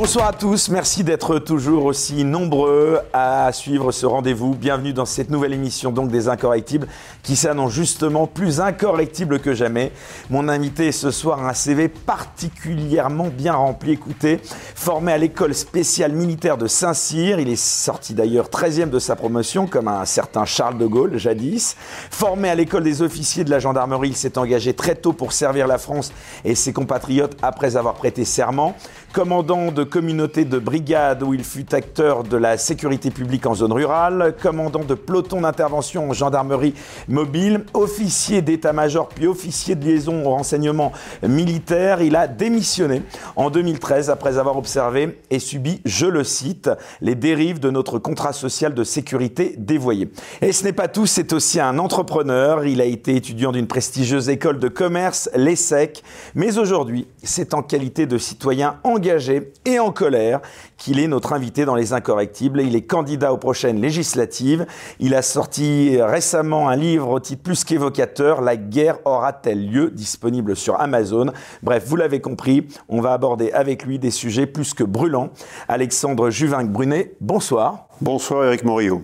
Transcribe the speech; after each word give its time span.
Bonsoir 0.00 0.28
à 0.28 0.32
tous, 0.32 0.70
merci 0.70 1.04
d'être 1.04 1.38
toujours 1.38 1.84
aussi 1.84 2.24
nombreux 2.24 3.00
à 3.12 3.52
suivre 3.52 3.92
ce 3.92 4.06
rendez-vous. 4.06 4.54
Bienvenue 4.54 4.94
dans 4.94 5.04
cette 5.04 5.28
nouvelle 5.28 5.52
émission 5.52 5.92
donc 5.92 6.10
des 6.10 6.26
Incorrectibles 6.26 6.88
qui 7.22 7.36
s'annonce 7.36 7.72
justement 7.72 8.26
plus 8.26 8.62
incorrectible 8.62 9.40
que 9.40 9.52
jamais. 9.52 9.92
Mon 10.30 10.48
invité 10.48 10.90
ce 10.90 11.10
soir 11.10 11.44
a 11.44 11.50
un 11.50 11.52
CV 11.52 11.88
particulièrement 11.88 13.28
bien 13.28 13.52
rempli. 13.52 13.92
Écoutez, 13.92 14.40
formé 14.74 15.12
à 15.12 15.18
l'école 15.18 15.54
spéciale 15.54 16.12
militaire 16.12 16.56
de 16.56 16.66
Saint-Cyr, 16.66 17.38
il 17.38 17.50
est 17.50 17.60
sorti 17.60 18.14
d'ailleurs 18.14 18.46
13e 18.46 18.88
de 18.88 18.98
sa 18.98 19.16
promotion 19.16 19.66
comme 19.66 19.88
un 19.88 20.06
certain 20.06 20.46
Charles 20.46 20.78
de 20.78 20.86
Gaulle 20.86 21.18
jadis. 21.18 21.76
Formé 22.10 22.48
à 22.48 22.54
l'école 22.54 22.84
des 22.84 23.02
officiers 23.02 23.44
de 23.44 23.50
la 23.50 23.58
gendarmerie, 23.58 24.08
il 24.08 24.16
s'est 24.16 24.38
engagé 24.38 24.72
très 24.72 24.94
tôt 24.94 25.12
pour 25.12 25.34
servir 25.34 25.66
la 25.66 25.76
France 25.76 26.10
et 26.46 26.54
ses 26.54 26.72
compatriotes 26.72 27.36
après 27.42 27.76
avoir 27.76 27.92
prêté 27.92 28.24
serment. 28.24 28.74
Commandant 29.12 29.72
de 29.72 29.90
communauté 30.00 30.46
de 30.46 30.58
brigade 30.58 31.22
où 31.22 31.34
il 31.34 31.44
fut 31.44 31.74
acteur 31.74 32.22
de 32.22 32.38
la 32.38 32.56
sécurité 32.56 33.10
publique 33.10 33.44
en 33.44 33.54
zone 33.54 33.74
rurale, 33.74 34.34
commandant 34.40 34.82
de 34.82 34.94
peloton 34.94 35.42
d'intervention 35.42 36.08
en 36.08 36.14
gendarmerie 36.14 36.72
mobile, 37.06 37.66
officier 37.74 38.40
d'état-major 38.40 39.10
puis 39.10 39.26
officier 39.26 39.74
de 39.74 39.84
liaison 39.84 40.24
au 40.24 40.30
renseignement 40.30 40.92
militaire. 41.22 42.00
Il 42.00 42.16
a 42.16 42.28
démissionné 42.28 43.02
en 43.36 43.50
2013 43.50 44.08
après 44.08 44.38
avoir 44.38 44.56
observé 44.56 45.18
et 45.28 45.38
subi, 45.38 45.82
je 45.84 46.06
le 46.06 46.24
cite, 46.24 46.70
les 47.02 47.14
dérives 47.14 47.60
de 47.60 47.68
notre 47.68 47.98
contrat 47.98 48.32
social 48.32 48.72
de 48.72 48.84
sécurité 48.84 49.54
dévoyé. 49.58 50.08
Et 50.40 50.52
ce 50.52 50.64
n'est 50.64 50.72
pas 50.72 50.88
tout, 50.88 51.04
c'est 51.04 51.34
aussi 51.34 51.60
un 51.60 51.78
entrepreneur. 51.78 52.64
Il 52.64 52.80
a 52.80 52.86
été 52.86 53.16
étudiant 53.16 53.52
d'une 53.52 53.66
prestigieuse 53.66 54.30
école 54.30 54.60
de 54.60 54.68
commerce, 54.68 55.28
l'ESSEC, 55.34 56.02
mais 56.34 56.56
aujourd'hui, 56.56 57.06
c'est 57.22 57.52
en 57.52 57.60
qualité 57.60 58.06
de 58.06 58.16
citoyen 58.16 58.78
engagé 58.82 59.52
et 59.66 59.78
en 59.80 59.92
colère 59.92 60.40
qu'il 60.76 61.00
est 61.00 61.08
notre 61.08 61.32
invité 61.32 61.64
dans 61.64 61.74
Les 61.74 61.92
Incorrectibles. 61.92 62.60
Il 62.60 62.76
est 62.76 62.82
candidat 62.82 63.32
aux 63.32 63.38
prochaines 63.38 63.80
législatives. 63.80 64.66
Il 64.98 65.14
a 65.14 65.22
sorti 65.22 66.00
récemment 66.00 66.68
un 66.68 66.76
livre 66.76 67.08
au 67.08 67.20
titre 67.20 67.42
plus 67.42 67.64
qu'évocateur, 67.64 68.40
La 68.40 68.56
guerre 68.56 68.98
aura-t-elle 69.04 69.68
lieu 69.68 69.90
disponible 69.90 70.56
sur 70.56 70.80
Amazon. 70.80 71.32
Bref, 71.62 71.84
vous 71.86 71.96
l'avez 71.96 72.20
compris, 72.20 72.66
on 72.88 73.00
va 73.00 73.12
aborder 73.12 73.52
avec 73.52 73.84
lui 73.84 73.98
des 73.98 74.10
sujets 74.10 74.46
plus 74.46 74.74
que 74.74 74.84
brûlants. 74.84 75.30
Alexandre 75.68 76.30
Juvin-Brunet, 76.30 77.16
bonsoir. 77.20 77.89
Bonsoir 78.02 78.46
Eric 78.46 78.64
Morillo. 78.64 79.02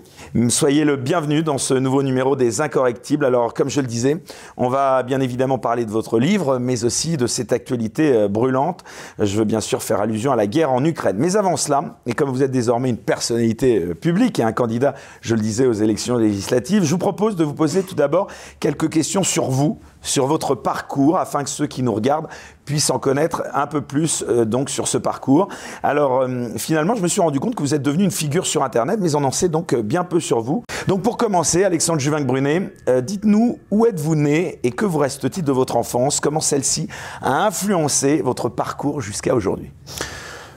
Soyez 0.49 0.87
le 0.87 0.97
bienvenu 0.97 1.43
dans 1.43 1.59
ce 1.59 1.75
nouveau 1.75 2.03
numéro 2.03 2.35
des 2.35 2.63
Incorrectibles. 2.63 3.27
Alors, 3.27 3.53
comme 3.53 3.69
je 3.69 3.83
le 3.83 3.87
disais, 3.87 4.23
on 4.57 4.71
va 4.71 5.03
bien 5.03 5.21
évidemment 5.21 5.59
parler 5.59 5.85
de 5.85 5.91
votre 5.91 6.19
livre, 6.19 6.59
mais 6.59 6.83
aussi 6.83 7.19
de 7.19 7.27
cette 7.27 7.53
actualité 7.53 8.15
euh, 8.15 8.29
brûlante. 8.29 8.85
Je 9.19 9.37
veux 9.37 9.45
bien 9.45 9.61
sûr 9.61 9.83
faire 9.83 10.01
allusion 10.01 10.33
à 10.33 10.37
la 10.37 10.47
guerre 10.47 10.73
en 10.73 10.83
Ukraine. 10.83 11.17
Mais 11.19 11.37
avant 11.37 11.59
cela, 11.59 11.99
et 12.07 12.15
comme 12.15 12.31
vous 12.31 12.43
êtes 12.43 12.51
désormais 12.51 12.89
une 12.89 12.97
personnalité 12.97 13.85
euh, 13.85 13.95
publique 13.95 14.39
et 14.39 14.43
un 14.43 14.53
candidat, 14.53 14.95
je 15.21 15.35
le 15.35 15.43
disais, 15.43 15.67
aux 15.67 15.75
élections 15.75 16.17
législatives, 16.17 16.83
je 16.83 16.91
vous 16.91 16.97
propose 16.97 17.37
de 17.37 17.45
vous 17.45 17.53
poser 17.53 17.83
tout 17.83 17.97
d'abord 17.97 18.29
quelques 18.61 18.89
questions 18.89 19.25
sur 19.25 19.51
vous, 19.51 19.79
sur 20.07 20.27
votre 20.27 20.55
parcours 20.55 21.19
afin 21.19 21.45
que 21.45 21.51
ceux 21.51 21.67
qui 21.67 21.83
nous 21.83 21.93
regardent 21.93 22.29
puissent 22.65 22.91
en 22.91 22.99
connaître 22.99 23.43
un 23.55 23.67
peu 23.67 23.81
plus 23.81 24.25
euh, 24.29 24.45
donc 24.45 24.71
sur 24.71 24.89
ce 24.89 24.99
parcours. 24.99 25.49
Alors 25.83 26.23
euh, 26.23 26.49
finalement, 26.57 26.95
je 26.95 27.03
me 27.03 27.09
suis 27.09 27.21
rendu 27.21 27.41
compte 27.41 27.55
que 27.55 27.63
vous 27.63 27.75
êtes 27.75 27.83
devenu 27.83 28.05
une 28.05 28.11
figure 28.11 28.47
sur 28.47 28.63
Internet, 28.63 28.99
mais 29.01 29.15
on 29.15 29.25
en 29.25 29.31
sait 29.31 29.49
donc 29.49 29.73
euh, 29.73 29.83
bien 29.83 30.05
peu 30.05 30.21
sur 30.21 30.41
vous. 30.41 30.65
Donc 30.89 31.03
pour 31.03 31.17
commencer, 31.17 31.65
Alexandre 31.65 32.01
Juvin-Brunet, 32.01 32.73
dites-nous 33.03 33.59
où 33.71 33.87
êtes-vous 33.87 34.15
né 34.15 34.61
et 34.63 34.71
que 34.71 34.85
vous 34.85 34.99
reste-t-il 34.99 35.45
de 35.45 35.53
votre 35.53 35.77
enfance? 35.77 36.21
Comment 36.21 36.41
celle-ci 36.41 36.89
a 37.23 37.47
influencé 37.47 38.23
votre 38.23 38.49
parcours 38.49 39.01
jusqu'à 39.01 39.35
aujourd'hui? 39.35 39.71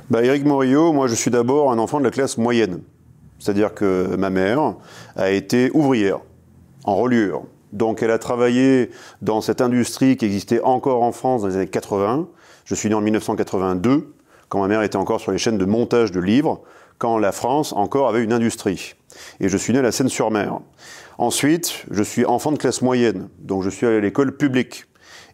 Bah, 0.10 0.24
Eric 0.24 0.46
Morillo, 0.46 0.94
moi 0.94 1.08
je 1.08 1.16
suis 1.16 1.32
d'abord 1.32 1.72
un 1.72 1.80
enfant 1.80 2.00
de 2.00 2.04
la 2.04 2.12
classe 2.12 2.38
moyenne. 2.38 2.82
C'est-à-dire 3.40 3.74
que 3.74 4.16
ma 4.18 4.30
mère 4.30 4.76
a 5.16 5.32
été 5.32 5.72
ouvrière 5.74 6.20
en 6.84 6.96
reliure. 6.96 7.44
Donc 7.72 8.02
elle 8.02 8.12
a 8.12 8.18
travaillé 8.18 8.90
dans 9.22 9.42
cette 9.42 9.62
industrie 9.62 10.18
qui 10.18 10.26
existait 10.26 10.62
encore 10.62 11.04
en 11.04 11.12
France 11.12 11.42
dans 11.42 11.48
les 11.48 11.56
années 11.56 11.68
80. 11.68 12.28
Je 12.66 12.76
suis 12.76 12.90
né 12.90 12.96
en 12.96 13.02
1982, 13.02 14.14
quand 14.48 14.60
ma 14.62 14.68
mère 14.68 14.82
était 14.82 14.96
encore 14.96 15.22
sur 15.22 15.32
les 15.32 15.38
chaînes 15.38 15.58
de 15.58 15.66
montage 15.66 16.12
de 16.12 16.20
livres, 16.20 16.62
quand 16.98 17.18
la 17.18 17.32
France 17.32 17.74
encore 17.74 18.10
avait 18.10 18.24
une 18.24 18.34
industrie. 18.34 18.96
Et 19.40 19.50
je 19.50 19.58
suis 19.58 19.74
né 19.74 19.80
à 19.80 19.82
la 19.82 19.92
Seine-sur-Mer. 19.92 20.60
Ensuite, 21.18 21.86
je 21.92 22.04
suis 22.04 22.26
enfant 22.26 22.52
de 22.52 22.58
classe 22.58 22.82
moyenne, 22.82 23.30
donc 23.40 23.64
je 23.64 23.70
suis 23.70 23.86
allé 23.86 23.98
à 23.98 24.02
l'école 24.02 24.36
publique. 24.36 24.86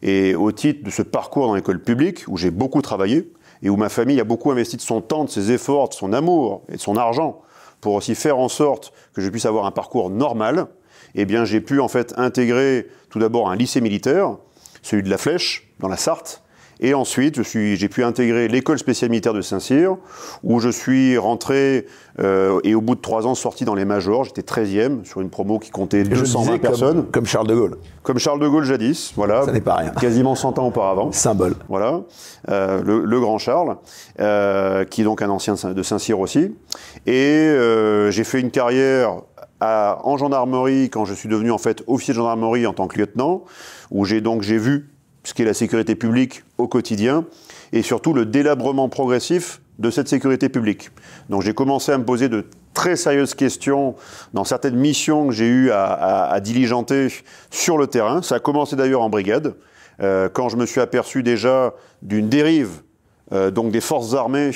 Et 0.01 0.35
au 0.35 0.51
titre 0.51 0.83
de 0.83 0.89
ce 0.89 1.01
parcours 1.01 1.47
dans 1.47 1.55
l'école 1.55 1.81
publique, 1.81 2.25
où 2.27 2.37
j'ai 2.37 2.51
beaucoup 2.51 2.81
travaillé, 2.81 3.31
et 3.63 3.69
où 3.69 3.77
ma 3.77 3.89
famille 3.89 4.19
a 4.19 4.23
beaucoup 4.23 4.51
investi 4.51 4.77
de 4.77 4.81
son 4.81 5.01
temps, 5.01 5.23
de 5.23 5.29
ses 5.29 5.51
efforts, 5.51 5.89
de 5.89 5.93
son 5.93 6.13
amour 6.13 6.63
et 6.69 6.75
de 6.75 6.81
son 6.81 6.97
argent, 6.97 7.41
pour 7.81 7.93
aussi 7.93 8.15
faire 8.15 8.37
en 8.37 8.49
sorte 8.49 8.93
que 9.13 9.21
je 9.21 9.29
puisse 9.29 9.45
avoir 9.45 9.65
un 9.65 9.71
parcours 9.71 10.09
normal, 10.09 10.67
eh 11.15 11.25
bien, 11.25 11.45
j'ai 11.45 11.61
pu 11.61 11.79
en 11.79 11.87
fait 11.87 12.13
intégrer 12.17 12.87
tout 13.09 13.19
d'abord 13.19 13.49
un 13.49 13.55
lycée 13.55 13.81
militaire, 13.81 14.37
celui 14.81 15.03
de 15.03 15.09
la 15.09 15.17
Flèche, 15.17 15.67
dans 15.79 15.87
la 15.87 15.97
Sarthe, 15.97 16.43
et 16.79 16.93
ensuite, 16.93 17.41
j'ai 17.43 17.87
pu 17.87 18.03
intégrer 18.03 18.47
l'école 18.47 18.77
spéciale 18.77 19.09
militaire 19.09 19.33
de 19.33 19.41
Saint-Cyr, 19.41 19.95
où 20.43 20.59
je 20.59 20.69
suis 20.69 21.17
rentré 21.17 21.85
euh, 22.19 22.59
et 22.63 22.75
au 22.75 22.81
bout 22.81 22.95
de 22.95 23.01
trois 23.01 23.27
ans 23.27 23.35
sorti 23.35 23.63
dans 23.63 23.75
les 23.75 23.85
majors. 23.85 24.25
J'étais 24.25 24.41
13e 24.41 25.05
sur 25.05 25.21
une 25.21 25.29
promo 25.29 25.59
qui 25.59 25.69
comptait 25.71 26.03
220 26.03 26.57
personnes. 26.59 27.05
Comme, 27.11 27.25
Charles 27.25 27.47
de 27.47 27.55
Gaulle. 27.55 27.77
Comme 28.03 28.19
Charles 28.19 28.41
de 28.41 28.47
Gaulle 28.47 28.65
jadis, 28.65 29.13
voilà. 29.15 29.43
Ça 29.43 29.51
n'est 29.51 29.61
pas 29.61 29.75
rien. 29.75 29.91
Quasiment 29.91 30.35
100 30.35 30.59
ans 30.59 30.67
auparavant. 30.67 31.11
Symbole. 31.11 31.55
Voilà. 31.69 32.01
Euh, 32.49 32.81
le, 32.83 33.19
grand 33.19 33.37
Charles, 33.37 33.77
euh, 34.19 34.83
qui 34.83 35.01
est 35.01 35.05
donc 35.05 35.21
un 35.21 35.29
ancien 35.29 35.55
de 35.55 35.83
Saint-Cyr 35.83 36.19
aussi. 36.19 36.53
Et 37.05 37.55
j'ai 38.09 38.23
fait 38.25 38.41
une 38.41 38.51
carrière 38.51 39.21
en 39.61 40.17
gendarmerie 40.17 40.89
quand 40.89 41.05
je 41.05 41.13
suis 41.13 41.29
devenu 41.29 41.51
en 41.51 41.57
fait 41.57 41.83
officier 41.87 42.13
de 42.13 42.17
gendarmerie 42.17 42.67
en 42.67 42.73
tant 42.73 42.87
que 42.87 42.97
lieutenant, 42.97 43.43
où 43.91 44.05
j'ai 44.05 44.21
donc 44.21 44.41
j'ai 44.41 44.57
vu 44.57 44.89
ce 45.23 45.33
qu'est 45.33 45.45
la 45.45 45.53
sécurité 45.53 45.95
publique 45.95 46.43
au 46.57 46.67
quotidien 46.67 47.25
et 47.73 47.81
surtout 47.81 48.13
le 48.13 48.25
délabrement 48.25 48.89
progressif 48.89 49.61
de 49.79 49.89
cette 49.89 50.07
sécurité 50.07 50.49
publique. 50.49 50.91
Donc 51.29 51.41
j'ai 51.41 51.53
commencé 51.53 51.91
à 51.91 51.97
me 51.97 52.05
poser 52.05 52.29
de 52.29 52.45
très 52.73 52.95
sérieuses 52.95 53.33
questions 53.33 53.95
dans 54.33 54.43
certaines 54.43 54.75
missions 54.75 55.27
que 55.27 55.33
j'ai 55.33 55.47
eu 55.47 55.71
à, 55.71 56.39
diligenter 56.41 57.07
sur 57.49 57.77
le 57.77 57.87
terrain. 57.87 58.21
Ça 58.21 58.35
a 58.35 58.39
commencé 58.39 58.75
d'ailleurs 58.75 59.01
en 59.01 59.09
brigade, 59.09 59.55
euh, 60.01 60.29
quand 60.31 60.49
je 60.49 60.57
me 60.57 60.65
suis 60.65 60.81
aperçu 60.81 61.23
déjà 61.23 61.73
d'une 62.01 62.29
dérive 62.29 62.81
euh, 63.31 63.49
donc 63.49 63.71
des 63.71 63.81
forces 63.81 64.13
armées 64.13 64.51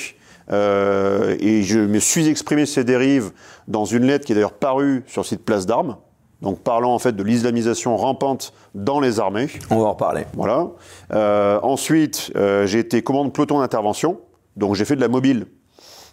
euh, 0.52 1.36
et 1.40 1.62
je 1.62 1.78
me 1.78 1.98
suis 1.98 2.28
exprimé 2.28 2.66
ces 2.66 2.84
dérives 2.84 3.30
dans 3.68 3.84
une 3.84 4.04
lettre 4.04 4.26
qui 4.26 4.32
est 4.32 4.34
d'ailleurs 4.34 4.52
parue 4.52 5.04
sur 5.06 5.22
le 5.22 5.26
site 5.26 5.44
Place 5.44 5.66
d'Armes, 5.66 5.96
donc 6.42 6.60
parlant 6.60 6.94
en 6.94 6.98
fait 6.98 7.12
de 7.12 7.22
l'islamisation 7.22 7.96
rampante 7.96 8.52
dans 8.74 9.00
les 9.00 9.20
armées. 9.20 9.48
On 9.70 9.78
va 9.78 9.86
en 9.86 9.92
reparler. 9.92 10.24
Voilà. 10.34 10.68
Euh, 11.12 11.60
ensuite, 11.62 12.32
euh, 12.36 12.66
j'ai 12.66 12.78
été 12.78 13.02
commandant 13.02 13.30
peloton 13.30 13.60
d'intervention, 13.60 14.20
donc 14.56 14.74
j'ai 14.74 14.84
fait 14.84 14.96
de 14.96 15.00
la 15.00 15.08
mobile. 15.08 15.46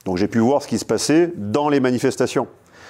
Donc 0.05 0.17
j'ai 0.17 0.27
pu 0.27 0.39
voir 0.39 0.61
ce 0.61 0.67
qui 0.67 0.77
se 0.77 0.85
passait 0.85 1.31
dans 1.35 1.69
les 1.69 1.79
manifestations. 1.79 2.47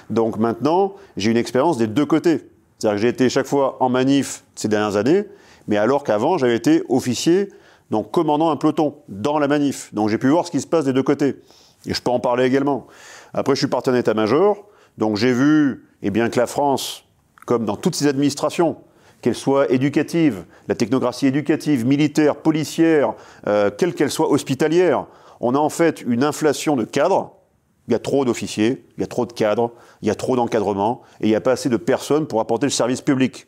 Donc 0.09 0.37
maintenant, 0.37 0.93
j'ai 1.15 1.31
une 1.31 1.37
expérience 1.37 1.77
des 1.77 1.87
deux 1.87 2.05
côtés. 2.05 2.47
C'est-à-dire 2.77 2.97
que 2.97 3.01
j'ai 3.01 3.07
été 3.07 3.29
chaque 3.29 3.47
fois 3.47 3.77
en 3.79 3.89
manif 3.89 4.43
ces 4.55 4.67
dernières 4.67 4.97
années, 4.97 5.23
mais 5.67 5.77
alors 5.77 6.03
qu'avant, 6.03 6.37
j'avais 6.37 6.55
été 6.55 6.83
officier 6.89 7.49
donc 7.91 8.11
commandant 8.11 8.49
un 8.49 8.55
peloton 8.57 8.95
dans 9.07 9.39
la 9.39 9.47
manif. 9.47 9.93
Donc 9.93 10.09
j'ai 10.09 10.17
pu 10.17 10.27
voir 10.27 10.45
ce 10.45 10.51
qui 10.51 10.61
se 10.61 10.67
passe 10.67 10.85
des 10.85 10.93
deux 10.93 11.03
côtés. 11.03 11.37
Et 11.85 11.93
je 11.93 12.01
peux 12.01 12.11
en 12.11 12.19
parler 12.19 12.45
également. 12.45 12.87
Après, 13.33 13.55
je 13.55 13.59
suis 13.59 13.67
parti 13.67 13.89
en 13.89 13.95
état-major, 13.95 14.65
donc 14.97 15.15
j'ai 15.15 15.31
vu 15.31 15.85
eh 16.01 16.09
bien, 16.09 16.29
que 16.29 16.39
la 16.39 16.47
France, 16.47 17.03
comme 17.45 17.65
dans 17.65 17.75
toutes 17.75 17.95
ses 17.95 18.07
administrations, 18.07 18.77
qu'elles 19.21 19.35
soient 19.35 19.71
éducatives, 19.71 20.45
la 20.67 20.75
technocratie 20.75 21.27
éducative, 21.27 21.85
militaire, 21.85 22.35
policière, 22.35 23.13
euh, 23.47 23.71
quelle 23.75 23.93
qu'elle 23.93 24.11
soit 24.11 24.29
hospitalière, 24.29 25.05
on 25.39 25.55
a 25.55 25.59
en 25.59 25.69
fait 25.69 26.01
une 26.01 26.23
inflation 26.23 26.75
de 26.75 26.83
cadres. 26.83 27.33
Il 27.87 27.93
y 27.93 27.95
a 27.95 27.99
trop 27.99 28.25
d'officiers, 28.25 28.85
il 28.97 29.01
y 29.01 29.03
a 29.03 29.07
trop 29.07 29.25
de 29.25 29.33
cadres, 29.33 29.71
il 30.01 30.07
y 30.07 30.11
a 30.11 30.15
trop 30.15 30.35
d'encadrement, 30.35 31.01
et 31.21 31.27
il 31.27 31.29
n'y 31.29 31.35
a 31.35 31.41
pas 31.41 31.53
assez 31.53 31.69
de 31.69 31.77
personnes 31.77 32.27
pour 32.27 32.41
apporter 32.41 32.65
le 32.65 32.71
service 32.71 33.01
public. 33.01 33.47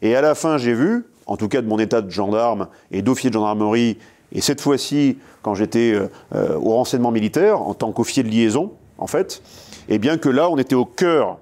Et 0.00 0.14
à 0.14 0.20
la 0.20 0.34
fin, 0.34 0.58
j'ai 0.58 0.74
vu, 0.74 1.06
en 1.30 1.36
tout 1.36 1.48
cas 1.48 1.62
de 1.62 1.68
mon 1.68 1.78
état 1.78 2.02
de 2.02 2.10
gendarme 2.10 2.66
et 2.90 3.02
d'officier 3.02 3.30
de 3.30 3.34
gendarmerie, 3.34 3.96
et 4.32 4.40
cette 4.40 4.60
fois-ci, 4.60 5.16
quand 5.42 5.54
j'étais 5.54 5.92
euh, 5.92 6.08
euh, 6.34 6.56
au 6.56 6.74
renseignement 6.74 7.12
militaire, 7.12 7.62
en 7.62 7.72
tant 7.72 7.92
qu'officier 7.92 8.24
de 8.24 8.28
liaison, 8.28 8.72
en 8.98 9.06
fait, 9.06 9.40
et 9.88 9.94
eh 9.94 9.98
bien 9.98 10.18
que 10.18 10.28
là, 10.28 10.50
on 10.50 10.58
était 10.58 10.74
au 10.74 10.84
cœur 10.84 11.38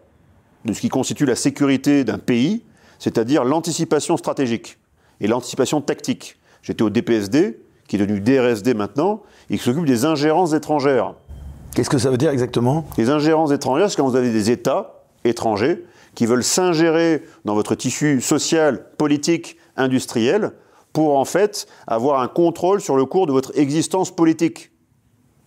de 0.66 0.74
ce 0.74 0.80
qui 0.82 0.90
constitue 0.90 1.24
la 1.24 1.36
sécurité 1.36 2.04
d'un 2.04 2.18
pays, 2.18 2.62
c'est-à-dire 2.98 3.44
l'anticipation 3.44 4.18
stratégique 4.18 4.78
et 5.22 5.26
l'anticipation 5.26 5.80
tactique. 5.80 6.36
J'étais 6.62 6.82
au 6.82 6.90
DPSD, 6.90 7.58
qui 7.88 7.96
est 7.96 7.98
devenu 7.98 8.20
DRSD 8.20 8.74
maintenant, 8.74 9.22
et 9.48 9.56
qui 9.56 9.64
s'occupe 9.64 9.86
des 9.86 10.04
ingérences 10.04 10.52
étrangères. 10.52 11.14
Qu'est-ce 11.74 11.90
que 11.90 11.98
ça 11.98 12.10
veut 12.10 12.18
dire 12.18 12.30
exactement? 12.30 12.86
Les 12.98 13.08
ingérences 13.08 13.52
étrangères, 13.52 13.90
c'est 13.90 13.96
quand 13.96 14.08
vous 14.08 14.16
avez 14.16 14.32
des 14.32 14.50
États 14.50 15.02
étrangers 15.24 15.82
qui 16.14 16.26
veulent 16.26 16.44
s'ingérer 16.44 17.22
dans 17.44 17.54
votre 17.54 17.74
tissu 17.74 18.20
social, 18.20 18.84
politique, 18.98 19.56
industriel, 19.78 20.52
pour 20.92 21.18
en 21.18 21.24
fait 21.24 21.66
avoir 21.86 22.20
un 22.20 22.28
contrôle 22.28 22.80
sur 22.80 22.96
le 22.96 23.04
cours 23.04 23.26
de 23.26 23.32
votre 23.32 23.56
existence 23.58 24.14
politique. 24.14 24.70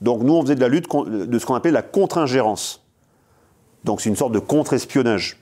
Donc 0.02 0.24
nous, 0.24 0.34
on 0.34 0.42
faisait 0.42 0.56
de 0.56 0.62
la 0.62 0.70
lutte 0.70 0.88
de 1.06 1.40
ce 1.40 1.46
qu'on 1.46 1.56
appelle 1.56 1.74
la 1.74 1.82
contre-ingérence. 1.82 2.86
Donc 3.84 4.02
c'est 4.02 4.10
une 4.10 4.16
sorte 4.16 4.34
de 4.34 4.40
contre-espionnage. 4.40 5.38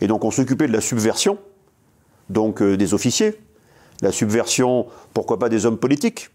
Et 0.00 0.06
donc 0.06 0.24
on 0.24 0.30
s'occupait 0.30 0.68
de 0.68 0.72
la 0.72 0.80
subversion, 0.80 1.38
donc 2.28 2.60
euh, 2.60 2.76
des 2.76 2.94
officiers, 2.94 3.40
la 4.02 4.12
subversion, 4.12 4.86
pourquoi 5.14 5.38
pas 5.38 5.48
des 5.48 5.66
hommes 5.66 5.78
politiques, 5.78 6.30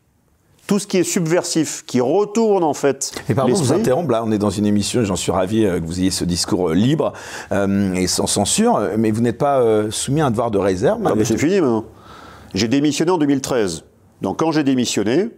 tout 0.72 0.80
ce 0.80 0.88
qui 0.88 1.00
est 1.00 1.04
subversif, 1.04 1.84
qui 1.86 2.00
retourne 2.00 2.64
en 2.64 2.74
fait. 2.74 3.12
Et 3.28 3.36
pardon, 3.36 3.54
vous 3.54 3.74
interrompre, 3.74 4.10
là 4.10 4.24
on 4.26 4.32
est 4.32 4.38
dans 4.38 4.50
une 4.50 4.66
émission, 4.66 5.04
j'en 5.04 5.18
suis 5.18 5.34
ravi 5.34 5.66
euh, 5.66 5.82
que 5.82 5.86
vous 5.86 6.00
ayez 6.00 6.12
ce 6.12 6.24
discours 6.24 6.70
euh, 6.70 6.74
libre 6.74 7.12
et 7.52 8.08
sans 8.08 8.26
censure, 8.26 8.80
mais 8.98 9.12
vous 9.12 9.20
n'êtes 9.20 9.38
pas 9.38 9.62
soumis 9.90 10.22
à 10.22 10.28
un 10.28 10.32
devoir 10.32 10.50
de 10.50 10.58
réserve 10.58 11.02
Non 11.02 11.14
mais 11.14 11.26
c'est 11.26 11.38
fini 11.38 11.60
maintenant. 11.60 11.84
J'ai 12.54 12.70
démissionné 12.70 13.12
en 13.12 13.18
2013. 13.18 13.84
Donc 14.22 14.40
quand 14.40 14.54
j'ai 14.54 14.64
démissionné, 14.64 15.32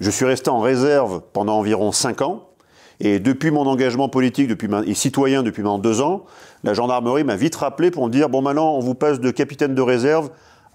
je 0.00 0.10
suis 0.10 0.24
resté 0.24 0.48
en 0.48 0.60
réserve 0.60 1.20
pendant 1.34 1.58
environ 1.58 1.92
5 1.92 2.22
ans. 2.22 2.46
Et 3.00 3.18
depuis 3.18 3.50
mon 3.50 3.66
engagement 3.66 4.08
politique 4.08 4.48
depuis 4.48 4.70
et 4.86 4.94
citoyen 4.94 5.42
depuis 5.42 5.62
maintenant 5.62 5.78
deux 5.78 6.00
ans, 6.00 6.24
la 6.64 6.72
gendarmerie 6.72 7.24
m'a 7.24 7.36
vite 7.36 7.56
rappelé 7.56 7.90
pour 7.90 8.06
me 8.06 8.10
dire 8.10 8.30
bon 8.30 8.40
maintenant 8.40 8.76
on 8.76 8.80
vous 8.80 8.94
passe 8.94 9.20
de 9.20 9.30
capitaine 9.30 9.74
de 9.74 9.82
réserve 9.82 10.30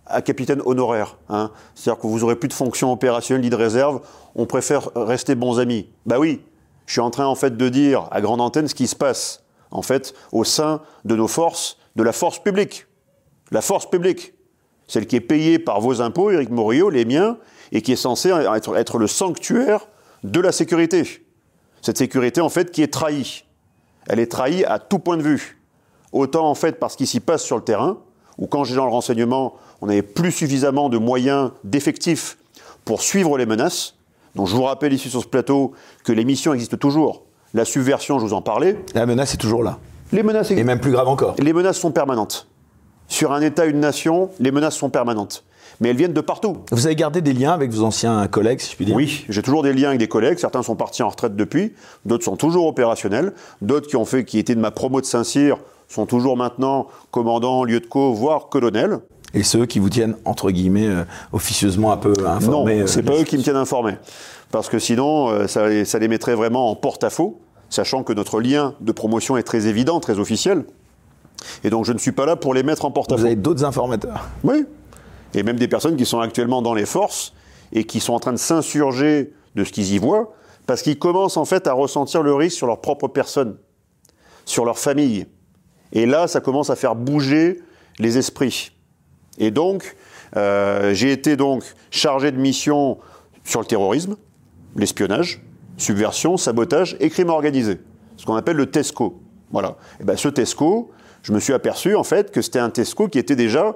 à 0.06 0.22
capitaine 0.22 0.62
honoraire. 0.66 1.18
Hein. 1.30 1.52
C'est-à-dire 1.74 2.02
que 2.02 2.08
vous 2.08 2.24
aurez 2.24 2.36
plus 2.36 2.48
de 2.48 2.54
fonction 2.54 2.92
opérationnelle 2.92 3.44
ni 3.44 3.50
de 3.50 3.56
réserve. 3.56 4.02
On 4.36 4.46
préfère 4.46 4.90
rester 4.96 5.36
bons 5.36 5.60
amis. 5.60 5.90
Bah 6.06 6.20
oui, 6.20 6.42
je 6.86 6.94
suis 6.94 7.02
en 7.02 7.10
train 7.10 7.26
en 7.26 7.36
fait 7.36 7.58
de 7.58 7.70
dire 7.70 8.08
à 8.12 8.22
grande 8.22 8.42
antenne 8.42 8.68
ce 8.68 8.76
qui 8.76 8.88
se 8.88 8.96
passe 8.96 9.44
en 9.72 9.82
fait 9.82 10.14
au 10.32 10.44
sein 10.44 10.82
de 11.04 11.16
nos 11.16 11.28
forces, 11.28 11.78
de 11.96 12.04
la 12.04 12.12
force 12.12 12.40
publique, 12.40 12.86
la 13.52 13.62
force 13.62 13.90
publique, 13.90 14.34
celle 14.88 15.08
qui 15.08 15.16
est 15.16 15.22
payée 15.22 15.60
par 15.60 15.82
vos 15.82 16.02
impôts, 16.02 16.32
Éric 16.32 16.50
Morillo, 16.50 16.90
les 16.90 17.06
miens, 17.06 17.38
et 17.72 17.82
qui 17.82 17.92
est 17.92 17.98
censée 17.98 18.30
être, 18.30 18.76
être 18.76 18.98
le 18.98 19.08
sanctuaire 19.08 19.88
de 20.24 20.40
la 20.40 20.52
sécurité. 20.52 21.26
Cette 21.82 21.98
sécurité 21.98 22.42
en 22.42 22.50
fait 22.50 22.72
qui 22.72 22.84
est 22.84 22.94
trahie. 22.94 23.46
Elle 24.08 24.20
est 24.20 24.32
trahie 24.32 24.64
à 24.66 24.80
tout 24.80 25.00
point 25.00 25.18
de 25.18 25.24
vue. 25.24 25.60
Autant 26.12 26.48
en 26.48 26.56
fait 26.56 26.80
parce 26.80 26.96
qu'il 26.96 27.08
s'y 27.08 27.20
passe 27.20 27.44
sur 27.44 27.58
le 27.58 27.64
terrain, 27.64 27.98
ou 28.38 28.48
quand 28.48 28.64
j'ai 28.64 28.76
dans 28.76 28.86
le 28.86 28.92
renseignement, 28.92 29.56
on 29.82 29.88
n'avait 29.88 30.02
plus 30.02 30.32
suffisamment 30.32 30.90
de 30.90 30.98
moyens, 30.98 31.52
d'effectifs 31.64 32.38
pour 32.86 33.02
suivre 33.02 33.38
les 33.38 33.46
menaces. 33.46 33.96
Donc 34.36 34.48
je 34.48 34.56
vous 34.56 34.64
rappelle 34.64 34.94
ici 34.94 35.10
sur 35.10 35.22
ce 35.22 35.28
plateau 35.28 35.74
que 36.04 36.12
les 36.12 36.26
missions 36.26 36.54
existent 36.54 36.78
toujours. 36.78 37.24
La 37.54 37.66
subversion, 37.66 38.20
je 38.20 38.26
vous 38.26 38.34
en 38.34 38.42
parlais. 38.42 38.78
La 38.94 39.06
menace 39.06 39.34
est 39.34 39.38
toujours 39.38 39.64
là. 39.64 39.80
Les 40.12 40.24
menaces 40.24 40.52
Et 40.52 40.64
même 40.64 40.80
plus 40.80 40.92
grave 40.92 41.08
encore. 41.08 41.36
Les 41.40 41.54
menaces 41.54 41.78
sont 41.78 41.92
permanentes. 41.92 42.48
Sur 43.08 43.32
un 43.32 43.42
État, 43.42 43.66
une 43.66 43.80
nation, 43.80 44.30
les 44.40 44.52
menaces 44.52 44.76
sont 44.76 44.90
permanentes. 44.90 45.44
Mais 45.80 45.90
elles 45.90 45.98
viennent 45.98 46.14
de 46.14 46.22
partout. 46.22 46.58
Vous 46.72 46.86
avez 46.86 46.96
gardé 46.96 47.22
des 47.22 47.34
liens 47.34 47.52
avec 47.52 47.72
vos 47.72 47.84
anciens 47.84 48.26
collègues, 48.28 48.60
si 48.60 48.72
je 48.72 48.76
puis 48.76 48.86
dire? 48.86 48.96
Oui, 48.96 49.26
j'ai 49.30 49.42
toujours 49.42 49.64
des 49.64 49.74
liens 49.74 49.90
avec 49.90 50.00
des 50.00 50.08
collègues. 50.08 50.38
Certains 50.38 50.64
sont 50.64 50.76
partis 50.76 51.04
en 51.04 51.10
retraite 51.10 51.36
depuis, 51.36 51.74
d'autres 52.06 52.24
sont 52.24 52.38
toujours 52.38 52.66
opérationnels, 52.68 53.34
d'autres 53.62 53.88
qui 53.88 53.96
ont 53.96 54.06
fait, 54.06 54.24
qui 54.26 54.40
étaient 54.40 54.56
de 54.56 54.60
ma 54.60 54.72
promo 54.72 55.02
de 55.02 55.06
Saint-Cyr, 55.06 55.58
sont 55.88 56.06
toujours 56.06 56.38
maintenant 56.38 56.88
commandants, 57.12 57.64
lieu 57.64 57.80
de 57.80 57.86
co, 57.86 58.14
voire 58.14 58.50
colonels. 58.50 59.00
Et 59.36 59.44
ceux 59.44 59.66
qui 59.66 59.80
vous 59.80 59.90
tiennent, 59.90 60.16
entre 60.24 60.50
guillemets, 60.50 60.88
euh, 60.88 61.04
officieusement 61.34 61.92
un 61.92 61.98
peu 61.98 62.14
informés 62.26 62.78
Non, 62.78 62.84
euh, 62.84 62.88
c'est 62.88 63.04
pas 63.04 63.20
eux 63.20 63.24
qui 63.24 63.38
me 63.38 63.44
tiennent 63.44 63.58
informés. 63.58 63.98
Parce 64.52 64.70
que 64.70 64.80
sinon, 64.80 65.30
euh, 65.30 65.48
ça, 65.48 65.86
ça 65.86 66.00
les 66.00 66.08
mettrait 66.08 66.36
vraiment 66.36 66.72
en 66.72 66.76
porte-à-faux, 66.76 67.42
sachant 67.70 68.04
que 68.04 68.14
notre 68.14 68.40
lien 68.40 68.76
de 68.80 68.92
promotion 68.94 69.36
est 69.36 69.44
très 69.44 69.68
évident, 69.68 70.00
très 70.00 70.20
officiel. 70.20 70.64
Et 71.66 71.70
donc 71.70 71.84
je 71.84 71.92
ne 71.92 71.98
suis 71.98 72.14
pas 72.14 72.26
là 72.26 72.38
pour 72.38 72.54
les 72.54 72.64
mettre 72.64 72.86
en 72.86 72.92
porte-à-faux. 72.92 73.20
Vous 73.20 73.26
avez 73.26 73.36
d'autres 73.36 73.66
informateurs 73.66 74.30
Oui. 74.44 74.66
Et 75.34 75.44
même 75.44 75.58
des 75.58 75.68
personnes 75.68 75.98
qui 75.98 76.06
sont 76.06 76.22
actuellement 76.22 76.62
dans 76.62 76.74
les 76.74 76.86
forces 76.86 77.34
et 77.74 77.84
qui 77.84 78.00
sont 78.00 78.14
en 78.14 78.20
train 78.20 78.32
de 78.32 78.38
s'insurger 78.38 79.34
de 79.56 79.64
ce 79.66 79.72
qu'ils 79.74 79.94
y 79.94 79.98
voient, 79.98 80.34
parce 80.66 80.82
qu'ils 80.82 80.98
commencent 80.98 81.38
en 81.38 81.46
fait 81.46 81.68
à 81.68 81.74
ressentir 81.74 82.24
le 82.24 82.34
risque 82.34 82.58
sur 82.58 82.68
leur 82.68 82.80
propre 82.80 83.10
personne, 83.10 83.58
sur 84.46 84.64
leur 84.64 84.80
famille. 84.80 85.28
Et 85.92 86.06
là, 86.06 86.28
ça 86.28 86.40
commence 86.40 86.70
à 86.70 86.78
faire 86.78 86.96
bouger 86.96 87.62
les 88.00 88.18
esprits. 88.18 88.72
Et 89.38 89.52
donc, 89.52 89.96
euh, 90.36 90.94
j'ai 90.94 91.12
été 91.12 91.36
donc 91.36 91.64
chargé 91.92 92.32
de 92.32 92.38
mission 92.38 92.98
sur 93.44 93.60
le 93.60 93.66
terrorisme, 93.66 94.16
l'espionnage, 94.76 95.42
subversion, 95.78 96.38
sabotage 96.38 96.98
et 97.00 97.10
crime 97.10 97.30
organisé, 97.30 97.80
ce 98.18 98.26
qu'on 98.26 98.36
appelle 98.36 98.58
le 98.58 98.66
TESCO. 98.66 99.22
Voilà. 99.52 99.78
Et 100.00 100.04
ben, 100.04 100.18
ce 100.18 100.28
TESCO, 100.28 100.92
je 101.22 101.32
me 101.32 101.40
suis 101.40 101.54
aperçu 101.54 101.96
en 101.96 102.04
fait 102.04 102.32
que 102.32 102.42
c'était 102.42 102.60
un 102.60 102.70
TESCO 102.70 103.08
qui 103.08 103.20
était 103.20 103.36
déjà, 103.36 103.76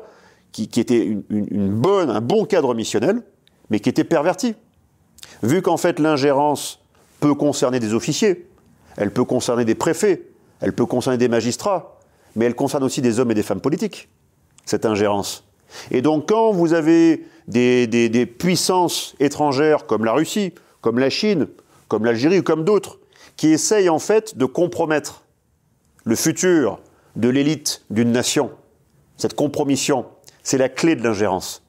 qui, 0.52 0.64
était 0.64 1.18
bonne, 1.30 2.10
un 2.10 2.22
bon 2.22 2.46
cadre 2.46 2.74
missionnel, 2.74 3.22
mais 3.70 3.80
qui 3.80 3.90
était 3.90 4.04
perverti. 4.04 4.56
Vu 5.44 5.62
qu'en 5.62 5.78
fait 5.78 6.00
l'ingérence 6.00 6.80
peut 7.20 7.36
concerner 7.36 7.80
des 7.80 7.94
officiers, 7.94 8.48
elle 8.98 9.12
peut 9.12 9.24
concerner 9.24 9.66
des 9.66 9.76
préfets, 9.76 10.24
elle 10.62 10.74
peut 10.74 10.86
concerner 10.86 11.18
des 11.18 11.28
magistrats, 11.28 12.00
mais 12.36 12.46
elle 12.46 12.56
concerne 12.56 12.84
aussi 12.84 13.02
des 13.02 13.20
hommes 13.20 13.32
et 13.32 13.36
des 13.36 13.44
femmes 13.44 13.62
politiques, 13.62 14.10
cette 14.66 14.86
ingérence. 14.86 15.49
Et 15.92 16.02
donc 16.02 16.30
quand 16.30 16.52
vous 16.52 16.74
avez 16.74 17.26
des, 17.48 18.26
puissances 18.26 19.16
étrangères 19.20 19.86
comme 19.86 20.06
la 20.06 20.14
Russie, 20.14 20.54
comme 20.82 21.00
la 21.00 21.10
Chine, 21.10 21.48
comme 21.88 22.06
l'Algérie 22.06 22.40
ou 22.40 22.44
comme 22.44 22.64
d'autres, 22.64 23.00
qui 23.36 23.48
essayent 23.48 23.90
en 23.90 24.00
fait 24.00 24.38
de 24.38 24.46
compromettre 24.46 25.24
le 26.04 26.16
futur 26.16 26.80
de 27.16 27.30
l'élite 27.30 27.84
d'une 27.90 28.12
nation. 28.12 28.52
Cette 29.18 29.34
compromission, 29.34 30.06
c'est 30.44 30.58
la 30.58 30.70
clé 30.70 30.96
de 30.96 31.04
l'ingérence. 31.04 31.64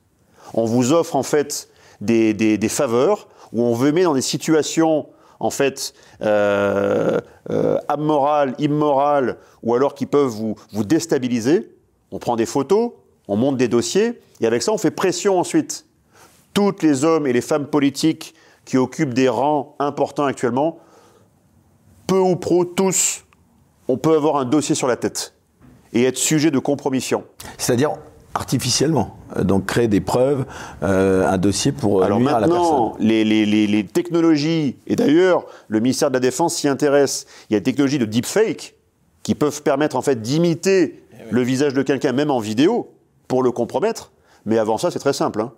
On 0.54 0.64
vous 0.64 0.92
offre 0.92 1.16
en 1.16 1.22
fait 1.22 1.68
des, 2.00 2.58
faveurs 2.68 3.28
où 3.52 3.62
on 3.62 3.75
veut 3.75 3.92
mettre 3.92 4.08
dans 4.08 4.14
des 4.14 4.22
situations 4.22 5.08
en 5.38 5.50
fait 5.50 5.94
euh, 6.22 7.18
euh, 7.50 7.78
amorales, 7.88 8.54
immorales, 8.58 9.38
ou 9.62 9.75
alors 9.75 9.94
qui 9.94 10.06
peuvent 10.06 10.26
vous, 10.26 10.54
vous 10.72 10.84
déstabiliser. 10.84 11.75
On 12.10 12.18
prend 12.18 12.36
des 12.36 12.46
photos, 12.46 12.92
on 13.30 13.37
monte 13.37 13.56
des 13.56 13.68
dossiers, 13.68 14.20
et 14.40 14.46
avec 14.46 14.60
ça 14.60 14.72
on 14.72 14.78
fait 14.78 14.90
pression 14.90 15.38
ensuite. 15.38 15.87
Toutes 16.52 16.82
les 16.82 17.04
hommes 17.04 17.28
et 17.28 17.32
les 17.32 17.40
femmes 17.40 17.68
politiques 17.68 18.34
qui 18.64 18.76
occupent 18.76 19.14
des 19.14 19.28
rangs 19.28 19.76
importants 19.78 20.25
actuellement, 20.25 20.80
peu 22.08 22.18
ou 22.18 22.34
pro, 22.34 22.64
tous 22.64 23.25
on 23.87 23.96
peut 23.96 24.14
avoir 24.14 24.37
un 24.37 24.44
dossier 24.44 24.75
sur 24.75 24.88
la 24.88 24.96
tête 24.96 25.34
et 25.92 26.04
être 26.04 26.16
sujet 26.16 26.50
de 26.50 26.58
compromission. 26.58 27.25
C'est-à-dire 27.56 27.92
artificiellement, 28.34 29.16
euh, 29.37 29.44
donc 29.44 29.66
créer 29.66 29.88
des 29.88 30.00
preuves, 30.00 30.44
euh, 30.82 31.26
un 31.26 31.38
dossier 31.38 31.70
pour 31.70 32.00
euh, 32.00 32.04
Alors 32.04 32.18
nuire 32.18 32.34
à 32.34 32.40
la 32.40 32.49
personne. 32.49 32.92
Les, 32.99 33.25
les, 33.25 33.46
les, 33.46 33.84
technologies, 33.87 34.76
et 34.88 34.96
d'ailleurs 34.96 35.46
le 35.68 35.78
ministère 35.78 36.10
de 36.10 36.14
la 36.14 36.20
Défense 36.20 36.56
s'y 36.56 36.66
intéresse, 36.66 37.26
il 37.49 37.54
y 37.54 37.56
a 37.56 37.60
des 37.60 37.64
technologies 37.64 37.99
de 37.99 38.04
deepfake 38.04 38.75
qui 39.22 39.37
peuvent 39.37 39.62
permettre 39.62 39.94
en 39.94 40.02
fait 40.02 40.20
d'imiter 40.20 41.04
eh 41.12 41.32
le 41.32 41.42
visage 41.42 41.75
de 41.75 41.82
quelqu'un 41.82 42.12
même 42.12 42.30
en 42.30 42.40
vidéo 42.40 42.90
pour 43.30 43.44
le 43.44 43.52
compromettre. 43.52 44.10
Mais 44.44 44.58
avant 44.58 44.76
ça, 44.76 44.90
c'est 44.90 44.99
très 44.99 45.12
simple. 45.12 45.40
Hein. 45.40 45.52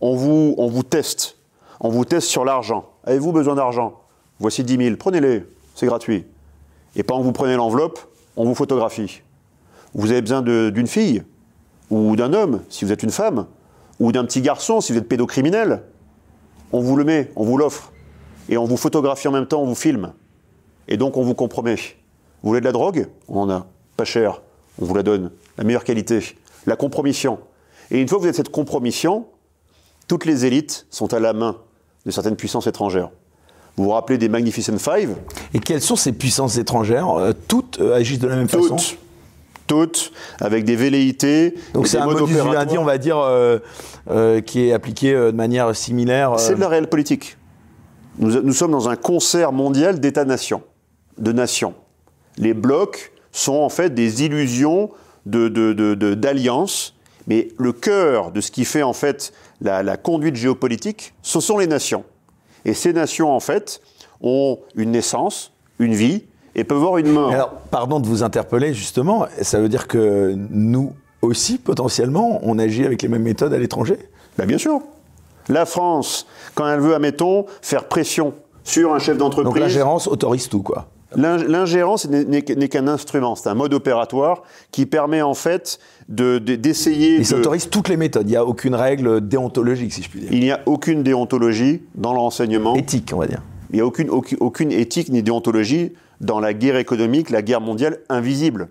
On, 0.00 0.16
vous, 0.16 0.56
on 0.58 0.66
vous 0.66 0.82
teste. 0.82 1.36
On 1.78 1.88
vous 1.88 2.04
teste 2.04 2.26
sur 2.26 2.44
l'argent. 2.44 2.90
Avez-vous 3.04 3.30
besoin 3.30 3.54
d'argent? 3.54 4.00
Voici 4.40 4.64
10 4.64 4.76
000, 4.76 4.96
prenez-les, 4.96 5.46
c'est 5.76 5.86
gratuit. 5.86 6.26
Et 6.96 7.04
pendant 7.04 7.20
que 7.20 7.26
vous 7.26 7.32
prenez 7.32 7.54
l'enveloppe, 7.54 8.00
on 8.36 8.44
vous 8.44 8.56
photographie. 8.56 9.22
Vous 9.94 10.10
avez 10.10 10.20
besoin 10.20 10.42
d'une 10.42 10.86
fille, 10.88 11.22
ou 11.90 12.16
d'un 12.16 12.32
homme, 12.32 12.62
si 12.68 12.84
vous 12.84 12.90
êtes 12.90 13.04
une 13.04 13.10
femme, 13.10 13.46
ou 14.00 14.10
d'un 14.10 14.24
petit 14.24 14.40
garçon, 14.40 14.80
si 14.80 14.90
vous 14.92 14.98
êtes 14.98 15.08
pédocriminel. 15.08 15.84
On 16.72 16.80
vous 16.80 16.96
le 16.96 17.04
met, 17.04 17.30
on 17.36 17.44
vous 17.44 17.56
l'offre. 17.56 17.92
Et 18.48 18.56
on 18.56 18.64
vous 18.64 18.76
photographie 18.76 19.28
en 19.28 19.32
même 19.32 19.46
temps, 19.46 19.62
on 19.62 19.66
vous 19.66 19.76
filme. 19.76 20.12
Et 20.88 20.96
donc 20.96 21.16
on 21.16 21.22
vous 21.22 21.34
compromet. 21.34 21.76
Vous 22.42 22.48
voulez 22.48 22.60
de 22.60 22.64
la 22.64 22.72
drogue? 22.72 23.06
On 23.28 23.42
en 23.42 23.50
a. 23.50 23.66
Pas 23.96 24.04
cher. 24.04 24.42
On 24.80 24.86
vous 24.86 24.94
la 24.94 25.04
donne. 25.04 25.30
La 25.56 25.62
meilleure 25.62 25.84
qualité. 25.84 26.34
La 26.66 26.76
compromission. 26.76 27.38
Et 27.90 28.00
une 28.00 28.08
fois 28.08 28.18
que 28.18 28.22
vous 28.22 28.28
êtes 28.28 28.36
cette 28.36 28.50
compromission, 28.50 29.26
toutes 30.08 30.24
les 30.24 30.44
élites 30.44 30.86
sont 30.90 31.12
à 31.14 31.20
la 31.20 31.32
main 31.32 31.56
de 32.06 32.10
certaines 32.10 32.36
puissances 32.36 32.66
étrangères. 32.66 33.10
Vous 33.76 33.84
vous 33.84 33.90
rappelez 33.90 34.18
des 34.18 34.28
Magnificent 34.28 34.78
Five 34.78 35.16
Et 35.54 35.58
quelles 35.58 35.80
sont 35.80 35.96
ces 35.96 36.12
puissances 36.12 36.58
étrangères? 36.58 37.08
Euh, 37.10 37.32
Toutes 37.48 37.80
euh, 37.80 37.94
agissent 37.94 38.18
de 38.18 38.28
la 38.28 38.36
même 38.36 38.48
façon? 38.48 38.76
Toutes, 39.66 40.12
avec 40.40 40.64
des 40.64 40.76
velléités. 40.76 41.54
Donc 41.72 41.86
c'est 41.86 41.96
un 41.96 42.04
modus 42.04 42.34
vivendi, 42.34 42.76
on 42.76 42.84
va 42.84 42.98
dire, 42.98 43.16
euh, 43.18 44.40
qui 44.40 44.66
est 44.66 44.72
appliqué 44.72 45.14
de 45.14 45.30
manière 45.30 45.74
similaire. 45.74 46.38
C'est 46.38 46.56
de 46.56 46.60
la 46.60 46.68
réelle 46.68 46.88
politique. 46.88 47.38
Nous, 48.18 48.52
sommes 48.52 48.72
dans 48.72 48.90
un 48.90 48.96
concert 48.96 49.52
mondial 49.52 49.98
d'États-nations, 49.98 50.62
de 51.16 51.32
nations. 51.32 51.74
Les 52.36 52.52
blocs 52.52 53.12
sont 53.30 53.54
en 53.54 53.70
fait 53.70 53.94
des 53.94 54.24
illusions 54.24 54.90
d'alliance, 55.26 56.94
de, 57.26 57.32
mais 57.32 57.48
le 57.58 57.72
cœur 57.72 58.32
de 58.32 58.40
ce 58.40 58.50
qui 58.50 58.64
fait 58.64 58.82
en 58.82 58.92
fait 58.92 59.32
la 59.60 59.96
conduite 59.96 60.36
géopolitique, 60.36 61.14
ce 61.22 61.40
sont 61.40 61.58
les 61.58 61.66
nations. 61.66 62.04
Et 62.64 62.74
ces 62.74 62.92
nations, 62.92 63.34
en 63.34 63.40
fait, 63.40 63.80
ont 64.20 64.58
une 64.74 64.92
naissance, 64.92 65.52
une 65.78 65.94
vie, 65.94 66.24
et 66.54 66.64
peuvent 66.64 66.78
avoir 66.78 66.98
une 66.98 67.10
mort. 67.10 67.32
Alors, 67.32 67.50
pardon 67.70 67.98
de 67.98 68.06
vous 68.06 68.22
interpeller, 68.22 68.74
justement, 68.74 69.26
ça 69.40 69.58
veut 69.58 69.68
dire 69.68 69.88
que 69.88 70.34
nous 70.50 70.92
aussi, 71.22 71.58
potentiellement, 71.58 72.40
on 72.42 72.58
agit 72.58 72.84
avec 72.84 73.02
les 73.02 73.08
mêmes 73.08 73.22
méthodes 73.22 73.54
à 73.54 73.58
l'étranger? 73.58 73.96
Ben 74.36 74.46
Bien 74.46 74.58
sûr. 74.58 74.80
La 75.48 75.66
France, 75.66 76.26
quand 76.54 76.68
elle 76.68 76.80
veut, 76.80 76.94
admettons, 76.94 77.46
faire 77.62 77.88
pression 77.88 78.34
sur 78.64 78.94
un 78.94 78.98
chef 78.98 79.16
Donc 79.16 79.34
d'entreprise. 79.34 79.62
l'ingérence 79.62 80.06
autorise 80.06 80.48
tout, 80.48 80.62
quoi. 80.62 80.86
L'ing- 81.16 81.46
L'ingérence 81.46 82.06
n'est- 82.08 82.42
qu'un 82.42 82.88
instrument, 82.88 83.34
c'est 83.34 83.48
un 83.48 83.54
mode 83.54 83.74
opératoire 83.74 84.42
qui 84.70 84.86
permet 84.86 85.22
en 85.22 85.34
fait 85.34 85.78
de- 86.08 86.38
de- 86.38 86.56
d'essayer. 86.56 87.16
Il 87.16 87.22
de, 87.28 87.68
toutes 87.70 87.88
les 87.88 87.96
méthodes. 87.96 88.26
Il 88.28 88.30
n'y 88.32 88.36
a 88.36 88.44
aucune 88.44 88.74
règle 88.74 89.26
déontologique, 89.26 89.92
si 89.92 90.02
je 90.02 90.08
puis 90.10 90.20
dire. 90.20 90.28
Il 90.32 90.40
n'y 90.40 90.50
a 90.50 90.60
aucune 90.66 91.02
déontologie 91.02 91.82
dans 91.94 92.12
le 92.12 92.18
renseignement. 92.18 92.74
Éthique, 92.76 93.10
on 93.14 93.18
va 93.18 93.26
dire. 93.26 93.42
Il 93.70 93.76
n'y 93.76 93.80
a 93.80 93.86
aucune, 93.86 94.10
aucune, 94.10 94.38
aucune 94.40 94.72
éthique 94.72 95.08
ni 95.08 95.22
déontologie 95.22 95.92
dans 96.20 96.40
la 96.40 96.52
guerre 96.54 96.76
économique, 96.76 97.30
la 97.30 97.42
guerre 97.42 97.60
mondiale 97.60 97.98
invisible. 98.08 98.68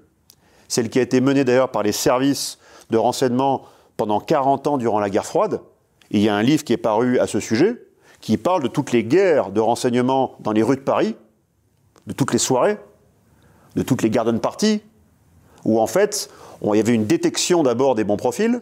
Celle 0.67 0.89
qui 0.89 0.99
a 0.99 1.01
été 1.01 1.19
menée 1.21 1.43
d'ailleurs 1.43 1.69
par 1.69 1.83
les 1.83 1.91
services 1.91 2.57
de 2.91 2.97
renseignement 2.97 3.63
pendant 3.97 4.19
40 4.19 4.67
ans 4.67 4.77
durant 4.77 4.99
la 4.99 5.09
guerre 5.09 5.25
froide. 5.25 5.59
Et 6.11 6.17
il 6.17 6.23
y 6.23 6.29
a 6.29 6.35
un 6.35 6.43
livre 6.43 6.63
qui 6.63 6.73
est 6.73 6.77
paru 6.77 7.19
à 7.19 7.27
ce 7.27 7.39
sujet, 7.39 7.75
qui 8.21 8.37
parle 8.37 8.61
de 8.63 8.67
toutes 8.67 8.91
les 8.91 9.03
guerres 9.03 9.49
de 9.51 9.59
renseignement 9.59 10.35
dans 10.41 10.51
les 10.51 10.61
rues 10.63 10.75
de 10.75 10.81
Paris, 10.81 11.15
de 12.07 12.13
toutes 12.13 12.33
les 12.33 12.39
soirées, 12.39 12.77
de 13.75 13.83
toutes 13.83 14.01
les 14.01 14.09
garden 14.09 14.39
parties, 14.39 14.81
où 15.63 15.79
en 15.79 15.87
fait, 15.87 16.29
il 16.61 16.75
y 16.75 16.79
avait 16.79 16.93
une 16.93 17.05
détection 17.05 17.63
d'abord 17.63 17.95
des 17.95 18.03
bons 18.03 18.17
profils, 18.17 18.61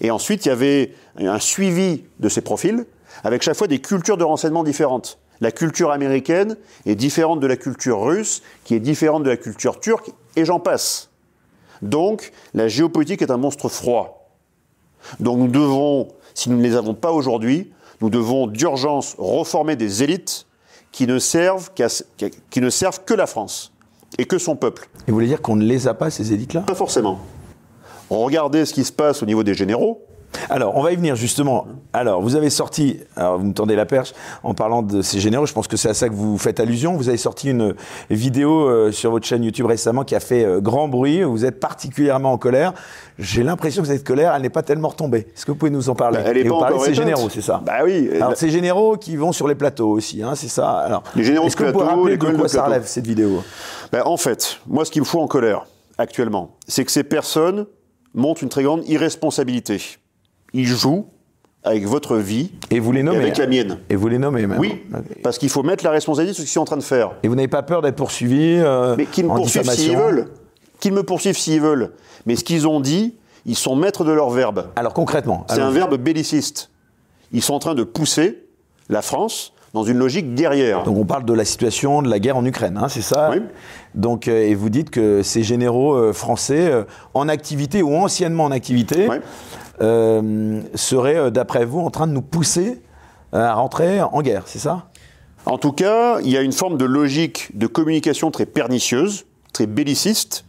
et 0.00 0.10
ensuite 0.10 0.46
il 0.46 0.48
y 0.48 0.52
avait 0.52 0.94
un 1.18 1.38
suivi 1.38 2.04
de 2.20 2.28
ces 2.28 2.40
profils, 2.40 2.86
avec 3.24 3.42
chaque 3.42 3.56
fois 3.56 3.66
des 3.66 3.80
cultures 3.80 4.16
de 4.16 4.24
renseignement 4.24 4.64
différentes. 4.64 5.18
La 5.40 5.50
culture 5.50 5.90
américaine 5.90 6.56
est 6.86 6.94
différente 6.94 7.40
de 7.40 7.46
la 7.46 7.56
culture 7.56 8.02
russe, 8.02 8.42
qui 8.64 8.74
est 8.74 8.80
différente 8.80 9.22
de 9.24 9.30
la 9.30 9.36
culture 9.36 9.80
turque, 9.80 10.10
et 10.36 10.44
j'en 10.44 10.60
passe. 10.60 11.10
Donc, 11.82 12.32
la 12.52 12.68
géopolitique 12.68 13.22
est 13.22 13.30
un 13.30 13.38
monstre 13.38 13.68
froid. 13.68 14.20
Donc 15.18 15.38
nous 15.38 15.48
devons, 15.48 16.08
si 16.34 16.50
nous 16.50 16.58
ne 16.58 16.62
les 16.62 16.76
avons 16.76 16.94
pas 16.94 17.12
aujourd'hui, 17.12 17.72
nous 18.00 18.10
devons 18.10 18.46
d'urgence 18.46 19.14
reformer 19.18 19.76
des 19.76 20.02
élites 20.02 20.46
qui 20.92 21.06
ne 21.06 21.18
servent, 21.18 21.70
qui 22.50 22.60
ne 22.60 22.70
servent 22.70 23.04
que 23.04 23.14
la 23.14 23.26
France 23.26 23.72
et 24.18 24.24
que 24.24 24.38
son 24.38 24.56
peuple. 24.56 24.88
Et 25.06 25.10
vous 25.10 25.14
voulez 25.14 25.28
dire 25.28 25.40
qu'on 25.40 25.56
ne 25.56 25.64
les 25.64 25.88
a 25.88 25.94
pas, 25.94 26.10
ces 26.10 26.32
élites-là? 26.32 26.62
Pas 26.62 26.74
forcément. 26.74 27.20
Regardez 28.10 28.64
ce 28.64 28.74
qui 28.74 28.84
se 28.84 28.92
passe 28.92 29.22
au 29.22 29.26
niveau 29.26 29.44
des 29.44 29.54
généraux. 29.54 30.04
Alors, 30.48 30.76
on 30.76 30.82
va 30.82 30.92
y 30.92 30.96
venir 30.96 31.16
justement. 31.16 31.66
Alors, 31.92 32.22
vous 32.22 32.36
avez 32.36 32.50
sorti, 32.50 33.00
alors 33.16 33.38
vous 33.38 33.46
me 33.46 33.52
tendez 33.52 33.76
la 33.76 33.86
perche 33.86 34.12
en 34.42 34.54
parlant 34.54 34.82
de 34.82 35.02
ces 35.02 35.20
généraux, 35.20 35.46
je 35.46 35.52
pense 35.52 35.68
que 35.68 35.76
c'est 35.76 35.88
à 35.88 35.94
ça 35.94 36.08
que 36.08 36.14
vous 36.14 36.38
faites 36.38 36.60
allusion. 36.60 36.96
Vous 36.96 37.08
avez 37.08 37.18
sorti 37.18 37.50
une 37.50 37.74
vidéo 38.10 38.68
euh, 38.68 38.92
sur 38.92 39.10
votre 39.10 39.26
chaîne 39.26 39.42
YouTube 39.44 39.66
récemment 39.66 40.04
qui 40.04 40.14
a 40.14 40.20
fait 40.20 40.44
euh, 40.44 40.60
grand 40.60 40.88
bruit. 40.88 41.22
Vous 41.22 41.44
êtes 41.44 41.60
particulièrement 41.60 42.32
en 42.32 42.38
colère. 42.38 42.72
J'ai 43.18 43.42
l'impression 43.42 43.82
que 43.82 43.88
cette 43.88 44.06
colère, 44.06 44.34
elle 44.34 44.42
n'est 44.42 44.50
pas 44.50 44.62
tellement 44.62 44.88
retombée. 44.88 45.26
Est-ce 45.34 45.44
que 45.44 45.52
vous 45.52 45.58
pouvez 45.58 45.70
nous 45.70 45.88
en 45.88 45.94
parler 45.94 46.20
Elle 46.24 46.38
est 46.38 46.40
Et 46.40 46.48
vous 46.48 46.58
pas 46.58 46.68
parlez 46.68 46.78
de 46.78 46.84
ces 46.84 46.94
généraux, 46.94 47.28
c'est 47.28 47.42
ça 47.42 47.60
Bah 47.64 47.80
oui. 47.84 48.08
Alors, 48.14 48.36
ces 48.36 48.50
généraux 48.50 48.96
qui 48.96 49.16
vont 49.16 49.32
sur 49.32 49.46
les 49.46 49.54
plateaux 49.54 49.90
aussi, 49.90 50.22
hein, 50.22 50.34
c'est 50.34 50.48
ça. 50.48 50.70
Alors, 50.70 51.02
Les 51.14 51.24
généraux 51.24 51.46
est-ce 51.46 51.56
que 51.56 51.64
vous 51.64 51.72
pouvez 51.72 51.84
rappeler 51.84 52.16
de 52.16 52.24
quoi 52.24 52.44
de 52.44 52.48
ça 52.48 52.64
relève 52.64 52.86
cette 52.86 53.06
vidéo? 53.06 53.42
Ben, 53.92 54.02
en 54.04 54.16
fait, 54.16 54.58
moi, 54.66 54.84
ce 54.84 54.90
qui 54.90 55.00
me 55.00 55.04
fout 55.04 55.20
en 55.20 55.26
colère 55.26 55.66
actuellement, 55.98 56.56
c'est 56.66 56.84
que 56.84 56.92
ces 56.92 57.04
personnes 57.04 57.66
montrent 58.14 58.42
une 58.42 58.48
très 58.48 58.62
grande 58.62 58.88
irresponsabilité. 58.88 59.80
Ils 60.52 60.66
jouent 60.66 61.06
avec 61.62 61.86
votre 61.86 62.16
vie 62.16 62.52
Et 62.70 62.80
vous 62.80 62.92
les 62.92 63.00
et 63.00 63.02
nommez 63.02 63.18
avec 63.18 63.36
la 63.36 63.46
mienne. 63.46 63.78
Et 63.90 63.96
vous 63.96 64.08
les 64.08 64.18
nommez 64.18 64.46
même 64.46 64.58
Oui, 64.58 64.82
parce 65.22 65.38
qu'il 65.38 65.50
faut 65.50 65.62
mettre 65.62 65.84
la 65.84 65.90
responsabilité 65.90 66.34
sur 66.34 66.42
ce 66.42 66.46
qu'ils 66.46 66.54
sont 66.54 66.60
en 66.60 66.64
train 66.64 66.76
de 66.76 66.82
faire. 66.82 67.12
Et 67.22 67.28
vous 67.28 67.34
n'avez 67.34 67.48
pas 67.48 67.62
peur 67.62 67.82
d'être 67.82 67.96
poursuivi 67.96 68.56
euh, 68.58 68.94
Mais 68.96 69.06
qu'ils 69.06 69.26
me 69.26 69.30
en 69.30 69.36
poursuivent 69.36 69.70
s'ils 69.70 69.96
veulent. 69.96 70.28
Qu'ils 70.80 70.92
me 70.92 71.02
poursuivent 71.02 71.36
s'ils 71.36 71.60
veulent. 71.60 71.92
Mais 72.26 72.36
ce 72.36 72.44
qu'ils 72.44 72.66
ont 72.66 72.80
dit, 72.80 73.14
ils 73.46 73.56
sont 73.56 73.76
maîtres 73.76 74.04
de 74.04 74.12
leur 74.12 74.30
verbe. 74.30 74.68
Alors 74.76 74.94
concrètement, 74.94 75.44
C'est 75.48 75.60
un 75.60 75.70
verbe 75.70 75.96
belliciste. 75.96 76.70
Ils 77.32 77.42
sont 77.42 77.54
en 77.54 77.58
train 77.58 77.74
de 77.74 77.84
pousser 77.84 78.44
la 78.88 79.02
France 79.02 79.52
dans 79.72 79.84
une 79.84 79.98
logique 79.98 80.34
guerrière. 80.34 80.82
Donc 80.82 80.96
on 80.96 81.04
parle 81.04 81.24
de 81.24 81.32
la 81.32 81.44
situation 81.44 82.02
de 82.02 82.08
la 82.08 82.18
guerre 82.18 82.36
en 82.36 82.44
Ukraine, 82.44 82.76
hein, 82.76 82.88
c'est 82.88 83.02
ça 83.02 83.30
Oui. 83.30 83.40
Donc 83.94 84.26
euh, 84.26 84.48
et 84.48 84.54
vous 84.54 84.68
dites 84.68 84.90
que 84.90 85.22
ces 85.22 85.42
généraux 85.42 85.94
euh, 85.94 86.12
français 86.12 86.66
euh, 86.70 86.84
en 87.14 87.28
activité 87.28 87.82
ou 87.82 87.94
anciennement 87.94 88.44
en 88.44 88.50
activité 88.50 89.06
Oui. 89.08 89.16
Euh, 89.80 90.62
seraient, 90.74 91.16
euh, 91.16 91.30
d'après 91.30 91.64
vous, 91.64 91.80
en 91.80 91.90
train 91.90 92.06
de 92.06 92.12
nous 92.12 92.22
pousser 92.22 92.82
euh, 93.34 93.44
à 93.44 93.54
rentrer 93.54 94.02
en 94.02 94.22
guerre, 94.22 94.42
c'est 94.46 94.58
ça? 94.58 94.90
En 95.46 95.58
tout 95.58 95.72
cas, 95.72 96.20
il 96.20 96.28
y 96.28 96.36
a 96.36 96.42
une 96.42 96.52
forme 96.52 96.76
de 96.76 96.84
logique 96.84 97.56
de 97.56 97.66
communication 97.66 98.30
très 98.30 98.46
pernicieuse, 98.46 99.26
très 99.52 99.66
belliciste, 99.66 100.44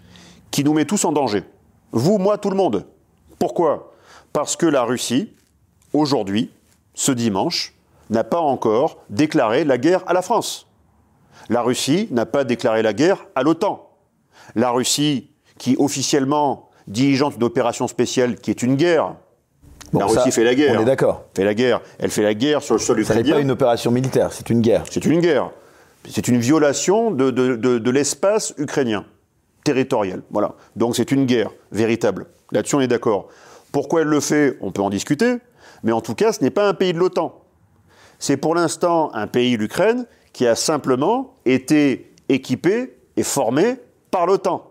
qui 0.51 0.63
nous 0.63 0.73
met 0.73 0.85
tous 0.85 1.05
en 1.05 1.11
danger. 1.11 1.43
Vous, 1.91 2.17
moi, 2.17 2.37
tout 2.37 2.49
le 2.49 2.57
monde. 2.57 2.85
Pourquoi? 3.39 3.93
Parce 4.33 4.55
que 4.55 4.65
la 4.65 4.83
Russie, 4.83 5.33
aujourd'hui, 5.93 6.51
ce 6.93 7.11
dimanche, 7.11 7.73
n'a 8.09 8.25
pas 8.25 8.39
encore 8.39 8.97
déclaré 9.09 9.63
la 9.63 9.77
guerre 9.77 10.03
à 10.07 10.13
la 10.13 10.21
France. 10.21 10.67
La 11.49 11.61
Russie 11.61 12.07
n'a 12.11 12.25
pas 12.25 12.43
déclaré 12.43 12.81
la 12.81 12.93
guerre 12.93 13.25
à 13.35 13.43
l'OTAN. 13.43 13.89
La 14.55 14.71
Russie, 14.71 15.29
qui 15.57 15.75
officiellement 15.79 16.69
diligente 16.87 17.35
une 17.37 17.43
opération 17.43 17.87
spéciale 17.87 18.35
qui 18.35 18.49
est 18.51 18.63
une 18.63 18.75
guerre, 18.75 19.15
la 19.93 20.05
Bon, 20.05 20.07
ça, 20.07 20.21
Russie 20.21 20.31
fait 20.31 20.43
la 20.45 20.55
guerre. 20.55 20.75
On 20.79 20.81
est 20.83 20.85
d'accord. 20.85 21.25
fait 21.35 21.43
la 21.43 21.53
guerre. 21.53 21.81
Elle 21.99 22.11
fait 22.11 22.23
la 22.23 22.33
guerre 22.33 22.61
sur 22.61 22.75
le 22.75 22.79
sol 22.79 23.03
Ça 23.05 23.13
n'est 23.13 23.19
ukrainien. 23.21 23.35
pas 23.35 23.41
une 23.41 23.51
opération 23.51 23.91
militaire, 23.91 24.31
c'est 24.31 24.49
une 24.49 24.61
guerre. 24.61 24.83
C'est 24.89 25.03
une 25.05 25.19
guerre. 25.19 25.51
C'est 26.09 26.27
une 26.29 26.37
violation 26.39 27.11
de, 27.11 27.29
de- 27.29 27.55
de- 27.57 27.77
de 27.77 27.91
l'espace 27.91 28.53
ukrainien, 28.57 29.05
territorial. 29.63 30.21
Voilà. 30.31 30.53
Donc 30.75 30.95
c'est 30.95 31.11
une 31.11 31.25
guerre 31.25 31.51
véritable. 31.71 32.27
Là-dessus, 32.51 32.75
on 32.75 32.81
est 32.81 32.87
d'accord. 32.87 33.27
Pourquoi 33.71 34.01
elle 34.01 34.07
le 34.07 34.19
fait 34.19 34.57
On 34.61 34.71
peut 34.71 34.81
en 34.81 34.89
discuter. 34.89 35.35
Mais 35.83 35.91
en 35.91 36.01
tout 36.01 36.15
cas, 36.15 36.31
ce 36.31 36.41
n'est 36.43 36.49
pas 36.51 36.67
un 36.67 36.73
pays 36.73 36.93
de 36.93 36.97
l'OTAN. 36.99 37.41
C'est 38.19 38.37
pour 38.37 38.55
l'instant 38.55 39.11
un 39.13 39.27
pays, 39.27 39.57
l'Ukraine, 39.57 40.05
qui 40.31 40.47
a 40.47 40.55
simplement 40.55 41.33
été 41.45 42.13
équipé 42.29 42.95
et 43.17 43.23
formé 43.23 43.75
par 44.09 44.25
l'OTAN, 44.25 44.70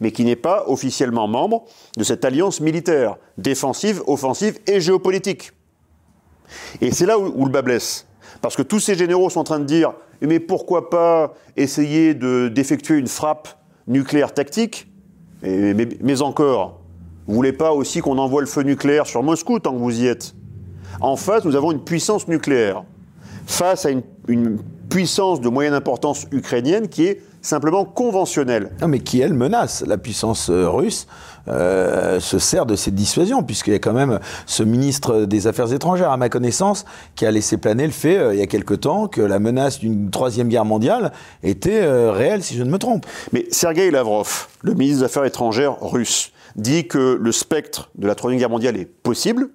mais 0.00 0.12
qui 0.12 0.24
n'est 0.24 0.36
pas 0.36 0.64
officiellement 0.66 1.26
membre 1.28 1.64
de 1.96 2.04
cette 2.04 2.24
alliance 2.24 2.60
militaire, 2.60 3.16
défensive, 3.38 4.02
offensive 4.06 4.58
et 4.66 4.80
géopolitique. 4.80 5.52
Et 6.80 6.90
c'est 6.92 7.06
là 7.06 7.18
où, 7.18 7.44
le 7.44 7.50
bas 7.50 7.62
blesse. 7.62 8.06
Parce 8.42 8.56
que 8.56 8.62
tous 8.62 8.80
ces 8.80 8.94
généraux 8.94 9.30
sont 9.30 9.40
en 9.40 9.44
train 9.44 9.58
de 9.60 9.64
dire 9.64 9.94
mais 10.20 10.40
pourquoi 10.40 10.90
pas 10.90 11.34
essayer 11.56 12.14
de- 12.14 12.48
d'effectuer 12.48 12.96
une 12.98 13.08
frappe 13.08 13.48
nucléaire 13.86 14.32
tactique? 14.32 14.86
Mais, 15.42 15.74
mais- 15.74 15.88
mais 16.00 16.22
encore, 16.22 16.80
vous 17.26 17.34
voulez 17.34 17.52
pas 17.52 17.72
aussi 17.72 18.00
qu'on 18.00 18.18
envoie 18.18 18.40
le 18.40 18.46
feu 18.46 18.62
nucléaire 18.62 19.06
sur 19.06 19.22
Moscou 19.22 19.58
tant 19.58 19.72
que 19.72 19.78
vous 19.78 20.00
y 20.00 20.06
êtes? 20.06 20.34
En 21.00 21.16
face, 21.16 21.44
nous 21.44 21.56
avons 21.56 21.72
une 21.72 21.82
puissance 21.84 22.28
nucléaire. 22.28 22.84
Face 23.46 23.86
à 23.86 23.90
une, 23.90 24.02
une 24.28 24.58
puissance 24.88 25.40
de 25.40 25.48
moyenne 25.48 25.74
importance 25.74 26.26
ukrainienne 26.32 26.88
qui 26.88 27.06
est 27.06 27.22
simplement 27.42 27.84
conventionnelle. 27.84 28.70
Non, 28.80 28.88
mais 28.88 29.00
qui, 29.00 29.20
elle, 29.20 29.34
menace 29.34 29.84
la 29.86 29.98
puissance 29.98 30.48
euh, 30.50 30.68
russe, 30.68 31.06
euh, 31.46 32.20
se 32.20 32.38
sert 32.38 32.64
de 32.64 32.74
cette 32.74 32.94
dissuasion, 32.94 33.42
puisqu'il 33.42 33.74
y 33.74 33.76
a 33.76 33.78
quand 33.78 33.92
même 33.92 34.18
ce 34.46 34.62
ministre 34.62 35.26
des 35.26 35.46
Affaires 35.46 35.72
étrangères, 35.72 36.10
à 36.10 36.16
ma 36.16 36.30
connaissance, 36.30 36.86
qui 37.16 37.26
a 37.26 37.30
laissé 37.30 37.58
planer 37.58 37.84
le 37.84 37.92
fait, 37.92 38.16
euh, 38.16 38.34
il 38.34 38.40
y 38.40 38.42
a 38.42 38.46
quelque 38.46 38.74
temps, 38.74 39.08
que 39.08 39.20
la 39.20 39.38
menace 39.38 39.78
d'une 39.78 40.10
troisième 40.10 40.48
guerre 40.48 40.64
mondiale 40.64 41.12
était 41.42 41.82
euh, 41.82 42.12
réelle, 42.12 42.42
si 42.42 42.54
je 42.54 42.62
ne 42.62 42.70
me 42.70 42.78
trompe. 42.78 43.04
Mais 43.32 43.46
Sergei 43.50 43.90
Lavrov, 43.90 44.48
le 44.62 44.72
ministre 44.72 45.00
des 45.00 45.04
Affaires 45.04 45.24
étrangères 45.24 45.76
russe, 45.82 46.32
dit 46.56 46.88
que 46.88 47.18
le 47.20 47.32
spectre 47.32 47.90
de 47.96 48.06
la 48.06 48.14
Troisième 48.14 48.38
Guerre 48.38 48.50
mondiale 48.50 48.76
est 48.76 48.86
possible. 48.86 49.50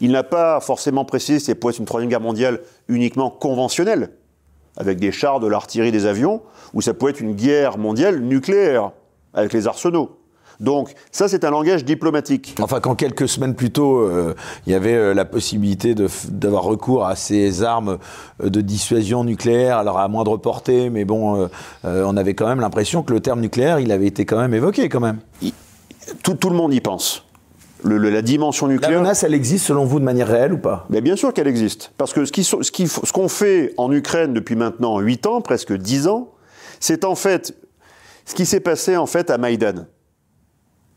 Il 0.00 0.12
n'a 0.12 0.22
pas 0.22 0.60
forcément 0.60 1.04
précisé 1.04 1.38
si 1.38 1.46
c'est 1.46 1.54
pour 1.54 1.70
être 1.70 1.78
une 1.78 1.84
Troisième 1.84 2.10
Guerre 2.10 2.20
mondiale 2.20 2.60
uniquement 2.88 3.30
conventionnelle, 3.30 4.10
avec 4.76 4.98
des 4.98 5.12
chars, 5.12 5.40
de 5.40 5.46
l'artillerie, 5.46 5.92
des 5.92 6.06
avions, 6.06 6.42
ou 6.72 6.80
ça 6.80 6.94
peut 6.94 7.08
être 7.08 7.20
une 7.20 7.34
guerre 7.34 7.78
mondiale 7.78 8.20
nucléaire, 8.20 8.92
avec 9.32 9.52
les 9.52 9.66
arsenaux. 9.66 10.18
Donc 10.60 10.94
ça, 11.10 11.28
c'est 11.28 11.44
un 11.44 11.50
langage 11.50 11.84
diplomatique. 11.84 12.54
Enfin, 12.60 12.80
quand 12.80 12.94
quelques 12.94 13.28
semaines 13.28 13.54
plus 13.54 13.70
tôt, 13.70 13.98
euh, 13.98 14.34
il 14.66 14.72
y 14.72 14.76
avait 14.76 14.94
euh, 14.94 15.14
la 15.14 15.24
possibilité 15.24 15.94
d'avoir 16.28 16.64
recours 16.64 17.06
à 17.06 17.16
ces 17.16 17.62
armes 17.62 17.98
euh, 18.42 18.50
de 18.50 18.60
dissuasion 18.60 19.24
nucléaire, 19.24 19.78
alors 19.78 19.98
à 19.98 20.08
moindre 20.08 20.36
portée, 20.36 20.90
mais 20.90 21.04
bon, 21.04 21.48
on 21.82 22.16
avait 22.16 22.34
quand 22.34 22.46
même 22.46 22.60
l'impression 22.60 23.02
que 23.02 23.12
le 23.12 23.20
terme 23.20 23.40
nucléaire, 23.40 23.80
il 23.80 23.90
avait 23.92 24.06
été 24.06 24.24
quand 24.24 24.38
même 24.38 24.54
évoqué, 24.54 24.88
quand 24.88 25.00
même. 25.00 25.18
Tout, 26.22 26.34
tout 26.34 26.50
le 26.50 26.56
monde 26.56 26.72
y 26.72 26.80
pense. 26.80 27.24
Le- 27.84 27.98
la 28.10 28.22
dimension 28.22 28.66
La 28.66 28.72
nucléaire... 28.74 29.00
menace, 29.02 29.22
elle 29.22 29.34
existe 29.34 29.66
selon 29.66 29.84
vous 29.84 30.00
de 30.00 30.04
manière 30.04 30.28
réelle 30.28 30.52
ou 30.54 30.58
pas? 30.58 30.86
Mais 30.90 31.00
bien 31.00 31.16
sûr 31.16 31.32
qu'elle 31.32 31.46
existe. 31.46 31.92
Parce 31.98 32.12
que 32.12 32.24
ce 32.24 32.32
qui 32.32 32.42
sont- 32.44 32.62
ce 32.62 32.72
qui- 32.72 32.88
ce 32.88 33.12
qu'on 33.12 33.28
fait 33.28 33.74
en 33.76 33.92
Ukraine 33.92 34.32
depuis 34.34 34.56
maintenant 34.56 34.98
8 35.00 35.26
ans, 35.26 35.40
presque 35.40 35.72
10 35.72 36.06
ans, 36.08 36.32
c'est 36.80 37.04
en 37.04 37.14
fait 37.14 37.54
ce 38.24 38.34
qui 38.34 38.46
s'est 38.46 38.60
passé 38.60 38.96
en 38.96 39.06
fait 39.06 39.30
à 39.30 39.36
Maïdan. 39.38 39.86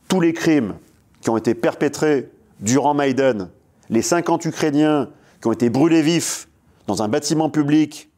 Tous 0.07 0.21
les 0.21 0.31
crimes 0.33 0.75
qui 1.21 1.29
ont 1.29 1.37
été 1.37 1.53
perpétrés 1.55 2.29
durant 2.61 2.93
Maïdan, 2.93 3.49
les 3.89 4.01
50 4.01 4.45
Ukrainiens 4.45 5.09
qui 5.41 5.47
ont 5.47 5.51
été 5.51 5.69
brûlés 5.69 6.01
vifs 6.01 6.47
dans 6.87 7.03
un 7.03 7.09
bâtiment 7.09 7.49
public 7.49 8.09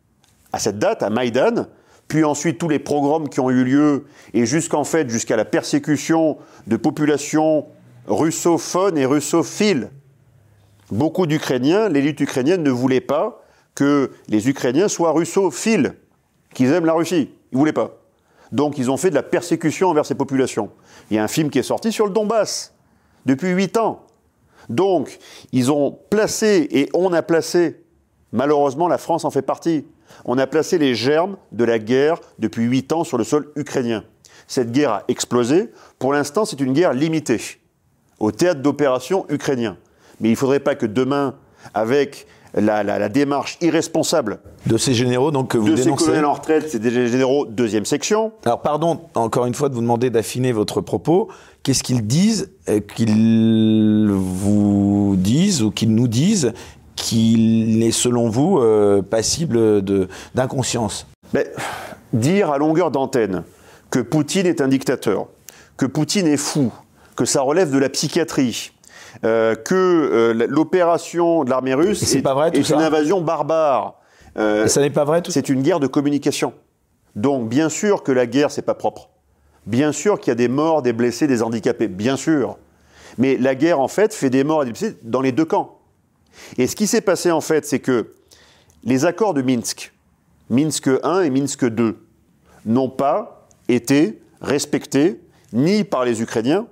à 0.54 0.60
cette 0.60 0.78
date, 0.80 1.02
à 1.04 1.10
Maïdan, 1.10 1.66
puis 2.08 2.24
ensuite 2.24 2.58
tous 2.60 2.70
les 2.70 2.80
pogroms 2.80 3.28
qui 3.30 3.40
ont 3.40 3.50
eu 3.50 3.64
lieu, 3.64 4.06
et 4.34 4.46
jusqu'en 4.46 4.84
fait 4.84 5.10
jusqu'à 5.10 5.36
la 5.38 5.46
persécution 5.46 6.38
de 6.68 6.78
populations 6.78 7.66
russophones 8.10 8.98
et 8.98 9.06
russophiles. 9.06 9.90
Beaucoup 10.92 11.28
d'Ukrainiens, 11.28 11.90
l'élite 11.90 12.20
ukrainienne 12.20 12.64
ne 12.64 12.72
voulait 12.72 13.02
pas 13.02 13.44
que 13.76 14.12
les 14.28 14.50
Ukrainiens 14.50 14.88
soient 14.88 15.12
russophiles, 15.12 15.96
qu'ils 16.54 16.72
aiment 16.74 16.86
la 16.86 16.94
Russie. 16.94 17.32
Ils 17.52 17.56
ne 17.56 17.60
voulaient 17.60 17.74
pas. 17.74 17.98
Donc 18.52 18.78
ils 18.78 18.90
ont 18.90 18.98
fait 18.98 19.12
de 19.12 19.16
la 19.16 19.24
persécution 19.24 19.90
envers 19.90 20.06
ces 20.06 20.16
populations. 20.16 20.72
Il 21.10 21.18
y 21.18 21.20
a 21.20 21.24
un 21.24 21.28
film 21.28 21.50
qui 21.50 21.60
est 21.60 21.64
sorti 21.64 21.92
sur 21.92 22.06
le 22.06 22.12
Donbass, 22.12 22.74
depuis 23.26 23.50
huit 23.50 23.78
ans. 23.78 24.06
Donc, 24.70 25.18
ils 25.52 25.72
ont 25.72 25.98
placé, 26.10 26.68
et 26.72 26.90
on 26.94 27.12
a 27.14 27.22
placé, 27.24 27.84
malheureusement 28.32 28.88
la 28.88 28.98
France 28.98 29.26
en 29.26 29.32
fait 29.32 29.42
partie, 29.42 29.86
on 30.26 30.38
a 30.38 30.48
placé 30.48 30.78
les 30.78 30.96
germes 30.96 31.38
de 31.52 31.64
la 31.64 31.80
guerre 31.80 32.20
depuis 32.38 32.66
huit 32.66 32.92
ans 32.92 33.04
sur 33.04 33.18
le 33.18 33.24
sol 33.24 33.52
ukrainien. 33.56 34.04
Cette 34.48 34.72
guerre 34.72 34.92
a 34.92 35.04
explosé. 35.08 35.72
Pour 36.00 36.14
l'instant, 36.14 36.46
c'est 36.46 36.60
une 36.60 36.74
guerre 36.74 36.94
limitée 36.94 37.59
au 38.20 38.32
théâtre 38.32 38.62
d'opération 38.62 39.26
ukrainien. 39.30 39.78
Mais 40.20 40.30
il 40.30 40.34
ne 40.34 40.38
faudrait 40.38 40.60
pas 40.60 40.76
que 40.76 40.86
demain, 40.86 41.36
avec 41.74 42.28
la, 42.54 43.10
démarche 43.10 43.58
irresponsable 43.62 44.40
de 44.66 44.78
ces 44.78 44.94
généraux 44.94 45.32
donc 45.32 45.52
que 45.52 45.58
vous 45.58 45.70
de 45.70 45.76
ces 45.76 45.92
colonels 45.92 46.26
en 46.26 46.34
retraite, 46.34 46.70
c'est 46.70 46.80
des 46.80 47.08
généraux 47.08 47.46
deuxième 47.46 47.86
section. 47.86 48.32
Alors 48.46 48.62
pardon, 48.62 49.02
encore 49.16 49.46
une 49.46 49.54
fois 49.54 49.70
de 49.70 49.76
vous 49.76 49.82
demander 49.82 50.10
d'affiner 50.10 50.52
votre 50.52 50.82
propos. 50.82 51.30
Qu'est-ce 51.64 51.84
qu'ils 51.84 52.08
disent 52.08 52.52
euh, 52.70 52.80
Qu'ils 52.80 54.10
vous 54.10 55.16
disent 55.18 55.62
ou 55.62 55.72
qu'ils 55.72 55.94
nous 55.94 56.08
disent 56.08 56.54
qu'il 56.96 57.84
est 57.84 57.92
selon 57.92 58.30
vous 58.30 58.60
euh, 58.60 59.02
passible 59.02 59.84
d'inconscience? 60.36 61.08
Dire 62.14 62.52
à 62.52 62.58
longueur 62.58 62.92
d'antenne 62.92 63.44
que 63.92 64.00
Poutine 64.00 64.46
est 64.46 64.62
un 64.62 64.68
dictateur, 64.68 65.28
que 65.78 65.86
Poutine 65.86 66.28
est 66.28 66.38
fou, 66.38 66.72
que 67.20 67.26
ça 67.26 67.42
relève 67.42 67.70
de 67.70 67.78
la 67.78 67.90
psychiatrie, 67.90 68.72
euh, 69.26 69.54
que 69.54 69.76
euh, 69.76 70.48
l'opération 70.48 71.44
de 71.44 71.50
l'armée 71.50 71.74
russe 71.74 72.02
est, 72.16 72.20
une 72.20 72.82
invasion 72.82 73.20
barbare. 73.20 74.00
Euh, 74.38 74.68
ça 74.68 74.80
n'est 74.80 74.90
pas 74.90 75.04
vrai 75.04 75.22
tout 75.22 75.30
C'est 75.30 75.50
une 75.50 75.62
guerre 75.62 75.82
de 75.82 75.88
communication. 75.88 76.54
Donc 77.18 77.50
bien 77.50 77.68
sûr 77.68 78.04
que 78.04 78.14
la 78.14 78.26
guerre 78.26 78.52
c'est 78.52 78.62
pas 78.62 78.74
propre. 78.74 79.10
Bien 79.66 79.92
sûr 79.92 80.22
qu'il 80.22 80.32
y 80.32 80.32
a 80.32 80.36
des 80.36 80.48
morts, 80.48 80.82
des 80.82 80.94
blessés, 80.94 81.28
des 81.28 81.44
handicapés, 81.44 81.90
bien 81.90 82.16
sûr. 82.16 82.58
Mais 83.18 83.36
la 83.36 83.54
guerre 83.54 83.82
en 83.82 83.90
fait 83.90 84.14
fait 84.14 84.30
des 84.30 84.46
morts 84.46 84.64
et 84.64 84.68
des 84.68 84.72
blessés 84.72 84.96
dans 85.04 85.20
les 85.20 85.34
deux 85.34 85.44
camps. 85.44 85.78
Et 86.58 86.68
ce 86.68 86.76
qui 86.78 86.88
s'est 86.88 87.02
passé 87.02 87.32
en 87.32 87.42
fait, 87.42 87.66
c'est 87.66 87.80
que 87.80 88.14
les 88.86 89.04
accords 89.04 89.34
de 89.34 89.42
Minsk, 89.42 89.92
Minsk 90.50 90.90
1 91.04 91.24
et 91.24 91.30
Minsk 91.32 91.66
2, 91.66 91.98
n'ont 92.66 92.90
pas 92.90 93.50
été 93.68 94.22
respectés 94.40 95.20
ni 95.52 95.84
par 95.84 96.06
les 96.06 96.22
Ukrainiens, 96.22 96.66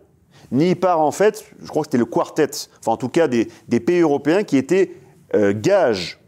ni 0.51 0.75
par, 0.75 0.99
en 0.99 1.11
fait, 1.11 1.45
je 1.61 1.67
crois 1.67 1.83
que 1.83 1.87
c'était 1.87 1.97
le 1.97 2.05
quartet, 2.05 2.49
enfin 2.79 2.93
en 2.93 2.97
tout 2.97 3.09
cas 3.09 3.27
des, 3.27 3.45
pays 3.79 3.99
européens 3.99 4.43
qui 4.43 4.57
étaient 4.57 4.91
euh, 5.35 5.53
gages, 5.55 6.19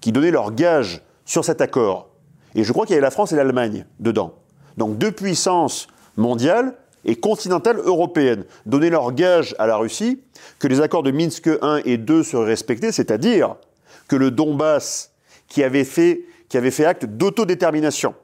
qui 0.00 0.12
donnaient 0.12 0.30
leur 0.30 0.52
gage 0.52 1.02
sur 1.24 1.44
cet 1.44 1.60
accord. 1.60 2.08
Et 2.54 2.64
je 2.64 2.72
crois 2.72 2.86
qu'il 2.86 2.94
y 2.94 2.96
avait 2.96 3.06
la 3.06 3.10
France 3.10 3.32
et 3.32 3.36
l'Allemagne 3.36 3.86
dedans. 4.00 4.34
Donc 4.76 4.98
deux 4.98 5.12
puissances 5.12 5.88
mondiales 6.16 6.74
et 7.04 7.16
continentales 7.16 7.78
européennes 7.78 8.44
donnaient 8.66 8.90
leur 8.90 9.12
gage 9.12 9.54
à 9.58 9.66
la 9.66 9.76
Russie 9.76 10.22
que 10.58 10.68
les 10.68 10.80
accords 10.80 11.02
de 11.02 11.10
Minsk 11.10 11.48
1 11.62 11.82
et 11.84 11.96
2 11.96 12.22
seraient 12.22 12.46
respectés, 12.46 12.92
c'est-à-dire 12.92 13.56
que 14.08 14.16
le 14.16 14.30
Donbass, 14.30 15.12
qui 15.48 15.62
avait 15.62 15.84
fait, 15.84 16.22
qui 16.48 16.56
avait 16.56 16.70
fait 16.70 16.84
acte 16.84 17.04
d'autodétermination, 17.04 18.14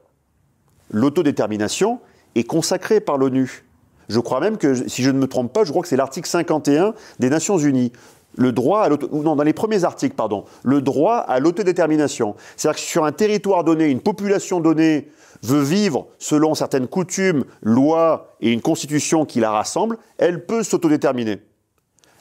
l'autodétermination 0.91 1.99
est 2.35 2.43
consacrée 2.43 2.99
par 2.99 3.17
l'ONU. 3.17 3.64
Je 4.09 4.19
crois 4.19 4.39
même 4.39 4.57
que, 4.57 4.87
si 4.87 5.03
je 5.03 5.11
ne 5.11 5.17
me 5.17 5.27
trompe 5.27 5.53
pas, 5.53 5.63
je 5.63 5.69
crois 5.69 5.81
que 5.81 5.87
c'est 5.87 5.97
l'article 5.97 6.27
51 6.27 6.93
des 7.19 7.29
Nations 7.29 7.57
Unies. 7.57 7.91
Le 8.37 8.51
droit 8.51 8.81
à 8.81 8.89
non, 8.89 9.35
dans 9.35 9.43
les 9.43 9.53
premiers 9.53 9.85
articles, 9.85 10.15
pardon, 10.15 10.43
le 10.63 10.81
droit 10.81 11.17
à 11.17 11.39
l'autodétermination. 11.39 12.35
C'est-à-dire 12.57 12.81
que 12.81 12.85
sur 12.85 13.05
un 13.05 13.13
territoire 13.13 13.63
donné, 13.63 13.85
une 13.85 14.01
population 14.01 14.59
donnée 14.59 15.09
veut 15.41 15.61
vivre 15.61 16.07
selon 16.19 16.53
certaines 16.53 16.87
coutumes, 16.87 17.45
lois 17.61 18.35
et 18.41 18.51
une 18.51 18.61
constitution 18.61 19.25
qui 19.25 19.39
la 19.39 19.51
rassemble, 19.51 19.97
elle 20.17 20.45
peut 20.45 20.63
s'autodéterminer. 20.63 21.41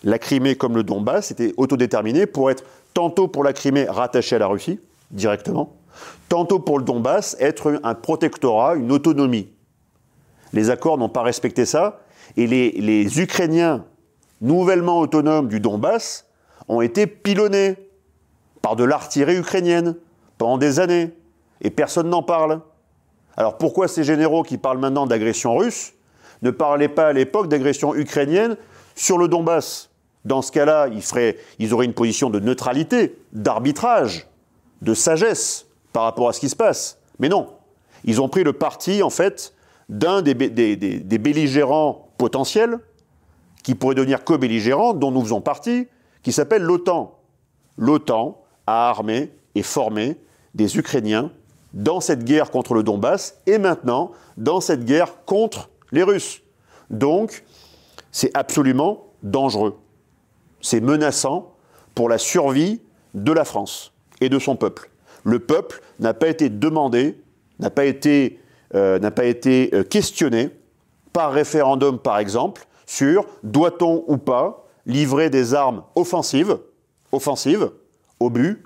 La 0.04 0.18
Crimée, 0.18 0.54
comme 0.54 0.76
le 0.76 0.84
Donbass, 0.84 1.30
était 1.30 1.54
autodéterminée 1.56 2.26
pour 2.26 2.50
être 2.50 2.64
tantôt 2.92 3.26
pour 3.26 3.42
la 3.42 3.52
Crimée 3.52 3.86
rattachée 3.88 4.36
à 4.36 4.38
la 4.38 4.46
Russie, 4.46 4.78
directement, 5.10 5.76
tantôt 6.28 6.58
pour 6.58 6.78
le 6.78 6.84
Donbass, 6.84 7.36
être 7.40 7.80
un 7.82 7.94
protectorat, 7.94 8.76
une 8.76 8.92
autonomie. 8.92 9.48
Les 10.54 10.70
accords 10.70 10.98
n'ont 10.98 11.08
pas 11.08 11.22
respecté 11.22 11.66
ça. 11.66 12.00
Et 12.36 12.46
les, 12.46 13.20
Ukrainiens 13.20 13.84
nouvellement 14.40 15.00
autonomes 15.00 15.48
du 15.48 15.58
Donbass 15.58 16.26
ont 16.68 16.80
été 16.80 17.06
pilonnés 17.06 17.76
par 18.62 18.76
de 18.76 18.84
l'artillerie 18.84 19.36
ukrainienne 19.36 19.96
pendant 20.38 20.56
des 20.56 20.78
années. 20.78 21.12
Et 21.60 21.70
personne 21.70 22.08
n'en 22.08 22.22
parle. 22.22 22.60
Alors 23.36 23.58
pourquoi 23.58 23.88
ces 23.88 24.04
généraux 24.04 24.44
qui 24.44 24.56
parlent 24.56 24.78
maintenant 24.78 25.06
d'agression 25.06 25.56
russe 25.56 25.92
ne 26.42 26.52
parlaient 26.52 26.88
pas 26.88 27.08
à 27.08 27.12
l'époque 27.12 27.48
d'agression 27.48 27.94
ukrainienne 27.94 28.56
sur 28.94 29.18
le 29.18 29.26
Donbass? 29.26 29.90
Dans 30.24 30.40
ce 30.40 30.52
cas-là, 30.52 30.86
ils, 30.88 31.02
ils 31.58 31.74
auraient 31.74 31.84
une 31.84 31.94
position 31.94 32.30
de 32.30 32.38
neutralité, 32.38 33.18
d'arbitrage, 33.32 34.28
de 34.82 34.94
sagesse 34.94 35.66
par 35.92 36.04
rapport 36.04 36.28
à 36.28 36.32
ce 36.32 36.40
qui 36.40 36.48
se 36.48 36.56
passe. 36.56 36.98
Mais 37.18 37.28
non, 37.28 37.48
ils 38.04 38.22
ont 38.22 38.28
pris 38.28 38.44
le 38.44 38.52
parti, 38.52 39.02
en 39.02 39.10
fait, 39.10 39.53
d'un 39.88 40.22
des, 40.22 40.34
belligérants 40.34 42.08
potentiels, 42.18 42.78
qui 43.62 43.74
pourrait 43.74 43.94
devenir 43.94 44.24
co-belligérant, 44.24 44.94
dont 44.94 45.10
nous 45.10 45.22
faisons 45.22 45.40
partie, 45.40 45.88
qui 46.22 46.32
s'appelle 46.32 46.62
l'OTAN. 46.62 47.18
L'OTAN 47.76 48.42
a 48.66 48.88
armé 48.88 49.30
et 49.54 49.62
formé 49.62 50.16
des 50.54 50.76
Ukrainiens 50.78 51.30
dans 51.72 52.00
cette 52.00 52.24
guerre 52.24 52.50
contre 52.50 52.74
le 52.74 52.82
Donbass 52.82 53.40
et 53.46 53.58
maintenant 53.58 54.12
dans 54.36 54.60
cette 54.60 54.84
guerre 54.84 55.24
contre 55.24 55.70
les 55.92 56.02
Russes. 56.02 56.42
Donc, 56.90 57.44
c'est 58.12 58.30
absolument 58.34 59.06
dangereux. 59.22 59.76
C'est 60.60 60.80
menaçant 60.80 61.52
pour 61.94 62.08
la 62.08 62.18
survie 62.18 62.80
de 63.14 63.32
la 63.32 63.44
France 63.44 63.92
et 64.20 64.28
de 64.28 64.38
son 64.38 64.56
peuple. 64.56 64.90
Le 65.24 65.38
peuple 65.38 65.82
n'a 66.00 66.14
pas 66.14 66.28
été 66.28 66.48
demandé, 66.48 67.20
n'a 67.58 67.70
pas 67.70 67.86
été 67.86 68.38
euh, 68.74 68.98
n'a 68.98 69.10
pas 69.10 69.24
été 69.24 69.70
euh, 69.72 69.84
questionné 69.84 70.50
par 71.12 71.32
référendum, 71.32 71.98
par 71.98 72.18
exemple, 72.18 72.66
sur 72.87 73.24
doit-on 73.42 74.04
ou 74.08 74.16
pas 74.16 74.66
livrer 74.87 75.30
des 75.30 75.54
armes 75.54 75.84
offensives, 75.94 76.58
offensives, 77.12 77.70
obus, 78.20 78.64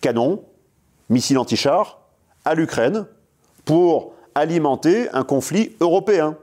canons, 0.00 0.42
missiles 1.08 1.38
anti-chars, 1.38 2.00
à 2.44 2.54
l'Ukraine 2.54 3.06
pour 3.64 4.14
alimenter 4.34 5.08
un 5.12 5.22
conflit 5.22 5.76
européen. 5.80 6.36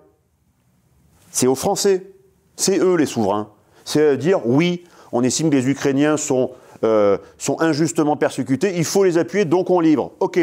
C'est 1.31 1.47
aux 1.47 1.55
Français, 1.55 2.11
c'est 2.55 2.79
eux 2.79 2.95
les 2.95 3.05
souverains. 3.05 3.49
C'est 3.85 4.17
dire 4.17 4.45
oui, 4.45 4.85
on 5.11 5.23
estime 5.23 5.49
que 5.49 5.55
les 5.55 5.67
Ukrainiens 5.67 6.17
sont, 6.17 6.51
euh, 6.83 7.17
sont 7.37 7.59
injustement 7.61 8.15
persécutés, 8.15 8.77
il 8.77 8.85
faut 8.85 9.03
les 9.03 9.17
appuyer, 9.17 9.45
donc 9.45 9.69
on 9.69 9.79
livre. 9.79 10.13
Ok. 10.19 10.39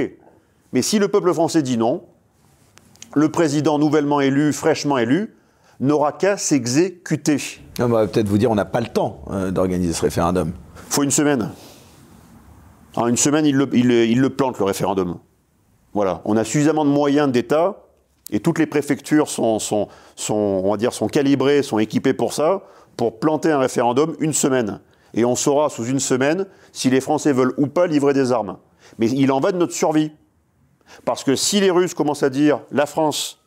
Mais 0.73 0.83
si 0.83 0.99
le 0.99 1.09
peuple 1.09 1.33
français 1.33 1.63
dit 1.63 1.79
non, 1.79 2.03
le 3.17 3.31
président 3.31 3.79
nouvellement 3.79 4.21
élu, 4.21 4.53
fraîchement 4.53 4.99
élu, 4.99 5.35
n'aura 5.81 6.13
qu'à 6.13 6.37
s'exécuter. 6.37 7.39
On 7.81 7.89
va 7.89 8.07
peut-être 8.07 8.29
vous 8.29 8.37
dire 8.37 8.51
on 8.51 8.55
n'a 8.55 8.67
pas 8.67 8.81
le 8.81 8.89
temps 8.89 9.23
euh, 9.31 9.51
d'organiser 9.51 9.95
ce 9.95 10.03
référendum. 10.03 10.53
Il 10.89 10.93
faut 10.93 11.03
une 11.03 11.11
semaine. 11.11 11.51
En 12.95 13.07
une 13.07 13.17
semaine, 13.17 13.47
il 13.47 13.57
le, 13.57 14.29
plante, 14.29 14.59
le 14.59 14.65
référendum. 14.65 15.17
Voilà. 15.95 16.21
On 16.27 16.37
a 16.37 16.45
suffisamment 16.45 16.85
de 16.85 16.91
moyens 16.91 17.33
d'État 17.33 17.85
et 18.31 18.41
toutes 18.41 18.59
les 18.59 18.67
préfectures 18.67 19.29
sont, 19.29 19.59
sont, 19.59 19.89
on 20.31 20.71
va 20.71 20.77
dire, 20.77 20.93
sont 20.93 21.09
calibrées, 21.09 21.63
sont 21.63 21.79
équipées 21.79 22.15
pour 22.15 22.35
ça, 22.35 22.63
pour 22.99 23.19
planter 23.19 23.51
un 23.51 23.59
référendum 23.59 24.15
une 24.21 24.35
semaine. 24.35 24.81
Et 25.15 25.25
on 25.25 25.37
saura 25.37 25.71
sous 25.71 25.85
une 25.85 26.01
semaine 26.01 26.47
si 26.73 26.91
les 26.91 27.01
Français 27.01 27.33
veulent 27.33 27.55
ou 27.57 27.67
pas 27.67 27.87
livrer 27.87 28.13
des 28.13 28.31
armes. 28.33 28.59
Mais 28.99 29.09
il 29.11 29.33
en 29.33 29.41
va 29.41 29.53
de 29.53 29.59
notre 29.59 29.73
survie. 29.73 30.13
Parce 31.05 31.25
que 31.25 31.37
si 31.37 31.61
les 31.61 31.71
Russes 31.71 31.95
commencent 31.95 32.23
à 32.23 32.31
dire 32.31 32.61
la 32.71 32.87
France, 32.87 33.41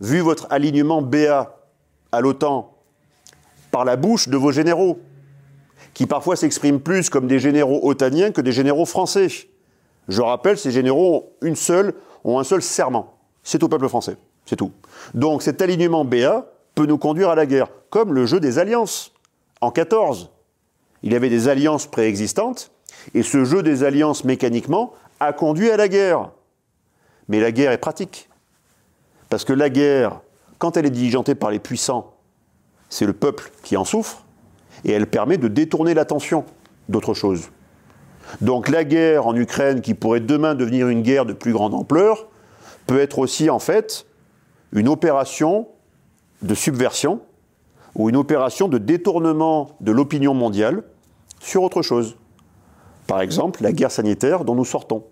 vu 0.00 0.20
votre 0.20 0.46
alignement 0.50 1.02
BA 1.02 1.58
à 2.12 2.20
l'OTAN, 2.20 2.74
par 3.70 3.84
la 3.84 3.96
bouche 3.96 4.28
de 4.28 4.36
vos 4.36 4.52
généraux, 4.52 4.98
qui 5.94 6.06
parfois 6.06 6.36
s'expriment 6.36 6.80
plus 6.80 7.10
comme 7.10 7.26
des 7.26 7.38
généraux 7.38 7.80
otaniens 7.88 8.30
que 8.30 8.40
des 8.40 8.52
généraux 8.52 8.84
français. 8.84 9.28
Je 10.08 10.22
rappelle, 10.22 10.58
ces 10.58 10.70
généraux 10.70 11.14
ont, 11.16 11.46
une 11.46 11.56
seule, 11.56 11.94
ont 12.24 12.38
un 12.38 12.44
seul 12.44 12.62
serment. 12.62 13.18
C'est 13.42 13.62
au 13.62 13.68
peuple 13.68 13.88
français. 13.88 14.16
C'est 14.44 14.56
tout. 14.56 14.72
Donc 15.14 15.42
cet 15.42 15.60
alignement 15.62 16.04
BA 16.04 16.46
peut 16.74 16.86
nous 16.86 16.98
conduire 16.98 17.30
à 17.30 17.34
la 17.34 17.46
guerre, 17.46 17.68
comme 17.90 18.12
le 18.12 18.26
jeu 18.26 18.40
des 18.40 18.58
alliances. 18.58 19.12
En 19.60 19.70
14, 19.70 20.30
il 21.02 21.12
y 21.12 21.16
avait 21.16 21.30
des 21.30 21.48
alliances 21.48 21.86
préexistantes, 21.86 22.70
et 23.14 23.22
ce 23.22 23.44
jeu 23.44 23.62
des 23.62 23.82
alliances 23.82 24.24
mécaniquement 24.24 24.92
a 25.20 25.32
conduit 25.32 25.70
à 25.70 25.76
la 25.76 25.88
guerre. 25.88 26.30
Mais 27.28 27.40
la 27.40 27.52
guerre 27.52 27.72
est 27.72 27.78
pratique. 27.78 28.28
Parce 29.28 29.44
que 29.44 29.52
la 29.52 29.70
guerre, 29.70 30.20
quand 30.58 30.76
elle 30.76 30.86
est 30.86 30.90
diligentée 30.90 31.34
par 31.34 31.50
les 31.50 31.58
puissants, 31.58 32.14
c'est 32.88 33.06
le 33.06 33.12
peuple 33.12 33.50
qui 33.62 33.76
en 33.76 33.84
souffre, 33.84 34.24
et 34.84 34.92
elle 34.92 35.06
permet 35.06 35.38
de 35.38 35.48
détourner 35.48 35.94
l'attention 35.94 36.44
d'autre 36.88 37.14
chose. 37.14 37.50
Donc 38.40 38.68
la 38.68 38.84
guerre 38.84 39.26
en 39.26 39.34
Ukraine, 39.34 39.80
qui 39.80 39.94
pourrait 39.94 40.20
demain 40.20 40.54
devenir 40.54 40.88
une 40.88 41.02
guerre 41.02 41.26
de 41.26 41.32
plus 41.32 41.52
grande 41.52 41.74
ampleur, 41.74 42.28
peut 42.86 43.00
être 43.00 43.18
aussi 43.18 43.50
en 43.50 43.58
fait 43.58 44.06
une 44.72 44.88
opération 44.88 45.68
de 46.42 46.54
subversion 46.54 47.20
ou 47.94 48.08
une 48.08 48.16
opération 48.16 48.68
de 48.68 48.78
détournement 48.78 49.70
de 49.80 49.90
l'opinion 49.90 50.34
mondiale 50.34 50.82
sur 51.40 51.62
autre 51.62 51.82
chose. 51.82 52.16
Par 53.06 53.20
exemple, 53.20 53.62
la 53.62 53.72
guerre 53.72 53.90
sanitaire 53.90 54.44
dont 54.44 54.54
nous 54.54 54.64
sortons. 54.64 55.04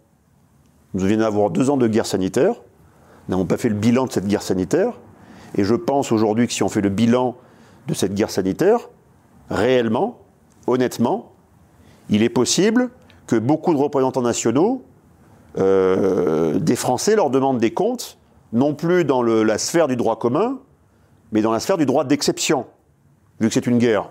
Nous 0.95 1.01
venons 1.01 1.19
d'avoir 1.19 1.51
deux 1.51 1.71
ans 1.71 1.77
de 1.77 1.89
guerre 1.89 2.07
sanitaire. 2.07 2.55
Nous 3.29 3.35
n'avons 3.35 3.47
pas 3.47 3.57
fait 3.57 3.69
le 3.69 3.75
bilan 3.75 4.07
de 4.07 4.13
cette 4.13 4.27
guerre 4.27 4.43
sanitaire. 4.43 4.93
Et 5.57 5.65
je 5.65 5.75
pense 5.75 6.13
aujourd'hui 6.13 6.47
que 6.47 6.53
si 6.53 6.63
on 6.63 6.69
fait 6.69 6.81
le 6.81 6.89
bilan 6.89 7.37
de 7.89 7.95
cette 7.95 8.15
guerre 8.15 8.31
sanitaire, 8.31 8.89
réellement, 9.51 10.19
honnêtement, 10.67 11.33
il 12.09 12.23
est 12.23 12.29
possible 12.29 12.91
que 13.27 13.37
beaucoup 13.37 13.75
de 13.75 13.79
représentants 13.79 14.23
nationaux, 14.23 14.85
euh, 15.59 16.59
des 16.59 16.77
Français, 16.77 17.17
leur 17.17 17.31
demandent 17.31 17.59
des 17.59 17.73
comptes, 17.73 18.19
non 18.53 18.75
plus 18.75 19.05
dans 19.05 19.23
la 19.23 19.59
sphère 19.59 19.89
du 19.89 19.97
droit 19.97 20.19
commun, 20.19 20.59
mais 21.33 21.43
dans 21.43 21.53
la 21.53 21.61
sphère 21.61 21.77
du 21.77 21.87
droit 21.87 22.05
d'exception, 22.05 22.67
vu 23.41 23.49
que 23.49 23.55
c'est 23.55 23.67
une 23.67 23.79
guerre. 23.79 24.11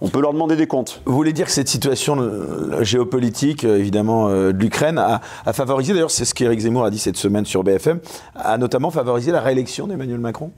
On 0.00 0.08
peut 0.08 0.20
leur 0.20 0.32
demander 0.32 0.54
des 0.54 0.66
comptes. 0.66 1.02
Vous 1.06 1.14
voulez 1.14 1.32
dire 1.32 1.46
que 1.46 1.52
cette 1.52 1.68
situation 1.68 2.16
euh, 2.20 2.84
géopolitique, 2.84 3.64
euh, 3.64 3.78
évidemment, 3.78 4.28
de 4.28 4.50
l'Ukraine, 4.50 4.98
a, 4.98 5.20
a, 5.44 5.52
favorisé, 5.52 5.92
d'ailleurs, 5.92 6.10
c'est 6.10 6.24
ce 6.24 6.34
qu'Éric 6.34 6.60
Zemmour 6.60 6.84
a 6.84 6.90
dit 6.90 6.98
cette 6.98 7.16
semaine 7.16 7.44
sur 7.44 7.64
BFM, 7.64 7.98
a 8.36 8.58
notamment 8.58 8.90
favorisé 8.90 9.32
la 9.32 9.40
réélection 9.40 9.86
d'Emmanuel 9.86 10.20
Macron? 10.20 10.52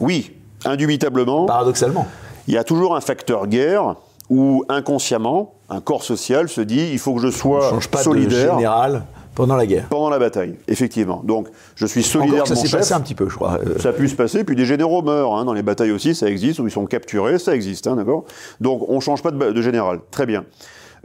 Oui, 0.00 0.32
indubitablement. 0.64 1.46
Paradoxalement. 1.46 2.06
Il 2.48 2.54
y 2.54 2.58
a 2.58 2.64
toujours 2.64 2.96
un 2.96 3.00
facteur 3.00 3.46
guerre 3.46 3.96
où 4.28 4.64
inconsciemment, 4.68 5.54
un 5.68 5.80
corps 5.80 6.04
social 6.04 6.48
se 6.48 6.60
dit 6.60 6.90
il 6.92 6.98
faut 6.98 7.14
que 7.14 7.20
je 7.20 7.30
sois 7.30 7.66
On 7.66 7.70
change 7.70 7.88
pas 7.88 8.02
solidaire. 8.02 8.54
De 8.54 8.58
général 8.58 9.02
pendant 9.40 9.56
la 9.56 9.66
guerre. 9.66 9.88
Pendant 9.88 10.10
la 10.10 10.18
bataille, 10.18 10.56
effectivement. 10.68 11.22
Donc, 11.24 11.48
je 11.76 11.86
suis 11.86 12.02
solidaire 12.02 12.42
Encore 12.42 12.48
que 12.48 12.50
de 12.50 12.54
ça 12.56 12.66
s'est 12.66 12.76
passé 12.76 12.94
un 12.94 13.00
petit 13.00 13.14
peu, 13.14 13.28
je 13.28 13.34
crois. 13.34 13.58
Euh, 13.66 13.78
Ça 13.78 13.90
a 13.90 13.92
pu 13.92 14.08
se 14.08 14.14
passer, 14.14 14.44
puis 14.44 14.54
des 14.56 14.64
généraux 14.64 15.02
meurent. 15.02 15.34
hein, 15.34 15.44
dans 15.44 15.52
les 15.52 15.62
batailles 15.62 15.92
aussi, 15.92 16.14
ça 16.14 16.28
existe, 16.28 16.58
où 16.60 16.66
ils 16.66 16.70
sont 16.70 16.86
capturés, 16.86 17.38
ça 17.38 17.54
existe, 17.54 17.86
hein, 17.86 17.96
d'accord 17.96 18.24
Donc, 18.60 18.84
on 18.88 18.96
ne 18.96 19.00
change 19.00 19.22
pas 19.22 19.30
de, 19.30 19.62
général. 19.62 20.00
Très 20.10 20.26
bien. 20.26 20.44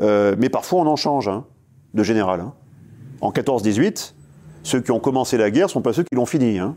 Euh, 0.02 0.36
mais 0.38 0.50
parfois, 0.50 0.82
on 0.82 0.88
en 0.88 0.96
change 0.96 1.28
hein, 1.28 1.46
de 1.94 2.04
général. 2.04 2.44
En 3.22 3.32
14-18, 3.32 4.14
ceux 4.64 4.82
qui 4.82 4.92
ont 4.92 5.00
commencé 5.00 5.38
la 5.38 5.50
guerre 5.52 5.68
ne 5.68 5.72
sont 5.72 5.82
pas 5.82 5.94
ceux 5.94 6.04
qui 6.04 6.16
l'ont 6.16 6.26
fini. 6.26 6.60
hein. 6.60 6.76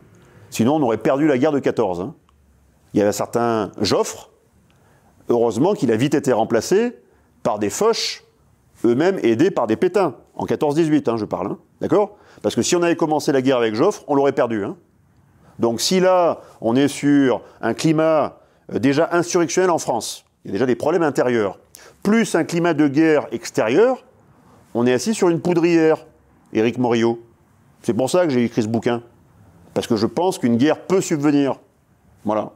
Sinon, 0.51 0.77
on 0.77 0.83
aurait 0.83 0.99
perdu 0.99 1.27
la 1.27 1.37
guerre 1.39 1.53
de 1.53 1.59
14. 1.59 2.01
hein. 2.01 2.15
Il 2.95 2.99
y 2.99 3.01
avait 3.01 3.11
un 3.11 3.13
certain 3.13 3.71
Joffre, 3.81 4.31
heureusement 5.29 5.75
qu'il 5.75 5.93
a 5.93 5.97
vite 5.97 6.15
été 6.15 6.33
remplacé 6.33 6.97
par 7.43 7.59
des 7.59 7.71
Foch, 7.71 8.25
eux-mêmes 8.85 9.19
aidés 9.23 9.51
par 9.51 9.67
des 9.67 9.77
Pétains, 9.77 10.15
en 10.39 10.47
14-18, 10.47 11.11
hein, 11.11 11.17
je 11.17 11.25
parle, 11.25 11.49
hein, 11.49 11.59
d'accord? 11.81 12.17
Parce 12.43 12.55
que 12.55 12.63
si 12.63 12.77
on 12.77 12.83
avait 12.83 12.97
commencé 12.97 13.33
la 13.33 13.43
guerre 13.43 13.59
avec 13.59 13.75
Joffre, 13.75 14.05
on 14.07 14.15
l'aurait 14.15 14.33
perdu. 14.33 14.65
hein. 14.65 14.77
Donc 15.59 15.81
si 15.81 16.01
là, 16.01 16.41
on 16.61 16.77
est 16.77 16.89
sur 16.89 17.43
un 17.61 17.75
climat 17.75 18.39
euh, 18.73 18.79
déjà 18.79 19.09
insurrectionnel 19.13 19.71
en 19.71 19.79
France, 19.79 20.25
il 20.45 20.49
y 20.49 20.51
a 20.51 20.53
déjà 20.53 20.67
des 20.67 20.77
problèmes 20.77 21.03
intérieurs, 21.03 21.59
plus 22.03 22.35
un 22.37 22.45
climat 22.45 22.75
de 22.75 22.87
guerre 22.87 23.27
extérieur, 23.33 24.05
on 24.75 24.87
est 24.87 24.93
assis 24.93 25.15
sur 25.15 25.29
une 25.29 25.41
poudrière, 25.41 26.07
Éric 26.53 26.79
Morillo. 26.79 27.21
C'est 27.83 27.95
pour 27.95 28.09
ça 28.09 28.25
que 28.25 28.33
j'ai 28.33 28.45
écrit 28.45 28.63
ce 28.63 28.69
bouquin. 28.69 29.03
Parce 29.75 29.87
que 29.87 29.97
je 29.97 30.07
pense 30.07 30.39
qu'une 30.39 30.57
guerre 30.57 30.81
peut 30.81 31.01
subvenir. 31.01 31.57
Voilà. 32.25 32.53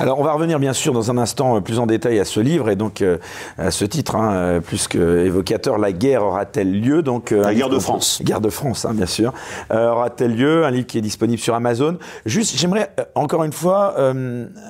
Alors, 0.00 0.18
on 0.18 0.24
va 0.24 0.32
revenir 0.32 0.58
bien 0.58 0.72
sûr 0.72 0.92
dans 0.92 1.10
un 1.10 1.18
instant 1.18 1.56
euh, 1.56 1.60
plus 1.60 1.78
en 1.78 1.86
détail 1.86 2.18
à 2.18 2.24
ce 2.24 2.40
livre 2.40 2.68
et 2.68 2.76
donc 2.76 3.00
euh, 3.00 3.18
à 3.58 3.70
ce 3.70 3.84
titre, 3.84 4.16
hein, 4.16 4.32
euh, 4.32 4.60
plus 4.60 4.88
que 4.88 5.24
évocateur, 5.24 5.78
la 5.78 5.92
guerre 5.92 6.24
aura-t-elle 6.24 6.80
lieu? 6.80 7.02
Donc, 7.02 7.32
euh, 7.32 7.42
La 7.42 7.54
guerre 7.54 7.68
de 7.68 7.78
France. 7.78 8.20
Guerre 8.22 8.40
de 8.40 8.50
France, 8.50 8.84
hein, 8.84 8.92
bien 8.92 9.06
sûr. 9.06 9.32
Euh, 9.70 9.90
aura-t-elle 9.90 10.34
lieu? 10.34 10.64
Un 10.64 10.70
livre 10.70 10.86
qui 10.86 10.98
est 10.98 11.02
disponible 11.02 11.40
sur 11.40 11.54
Amazon. 11.54 11.98
Juste, 12.26 12.56
j'aimerais 12.56 12.90
encore 13.14 13.44
une 13.44 13.52
fois 13.52 13.94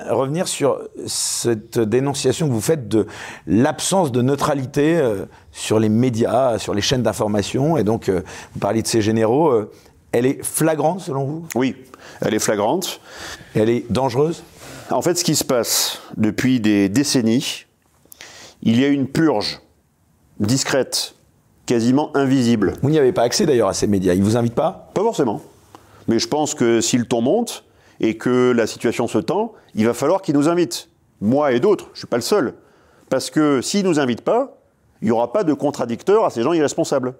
revenir 0.09 0.47
sur 0.47 0.79
cette 1.05 1.79
dénonciation 1.79 2.47
que 2.47 2.53
vous 2.53 2.61
faites 2.61 2.87
de 2.87 3.07
l'absence 3.47 4.11
de 4.11 4.21
neutralité 4.21 5.01
sur 5.51 5.79
les 5.79 5.89
médias, 5.89 6.57
sur 6.57 6.73
les 6.73 6.81
chaînes 6.81 7.03
d'information. 7.03 7.77
Et 7.77 7.83
donc, 7.83 8.09
vous 8.09 8.59
parliez 8.59 8.81
de 8.81 8.87
ces 8.87 9.01
généraux. 9.01 9.65
elle 10.11 10.25
est 10.25 10.43
flagrante 10.43 11.01
selon 11.01 11.25
vous? 11.25 11.45
Oui, 11.55 11.75
elle 12.21 12.33
est 12.33 12.39
flagrante. 12.39 12.99
Elle 13.55 13.69
est 13.69 13.85
dangereuse? 13.89 14.43
En 14.91 15.03
fait, 15.03 15.15
ce 15.15 15.23
qui 15.23 15.35
se 15.35 15.43
passe 15.43 15.99
depuis 16.17 16.59
des 16.59 16.89
décennies, 16.89 17.65
il 18.63 18.79
y 18.79 18.85
a 18.85 18.87
une 18.87 19.07
purge 19.07 19.61
discrète, 20.39 21.13
quasiment 21.67 22.15
invisible. 22.17 22.73
Vous 22.81 22.89
n'y 22.89 22.97
avez 22.97 23.11
pas 23.11 23.21
accès 23.21 23.45
d'ailleurs 23.45 23.67
à 23.67 23.73
ces 23.73 23.85
médias. 23.85 24.15
Ils 24.15 24.23
vous 24.23 24.35
invitent 24.35 24.55
pas? 24.55 24.89
Pas 24.95 25.03
forcément. 25.03 25.41
Mais 26.07 26.17
je 26.17 26.27
pense 26.27 26.55
que 26.55 26.81
si 26.81 26.97
le 26.97 27.05
ton 27.05 27.21
monte 27.21 27.65
et 27.99 28.17
que 28.17 28.51
la 28.51 28.65
situation 28.65 29.07
se 29.07 29.19
tend, 29.19 29.53
il 29.75 29.85
va 29.85 29.93
falloir 29.93 30.23
qu'ils 30.23 30.35
nous 30.35 30.49
invitent. 30.49 30.89
Moi 31.21 31.51
et 31.51 31.59
d'autres, 31.59 31.85
je 31.87 31.91
ne 31.91 31.97
suis 31.97 32.07
pas 32.07 32.17
le 32.17 32.23
seul. 32.23 32.55
Parce 33.09 33.29
que 33.29 33.61
s'ils 33.61 33.83
ne 33.83 33.89
nous 33.89 33.99
invitent 33.99 34.21
pas, 34.21 34.57
il 35.01 35.05
n'y 35.05 35.11
aura 35.11 35.31
pas 35.31 35.43
de 35.43 35.53
contradicteur 35.53 36.25
à 36.25 36.31
ces 36.31 36.41
gens 36.41 36.53
irresponsables. 36.53 37.13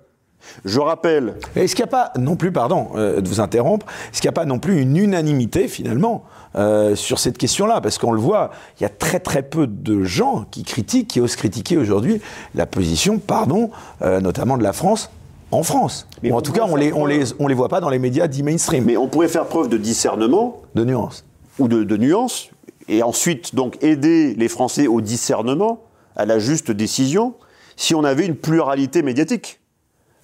Je 0.65 0.79
rappelle, 0.79 1.35
Est-ce 1.55 1.75
qu'il 1.75 1.83
n'y 1.83 1.89
a 1.89 1.91
pas 1.91 2.11
non 2.17 2.35
plus, 2.35 2.51
pardon 2.51 2.89
euh, 2.95 3.21
de 3.21 3.27
vous 3.27 3.39
interrompre, 3.39 3.85
est-ce 4.11 4.21
qu'il 4.21 4.27
n'y 4.27 4.33
a 4.33 4.39
pas 4.39 4.45
non 4.45 4.59
plus 4.59 4.81
une 4.81 4.97
unanimité 4.97 5.67
finalement 5.67 6.23
euh, 6.55 6.95
sur 6.95 7.19
cette 7.19 7.37
question-là? 7.37 7.81
Parce 7.81 7.97
qu'on 7.97 8.11
le 8.11 8.19
voit, 8.19 8.51
il 8.79 8.83
y 8.83 8.85
a 8.85 8.89
très 8.89 9.19
très 9.19 9.43
peu 9.43 9.67
de 9.67 10.03
gens 10.03 10.45
qui 10.49 10.63
critiquent, 10.63 11.07
qui 11.09 11.21
osent 11.21 11.35
critiquer 11.35 11.77
aujourd'hui 11.77 12.21
la 12.55 12.65
position, 12.65 13.19
pardon, 13.19 13.69
euh, 14.01 14.21
notamment 14.21 14.57
de 14.57 14.63
la 14.63 14.73
France 14.73 15.09
en 15.51 15.63
France. 15.63 16.07
Mais 16.23 16.31
en 16.31 16.41
tout 16.41 16.51
cas, 16.51 16.65
on 16.67 16.75
les, 16.75 16.91
on, 16.93 17.05
preuve- 17.05 17.09
les, 17.09 17.25
on 17.39 17.47
les 17.47 17.55
voit 17.55 17.69
pas 17.69 17.81
dans 17.81 17.89
les 17.89 17.99
médias 17.99 18.27
dits 18.27 18.43
mainstream, 18.43 18.85
mais 18.85 18.97
on 18.97 19.07
pourrait 19.07 19.27
faire 19.27 19.45
preuve 19.45 19.67
de 19.69 19.77
discernement 19.77 20.61
de 20.75 20.85
nuance. 20.85 21.25
ou 21.59 21.67
de, 21.67 21.83
de 21.83 21.97
nuance, 21.97 22.49
et 22.87 23.03
ensuite 23.03 23.53
donc 23.55 23.77
aider 23.83 24.33
les 24.35 24.47
Français 24.47 24.87
au 24.87 25.01
discernement, 25.01 25.81
à 26.15 26.25
la 26.25 26.39
juste 26.39 26.71
décision, 26.71 27.33
si 27.75 27.93
on 27.95 28.03
avait 28.03 28.25
une 28.25 28.35
pluralité 28.35 29.01
médiatique. 29.03 29.58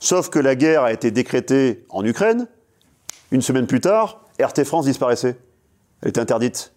Sauf 0.05 0.29
que 0.29 0.37
la 0.37 0.53
guerre 0.53 0.83
a 0.83 0.93
été 0.93 1.09
décrétée 1.09 1.83
en 1.89 2.05
Ukraine, 2.05 2.47
une 3.31 3.41
semaine 3.41 3.65
plus 3.65 3.79
tard, 3.81 4.21
RT 4.39 4.63
France 4.63 4.85
disparaissait. 4.85 5.35
Elle 6.03 6.09
était 6.09 6.19
interdite. 6.21 6.73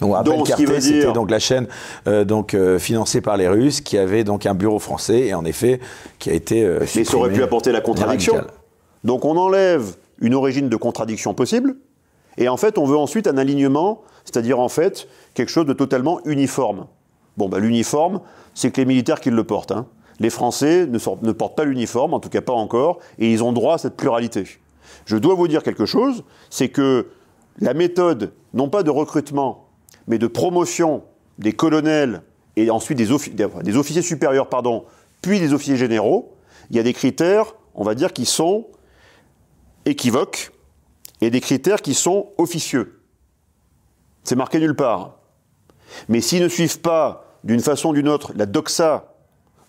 Donc, 0.00 0.12
rappelle 0.12 0.36
Donc, 0.38 0.48
c'était 0.48 0.80
dire- 0.80 1.12
donc 1.12 1.30
la 1.30 1.38
chaîne 1.38 1.68
euh, 2.08 2.24
donc 2.24 2.52
euh, 2.52 2.80
financée 2.80 3.20
par 3.20 3.36
les 3.36 3.46
Russes, 3.46 3.80
qui 3.80 3.96
avait 3.96 4.24
donc 4.24 4.44
un 4.44 4.54
bureau 4.54 4.80
français 4.80 5.20
et 5.20 5.34
en 5.34 5.44
effet 5.44 5.78
qui 6.18 6.30
a 6.30 6.32
été. 6.32 6.64
euh, 6.64 6.80
Mais 6.96 7.04
ça 7.04 7.16
aurait 7.16 7.32
pu 7.32 7.44
apporter 7.44 7.70
la 7.70 7.80
contradiction. 7.80 8.42
Donc 9.04 9.24
on 9.24 9.36
enlève 9.36 9.94
une 10.20 10.34
origine 10.34 10.68
de 10.68 10.74
contradiction 10.76 11.32
possible, 11.32 11.76
et 12.38 12.48
en 12.48 12.56
fait 12.56 12.76
on 12.76 12.86
veut 12.86 12.96
ensuite 12.96 13.28
un 13.28 13.38
alignement, 13.38 14.02
c'est-à-dire 14.24 14.58
en 14.58 14.68
fait 14.68 15.06
quelque 15.34 15.50
chose 15.50 15.66
de 15.66 15.74
totalement 15.74 16.18
uniforme. 16.24 16.88
Bon, 17.36 17.48
bah, 17.48 17.60
l'uniforme, 17.60 18.20
c'est 18.52 18.72
que 18.72 18.80
les 18.80 18.84
militaires 18.86 19.20
qui 19.20 19.30
le 19.30 19.44
portent. 19.44 19.70
hein. 19.70 19.86
Les 20.20 20.30
Français 20.30 20.86
ne, 20.86 21.32
portent 21.32 21.56
pas 21.56 21.64
l'uniforme, 21.64 22.14
en 22.14 22.20
tout 22.20 22.28
cas 22.28 22.40
pas 22.40 22.52
encore, 22.52 22.98
et 23.18 23.30
ils 23.32 23.42
ont 23.42 23.52
droit 23.52 23.74
à 23.74 23.78
cette 23.78 23.96
pluralité. 23.96 24.44
Je 25.06 25.16
dois 25.16 25.34
vous 25.34 25.48
dire 25.48 25.62
quelque 25.62 25.86
chose, 25.86 26.24
c'est 26.50 26.68
que 26.68 27.08
la 27.60 27.74
méthode, 27.74 28.32
non 28.52 28.68
pas 28.68 28.82
de 28.82 28.90
recrutement, 28.90 29.68
mais 30.06 30.18
de 30.18 30.26
promotion 30.26 31.02
des 31.38 31.52
colonels 31.52 32.22
et 32.56 32.70
ensuite 32.70 32.98
des, 32.98 33.08
des- 33.32 33.76
officiers 33.76 34.02
supérieurs, 34.02 34.48
puis 35.22 35.40
des 35.40 35.52
officiers 35.52 35.76
généraux, 35.76 36.32
il 36.70 36.76
y 36.76 36.78
a 36.78 36.82
des 36.82 36.92
critères, 36.92 37.54
on 37.74 37.82
va 37.84 37.94
dire, 37.94 38.12
qui 38.12 38.24
sont 38.24 38.66
équivoques 39.84 40.52
et 41.20 41.30
des 41.30 41.40
critères 41.40 41.82
qui 41.82 41.94
sont 41.94 42.28
officieux. 42.38 43.00
C'est 44.22 44.36
marqué 44.36 44.60
nulle 44.60 44.76
part. 44.76 45.16
Mais 46.08 46.20
s'ils 46.20 46.42
ne 46.42 46.48
suivent 46.48 46.80
pas, 46.80 47.24
d'une 47.44 47.60
façon 47.60 47.90
ou 47.90 47.92
d'une 47.92 48.08
autre, 48.08 48.32
la 48.36 48.46
doxa 48.46 49.13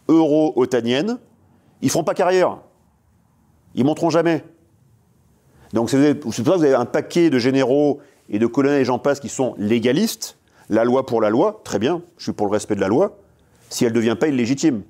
euro-otanienne, 0.07 1.19
ils 1.81 1.89
feront 1.89 2.03
pas 2.03 2.13
carrière. 2.13 2.57
Ils 3.73 3.85
monteront 3.85 4.09
jamais. 4.09 4.43
Donc 5.73 5.89
c'est 5.89 6.15
pour 6.15 6.33
ça 6.33 6.41
que 6.41 6.47
vous 6.47 6.63
avez 6.63 6.73
un 6.73 6.85
paquet 6.85 7.29
de 7.29 7.39
généraux 7.39 7.99
et 8.29 8.39
de 8.39 8.47
colonels 8.47 8.81
et 8.81 8.85
j'en 8.85 8.99
passe 8.99 9.19
qui 9.19 9.29
sont 9.29 9.55
légalistes. 9.57 10.37
La 10.69 10.83
loi 10.83 11.05
pour 11.05 11.21
la 11.21 11.29
loi, 11.29 11.61
très 11.63 11.79
bien, 11.79 12.01
je 12.17 12.23
suis 12.23 12.31
pour 12.31 12.47
le 12.47 12.51
respect 12.51 12.75
de 12.75 12.81
la 12.81 12.87
loi, 12.87 13.17
si 13.69 13.85
elle 13.85 13.91
ne 13.91 13.97
devient 13.97 14.15
pas 14.19 14.27
illégitime. 14.27 14.83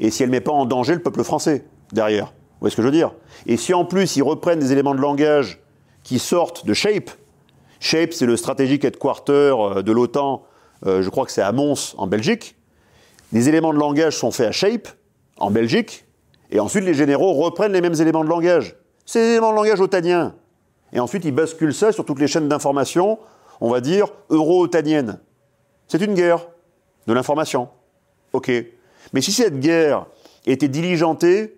Et 0.00 0.10
si 0.10 0.22
elle 0.22 0.30
ne 0.30 0.32
met 0.32 0.40
pas 0.40 0.52
en 0.52 0.64
danger 0.64 0.94
le 0.94 1.02
peuple 1.02 1.22
français 1.22 1.64
derrière. 1.92 2.26
Vous 2.26 2.60
voyez 2.60 2.70
ce 2.70 2.76
que 2.76 2.82
je 2.82 2.88
veux 2.88 2.92
dire? 2.92 3.12
Et 3.46 3.56
si 3.56 3.74
en 3.74 3.84
plus 3.84 4.16
ils 4.16 4.22
reprennent 4.22 4.58
des 4.58 4.72
éléments 4.72 4.94
de 4.94 5.00
langage 5.00 5.60
qui 6.02 6.18
sortent 6.18 6.66
de 6.66 6.74
SHAPE, 6.74 7.10
SHAPE 7.78 8.12
c'est 8.12 8.26
le 8.26 8.36
Strategic 8.36 8.84
Headquarter 8.84 9.54
euh, 9.56 9.82
de 9.82 9.92
l'OTAN, 9.92 10.42
euh, 10.86 11.02
je 11.02 11.10
crois 11.10 11.24
que 11.24 11.32
c'est 11.32 11.42
à 11.42 11.52
Mons 11.52 11.94
en 11.98 12.06
Belgique, 12.06 12.56
les 13.32 13.48
éléments 13.48 13.72
de 13.72 13.78
langage 13.78 14.16
sont 14.16 14.30
faits 14.30 14.48
à 14.48 14.52
SHAPE 14.52 14.88
en 15.38 15.50
Belgique, 15.50 16.04
et 16.50 16.60
ensuite 16.60 16.84
les 16.84 16.94
généraux 16.94 17.32
reprennent 17.32 17.72
les 17.72 17.80
mêmes 17.80 18.00
éléments 18.00 18.24
de 18.24 18.28
langage. 18.28 18.76
C'est 19.06 19.20
des 19.20 19.30
éléments 19.32 19.50
de 19.50 19.56
langage 19.56 19.80
otaniens. 19.80 20.34
Et 20.92 21.00
ensuite 21.00 21.24
ils 21.24 21.34
basculent 21.34 21.74
ça 21.74 21.92
sur 21.92 22.04
toutes 22.04 22.20
les 22.20 22.28
chaînes 22.28 22.48
d'information, 22.48 23.18
on 23.60 23.70
va 23.70 23.80
dire 23.80 24.08
euro-otaniennes. 24.30 25.18
C'est 25.88 26.02
une 26.02 26.14
guerre 26.14 26.46
de 27.06 27.12
l'information. 27.12 27.68
Ok. 28.32 28.50
Mais 29.12 29.20
si 29.20 29.32
cette 29.32 29.60
guerre, 29.60 30.06
été 30.46 30.68
diligentée 30.68 31.56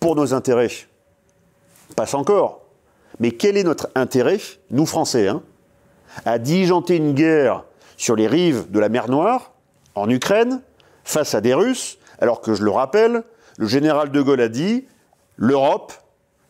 pour 0.00 0.16
nos 0.16 0.34
intérêts. 0.34 0.70
Passe 1.96 2.14
encore. 2.14 2.62
Mais 3.20 3.30
quel 3.30 3.56
est 3.56 3.62
notre 3.62 3.90
intérêt, 3.94 4.38
nous 4.70 4.86
Français, 4.86 5.28
hein, 5.28 5.42
à 6.24 6.38
diligenter 6.38 6.96
une 6.96 7.14
guerre 7.14 7.64
sur 7.96 8.16
les 8.16 8.26
rives 8.26 8.70
de 8.70 8.78
la 8.80 8.88
mer 8.88 9.08
Noire, 9.08 9.52
en 9.94 10.08
Ukraine, 10.10 10.60
face 11.04 11.34
à 11.34 11.40
des 11.40 11.54
Russes, 11.54 11.98
alors 12.18 12.40
que 12.40 12.54
je 12.54 12.64
le 12.64 12.70
rappelle, 12.70 13.22
le 13.58 13.66
général 13.66 14.10
de 14.10 14.20
Gaulle 14.20 14.40
a 14.40 14.48
dit 14.48 14.86
l'Europe, 15.36 15.92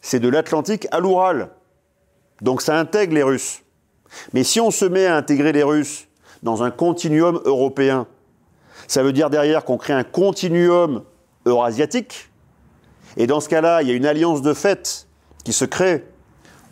c'est 0.01 0.21
de 0.21 0.29
l'Atlantique 0.29 0.87
à 0.91 1.01
l'Oural. 1.01 1.51
Donc 2.41 2.63
ça 2.63 2.79
intègre 2.79 3.15
les 3.15 3.23
Russes. 3.23 3.63
Mais 4.33 4.45
si 4.45 4.61
on 4.61 4.71
se 4.71 4.85
met 4.85 5.07
à 5.07 5.17
intégrer 5.17 5.53
les 5.53 5.63
Russes 5.63 6.07
dans 6.43 6.63
un 6.63 6.71
continuum 6.71 7.41
européen, 7.45 8.07
ça 8.87 9.03
veut 9.03 9.13
dire 9.13 9.31
derrière 9.31 9.65
qu'on 9.65 9.77
crée 9.77 9.93
un 9.93 10.05
continuum 10.05 11.03
eurasiatique. 11.47 12.31
Et 13.17 13.27
dans 13.27 13.41
ce 13.41 13.49
cas-là, 13.49 13.83
il 13.83 13.89
y 13.89 13.91
a 13.93 13.95
une 13.95 14.07
alliance 14.07 14.43
de 14.43 14.53
fait 14.53 15.09
qui 15.45 15.53
se 15.53 15.65
crée 15.65 16.05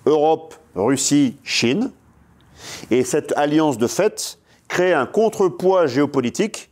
Europe, 0.06 0.54
Russie, 0.74 1.36
Chine. 1.42 1.90
Et 2.90 3.04
cette 3.04 3.32
alliance 3.36 3.78
de 3.78 3.86
fait 3.86 4.38
crée 4.68 4.92
un 4.92 5.06
contrepoids 5.06 5.86
géopolitique 5.86 6.71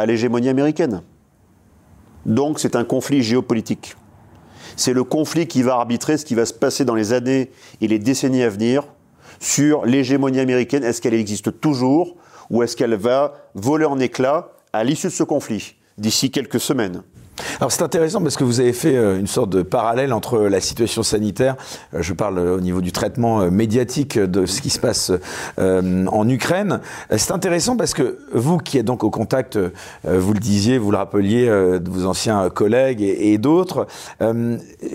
à 0.00 0.06
l'hégémonie 0.06 0.48
américaine. 0.48 1.02
Donc 2.24 2.58
c'est 2.58 2.74
un 2.74 2.84
conflit 2.84 3.22
géopolitique. 3.22 3.96
C'est 4.76 4.94
le 4.94 5.04
conflit 5.04 5.46
qui 5.46 5.62
va 5.62 5.74
arbitrer 5.74 6.16
ce 6.16 6.24
qui 6.24 6.34
va 6.34 6.46
se 6.46 6.54
passer 6.54 6.86
dans 6.86 6.94
les 6.94 7.12
années 7.12 7.50
et 7.82 7.86
les 7.86 7.98
décennies 7.98 8.42
à 8.42 8.48
venir 8.48 8.84
sur 9.40 9.84
l'hégémonie 9.84 10.40
américaine. 10.40 10.84
Est-ce 10.84 11.02
qu'elle 11.02 11.12
existe 11.12 11.60
toujours 11.60 12.16
ou 12.48 12.62
est-ce 12.62 12.76
qu'elle 12.76 12.94
va 12.94 13.34
voler 13.54 13.84
en 13.84 13.98
éclats 13.98 14.52
à 14.72 14.84
l'issue 14.84 15.08
de 15.08 15.12
ce 15.12 15.22
conflit 15.22 15.74
d'ici 15.98 16.30
quelques 16.30 16.60
semaines? 16.60 17.02
Alors 17.58 17.72
c'est 17.72 17.82
intéressant 17.82 18.22
parce 18.22 18.36
que 18.36 18.44
vous 18.44 18.60
avez 18.60 18.72
fait 18.72 18.96
euh, 18.96 19.18
une 19.18 19.26
sorte 19.26 19.50
de 19.50 19.62
parallèle 19.62 20.12
entre 20.12 20.38
la 20.38 20.60
situation 20.60 21.02
sanitaire, 21.02 21.56
euh, 21.94 22.02
je 22.02 22.12
parle 22.12 22.38
euh, 22.38 22.56
au 22.56 22.60
niveau 22.60 22.80
du 22.80 22.92
traitement 22.92 23.50
médiatique 23.50 24.18
de 24.18 24.46
ce 24.46 24.60
qui 24.60 24.70
se 24.70 24.78
passe 24.78 25.12
en 25.58 26.28
Ukraine. 26.28 26.80
C'est 27.16 27.32
intéressant 27.32 27.76
parce 27.76 27.94
que 27.94 28.18
vous 28.32 28.58
qui 28.58 28.78
êtes 28.78 28.84
donc 28.84 29.04
au 29.04 29.10
contact, 29.10 29.58
vous 30.04 30.32
le 30.32 30.38
disiez, 30.38 30.78
vous 30.78 30.90
le 30.90 30.96
rappeliez, 30.96 31.46
de 31.46 31.90
vos 31.90 32.06
anciens 32.06 32.48
collègues 32.50 33.02
et, 33.02 33.38
d'autres, 33.38 33.86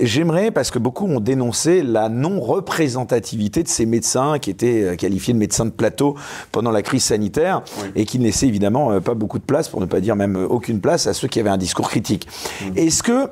j'aimerais, 0.01 0.51
parce 0.51 0.71
que 0.71 0.79
beaucoup 0.79 1.05
ont 1.05 1.19
dénoncé 1.19 1.83
la 1.83 2.09
non-représentativité 2.09 3.63
de 3.63 3.67
ces 3.67 3.85
médecins 3.85 4.39
qui 4.39 4.49
étaient 4.49 4.95
qualifiés 4.97 5.33
de 5.33 5.39
médecins 5.39 5.65
de 5.65 5.71
plateau 5.71 6.15
pendant 6.51 6.71
la 6.71 6.81
crise 6.81 7.03
sanitaire 7.03 7.61
et 7.95 8.05
qui 8.05 8.19
ne 8.19 8.23
laissaient 8.23 8.47
évidemment 8.47 8.99
pas 9.01 9.13
beaucoup 9.13 9.39
de 9.39 9.45
place, 9.45 9.69
pour 9.69 9.81
ne 9.81 9.85
pas 9.85 9.99
dire 9.99 10.15
même 10.15 10.35
aucune 10.49 10.81
place, 10.81 11.07
à 11.07 11.13
ceux 11.13 11.27
qui 11.27 11.39
avaient 11.39 11.49
un 11.49 11.57
discours 11.57 11.89
critique. 11.89 12.27
Mmh. 12.61 12.77
Est-ce 12.77 13.03
que 13.03 13.29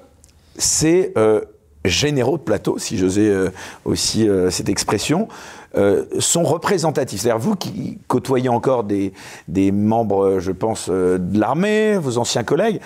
ces 0.58 1.14
euh, 1.18 1.42
généraux 1.86 2.38
de 2.38 2.44
plateau, 2.44 2.78
si 2.78 2.98
j'osais 2.98 3.28
euh, 3.28 3.50
aussi 3.86 4.28
euh, 4.28 4.50
cette 4.50 4.70
expression, 4.70 5.28
sont 6.20 6.44
représentatifs? 6.44 7.22
C'est-à-dire 7.22 7.40
vous 7.40 7.56
qui 7.56 7.98
côtoyez 8.08 8.48
encore 8.48 8.84
des, 8.84 9.12
des 9.48 9.72
membres, 9.72 10.38
je 10.40 10.52
pense, 10.52 10.88
de 10.88 11.40
l'armée, 11.40 11.98
vos 11.98 12.20
anciens 12.20 12.44
collègues, 12.44 12.80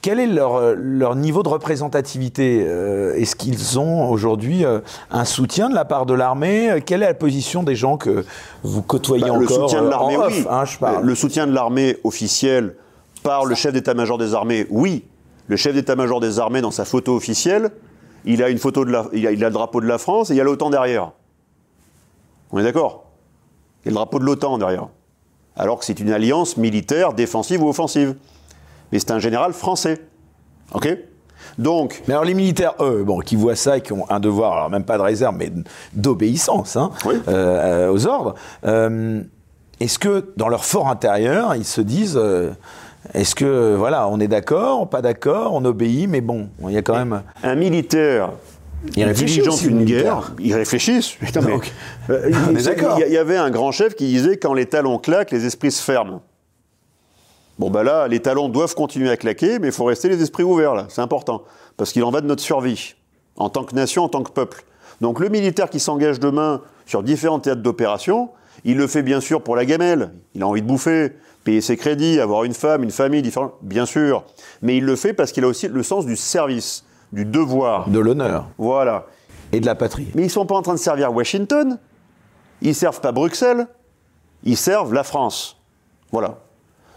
quel 0.00 0.20
est 0.20 0.28
leur, 0.28 0.76
leur 0.76 1.16
niveau 1.16 1.42
de 1.42 1.48
représentativité 1.48 2.58
Est-ce 2.58 3.34
qu'ils 3.34 3.80
ont 3.80 4.08
aujourd'hui 4.08 4.64
un 5.10 5.24
soutien 5.24 5.68
de 5.68 5.74
la 5.74 5.84
part 5.84 6.06
de 6.06 6.14
l'armée? 6.14 6.80
Quelle 6.86 7.02
est 7.02 7.06
la 7.06 7.14
position 7.14 7.64
des 7.64 7.74
gens 7.74 7.96
que 7.96 8.24
vous 8.62 8.82
côtoyez 8.82 9.28
encore 9.28 9.40
bah, 9.40 9.40
Le 9.40 9.48
soutien 9.48 9.82
de 9.82 9.88
l'armée, 9.88 10.16
oui. 10.16 10.46
Hein, 10.48 11.00
le 11.02 11.14
soutien 11.16 11.46
de 11.48 11.52
l'armée 11.52 11.96
officielle 12.04 12.76
par 13.24 13.44
le 13.44 13.56
chef 13.56 13.72
d'état-major 13.72 14.18
des 14.18 14.34
armées, 14.34 14.68
oui 14.70 15.02
le 15.46 15.56
chef 15.56 15.74
d'état-major 15.74 16.20
des 16.20 16.38
armées, 16.38 16.60
dans 16.60 16.70
sa 16.70 16.84
photo 16.84 17.14
officielle, 17.14 17.70
il 18.24 18.42
a, 18.42 18.48
une 18.48 18.58
photo 18.58 18.84
de 18.84 18.90
la, 18.90 19.06
il 19.12 19.26
a, 19.26 19.30
le 19.32 19.50
drapeau 19.50 19.80
de 19.80 19.86
la 19.86 19.98
France 19.98 20.30
et 20.30 20.34
il 20.34 20.36
y 20.36 20.40
a 20.40 20.44
l'OTAN 20.44 20.70
derrière. 20.70 21.12
On 22.50 22.58
est 22.58 22.62
d'accord? 22.62 23.04
Il 23.82 23.86
y 23.86 23.88
a 23.88 23.90
le 23.90 23.96
drapeau 23.96 24.18
de 24.18 24.24
l'OTAN 24.24 24.58
derrière. 24.58 24.88
Alors 25.56 25.78
que 25.78 25.84
c'est 25.84 26.00
une 26.00 26.10
alliance 26.10 26.56
militaire, 26.56 27.12
défensive 27.12 27.62
ou 27.62 27.68
offensive. 27.68 28.16
Mais 28.90 28.98
c'est 28.98 29.10
un 29.10 29.18
général 29.18 29.52
français. 29.52 30.00
OK? 30.72 30.88
Donc, 31.58 32.02
mais 32.08 32.14
alors 32.14 32.24
les 32.24 32.34
militaires, 32.34 32.74
eux, 32.80 33.04
bon, 33.04 33.20
qui 33.20 33.36
voient 33.36 33.56
ça 33.56 33.76
et 33.76 33.80
qui 33.80 33.92
ont 33.92 34.10
un 34.10 34.18
devoir, 34.18 34.54
alors 34.54 34.70
même 34.70 34.84
pas 34.84 34.96
de 34.96 35.02
réserve, 35.02 35.36
mais 35.36 35.52
d'obéissance 35.92 36.76
hein, 36.76 36.90
euh, 37.28 37.92
aux 37.92 38.06
ordres, 38.06 38.34
euh, 38.64 39.22
est-ce 39.80 39.98
que 39.98 40.32
dans 40.36 40.48
leur 40.48 40.64
fort 40.64 40.88
intérieur, 40.88 41.54
ils 41.54 41.64
se 41.64 41.80
disent, 41.80 42.16
euh, 42.16 42.52
est-ce 43.12 43.34
que, 43.34 43.74
voilà, 43.76 44.08
on 44.08 44.18
est 44.18 44.28
d'accord, 44.28 44.88
pas 44.88 45.02
d'accord, 45.02 45.52
on 45.52 45.64
obéit, 45.64 46.08
mais 46.08 46.20
bon, 46.20 46.48
il 46.66 46.72
y 46.72 46.78
a 46.78 46.82
quand 46.82 46.96
même. 46.96 47.22
Un 47.42 47.54
militaire 47.54 48.30
il 48.96 49.12
dirigeant 49.12 49.56
une 49.56 49.84
guerre, 49.84 50.32
il 50.40 50.54
réfléchit. 50.54 51.16
Euh, 52.10 52.30
il, 52.50 53.12
y 53.12 53.16
avait 53.16 53.36
un 53.36 53.50
grand 53.50 53.72
chef 53.72 53.94
qui 53.94 54.06
disait 54.06 54.36
quand 54.36 54.54
les 54.54 54.66
talons 54.66 54.98
claquent, 54.98 55.30
les 55.30 55.46
esprits 55.46 55.72
se 55.72 55.82
ferment. 55.82 56.22
Bon, 57.58 57.70
ben 57.70 57.84
là, 57.84 58.08
les 58.08 58.20
talons 58.20 58.48
doivent 58.48 58.74
continuer 58.74 59.10
à 59.10 59.16
claquer, 59.16 59.58
mais 59.58 59.68
il 59.68 59.72
faut 59.72 59.84
rester 59.84 60.08
les 60.08 60.20
esprits 60.20 60.42
ouverts, 60.42 60.74
là. 60.74 60.86
C'est 60.88 61.00
important. 61.00 61.44
Parce 61.76 61.92
qu'il 61.92 62.02
en 62.02 62.10
va 62.10 62.20
de 62.20 62.26
notre 62.26 62.42
survie, 62.42 62.94
en 63.36 63.48
tant 63.48 63.64
que 63.64 63.74
nation, 63.74 64.02
en 64.02 64.08
tant 64.08 64.22
que 64.22 64.32
peuple. 64.32 64.64
Donc, 65.00 65.20
le 65.20 65.28
militaire 65.28 65.70
qui 65.70 65.78
s'engage 65.78 66.18
demain 66.18 66.62
sur 66.86 67.02
différents 67.02 67.38
théâtres 67.38 67.62
d'opération, 67.62 68.30
il 68.64 68.76
le 68.76 68.86
fait 68.86 69.02
bien 69.02 69.20
sûr 69.20 69.42
pour 69.42 69.56
la 69.56 69.64
gamelle. 69.64 70.12
Il 70.34 70.42
a 70.42 70.46
envie 70.46 70.62
de 70.62 70.66
bouffer 70.66 71.12
payer 71.44 71.60
ses 71.60 71.76
crédits, 71.76 72.18
avoir 72.18 72.44
une 72.44 72.54
femme, 72.54 72.82
une 72.82 72.90
famille 72.90 73.22
différente, 73.22 73.52
bien 73.62 73.86
sûr. 73.86 74.24
Mais 74.62 74.78
il 74.78 74.84
le 74.84 74.96
fait 74.96 75.12
parce 75.12 75.30
qu'il 75.30 75.44
a 75.44 75.46
aussi 75.46 75.68
le 75.68 75.82
sens 75.82 76.06
du 76.06 76.16
service, 76.16 76.84
du 77.12 77.24
devoir. 77.24 77.88
De 77.88 77.98
l'honneur. 77.98 78.48
Voilà. 78.58 79.06
Et 79.52 79.60
de 79.60 79.66
la 79.66 79.74
patrie. 79.74 80.08
Mais 80.14 80.22
ils 80.22 80.26
ne 80.26 80.30
sont 80.30 80.46
pas 80.46 80.56
en 80.56 80.62
train 80.62 80.74
de 80.74 80.78
servir 80.78 81.14
Washington, 81.14 81.78
ils 82.62 82.68
ne 82.68 82.74
servent 82.74 83.00
pas 83.00 83.12
Bruxelles, 83.12 83.68
ils 84.42 84.56
servent 84.56 84.94
la 84.94 85.04
France. 85.04 85.60
Voilà. 86.10 86.38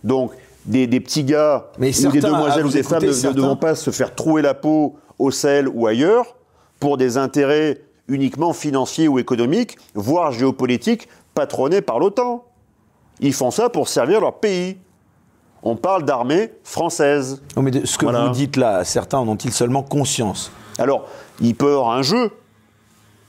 Donc, 0.04 0.32
des, 0.66 0.88
petits 1.00 1.24
gars 1.24 1.68
ou 1.78 1.82
des 1.82 2.22
demoiselles 2.22 2.66
ou 2.66 2.70
des 2.70 2.84
femmes 2.84 3.04
ne, 3.04 3.34
ne, 3.34 3.42
vont 3.42 3.56
pas 3.56 3.76
se 3.76 3.92
faire 3.92 4.16
trouer 4.16 4.42
la 4.42 4.54
peau 4.54 4.96
au 5.20 5.32
Sahel 5.32 5.68
ou 5.68 5.88
ailleurs 5.88 6.36
pour 6.80 6.98
des 6.98 7.18
intérêts 7.18 7.82
uniquement 8.08 8.54
financiers 8.54 9.08
ou 9.08 9.20
économiques, 9.20 9.78
voire 9.94 10.32
géopolitiques, 10.32 11.10
patronnés 11.38 11.82
par 11.82 12.00
l'OTAN. 12.00 12.46
Ils 13.20 13.34
font 13.34 13.52
ça 13.52 13.70
pour 13.70 13.90
servir 13.90 14.22
leur 14.22 14.40
pays. 14.40 14.78
On 15.62 15.76
parle 15.76 16.04
d'armée 16.04 16.52
française. 16.64 17.44
mais 17.56 17.86
ce 17.86 17.96
que 18.00 18.08
vous 18.08 18.34
dites 18.34 18.56
là, 18.56 18.84
certains 18.84 19.20
en 19.20 19.28
ont-ils 19.28 19.54
seulement 19.54 19.84
conscience? 19.84 20.52
Alors, 20.80 21.08
il 21.40 21.54
peut 21.54 21.68
y 21.68 21.74
avoir 21.74 21.92
un 21.92 22.02
jeu 22.02 22.32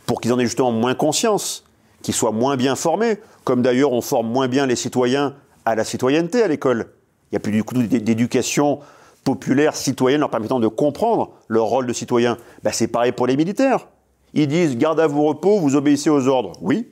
pour 0.07 0.23
qu'ils 0.23 0.33
en 0.33 0.39
aient 0.39 0.47
justement 0.47 0.73
moins 0.73 0.95
conscience, 0.95 1.65
qu'ils 2.01 2.15
soient 2.15 2.33
moins 2.33 2.57
bien 2.57 2.77
formés, 2.77 3.19
comme 3.45 3.61
d'ailleurs 3.61 3.93
on 3.93 4.01
forme 4.01 4.29
moins 4.29 4.49
bien 4.49 4.65
les 4.65 4.77
citoyens 4.77 5.35
à 5.67 5.75
la 5.75 5.85
citoyenneté 5.85 6.43
à 6.43 6.49
l'école. 6.49 6.93
Il 7.31 7.35
n'y 7.35 7.37
a 7.37 7.41
plus 7.41 7.53
du 7.53 7.63
coup 7.63 7.75
d'éducation 7.75 8.79
populaire 9.23 9.77
citoyenne 9.77 10.21
leur 10.21 10.31
permettant 10.31 10.61
de 10.61 10.69
comprendre 10.69 11.33
leur 11.49 11.67
rôle 11.67 11.87
de 11.87 11.93
citoyen. 11.93 12.39
Ben, 12.63 12.73
c'est 12.73 12.89
pareil 12.89 13.13
pour 13.13 13.27
les 13.27 13.37
militaires. 13.37 13.87
Ils 14.33 14.49
disent 14.49 14.79
garde 14.79 14.99
à 14.99 15.07
vos 15.07 15.25
repos, 15.25 15.59
vous 15.59 15.77
obéissez 15.77 16.09
aux 16.09 16.27
ordres. 16.27 16.53
Oui, 16.63 16.89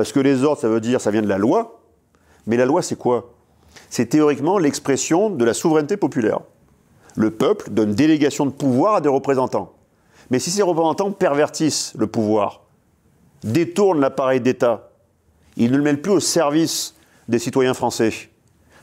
parce 0.00 0.12
que 0.12 0.20
les 0.20 0.44
ordres, 0.44 0.62
ça 0.62 0.68
veut 0.70 0.80
dire 0.80 0.98
ça 0.98 1.10
vient 1.10 1.20
de 1.20 1.28
la 1.28 1.36
loi, 1.36 1.82
mais 2.46 2.56
la 2.56 2.64
loi, 2.64 2.80
c'est 2.80 2.96
quoi? 2.96 3.34
C'est 3.90 4.06
théoriquement 4.06 4.56
l'expression 4.56 5.28
de 5.28 5.44
la 5.44 5.52
souveraineté 5.52 5.98
populaire. 5.98 6.40
Le 7.16 7.30
peuple 7.30 7.68
donne 7.68 7.92
délégation 7.92 8.46
de 8.46 8.50
pouvoir 8.50 8.94
à 8.94 9.00
des 9.02 9.10
représentants. 9.10 9.74
Mais 10.30 10.38
si 10.38 10.50
ces 10.50 10.62
représentants 10.62 11.12
pervertissent 11.12 11.92
le 11.98 12.06
pouvoir, 12.06 12.62
détournent 13.44 14.00
l'appareil 14.00 14.40
d'État, 14.40 14.88
ils 15.58 15.70
ne 15.70 15.76
le 15.76 15.82
mettent 15.82 16.00
plus 16.00 16.12
au 16.12 16.20
service 16.20 16.94
des 17.28 17.38
citoyens 17.38 17.74
français. 17.74 18.30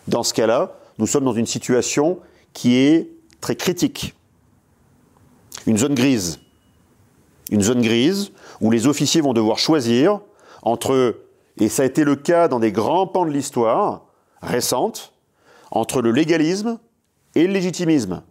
Dans 0.07 0.21
ce 0.21 0.35
cas-là, 0.35 0.77
nous 0.99 1.07
sommes 1.07 1.25
dans 1.25 1.33
une 1.33 1.47
situation 1.47 2.19
qui 2.53 2.75
est 2.75 3.09
très 3.41 3.55
critique. 3.55 4.13
Une 5.65 5.79
zone 5.79 5.95
grise. 5.95 6.41
Une 7.49 7.63
zone 7.63 7.81
grise 7.81 8.31
où 8.61 8.69
les 8.69 8.85
officiers 8.85 9.21
vont 9.21 9.33
devoir 9.33 9.57
choisir 9.57 10.21
entre 10.67 11.15
et 11.59 11.69
ça 11.69 11.83
a 11.83 11.85
été 11.85 12.03
le 12.03 12.15
cas 12.15 12.47
dans 12.47 12.59
des 12.59 12.71
grands 12.71 13.07
pans 13.07 13.25
de 13.25 13.31
l'histoire 13.31 14.05
récente, 14.41 15.13
entre 15.71 16.01
le 16.01 16.11
légalisme 16.11 16.77
et 17.35 17.47
le 17.47 17.53
légitimisme. 17.53 18.21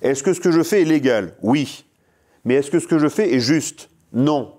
Est-ce 0.00 0.22
que 0.22 0.32
ce 0.32 0.40
que 0.40 0.52
je 0.52 0.62
fais 0.62 0.82
est 0.82 0.86
légal? 0.86 1.34
Oui. 1.42 1.84
Mais 2.44 2.54
est-ce 2.54 2.70
que 2.70 2.78
ce 2.78 2.86
que 2.86 2.98
je 2.98 3.08
fais 3.08 3.34
est 3.34 3.40
juste? 3.40 3.90
Non. 4.12 4.54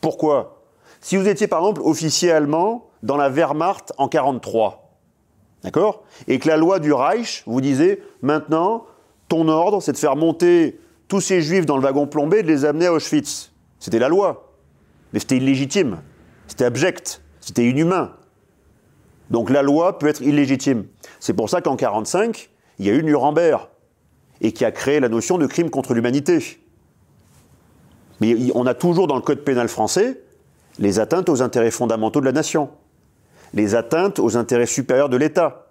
Pourquoi? 0.00 0.62
Si 1.00 1.16
vous 1.16 1.28
étiez 1.28 1.46
par 1.46 1.60
exemple 1.60 1.82
officier 1.84 2.32
allemand 2.32 2.88
dans 3.02 3.16
la 3.16 3.28
Wehrmacht 3.28 3.92
en 3.98 4.06
1943, 4.06 4.98
d'accord? 5.62 6.04
Et 6.26 6.38
que 6.38 6.48
la 6.48 6.56
loi 6.56 6.78
du 6.78 6.92
Reich 6.92 7.42
vous 7.46 7.60
disait 7.60 8.02
maintenant, 8.22 8.86
ton 9.28 9.48
ordre, 9.48 9.80
c'est 9.82 9.92
de 9.92 9.98
faire 9.98 10.16
monter 10.16 10.80
tous 11.08 11.20
ces 11.20 11.42
juifs 11.42 11.66
dans 11.66 11.76
le 11.76 11.82
wagon 11.82 12.06
plombé 12.06 12.38
et 12.38 12.42
de 12.42 12.48
les 12.48 12.64
amener 12.64 12.86
à 12.86 12.92
Auschwitz. 12.92 13.52
C'était 13.78 13.98
la 13.98 14.08
loi. 14.08 14.52
Mais 15.12 15.20
c'était 15.20 15.36
illégitime. 15.36 16.00
C'était 16.52 16.66
abject. 16.66 17.22
C'était 17.40 17.66
inhumain. 17.66 18.12
Donc 19.30 19.48
la 19.48 19.62
loi 19.62 19.98
peut 19.98 20.06
être 20.06 20.20
illégitime. 20.20 20.84
C'est 21.18 21.32
pour 21.32 21.48
ça 21.48 21.62
qu'en 21.62 21.76
1945, 21.76 22.50
il 22.78 22.86
y 22.86 22.90
a 22.90 22.92
eu 22.92 23.02
Nuremberg. 23.02 23.68
et 24.42 24.52
qui 24.52 24.66
a 24.66 24.70
créé 24.70 25.00
la 25.00 25.08
notion 25.08 25.38
de 25.38 25.46
crime 25.46 25.70
contre 25.70 25.94
l'humanité. 25.94 26.60
Mais 28.20 28.36
on 28.54 28.66
a 28.66 28.74
toujours 28.74 29.06
dans 29.06 29.16
le 29.16 29.22
code 29.22 29.44
pénal 29.44 29.66
français 29.66 30.20
les 30.78 31.00
atteintes 31.00 31.30
aux 31.30 31.40
intérêts 31.40 31.70
fondamentaux 31.70 32.20
de 32.20 32.26
la 32.26 32.32
nation, 32.32 32.68
les 33.54 33.74
atteintes 33.74 34.18
aux 34.18 34.36
intérêts 34.36 34.66
supérieurs 34.66 35.08
de 35.08 35.16
l'État. 35.16 35.68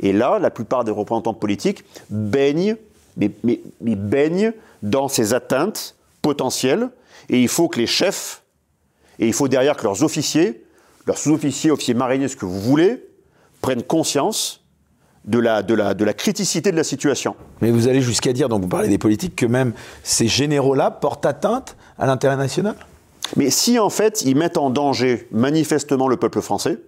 Et 0.00 0.12
là, 0.12 0.38
la 0.38 0.50
plupart 0.50 0.84
des 0.84 0.92
représentants 0.92 1.32
politiques 1.32 1.82
baignent, 2.10 2.76
mais, 3.16 3.30
baignent 3.80 4.52
dans 4.82 5.08
ces 5.08 5.32
atteintes 5.32 5.96
potentielles, 6.20 6.90
et 7.30 7.40
il 7.40 7.48
faut 7.48 7.68
que 7.68 7.78
les 7.78 7.86
chefs, 7.86 8.43
et 9.18 9.26
il 9.26 9.32
faut 9.32 9.48
derrière 9.48 9.76
que 9.76 9.84
leurs 9.84 10.02
officiers, 10.02 10.64
leurs 11.06 11.18
sous-officiers, 11.18 11.70
officiers 11.70 11.94
mariniers, 11.94 12.28
ce 12.28 12.36
que 12.36 12.46
vous 12.46 12.60
voulez, 12.60 13.08
prennent 13.60 13.82
conscience 13.82 14.64
de 15.24 15.38
la, 15.38 15.62
de, 15.62 15.74
la, 15.74 15.94
de 15.94 16.04
la 16.04 16.12
criticité 16.12 16.70
de 16.70 16.76
la 16.76 16.84
situation. 16.84 17.34
Mais 17.60 17.70
vous 17.70 17.88
allez 17.88 18.02
jusqu'à 18.02 18.32
dire, 18.32 18.48
donc 18.48 18.62
vous 18.62 18.68
parlez 18.68 18.88
des 18.88 18.98
politiques, 18.98 19.36
que 19.36 19.46
même 19.46 19.72
ces 20.02 20.26
généraux-là 20.28 20.90
portent 20.90 21.26
atteinte 21.26 21.76
à 21.98 22.06
l'intérêt 22.06 22.36
national? 22.36 22.76
Mais 23.36 23.50
si 23.50 23.78
en 23.78 23.88
fait 23.88 24.22
ils 24.22 24.36
mettent 24.36 24.58
en 24.58 24.68
danger 24.70 25.26
manifestement 25.30 26.08
le 26.08 26.16
peuple 26.16 26.42
français, 26.42 26.78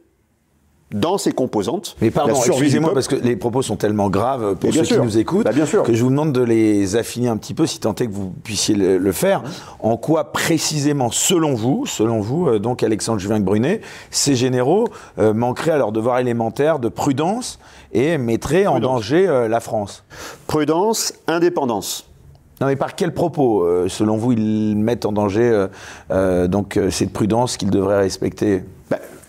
dans 0.92 1.18
ses 1.18 1.33
composantes. 1.33 1.96
Mais 2.01 2.11
pardon, 2.11 2.35
excusez-moi 2.35 2.94
parce 2.94 3.09
que 3.09 3.16
les 3.16 3.35
propos 3.35 3.62
sont 3.62 3.77
tellement 3.77 4.09
graves 4.09 4.55
pour 4.55 4.72
ceux 4.72 4.83
qui 4.83 4.99
nous 4.99 5.18
écoutent 5.18 5.44
bah, 5.44 5.51
que 5.53 5.94
je 5.94 6.03
vous 6.03 6.11
demande 6.11 6.33
de 6.33 6.42
les 6.42 6.94
affiner 6.96 7.29
un 7.29 7.37
petit 7.37 7.55
peu, 7.55 7.66
si 7.66 7.81
tant 7.81 7.94
est 7.94 8.07
que 8.07 8.12
vous 8.12 8.33
puissiez 8.44 8.75
le, 8.75 9.12
faire. 9.12 9.42
En 9.81 9.96
quoi 9.96 10.33
précisément, 10.33 11.11
selon 11.11 11.55
vous, 11.55 11.87
selon 11.87 12.20
vous, 12.20 12.46
euh, 12.49 12.59
donc 12.59 12.83
Alexandre 12.83 13.18
Juvin-Brunet, 13.18 13.81
ces 14.11 14.35
généraux 14.35 14.88
euh, 15.18 15.33
manqueraient 15.33 15.72
à 15.72 15.79
leur 15.79 15.90
devoir 15.90 16.18
élémentaire 16.18 16.79
de 16.79 16.88
prudence 16.88 17.59
et 17.92 18.18
mettraient 18.18 18.66
en 18.66 18.79
danger 18.79 19.27
euh, 19.27 19.49
la 19.49 19.61
France? 19.61 20.05
Prudence, 20.46 21.14
indépendance. 21.27 22.09
Non, 22.61 22.68
mais 22.68 22.77
par 22.77 22.94
quels 22.94 23.12
propos, 23.12 23.66
selon 23.87 24.16
vous, 24.16 24.33
ils 24.33 24.77
mettent 24.77 25.05
en 25.05 25.12
danger 25.12 25.66
donc 26.49 26.81
cette 26.90 27.12
prudence 27.12 27.59
qu'ils 27.59 27.68
devraient 27.68 27.99
respecter? 27.99 28.62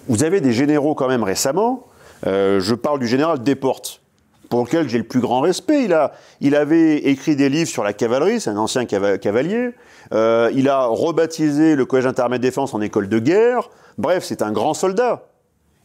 Vous 0.07 0.23
avez 0.23 0.41
des 0.41 0.53
généraux 0.53 0.95
quand 0.95 1.07
même 1.07 1.23
récemment. 1.23 1.85
Euh, 2.25 2.59
je 2.59 2.75
parle 2.75 2.99
du 2.99 3.07
général 3.07 3.43
Desportes, 3.43 4.01
pour 4.49 4.63
lequel 4.63 4.89
j'ai 4.89 4.97
le 4.97 5.03
plus 5.03 5.19
grand 5.19 5.41
respect. 5.41 5.83
Il, 5.83 5.93
a, 5.93 6.13
il 6.41 6.55
avait 6.55 6.97
écrit 6.97 7.35
des 7.35 7.49
livres 7.49 7.69
sur 7.69 7.83
la 7.83 7.93
cavalerie, 7.93 8.39
c'est 8.39 8.49
un 8.49 8.57
ancien 8.57 8.85
cavalier. 8.85 9.71
Euh, 10.13 10.49
il 10.53 10.69
a 10.69 10.85
rebaptisé 10.85 11.75
le 11.75 11.85
Collège 11.85 12.07
intermédiaire 12.07 12.39
de 12.39 12.47
défense 12.47 12.73
en 12.73 12.81
école 12.81 13.09
de 13.09 13.19
guerre. 13.19 13.69
Bref, 13.97 14.23
c'est 14.23 14.41
un 14.41 14.51
grand 14.51 14.73
soldat. 14.73 15.27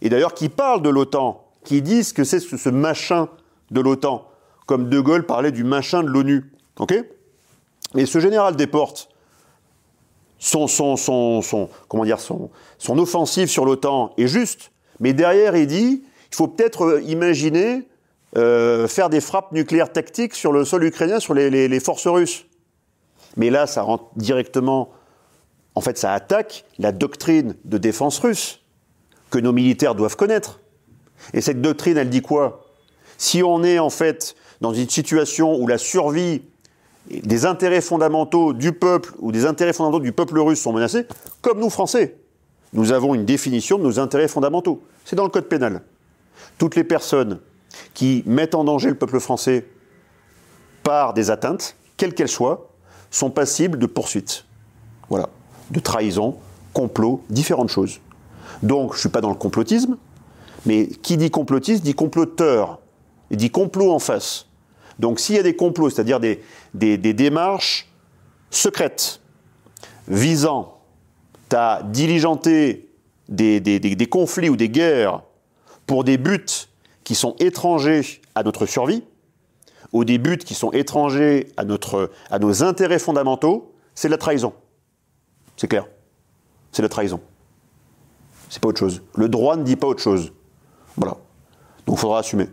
Et 0.00 0.08
d'ailleurs, 0.08 0.34
qui 0.34 0.48
parle 0.48 0.82
de 0.82 0.88
l'OTAN, 0.88 1.44
qui 1.64 1.82
disent 1.82 2.12
que 2.12 2.24
c'est 2.24 2.40
ce, 2.40 2.68
machin 2.68 3.28
de 3.70 3.80
l'OTAN, 3.80 4.28
comme 4.66 4.88
De 4.88 5.00
Gaulle 5.00 5.26
parlait 5.26 5.52
du 5.52 5.64
machin 5.64 6.02
de 6.02 6.08
l'ONU. 6.08 6.52
Ok? 6.78 6.94
Et 7.96 8.06
ce 8.06 8.20
général 8.20 8.56
Desportes, 8.56 9.08
son, 10.42 10.66
son, 10.66 10.96
son, 11.40 11.68
comment 11.86 12.04
dire, 12.04 12.18
son, 12.18 12.50
son 12.78 12.98
offensive 12.98 13.48
sur 13.48 13.64
l'OTAN 13.64 14.12
est 14.18 14.26
juste, 14.26 14.72
mais 14.98 15.12
derrière 15.12 15.56
il 15.56 15.68
dit 15.68 16.02
il 16.30 16.34
faut 16.34 16.48
peut-être 16.48 16.82
euh, 16.82 17.02
imaginer 17.02 17.86
euh, 18.36 18.88
faire 18.88 19.08
des 19.08 19.20
frappes 19.20 19.52
nucléaires 19.52 19.92
tactiques 19.92 20.34
sur 20.34 20.50
le 20.50 20.64
sol 20.64 20.82
ukrainien, 20.84 21.20
sur 21.20 21.34
les, 21.34 21.50
les, 21.50 21.80
forces 21.80 22.06
russes. 22.06 22.46
Mais 23.36 23.50
là, 23.50 23.66
ça 23.66 23.82
rentre 23.82 24.06
directement, 24.16 24.90
en 25.74 25.80
fait, 25.80 25.96
ça 25.96 26.12
attaque 26.12 26.64
la 26.78 26.90
doctrine 26.90 27.54
de 27.64 27.78
défense 27.78 28.18
russe 28.18 28.62
que 29.30 29.38
nos 29.38 29.52
militaires 29.52 29.94
doivent 29.94 30.16
connaître. 30.16 30.60
Et 31.34 31.40
cette 31.40 31.60
doctrine, 31.60 31.98
elle 31.98 32.10
dit 32.10 32.22
quoi? 32.22 32.64
Si 33.18 33.42
on 33.42 33.62
est 33.62 33.78
en 33.78 33.90
fait 33.90 34.34
dans 34.60 34.72
une 34.72 34.88
situation 34.88 35.54
où 35.54 35.66
la 35.66 35.78
survie 35.78 36.42
des 37.10 37.46
intérêts 37.46 37.80
fondamentaux 37.80 38.52
du 38.52 38.72
peuple 38.72 39.12
ou 39.18 39.32
des 39.32 39.46
intérêts 39.46 39.72
fondamentaux 39.72 40.02
du 40.02 40.12
peuple 40.12 40.38
russe 40.38 40.60
sont 40.60 40.72
menacés, 40.72 41.06
comme 41.40 41.58
nous 41.58 41.70
Français. 41.70 42.16
Nous 42.72 42.92
avons 42.92 43.14
une 43.14 43.24
définition 43.24 43.78
de 43.78 43.82
nos 43.82 43.98
intérêts 43.98 44.28
fondamentaux. 44.28 44.82
C'est 45.04 45.16
dans 45.16 45.24
le 45.24 45.30
code 45.30 45.48
pénal. 45.48 45.82
Toutes 46.58 46.76
les 46.76 46.84
personnes 46.84 47.40
qui 47.94 48.22
mettent 48.26 48.54
en 48.54 48.64
danger 48.64 48.88
le 48.88 48.94
peuple 48.94 49.20
français 49.20 49.66
par 50.82 51.12
des 51.12 51.30
atteintes, 51.30 51.76
quelles 51.96 52.14
qu'elles 52.14 52.28
soient, 52.28 52.68
sont 53.10 53.30
passibles 53.30 53.78
de 53.78 53.86
poursuites. 53.86 54.44
Voilà. 55.10 55.28
De 55.70 55.80
trahison, 55.80 56.36
complot, 56.72 57.22
différentes 57.28 57.68
choses. 57.68 58.00
Donc, 58.62 58.92
je 58.92 58.96
ne 58.96 59.00
suis 59.00 59.08
pas 59.08 59.20
dans 59.20 59.28
le 59.28 59.34
complotisme, 59.36 59.96
mais 60.66 60.86
qui 60.86 61.16
dit 61.16 61.30
complotiste 61.30 61.82
dit 61.82 61.94
comploteur, 61.94 62.78
et 63.30 63.36
dit 63.36 63.50
complot 63.50 63.90
en 63.90 63.98
face. 63.98 64.46
Donc 64.98 65.18
s'il 65.18 65.34
y 65.34 65.38
a 65.38 65.42
des 65.42 65.56
complots, 65.56 65.90
c'est-à-dire 65.90 66.20
des, 66.20 66.42
démarches 66.74 67.88
secrètes 68.50 69.20
visant 70.08 70.80
à 71.52 71.82
diligenter 71.84 72.88
des, 73.28 74.08
conflits 74.10 74.48
ou 74.48 74.56
des 74.56 74.68
guerres 74.68 75.22
pour 75.86 76.04
des 76.04 76.18
buts 76.18 76.68
qui 77.04 77.14
sont 77.14 77.34
étrangers 77.38 78.20
à 78.34 78.42
notre 78.42 78.66
survie, 78.66 79.04
ou 79.92 80.04
des 80.04 80.18
buts 80.18 80.38
qui 80.38 80.54
sont 80.54 80.70
étrangers 80.70 81.48
à, 81.56 81.64
à 82.30 82.38
nos 82.38 82.62
intérêts 82.62 82.98
fondamentaux, 82.98 83.74
c'est 83.94 84.08
la 84.08 84.16
trahison. 84.16 84.54
C'est 85.56 85.68
clair. 85.68 85.86
C'est 86.70 86.82
la 86.82 86.88
trahison. 86.88 87.20
C'est 88.48 88.60
pas 88.60 88.68
autre 88.68 88.78
chose. 88.78 89.02
Le 89.16 89.28
droit 89.28 89.56
ne 89.56 89.64
dit 89.64 89.76
pas 89.76 89.86
autre 89.86 90.02
chose. 90.02 90.32
Voilà. 90.96 91.16
Donc 91.86 91.96
il 91.96 92.00
faudra 92.00 92.20
assumer. 92.20 92.46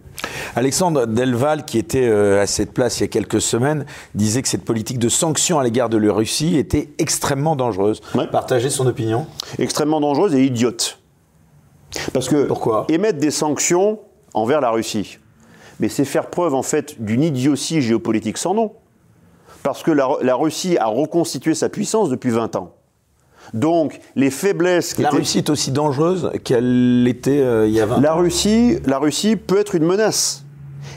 Alexandre 0.55 1.05
Delval, 1.05 1.65
qui 1.65 1.77
était 1.77 2.07
euh, 2.07 2.41
à 2.41 2.47
cette 2.47 2.73
place 2.73 2.99
il 2.99 3.01
y 3.01 3.03
a 3.03 3.07
quelques 3.07 3.41
semaines, 3.41 3.85
disait 4.15 4.41
que 4.41 4.47
cette 4.47 4.65
politique 4.65 4.97
de 4.97 5.09
sanctions 5.09 5.59
à 5.59 5.63
l'égard 5.63 5.89
de 5.89 5.97
la 5.97 6.11
Russie 6.11 6.57
était 6.57 6.89
extrêmement 6.97 7.55
dangereuse. 7.55 8.01
Partagez 8.31 8.69
son 8.69 8.87
opinion 8.87 9.27
Extrêmement 9.59 10.01
dangereuse 10.01 10.33
et 10.33 10.43
idiote. 10.43 10.99
Parce 12.13 12.27
que 12.29 12.45
Pourquoi? 12.45 12.85
émettre 12.89 13.19
des 13.19 13.31
sanctions 13.31 13.99
envers 14.33 14.61
la 14.61 14.69
Russie, 14.71 15.17
mais 15.79 15.89
c'est 15.89 16.05
faire 16.05 16.29
preuve 16.29 16.53
en 16.53 16.61
fait 16.63 17.01
d'une 17.01 17.23
idiotie 17.23 17.81
géopolitique 17.81 18.37
sans 18.37 18.53
nom. 18.53 18.73
Parce 19.63 19.83
que 19.83 19.91
la 19.91 20.35
Russie 20.35 20.77
a 20.77 20.85
reconstitué 20.87 21.53
sa 21.53 21.67
puissance 21.69 22.09
depuis 22.09 22.29
20 22.29 22.55
ans. 22.55 22.73
Donc, 23.53 23.99
les 24.15 24.29
faiblesses. 24.29 24.97
la 24.97 25.09
Russie 25.09 25.39
est 25.39 25.49
aussi 25.49 25.71
dangereuse 25.71 26.31
qu'elle 26.43 27.03
l'était 27.03 27.41
euh, 27.41 27.67
il 27.67 27.73
y 27.73 27.81
a 27.81 27.85
20 27.85 28.01
la 28.01 28.13
Russie, 28.13 28.77
la 28.85 28.99
Russie 28.99 29.35
peut 29.35 29.59
être 29.59 29.75
une 29.75 29.85
menace. 29.85 30.43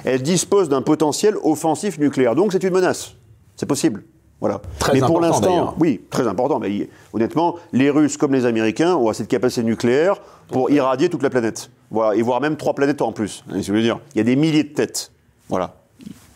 Elle 0.05 0.23
dispose 0.23 0.69
d'un 0.69 0.83
potentiel 0.83 1.37
offensif 1.43 1.99
nucléaire. 1.99 2.35
Donc, 2.35 2.53
c'est 2.53 2.63
une 2.63 2.73
menace. 2.73 3.15
C'est 3.57 3.67
possible. 3.67 4.05
Voilà. 4.41 4.61
Très 4.81 4.95
mais 4.95 5.01
pour 5.01 5.21
l'instant, 5.21 5.77
oui, 5.79 6.01
très 6.11 6.27
important. 6.27 6.59
Mais 6.59 6.89
honnêtement, 7.13 7.55
les 7.73 7.91
Russes 7.91 8.17
comme 8.17 8.33
les 8.33 8.45
Américains 8.45 8.97
ont 8.97 9.09
assez 9.09 9.23
de 9.23 9.29
capacité 9.29 9.63
nucléaire 9.63 10.17
pour 10.49 10.69
irradier 10.69 11.09
toute 11.09 11.23
la 11.23 11.31
planète. 11.31 11.71
Voilà, 11.93 12.17
et 12.17 12.23
voire 12.23 12.41
même 12.41 12.57
trois 12.57 12.75
planètes 12.75 13.03
en 13.03 13.13
plus. 13.13 13.45
Je 13.49 13.73
veux 13.73 13.83
dire, 13.83 14.01
il 14.15 14.19
y 14.19 14.21
a 14.21 14.25
des 14.25 14.35
milliers 14.35 14.65
de 14.65 14.73
têtes. 14.75 15.13
Voilà. 15.49 15.82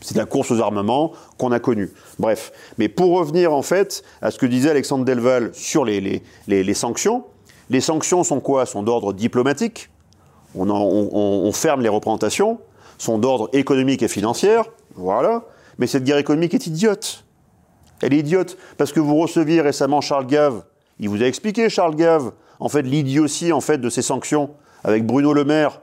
C'est 0.07 0.17
la 0.17 0.25
course 0.25 0.53
aux 0.53 0.61
armements 0.61 1.11
qu'on 1.37 1.51
a 1.51 1.59
connue. 1.59 1.91
Bref. 2.21 2.53
Mais 2.79 2.89
pour 2.89 3.19
revenir 3.19 3.53
en 3.53 3.63
fait 3.63 4.05
à 4.23 4.31
ce 4.31 4.39
que 4.39 4.47
disait 4.47 4.71
Alexandre 4.71 5.05
Delval 5.05 5.51
sur 5.53 5.85
les, 5.85 6.23
sanctions, 6.75 7.25
les 7.71 7.81
sanctions 7.81 8.23
sont 8.23 8.39
quoi? 8.39 8.67
Sont 8.67 8.85
d'ordre 8.85 9.13
diplomatique. 9.13 9.91
On, 10.55 11.51
ferme 11.53 11.83
les 11.83 11.89
représentations. 11.89 12.61
Sont 12.99 13.19
d'ordre 13.19 13.51
économique 13.53 14.05
et 14.05 14.07
financier. 14.07 14.59
Voilà. 14.95 15.43
Mais 15.79 15.89
cette 15.89 16.05
guerre 16.05 16.19
économique 16.19 16.55
est 16.55 16.69
idiote. 16.69 17.25
Elle 18.01 18.15
est 18.15 18.19
idiote 18.19 18.57
parce 18.79 18.93
que 18.93 19.01
vous 19.01 19.17
receviez 19.17 19.61
récemment 19.61 20.01
Charles 20.01 20.29
Gave. 20.29 20.63
Il 21.01 21.09
vous 21.09 21.21
a 21.21 21.27
expliqué, 21.27 21.69
Charles 21.69 21.97
Gave, 21.97 22.31
en 22.61 22.69
fait, 22.69 22.83
l'idiotie 22.83 23.53
en 23.53 23.61
fait 23.61 23.79
de 23.79 23.91
ces 23.91 24.03
sanctions 24.03 24.51
avec 24.85 25.05
Bruno 25.05 25.33
Le 25.33 25.45
Maire, 25.45 25.81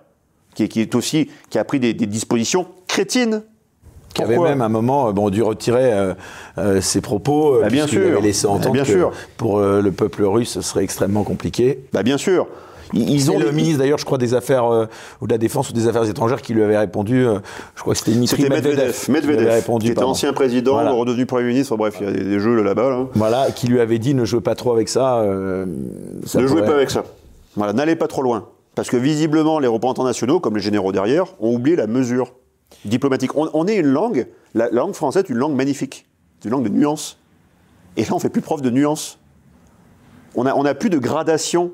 qui, 0.55 0.63
est 0.63 0.95
aussi 0.95 1.29
qui 1.49 1.59
a 1.59 1.65
pris 1.65 1.81
des 1.81 1.93
dispositions 1.93 2.67
crétines 2.87 3.43
qui 4.13 4.21
avait 4.21 4.37
même 4.37 4.61
à 4.61 4.65
un 4.65 4.69
moment 4.69 5.09
euh, 5.09 5.11
bon, 5.11 5.29
dû 5.29 5.41
retirer 5.41 5.91
euh, 5.91 6.13
euh, 6.57 6.81
ses 6.81 7.01
propos, 7.01 7.59
bah, 7.61 7.69
bien 7.69 7.87
sûr. 7.87 8.01
avait 8.01 8.21
laissé 8.21 8.47
bah, 8.47 8.53
entendre 8.53 8.73
bien 8.73 8.83
que 8.83 8.91
sûr. 8.91 9.11
pour 9.37 9.59
le 9.59 9.91
peuple 9.91 10.23
russe, 10.23 10.51
ce 10.51 10.61
serait 10.61 10.83
extrêmement 10.83 11.23
compliqué. 11.23 11.79
Bah, 11.93 12.03
bien 12.03 12.17
sûr. 12.17 12.47
Ils 12.95 13.31
ont 13.31 13.39
le 13.39 13.51
ministre 13.51 13.79
d'ailleurs, 13.79 13.97
je 13.97 14.05
crois, 14.05 14.19
des 14.19 14.35
affaires 14.35 14.65
ou 15.19 15.25
de 15.25 15.31
la 15.31 15.39
défense 15.39 15.71
ou 15.71 15.73
des 15.73 15.87
affaires 15.87 16.07
étrangères 16.07 16.43
qui 16.43 16.53
lui 16.53 16.61
avait 16.61 16.77
répondu. 16.77 17.25
je 17.75 17.81
crois 17.81 17.93
que 17.93 17.99
c'était 17.99 18.11
Dmitri 18.11 18.43
Medvedev. 18.43 19.09
Medvedev, 19.09 19.49
répondu, 19.49 19.87
qui 19.87 19.91
était 19.93 20.03
ancien 20.03 20.31
président, 20.31 20.77
redevenu 20.95 21.25
premier 21.25 21.47
ministre. 21.47 21.75
Bref, 21.75 21.95
il 21.99 22.05
y 22.05 22.09
a 22.09 22.11
des, 22.11 22.39
jeux 22.39 22.61
là-bas. 22.61 23.07
Voilà, 23.15 23.49
qui 23.49 23.65
lui 23.65 23.79
avait 23.79 23.97
dit 23.97 24.13
ne 24.13 24.25
jouez 24.25 24.41
pas 24.41 24.53
trop 24.53 24.73
avec 24.73 24.89
ça. 24.89 25.25
ça 26.27 26.39
ne 26.39 26.47
jouez 26.47 26.61
pas 26.61 26.75
avec 26.75 26.91
ça. 26.91 27.03
Voilà, 27.55 27.73
n'allez 27.73 27.95
pas 27.95 28.07
trop 28.07 28.21
loin, 28.21 28.47
parce 28.75 28.89
que 28.89 28.97
visiblement 28.97 29.57
les 29.57 29.67
représentants 29.67 30.03
nationaux, 30.03 30.39
comme 30.39 30.55
les 30.55 30.61
généraux 30.61 30.91
derrière, 30.91 31.25
ont 31.39 31.53
oublié 31.53 31.75
la 31.75 31.87
mesure 31.87 32.33
diplomatique. 32.85 33.31
On, 33.35 33.67
est 33.67 33.75
une 33.75 33.87
langue, 33.87 34.27
la, 34.53 34.69
langue 34.69 34.93
française 34.93 35.23
est 35.23 35.29
une 35.29 35.37
langue 35.37 35.55
magnifique, 35.55 36.05
c'est 36.39 36.49
une 36.49 36.51
langue 36.55 36.63
de 36.63 36.69
nuances. 36.69 37.17
Et 37.97 38.03
là, 38.03 38.09
on 38.13 38.19
fait 38.19 38.29
plus 38.29 38.41
preuve 38.41 38.61
de 38.61 38.69
nuances. 38.69 39.19
On 40.35 40.45
n'a 40.45 40.57
on 40.57 40.65
a 40.65 40.73
plus 40.73 40.89
de 40.89 40.97
gradation 40.97 41.71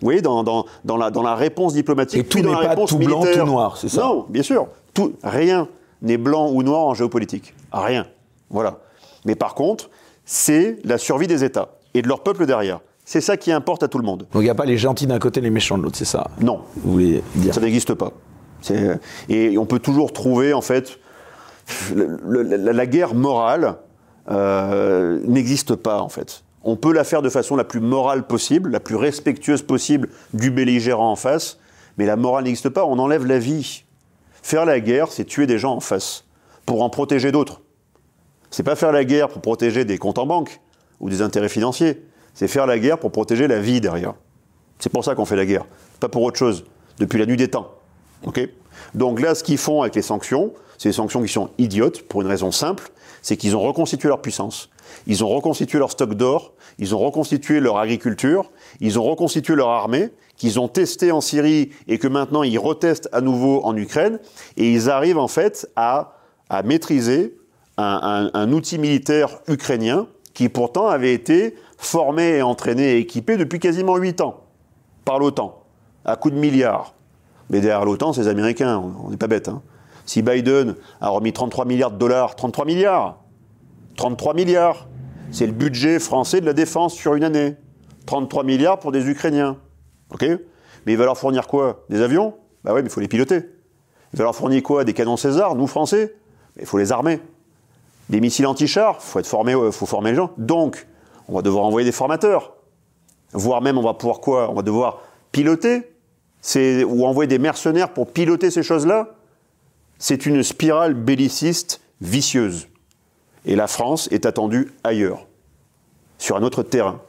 vous 0.00 0.06
voyez, 0.06 0.22
dans, 0.22 0.44
dans, 0.44 0.64
dans, 0.84 0.96
la, 0.96 1.10
dans 1.10 1.22
la 1.22 1.34
réponse 1.34 1.74
diplomatique. 1.74 2.20
Et 2.20 2.24
tout 2.24 2.38
n'est 2.38 2.52
pas 2.52 2.76
tout 2.76 2.98
blanc, 2.98 3.22
tout 3.22 3.44
noir, 3.44 3.76
c'est 3.76 3.88
ça 3.88 4.02
Non, 4.02 4.26
bien 4.28 4.42
sûr. 4.42 4.68
Tout, 4.94 5.14
rien. 5.24 5.68
n'est 6.02 6.16
blanc 6.16 6.50
ou 6.50 6.62
noir 6.62 6.82
en 6.82 6.94
géopolitique. 6.94 7.54
Rien. 7.72 8.06
Voilà. 8.48 8.78
Mais 9.24 9.34
par 9.34 9.54
contre, 9.54 9.90
c'est 10.24 10.78
la 10.84 10.98
survie 10.98 11.26
des 11.26 11.42
États 11.42 11.70
et 11.94 12.02
de 12.02 12.08
leur 12.08 12.22
peuple 12.22 12.46
derrière. 12.46 12.80
C'est 13.04 13.20
ça 13.20 13.36
qui 13.36 13.50
importe 13.50 13.82
à 13.82 13.88
tout 13.88 13.98
le 13.98 14.04
monde. 14.04 14.26
Donc 14.32 14.42
il 14.42 14.44
n'y 14.44 14.50
a 14.50 14.54
pas 14.54 14.66
les 14.66 14.76
gentils 14.76 15.06
d'un 15.06 15.18
côté 15.18 15.40
et 15.40 15.42
les 15.42 15.50
méchants 15.50 15.78
de 15.78 15.82
l'autre, 15.82 15.96
c'est 15.96 16.04
ça 16.04 16.28
Non. 16.40 16.60
Vous 16.76 16.92
voulez 16.92 17.22
dire 17.34 17.54
Ça 17.54 17.60
n'existe 17.60 17.94
pas. 17.94 18.12
Et 19.28 19.58
on 19.58 19.66
peut 19.66 19.78
toujours 19.78 20.12
trouver, 20.12 20.52
en 20.52 20.60
fait, 20.60 20.98
la, 21.94 22.86
guerre 22.86 23.14
morale 23.14 23.76
euh, 24.30 25.20
n'existe 25.24 25.74
pas, 25.74 26.00
en 26.00 26.08
fait. 26.08 26.44
On 26.64 26.76
peut 26.76 26.92
la 26.92 27.04
faire 27.04 27.22
de 27.22 27.28
façon 27.28 27.56
la 27.56 27.64
plus 27.64 27.80
morale 27.80 28.26
possible, 28.26 28.70
la 28.70 28.80
plus 28.80 28.96
respectueuse 28.96 29.62
possible 29.62 30.08
du 30.34 30.50
belligérant 30.50 31.12
en 31.12 31.16
face, 31.16 31.58
mais 31.96 32.06
la 32.06 32.16
morale 32.16 32.44
n'existe 32.44 32.68
pas, 32.68 32.84
on 32.84 32.98
enlève 32.98 33.26
la 33.26 33.38
vie. 33.38 33.84
Faire 34.42 34.64
la 34.64 34.80
guerre, 34.80 35.08
c'est 35.10 35.24
tuer 35.24 35.46
des 35.46 35.58
gens 35.58 35.74
en 35.76 35.80
face, 35.80 36.24
pour 36.66 36.82
en 36.82 36.90
protéger 36.90 37.32
d'autres. 37.32 37.60
C'est 38.50 38.62
pas 38.62 38.76
faire 38.76 38.92
la 38.92 39.04
guerre 39.04 39.28
pour 39.28 39.42
protéger 39.42 39.84
des 39.84 39.98
comptes 39.98 40.18
en 40.18 40.26
banque 40.26 40.60
ou 41.00 41.10
des 41.10 41.22
intérêts 41.22 41.48
financiers, 41.48 42.02
c'est 42.34 42.48
faire 42.48 42.66
la 42.66 42.78
guerre 42.78 42.98
pour 42.98 43.12
protéger 43.12 43.46
la 43.46 43.60
vie 43.60 43.80
derrière. 43.80 44.14
C'est 44.78 44.90
pour 44.90 45.04
ça 45.04 45.14
qu'on 45.14 45.24
fait 45.24 45.36
la 45.36 45.46
guerre, 45.46 45.66
pas 46.00 46.08
pour 46.08 46.22
autre 46.22 46.38
chose, 46.38 46.64
depuis 46.98 47.18
la 47.18 47.26
nuit 47.26 47.36
des 47.36 47.48
temps. 47.48 47.72
Donc 48.94 49.20
là, 49.20 49.34
ce 49.34 49.42
qu'ils 49.42 49.58
font 49.58 49.82
avec 49.82 49.94
les 49.94 50.02
sanctions, 50.02 50.52
c'est 50.78 50.90
des 50.90 50.94
sanctions 50.94 51.22
qui 51.22 51.28
sont 51.28 51.50
idiotes 51.58 52.02
pour 52.02 52.22
une 52.22 52.28
raison 52.28 52.52
simple, 52.52 52.90
c'est 53.22 53.36
qu'ils 53.36 53.56
ont 53.56 53.60
reconstitué 53.60 54.08
leur 54.08 54.22
puissance, 54.22 54.70
ils 55.06 55.24
ont 55.24 55.28
reconstitué 55.28 55.78
leur 55.78 55.90
stock 55.90 56.14
d'or, 56.14 56.54
ils 56.78 56.94
ont 56.94 56.98
reconstitué 56.98 57.60
leur 57.60 57.78
agriculture, 57.78 58.50
ils 58.80 58.98
ont 58.98 59.02
reconstitué 59.02 59.54
leur 59.54 59.68
armée, 59.68 60.10
qu'ils 60.36 60.60
ont 60.60 60.68
testé 60.68 61.10
en 61.10 61.20
Syrie 61.20 61.70
et 61.88 61.98
que 61.98 62.06
maintenant 62.06 62.44
ils 62.44 62.58
retestent 62.58 63.08
à 63.12 63.20
nouveau 63.20 63.60
en 63.64 63.76
Ukraine, 63.76 64.20
et 64.56 64.72
ils 64.72 64.88
arrivent 64.88 65.18
en 65.18 65.28
fait 65.28 65.68
à, 65.74 66.14
maîtriser 66.64 67.36
un, 67.76 68.52
outil 68.52 68.78
militaire 68.78 69.40
ukrainien 69.48 70.06
qui 70.32 70.48
pourtant 70.48 70.86
avait 70.86 71.12
été 71.12 71.56
formé 71.76 72.42
entraîné 72.42 72.92
et 72.92 72.98
équipé 72.98 73.36
depuis 73.36 73.58
quasiment 73.58 73.96
8 73.96 74.20
ans 74.20 74.44
par 75.04 75.18
l'OTAN, 75.18 75.62
à 76.04 76.16
coups 76.16 76.34
de 76.34 76.38
milliards. 76.38 76.94
Mais 77.50 77.60
derrière 77.60 77.84
l'OTAN, 77.84 78.12
c'est 78.12 78.22
les 78.22 78.28
Américains, 78.28 78.82
on 79.02 79.10
n'est 79.10 79.16
pas 79.16 79.26
bêtes. 79.26 79.48
Hein. 79.48 79.62
Si 80.04 80.22
Biden 80.22 80.74
a 81.00 81.08
remis 81.10 81.32
33 81.32 81.64
milliards 81.64 81.90
de 81.90 81.98
dollars, 81.98 82.34
33 82.34 82.64
milliards 82.64 83.18
33 83.98 84.32
milliards 84.32 84.86
C'est 85.32 85.46
le 85.46 85.52
budget 85.52 85.98
français 85.98 86.40
de 86.40 86.46
la 86.46 86.54
défense 86.54 86.94
sur 86.94 87.14
une 87.14 87.24
année. 87.24 87.56
33 88.06 88.44
milliards 88.44 88.78
pour 88.78 88.92
des 88.92 89.06
Ukrainiens. 89.06 89.58
OK? 90.14 90.24
Mais 90.86 90.92
il 90.92 90.96
va 90.96 91.04
leur 91.04 91.18
fournir 91.18 91.46
quoi? 91.46 91.84
Des 91.90 92.00
avions? 92.00 92.34
Bah 92.64 92.72
ouais, 92.72 92.80
mais 92.80 92.88
il 92.88 92.90
faut 92.90 93.00
les 93.00 93.08
piloter. 93.08 93.50
Il 94.14 94.18
va 94.18 94.24
leur 94.24 94.34
fournir 94.34 94.62
quoi? 94.62 94.84
Des 94.84 94.94
canons 94.94 95.18
César, 95.18 95.54
nous 95.54 95.66
Français? 95.66 96.14
Il 96.58 96.64
faut 96.64 96.78
les 96.78 96.92
armer. 96.92 97.20
Des 98.08 98.20
missiles 98.20 98.46
anti-chars? 98.46 99.02
Faut, 99.02 99.18
être 99.18 99.34
euh, 99.34 99.70
faut 99.70 99.84
former 99.84 100.10
les 100.10 100.16
gens. 100.16 100.30
Donc, 100.38 100.86
on 101.28 101.34
va 101.34 101.42
devoir 101.42 101.64
envoyer 101.66 101.84
des 101.84 101.92
formateurs. 101.92 102.54
Voire 103.32 103.60
même, 103.60 103.76
on 103.76 103.82
va 103.82 103.92
pouvoir 103.92 104.20
quoi? 104.20 104.50
On 104.50 104.54
va 104.54 104.62
devoir 104.62 105.02
piloter 105.32 105.92
ou 106.56 107.04
envoyer 107.06 107.28
des 107.28 107.38
mercenaires 107.38 107.92
pour 107.92 108.12
piloter 108.12 108.50
ces 108.50 108.62
choses-là, 108.62 109.14
c'est 109.98 110.26
une 110.26 110.42
spirale 110.42 110.94
belliciste 110.94 111.80
vicieuse. 112.00 112.68
Et 113.44 113.56
la 113.56 113.66
France 113.66 114.08
est 114.10 114.26
attendue 114.26 114.72
ailleurs, 114.84 115.26
sur 116.18 116.36
un 116.36 116.42
autre 116.42 116.62
terrain, 116.62 117.00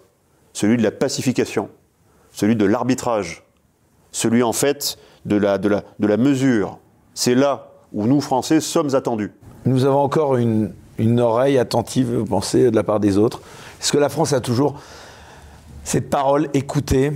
celui 0.53 0.77
de 0.77 0.83
la 0.83 0.91
pacification, 0.91 1.69
celui 2.31 2.55
de 2.55 2.65
l'arbitrage, 2.65 3.43
celui 4.11 4.43
en 4.43 4.53
fait 4.53 4.97
de 5.25 5.35
la, 5.35 5.57
de 5.57 5.69
la, 5.99 6.17
mesure. 6.17 6.79
C'est 7.13 7.35
là 7.35 7.71
où 7.93 8.07
nous, 8.07 8.21
Français, 8.21 8.59
sommes 8.59 8.95
attendus. 8.95 9.31
Nous 9.65 9.85
avons 9.85 9.99
encore 9.99 10.37
une, 10.37 10.73
une 10.97 11.19
oreille 11.19 11.57
attentive, 11.57 12.13
vous 12.13 12.25
pensez, 12.25 12.71
de 12.71 12.75
la 12.75 12.83
part 12.83 12.99
des 12.99 13.17
autres. 13.17 13.41
Est-ce 13.81 13.91
que 13.91 13.97
la 13.97 14.09
France 14.09 14.33
a 14.33 14.41
toujours 14.41 14.79
cette 15.83 16.09
parole 16.09 16.49
écoutée? 16.53 17.13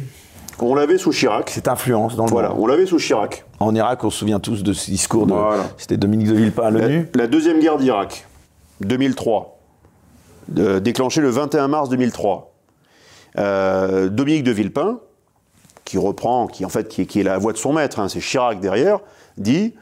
On 0.59 0.75
l'avait 0.75 0.97
sous 0.97 1.11
Chirac. 1.11 1.49
Cette 1.49 1.67
influence 1.67 2.15
dans 2.15 2.25
le 2.25 2.31
Voilà, 2.31 2.53
on 2.55 2.67
l'avait 2.67 2.85
sous 2.85 2.97
Chirac. 2.97 3.45
En 3.59 3.73
Irak, 3.75 4.03
on 4.03 4.09
se 4.09 4.19
souvient 4.19 4.39
tous 4.39 4.63
de 4.63 4.73
ce 4.73 4.89
discours 4.89 5.27
de. 5.27 5.33
C'était 5.77 5.97
Dominique 5.97 6.27
de 6.27 6.33
Villepin 6.33 6.63
à 6.63 6.69
l'ONU. 6.69 7.09
La, 7.15 7.27
deuxième 7.27 7.59
guerre 7.59 7.77
d'Irak, 7.77 8.27
2003, 8.81 9.59
déclenchée 10.47 11.21
le 11.21 11.29
21 11.29 11.67
mars 11.67 11.89
2003. 11.89 12.53
Euh, 13.39 14.09
Dominique 14.09 14.43
de 14.43 14.51
Villepin, 14.51 14.99
qui 15.85 15.97
reprend, 15.97 16.47
qui 16.47 16.65
en 16.65 16.69
fait 16.69 16.87
qui, 16.87 17.19
est 17.19 17.23
la 17.23 17.37
voix 17.37 17.51
de 17.51 17.57
son 17.57 17.73
maître, 17.73 17.99
hein, 17.99 18.07
c'est 18.07 18.19
Chirac 18.19 18.59
derrière, 18.59 18.99
dit 19.37 19.73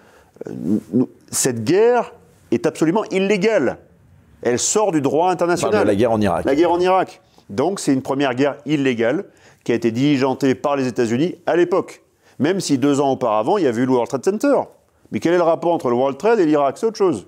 euh, 0.48 1.06
cette 1.32 1.64
guerre 1.64 2.14
est 2.52 2.66
absolument 2.66 3.04
illégale. 3.12 3.80
Elle 4.42 4.58
sort 4.58 4.92
du 4.92 5.02
droit 5.02 5.30
international. 5.30 5.86
la 5.86 5.96
guerre 5.96 6.12
en 6.12 6.22
Irak. 6.22 6.46
La 6.46 6.56
guerre 6.56 6.72
en 6.72 6.80
Irak. 6.80 7.22
Donc 7.50 7.80
c'est 7.80 7.94
une 7.94 8.02
première 8.02 8.34
guerre 8.34 8.56
illégale 8.66 9.26
qui 9.64 9.72
a 9.72 9.76
été 9.76 9.92
diligentée 9.92 10.56
par 10.56 10.76
les 10.76 10.88
États-Unis 10.88 11.36
à 11.46 11.56
l'époque. 11.56 12.04
Même 12.40 12.60
si 12.60 12.78
deux 12.78 13.00
ans 13.00 13.12
auparavant, 13.12 13.58
il 13.58 13.64
y 13.64 13.68
avait 13.68 13.82
eu 13.82 13.86
le 13.86 13.92
World 13.92 14.10
Trade 14.10 14.26
Center. 14.26 14.62
Mais 15.12 15.20
quel 15.20 15.34
est 15.34 15.38
le 15.38 15.44
rapport 15.44 15.74
entre 15.74 15.90
le 15.90 15.96
World 15.96 16.18
Trade 16.18 16.40
et 16.40 16.46
l'Irak? 16.46 16.78
C'est 16.78 16.88
autre 16.88 16.98
chose. 16.98 17.28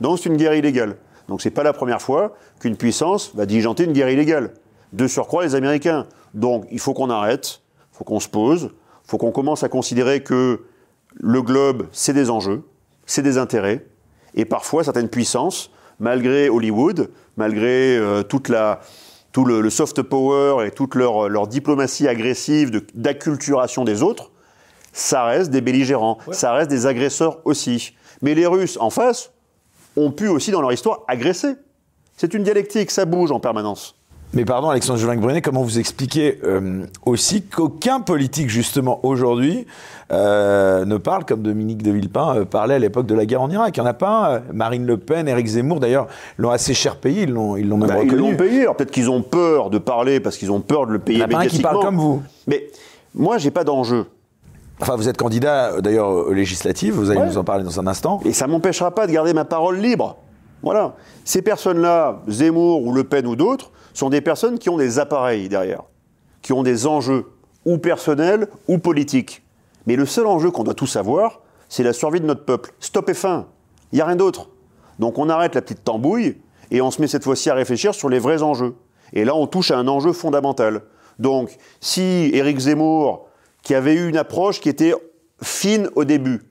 Donc 0.00 0.18
c'est 0.18 0.28
une 0.28 0.36
guerre 0.36 0.54
illégale. 0.54 0.96
Donc 1.28 1.42
c'est 1.42 1.50
pas 1.50 1.62
la 1.62 1.72
première 1.72 2.00
fois 2.00 2.34
qu'une 2.60 2.76
puissance 2.76 3.34
va 3.34 3.46
diligenter 3.46 3.84
une 3.84 3.92
guerre 3.92 4.10
illégale. 4.10 4.54
De 4.92 5.06
surcroît, 5.06 5.44
les 5.44 5.54
Américains. 5.54 6.06
Donc 6.34 6.66
il 6.70 6.78
faut 6.78 6.94
qu'on 6.94 7.10
arrête, 7.10 7.60
il 7.92 7.98
faut 7.98 8.04
qu'on 8.04 8.20
se 8.20 8.28
pose, 8.28 8.70
il 8.72 9.10
faut 9.10 9.18
qu'on 9.18 9.32
commence 9.32 9.64
à 9.64 9.68
considérer 9.68 10.22
que 10.22 10.64
le 11.14 11.42
globe, 11.42 11.88
c'est 11.92 12.12
des 12.12 12.30
enjeux, 12.30 12.62
c'est 13.06 13.22
des 13.22 13.38
intérêts, 13.38 13.86
et 14.34 14.44
parfois 14.44 14.84
certaines 14.84 15.08
puissances, 15.08 15.70
malgré 15.98 16.48
Hollywood, 16.48 17.10
malgré 17.36 17.96
euh, 17.96 18.22
toute 18.22 18.48
la, 18.48 18.80
tout 19.36 19.44
le, 19.44 19.68
soft 19.68 20.00
power 20.00 20.66
et 20.66 20.70
toute 20.70 20.94
leur, 20.94 21.28
leur 21.28 21.46
diplomatie 21.46 22.08
agressive 22.08 22.82
d'acculturation 22.94 23.84
des 23.84 24.02
autres, 24.02 24.30
ça 24.94 25.24
reste 25.24 25.50
des 25.50 25.60
belligérants, 25.60 26.16
ça 26.32 26.54
reste 26.54 26.70
des 26.70 26.86
agresseurs 26.86 27.40
aussi. 27.44 27.94
Mais 28.22 28.34
les 28.34 28.46
Russes, 28.46 28.78
en 28.80 28.88
face, 28.88 29.32
ont 29.94 30.10
pu 30.10 30.28
aussi, 30.28 30.52
dans 30.52 30.62
leur 30.62 30.72
histoire, 30.72 31.00
agresser. 31.06 31.52
C'est 32.16 32.32
une 32.32 32.44
dialectique, 32.44 32.90
ça 32.90 33.04
bouge 33.04 33.30
en 33.30 33.38
permanence. 33.38 34.00
Mais 34.36 34.44
pardon, 34.44 34.68
Alexandre 34.68 34.98
Jolin 34.98 35.16
Brunet, 35.16 35.40
comment 35.40 35.62
vous 35.62 35.78
expliquez 35.78 36.38
euh, 36.44 36.84
aussi 37.06 37.42
qu'aucun 37.42 38.00
politique, 38.00 38.50
justement, 38.50 39.00
aujourd'hui, 39.02 39.66
euh, 40.12 40.84
ne 40.84 40.98
parle 40.98 41.24
comme 41.24 41.40
Dominique 41.40 41.82
de 41.82 41.90
Villepin 41.90 42.36
euh, 42.36 42.44
parlait 42.44 42.74
à 42.74 42.78
l'époque 42.78 43.06
de 43.06 43.14
la 43.14 43.24
guerre 43.24 43.40
en 43.40 43.50
Irak 43.50 43.74
Il 43.74 43.80
n'y 43.80 43.86
en 43.86 43.88
a 43.88 43.94
pas 43.94 44.42
Marine 44.52 44.84
Le 44.84 44.98
Pen, 44.98 45.26
Éric 45.26 45.46
Zemmour, 45.46 45.80
d'ailleurs, 45.80 46.06
l'ont 46.36 46.50
assez 46.50 46.74
cher 46.74 46.96
payé, 46.96 47.22
ils 47.22 47.32
l'ont, 47.32 47.56
ils 47.56 47.66
l'ont 47.66 47.78
même 47.78 47.88
bah, 47.88 47.94
reconnu. 47.94 48.12
Ils 48.12 48.18
l'ont 48.18 48.36
payé, 48.36 48.60
alors 48.60 48.76
peut-être 48.76 48.90
qu'ils 48.90 49.08
ont 49.08 49.22
peur 49.22 49.70
de 49.70 49.78
parler 49.78 50.20
parce 50.20 50.36
qu'ils 50.36 50.52
ont 50.52 50.60
peur 50.60 50.86
de 50.86 50.92
le 50.92 50.98
payer 50.98 51.20
Il 51.20 51.26
n'y 51.26 51.34
en 51.34 51.38
a 51.38 51.40
pas 51.40 51.46
un 51.46 51.48
qui 51.48 51.62
parle 51.62 51.80
comme 51.80 51.96
vous. 51.96 52.22
Mais 52.46 52.66
moi, 53.14 53.38
j'ai 53.38 53.50
pas 53.50 53.64
d'enjeu. 53.64 54.04
Enfin, 54.82 54.96
vous 54.96 55.08
êtes 55.08 55.16
candidat, 55.16 55.80
d'ailleurs, 55.80 56.10
aux 56.10 56.34
législatives, 56.34 56.92
vous 56.92 57.10
allez 57.10 57.24
nous 57.24 57.38
en 57.38 57.44
parler 57.44 57.64
dans 57.64 57.80
un 57.80 57.86
instant. 57.86 58.20
Et 58.26 58.34
ça 58.34 58.46
m'empêchera 58.46 58.94
pas 58.94 59.06
de 59.06 59.12
garder 59.12 59.32
ma 59.32 59.46
parole 59.46 59.78
libre. 59.78 60.18
Voilà. 60.62 60.94
Ces 61.24 61.40
personnes-là, 61.40 62.20
Zemmour 62.28 62.82
ou 62.82 62.92
Le 62.92 63.04
Pen 63.04 63.26
ou 63.26 63.34
d'autres, 63.34 63.70
sont 63.96 64.10
des 64.10 64.20
personnes 64.20 64.58
qui 64.58 64.68
ont 64.68 64.76
des 64.76 64.98
appareils 64.98 65.48
derrière, 65.48 65.82
qui 66.42 66.52
ont 66.52 66.62
des 66.62 66.86
enjeux, 66.86 67.26
ou 67.64 67.78
personnels 67.78 68.48
ou 68.68 68.78
politiques. 68.78 69.42
Mais 69.86 69.96
le 69.96 70.06
seul 70.06 70.26
enjeu 70.26 70.50
qu'on 70.50 70.64
doit 70.64 70.74
tous 70.74 70.86
savoir, 70.86 71.40
c'est 71.68 71.82
la 71.82 71.92
survie 71.92 72.20
de 72.20 72.26
notre 72.26 72.44
peuple. 72.44 72.72
Stop 72.78 73.08
et 73.08 73.14
fin. 73.14 73.46
Il 73.90 73.96
n'y 73.96 74.02
a 74.02 74.06
rien 74.06 74.16
d'autre. 74.16 74.50
Donc 74.98 75.18
on 75.18 75.28
arrête 75.28 75.54
la 75.54 75.62
petite 75.62 75.82
tambouille 75.82 76.36
et 76.70 76.80
on 76.80 76.90
se 76.90 77.00
met 77.00 77.08
cette 77.08 77.24
fois-ci 77.24 77.50
à 77.50 77.54
réfléchir 77.54 77.94
sur 77.94 78.08
les 78.08 78.18
vrais 78.18 78.42
enjeux. 78.42 78.74
Et 79.12 79.24
là, 79.24 79.34
on 79.34 79.46
touche 79.46 79.70
à 79.70 79.78
un 79.78 79.88
enjeu 79.88 80.12
fondamental. 80.12 80.82
Donc, 81.18 81.56
si 81.80 82.30
Éric 82.34 82.58
Zemmour, 82.58 83.28
qui 83.62 83.74
avait 83.74 83.94
eu 83.94 84.08
une 84.08 84.16
approche 84.16 84.60
qui 84.60 84.68
était 84.68 84.94
fine 85.42 85.88
au 85.94 86.04
début 86.04 86.42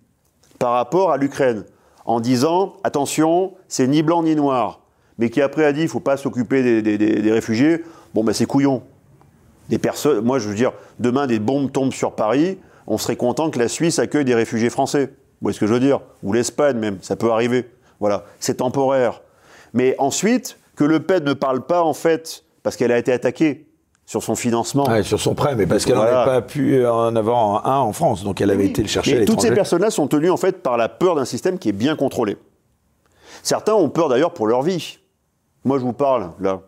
par 0.57 0.71
rapport 0.71 1.11
à 1.11 1.17
l'Ukraine, 1.17 1.65
en 2.05 2.19
disant 2.19 2.73
attention, 2.83 3.53
c'est 3.67 3.87
ni 3.87 4.03
blanc 4.03 4.23
ni 4.23 4.35
noir, 4.35 4.84
mais 5.17 5.29
qui 5.29 5.41
après 5.41 5.65
a 5.65 5.73
dit 5.73 5.81
il 5.81 5.85
ne 5.85 5.89
faut 5.89 5.99
pas 5.99 6.17
s'occuper 6.17 6.81
des, 6.81 7.31
réfugiés, 7.31 7.83
bon 8.13 8.23
ben 8.23 8.33
c'est 8.33 8.45
couillon. 8.45 8.83
Des 9.69 9.77
personnes, 9.79 10.23
moi 10.23 10.39
je 10.39 10.47
veux 10.47 10.55
dire, 10.55 10.73
demain 10.99 11.27
des 11.27 11.39
bombes 11.39 11.71
tombent 11.71 11.93
sur 11.93 12.13
Paris, 12.13 12.59
on 12.87 12.97
serait 12.97 13.15
content 13.15 13.49
que 13.49 13.59
la 13.59 13.67
Suisse 13.67 13.97
accueille 13.97 14.25
des 14.25 14.35
réfugiés 14.35 14.69
français. 14.69 15.05
Vous 15.07 15.47
voyez 15.47 15.55
ce 15.55 15.59
que 15.59 15.67
je 15.67 15.73
veux 15.73 15.79
dire? 15.79 16.01
Ou 16.23 16.33
l'Espagne 16.33 16.77
même, 16.77 16.97
ça 17.01 17.15
peut 17.15 17.31
arriver. 17.31 17.69
Voilà, 17.99 18.25
c'est 18.39 18.55
temporaire. 18.55 19.21
Mais 19.73 19.95
ensuite, 19.97 20.59
que 20.75 20.83
Le 20.83 20.99
Pen 20.99 21.23
ne 21.23 21.33
parle 21.33 21.65
pas 21.65 21.81
en 21.81 21.93
fait, 21.93 22.43
parce 22.63 22.75
qu'elle 22.75 22.91
a 22.91 22.97
été 22.97 23.11
attaquée 23.11 23.65
sur 24.05 24.21
son 24.21 24.35
financement. 24.35 24.85
sur 25.03 25.19
son 25.19 25.33
prêt, 25.33 25.55
mais 25.55 25.65
parce 25.65 25.85
qu'elle 25.85 25.95
n'avait 25.95 26.25
pas 26.25 26.41
pu 26.41 26.85
en 26.85 27.15
avoir 27.15 27.67
un 27.67 27.79
en 27.79 27.91
France, 27.91 28.23
donc 28.23 28.39
elle 28.39 28.51
avait 28.51 28.67
été 28.67 28.81
le 28.81 28.87
chercher. 28.87 29.19
Mais 29.19 29.25
toutes 29.25 29.41
ces 29.41 29.51
personnes-là 29.51 29.89
sont 29.89 30.07
tenues 30.07 30.29
en 30.29 30.37
fait 30.37 30.61
par 30.61 30.77
la 30.77 30.89
peur 30.89 31.15
d'un 31.15 31.25
système 31.25 31.57
qui 31.57 31.69
est 31.69 31.73
bien 31.73 31.95
contrôlé. 31.95 32.37
Certains 33.41 33.73
ont 33.73 33.89
peur 33.89 34.09
d'ailleurs 34.09 34.33
pour 34.33 34.47
leur 34.47 34.61
vie. 34.61 34.99
Moi, 35.65 35.79
je 35.79 35.83
vous 35.83 35.93
parle, 35.93 36.31
là. 36.39 36.61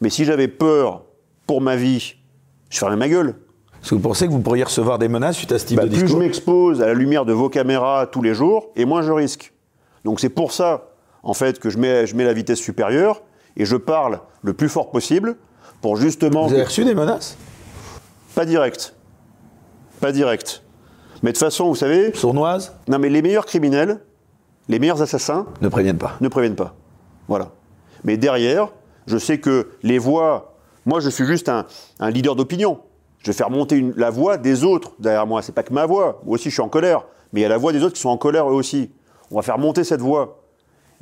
Mais 0.00 0.10
si 0.10 0.24
j'avais 0.24 0.48
peur 0.48 1.02
pour 1.46 1.60
ma 1.60 1.76
vie, 1.76 2.14
je 2.68 2.78
ferais 2.78 2.96
ma 2.96 3.08
gueule. 3.08 3.34
Est-ce 3.82 3.90
que 3.90 3.94
vous 3.94 4.00
pensez 4.00 4.26
que 4.26 4.32
vous 4.32 4.40
pourriez 4.40 4.62
recevoir 4.62 4.98
des 4.98 5.08
menaces 5.08 5.36
suite 5.36 5.52
à 5.52 5.58
ce 5.58 5.66
type 5.66 5.78
bah, 5.78 5.84
de 5.84 5.88
discours 5.88 6.06
Plus 6.06 6.12
je 6.12 6.18
m'expose 6.18 6.82
à 6.82 6.86
la 6.86 6.94
lumière 6.94 7.24
de 7.24 7.32
vos 7.32 7.48
caméras 7.48 8.06
tous 8.06 8.22
les 8.22 8.34
jours, 8.34 8.68
et 8.76 8.84
moins 8.84 9.02
je 9.02 9.10
risque. 9.10 9.52
Donc 10.04 10.20
c'est 10.20 10.28
pour 10.28 10.52
ça, 10.52 10.90
en 11.22 11.34
fait, 11.34 11.58
que 11.58 11.70
je 11.70 11.78
mets, 11.78 12.06
je 12.06 12.14
mets 12.14 12.24
la 12.24 12.34
vitesse 12.34 12.58
supérieure 12.60 13.22
et 13.56 13.64
je 13.64 13.76
parle 13.76 14.20
le 14.42 14.52
plus 14.52 14.68
fort 14.68 14.90
possible 14.90 15.36
pour 15.80 15.96
justement. 15.96 16.46
Vous 16.46 16.54
avez 16.54 16.64
reçu 16.64 16.84
des 16.84 16.94
menaces 16.94 17.36
Pas 18.34 18.44
direct. 18.44 18.94
Pas 20.00 20.12
direct. 20.12 20.62
Mais 21.22 21.30
de 21.30 21.36
toute 21.36 21.44
façon, 21.44 21.68
vous 21.68 21.74
savez. 21.74 22.14
Sournoise 22.14 22.74
Non, 22.88 22.98
mais 22.98 23.08
les 23.08 23.22
meilleurs 23.22 23.46
criminels, 23.46 24.00
les 24.68 24.78
meilleurs 24.78 25.02
assassins. 25.02 25.46
Ne 25.60 25.68
préviennent 25.68 25.98
pas. 25.98 26.16
Ne 26.20 26.28
préviennent 26.28 26.54
pas. 26.54 26.74
Voilà. 27.28 27.50
Mais 28.04 28.16
derrière, 28.16 28.70
je 29.06 29.18
sais 29.18 29.38
que 29.38 29.70
les 29.82 29.98
voix. 29.98 30.54
Moi, 30.86 31.00
je 31.00 31.10
suis 31.10 31.26
juste 31.26 31.48
un, 31.48 31.66
leader 32.10 32.36
d'opinion. 32.36 32.80
Je 33.22 33.30
vais 33.30 33.36
faire 33.36 33.50
monter 33.50 33.92
la 33.96 34.10
voix 34.10 34.38
des 34.38 34.64
autres 34.64 34.92
derrière 34.98 35.26
moi. 35.26 35.42
C'est 35.42 35.52
pas 35.52 35.62
que 35.62 35.74
ma 35.74 35.84
voix. 35.84 36.20
Moi 36.24 36.34
aussi, 36.34 36.48
je 36.48 36.54
suis 36.54 36.62
en 36.62 36.68
colère. 36.68 37.04
Mais 37.32 37.40
il 37.40 37.42
y 37.42 37.46
a 37.46 37.48
la 37.48 37.58
voix 37.58 37.72
des 37.72 37.82
autres 37.82 37.94
qui 37.94 38.00
sont 38.00 38.08
en 38.08 38.16
colère 38.16 38.48
eux 38.48 38.54
aussi. 38.54 38.90
On 39.30 39.36
va 39.36 39.42
faire 39.42 39.58
monter 39.58 39.84
cette 39.84 40.00
voix. 40.00 40.42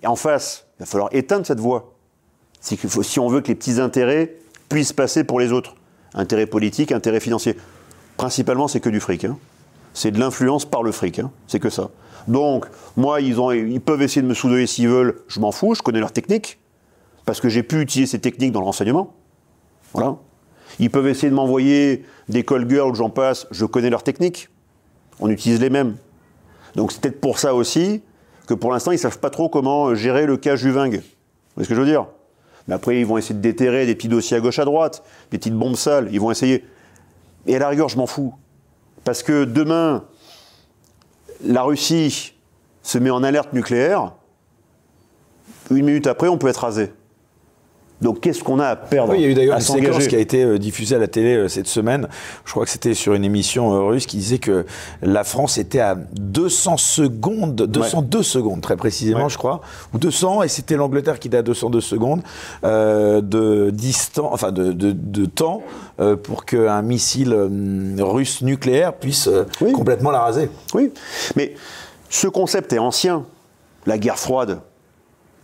Et 0.03 0.07
en 0.07 0.17
face, 0.17 0.67
il 0.77 0.81
va 0.81 0.87
falloir 0.87 1.09
éteindre 1.13 1.47
cette 1.47 1.61
voix. 1.61 1.95
Si, 2.61 2.79
on 3.21 3.29
veut 3.29 3.41
que 3.41 3.49
les 3.49 3.55
petits 3.55 3.81
intérêts 3.81 4.37
puissent 4.69 4.93
passer 4.93 5.25
pour 5.25 5.39
les 5.39 5.53
autres. 5.53 5.77
Intérêts 6.15 6.47
politiques, 6.47 6.93
intérêts 6.93 7.21
financiers. 7.21 7.57
Principalement, 8.17 8.67
c'est 8.69 8.81
que 8.81 8.89
du 8.89 9.01
fric. 9.01 9.25
Hein. 9.25 9.39
C'est 9.95 10.11
de 10.11 10.19
l'influence 10.19 10.65
par 10.65 10.83
le 10.83 10.93
fric. 10.93 11.21
Hein. 11.21 11.31
C'est 11.47 11.61
que 11.61 11.71
ça. 11.71 11.91
Donc, 12.27 12.67
moi, 12.97 13.21
ils, 13.21 13.39
ils 13.69 13.81
peuvent 13.81 14.03
essayer 14.03 14.23
de 14.23 14.27
me 14.27 14.35
soudoyer 14.35 14.67
s'ils 14.67 14.89
veulent. 14.89 15.23
Je 15.29 15.41
m'en 15.41 15.53
fous. 15.53 15.75
Je 15.75 15.83
connais 15.83 16.01
leur 16.01 16.13
technique. 16.13 16.59
Parce 17.29 17.43
que 17.43 17.51
j'ai 17.51 17.63
pu 17.63 17.83
utiliser 17.83 18.13
ces 18.13 18.21
techniques 18.21 18.53
dans 18.53 18.61
le 18.61 18.65
renseignement. 18.65 19.13
Voilà. 19.93 20.17
Ils 20.79 20.89
peuvent 20.91 21.09
essayer 21.09 21.29
de 21.29 21.35
m'envoyer 21.35 22.07
des 22.31 22.43
call 22.43 22.67
girls, 22.67 22.95
j'en 22.95 23.11
passe. 23.11 23.47
Je 23.51 23.67
connais 23.67 23.91
leur 23.91 24.03
technique. 24.03 24.49
On 25.21 25.29
utilise 25.29 25.61
les 25.61 25.69
mêmes. 25.69 25.99
Donc, 26.75 26.91
c'est 26.91 27.03
peut-être 27.03 27.21
pour 27.21 27.39
ça 27.39 27.55
aussi 27.55 28.01
que 28.47 28.55
pour 28.55 28.73
l'instant, 28.73 28.93
ils 28.93 28.95
ne 28.95 29.01
savent 29.01 29.19
pas 29.19 29.29
trop 29.29 29.51
comment 29.51 29.95
gérer 29.95 30.25
le 30.25 30.39
cas 30.39 30.57
Juvingue. 30.57 30.95
Vous 30.95 31.03
voyez 31.57 31.65
ce 31.65 31.69
que 31.69 31.75
je 31.75 31.81
veux 31.83 31.87
dire? 31.87 32.07
Mais 32.67 32.73
après, 32.73 32.99
ils 32.99 33.05
vont 33.05 33.19
essayer 33.19 33.35
de 33.35 33.43
déterrer 33.43 33.85
des 33.85 33.95
petits 33.95 34.09
dossiers 34.09 34.39
à 34.39 34.41
gauche, 34.41 34.59
à 34.59 34.65
droite, 34.65 35.03
des 35.31 35.37
petites 35.37 35.53
bombes 35.55 35.77
sales. 35.77 36.09
Ils 36.11 36.21
vont 36.23 36.31
essayer. 36.31 36.65
Et 37.47 37.57
à 37.57 37.59
la 37.59 37.69
rigueur, 37.69 37.91
je 37.91 37.99
m'en 37.99 38.07
fous. 38.07 38.33
Parce 39.05 39.23
que 39.23 39.45
demain, 39.45 40.07
la 41.45 41.63
Russie 41.63 42.33
se 42.83 42.97
met 42.97 43.11
en 43.11 43.23
alerte 43.23 43.53
nucléaire. 43.53 44.15
Une 45.71 45.85
minute 45.85 46.07
après, 46.07 46.29
on 46.29 46.39
peut 46.39 46.49
être 46.49 46.63
rasé. 46.63 46.91
Donc 48.01 48.21
qu'est-ce 48.21 48.45
qu'on 48.45 48.61
a 48.61 48.67
à 48.69 48.77
perdre 48.77 49.13
oui, 49.13 49.19
Il 49.19 49.23
y 49.23 49.27
a 49.27 49.29
eu 49.29 49.35
d'ailleurs 49.35 49.57
une 49.57 49.61
séquence 49.61 50.07
qui 50.07 50.15
a 50.15 50.21
été 50.21 50.45
euh, 50.45 50.59
diffusée 50.59 50.95
à 50.95 50.99
la 50.99 51.09
télé 51.09 51.35
euh, 51.35 51.49
cette 51.49 51.67
semaine. 51.67 52.09
Je 52.45 52.53
crois 52.53 52.65
que 52.65 52.71
c'était 52.71 52.95
sur 52.95 53.15
une 53.15 53.25
émission 53.25 53.75
euh, 53.75 53.81
russe 53.89 54.07
qui 54.07 54.19
disait 54.19 54.39
que 54.39 54.67
la 55.03 55.25
France 55.25 55.59
était 55.59 55.81
à 55.81 55.97
200 55.97 56.77
secondes, 56.77 57.57
202 57.57 58.19
ouais. 58.19 58.25
secondes 58.25 58.61
très 58.61 58.77
précisément, 58.77 59.25
ouais. 59.25 59.29
je 59.29 59.37
crois, 59.37 59.61
ou 59.93 59.99
200, 59.99 60.45
et 60.45 60.49
c'était 60.49 60.77
l'Angleterre 60.77 61.19
qui 61.19 61.27
était 61.29 61.39
à 61.39 61.43
202 61.43 61.81
secondes 61.81 62.23
euh, 62.65 63.21
de 63.21 63.71
distance, 63.71 64.31
enfin 64.33 64.53
de, 64.53 64.73
de, 64.73 64.93
de 64.93 65.27
temps 65.27 65.63
euh, 65.99 66.15
pour 66.15 66.45
qu'un 66.45 66.83
missile 66.83 67.35
russe 67.99 68.43
nucléaire 68.43 68.95
puisse 68.95 69.29
oui. 69.61 69.73
complètement 69.73 70.13
la 70.13 70.21
raser. 70.21 70.51
Oui, 70.73 70.93
mais 71.35 71.55
ce 72.11 72.29
concept 72.29 72.73
est 72.73 72.79
ancien. 72.79 73.25
La 73.87 73.99
guerre 73.99 74.19
froide, 74.19 74.61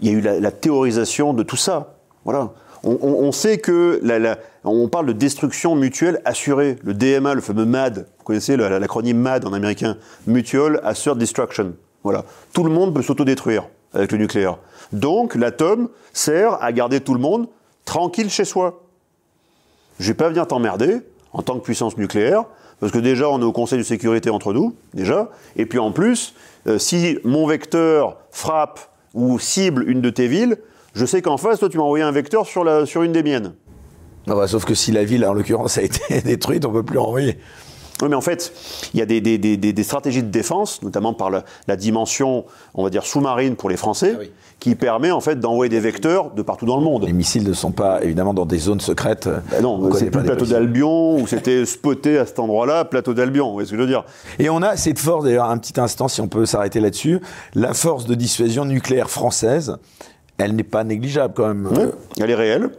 il 0.00 0.08
y 0.08 0.10
a 0.10 0.12
eu 0.18 0.20
la, 0.20 0.38
la 0.38 0.50
théorisation 0.52 1.34
de 1.34 1.42
tout 1.42 1.56
ça. 1.56 1.93
Voilà. 2.24 2.52
On, 2.86 3.32
sait 3.32 3.58
que 3.58 3.98
la, 4.02 4.36
on 4.62 4.88
parle 4.88 5.06
de 5.06 5.12
destruction 5.12 5.74
mutuelle 5.74 6.20
assurée. 6.26 6.76
Le 6.82 6.92
DMA, 6.92 7.32
le 7.32 7.40
fameux 7.40 7.64
MAD, 7.64 8.06
vous 8.18 8.24
connaissez 8.24 8.58
l'acronyme 8.58 9.16
MAD 9.16 9.46
en 9.46 9.54
américain, 9.54 9.96
Mutual 10.26 10.80
Assured 10.84 11.16
Destruction. 11.16 11.72
Voilà. 12.02 12.24
Tout 12.52 12.62
le 12.62 12.70
monde 12.70 12.92
peut 12.92 13.00
s'autodétruire 13.00 13.68
avec 13.94 14.12
le 14.12 14.18
nucléaire. 14.18 14.58
Donc 14.92 15.34
l'atome 15.34 15.88
sert 16.12 16.62
à 16.62 16.72
garder 16.72 17.00
tout 17.00 17.14
le 17.14 17.20
monde 17.20 17.48
tranquille 17.86 18.28
chez 18.28 18.44
soi. 18.44 18.82
Je 19.98 20.08
vais 20.08 20.14
pas 20.14 20.28
venir 20.28 20.46
t'emmerder 20.46 21.00
en 21.32 21.42
tant 21.42 21.58
que 21.58 21.64
puissance 21.64 21.96
nucléaire, 21.96 22.44
parce 22.80 22.92
que 22.92 22.98
déjà 22.98 23.28
on 23.28 23.40
est 23.40 23.44
au 23.44 23.52
Conseil 23.52 23.78
de 23.78 23.82
sécurité 23.82 24.30
entre 24.30 24.52
nous, 24.52 24.74
déjà, 24.92 25.30
et 25.56 25.66
puis 25.66 25.78
en 25.78 25.90
plus, 25.90 26.34
euh, 26.66 26.78
si 26.78 27.18
mon 27.24 27.46
vecteur 27.46 28.18
frappe 28.30 28.80
ou 29.14 29.38
cible 29.38 29.88
une 29.88 30.00
de 30.00 30.10
tes 30.10 30.28
villes, 30.28 30.58
je 30.94 31.06
sais 31.06 31.22
qu'en 31.22 31.36
face, 31.36 31.58
toi, 31.58 31.68
tu 31.68 31.76
m'as 31.76 31.84
envoyé 31.84 32.04
un 32.04 32.12
vecteur 32.12 32.46
sur, 32.46 32.64
la, 32.64 32.86
sur 32.86 33.02
une 33.02 33.12
des 33.12 33.22
miennes. 33.22 33.54
Non, 34.26 34.36
bah, 34.36 34.46
sauf 34.48 34.64
que 34.64 34.74
si 34.74 34.92
la 34.92 35.04
ville, 35.04 35.24
en 35.26 35.34
l'occurrence, 35.34 35.78
a 35.78 35.82
été 35.82 36.20
détruite, 36.24 36.64
on 36.64 36.68
ne 36.68 36.74
peut 36.74 36.82
plus 36.84 36.98
envoyer. 36.98 37.38
Oui, 38.02 38.08
mais 38.08 38.16
en 38.16 38.20
fait, 38.20 38.52
il 38.92 38.98
y 38.98 39.02
a 39.02 39.06
des, 39.06 39.20
des, 39.20 39.38
des, 39.38 39.56
des, 39.56 39.82
stratégies 39.84 40.22
de 40.22 40.28
défense, 40.28 40.82
notamment 40.82 41.14
par 41.14 41.30
la, 41.30 41.44
la, 41.68 41.76
dimension, 41.76 42.44
on 42.74 42.82
va 42.82 42.90
dire, 42.90 43.04
sous-marine 43.04 43.54
pour 43.54 43.70
les 43.70 43.76
Français, 43.76 44.14
ah 44.16 44.18
oui. 44.20 44.32
qui 44.58 44.74
permet 44.74 45.12
en 45.12 45.20
fait 45.20 45.38
d'envoyer 45.38 45.70
des 45.70 45.78
vecteurs 45.78 46.32
de 46.32 46.42
partout 46.42 46.66
dans 46.66 46.76
le 46.76 46.82
monde. 46.82 47.04
Les 47.06 47.12
missiles 47.12 47.44
ne 47.44 47.52
sont 47.52 47.70
pas 47.70 48.02
évidemment 48.02 48.34
dans 48.34 48.46
des 48.46 48.58
zones 48.58 48.80
secrètes. 48.80 49.28
Bah 49.28 49.60
non, 49.60 49.92
c'est 49.92 50.10
plus 50.10 50.20
le 50.20 50.26
plateau 50.26 50.46
d'Albion, 50.46 51.20
où 51.20 51.26
c'était 51.28 51.64
spoté 51.66 52.18
à 52.18 52.26
cet 52.26 52.40
endroit-là, 52.40 52.84
plateau 52.84 53.14
d'Albion, 53.14 53.46
vous 53.46 53.52
voyez 53.52 53.66
ce 53.66 53.70
que 53.70 53.76
je 53.76 53.82
veux 53.82 53.88
dire? 53.88 54.04
Et 54.40 54.50
on 54.50 54.60
a 54.62 54.76
cette 54.76 54.98
force, 54.98 55.24
d'ailleurs, 55.24 55.48
un 55.48 55.58
petit 55.58 55.78
instant, 55.78 56.08
si 56.08 56.20
on 56.20 56.28
peut 56.28 56.46
s'arrêter 56.46 56.80
là-dessus, 56.80 57.20
la 57.54 57.74
force 57.74 58.06
de 58.06 58.16
dissuasion 58.16 58.64
nucléaire 58.64 59.08
française, 59.08 59.76
elle 60.38 60.54
n'est 60.54 60.62
pas 60.62 60.84
négligeable 60.84 61.34
quand 61.34 61.48
même. 61.48 61.68
Oui, 61.70 61.84
elle 62.20 62.30
est 62.30 62.34
réelle. 62.34 62.70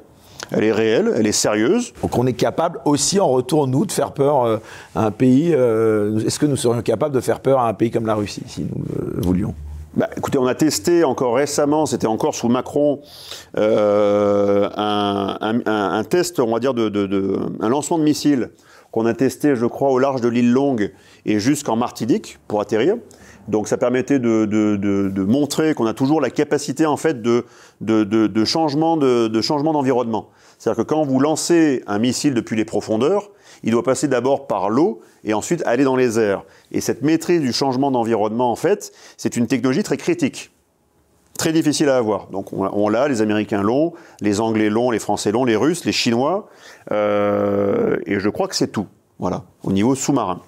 Elle 0.51 0.63
est 0.63 0.71
réelle, 0.71 1.11
elle 1.15 1.25
est 1.25 1.31
sérieuse. 1.31 1.93
Donc 2.03 2.17
on 2.17 2.27
est 2.27 2.33
capable 2.33 2.79
aussi 2.85 3.19
en 3.19 3.27
retour, 3.29 3.67
nous, 3.67 3.85
de 3.85 3.91
faire 3.91 4.11
peur 4.11 4.43
euh, 4.43 4.57
à 4.93 5.05
un 5.05 5.11
pays. 5.11 5.51
Euh, 5.53 6.19
Est-ce 6.19 6.37
que 6.37 6.45
nous 6.45 6.55
serions 6.55 6.83
capables 6.83 7.15
de 7.15 7.19
faire 7.19 7.39
peur 7.39 7.59
à 7.59 7.67
un 7.67 7.73
pays 7.73 7.89
comme 7.89 8.05
la 8.05 8.13
Russie, 8.13 8.43
si 8.47 8.61
nous 8.61 8.83
euh, 8.95 9.21
voulions? 9.21 9.55
Bah, 9.95 10.09
écoutez, 10.15 10.37
on 10.37 10.45
a 10.45 10.53
testé 10.53 11.03
encore 11.03 11.35
récemment, 11.35 11.85
c'était 11.85 12.05
encore 12.05 12.35
sous 12.35 12.49
Macron, 12.49 12.99
euh, 13.57 14.69
un, 14.75 15.37
un, 15.41 15.61
un, 15.65 16.03
test, 16.03 16.39
on 16.39 16.51
va 16.53 16.59
dire, 16.59 16.73
de, 16.73 16.89
de, 16.89 17.07
de 17.07 17.39
un 17.61 17.69
lancement 17.69 17.97
de 17.97 18.03
missiles 18.03 18.51
qu'on 18.91 19.05
a 19.05 19.13
testé, 19.13 19.55
je 19.55 19.65
crois, 19.65 19.89
au 19.89 19.97
large 19.97 20.21
de 20.21 20.27
l'île 20.27 20.51
Longue 20.51 20.91
et 21.25 21.39
jusqu'en 21.39 21.75
Martinique 21.75 22.39
pour 22.47 22.61
atterrir. 22.61 22.97
Donc 23.47 23.67
ça 23.67 23.77
permettait 23.77 24.19
de, 24.19 24.45
de, 24.45 24.75
de, 24.75 25.09
de 25.09 25.23
montrer 25.23 25.73
qu'on 25.73 25.85
a 25.85 25.93
toujours 25.93 26.19
la 26.19 26.29
capacité 26.29 26.85
en 26.85 26.97
fait 26.97 27.21
de, 27.21 27.45
de 27.81 28.45
changement 28.45 28.97
de, 28.97 29.41
changement 29.41 29.73
d'environnement. 29.73 30.29
C'est-à-dire 30.57 30.83
que 30.83 30.89
quand 30.89 31.03
vous 31.03 31.19
lancez 31.19 31.83
un 31.87 31.99
missile 31.99 32.33
depuis 32.33 32.55
les 32.55 32.65
profondeurs, 32.65 33.29
il 33.63 33.71
doit 33.71 33.83
passer 33.83 34.07
d'abord 34.07 34.47
par 34.47 34.69
l'eau 34.69 35.01
et 35.23 35.33
ensuite 35.33 35.61
aller 35.65 35.83
dans 35.83 35.95
les 35.95 36.19
airs. 36.19 36.43
Et 36.71 36.81
cette 36.81 37.01
maîtrise 37.01 37.41
du 37.41 37.53
changement 37.53 37.91
d'environnement, 37.91 38.51
en 38.51 38.55
fait, 38.55 38.91
c'est 39.17 39.35
une 39.37 39.47
technologie 39.47 39.83
très 39.83 39.97
critique, 39.97 40.51
très 41.37 41.51
difficile 41.51 41.89
à 41.89 41.97
avoir. 41.97 42.27
Donc 42.27 42.53
on, 42.53 42.89
l'a, 42.89 43.07
les 43.07 43.21
Américains 43.21 43.61
l'ont, 43.61 43.93
les 44.21 44.39
Anglais 44.39 44.69
l'ont, 44.69 44.91
les 44.91 44.99
Français 44.99 45.31
l'ont, 45.31 45.45
les 45.45 45.55
Russes, 45.55 45.85
les 45.85 45.91
Chinois, 45.91 46.47
euh, 46.91 47.97
et 48.05 48.19
je 48.19 48.29
crois 48.29 48.47
que 48.47 48.55
c'est 48.55 48.71
tout. 48.71 48.87
Voilà, 49.19 49.43
au 49.63 49.71
niveau 49.71 49.95
sous-marin. 49.95 50.41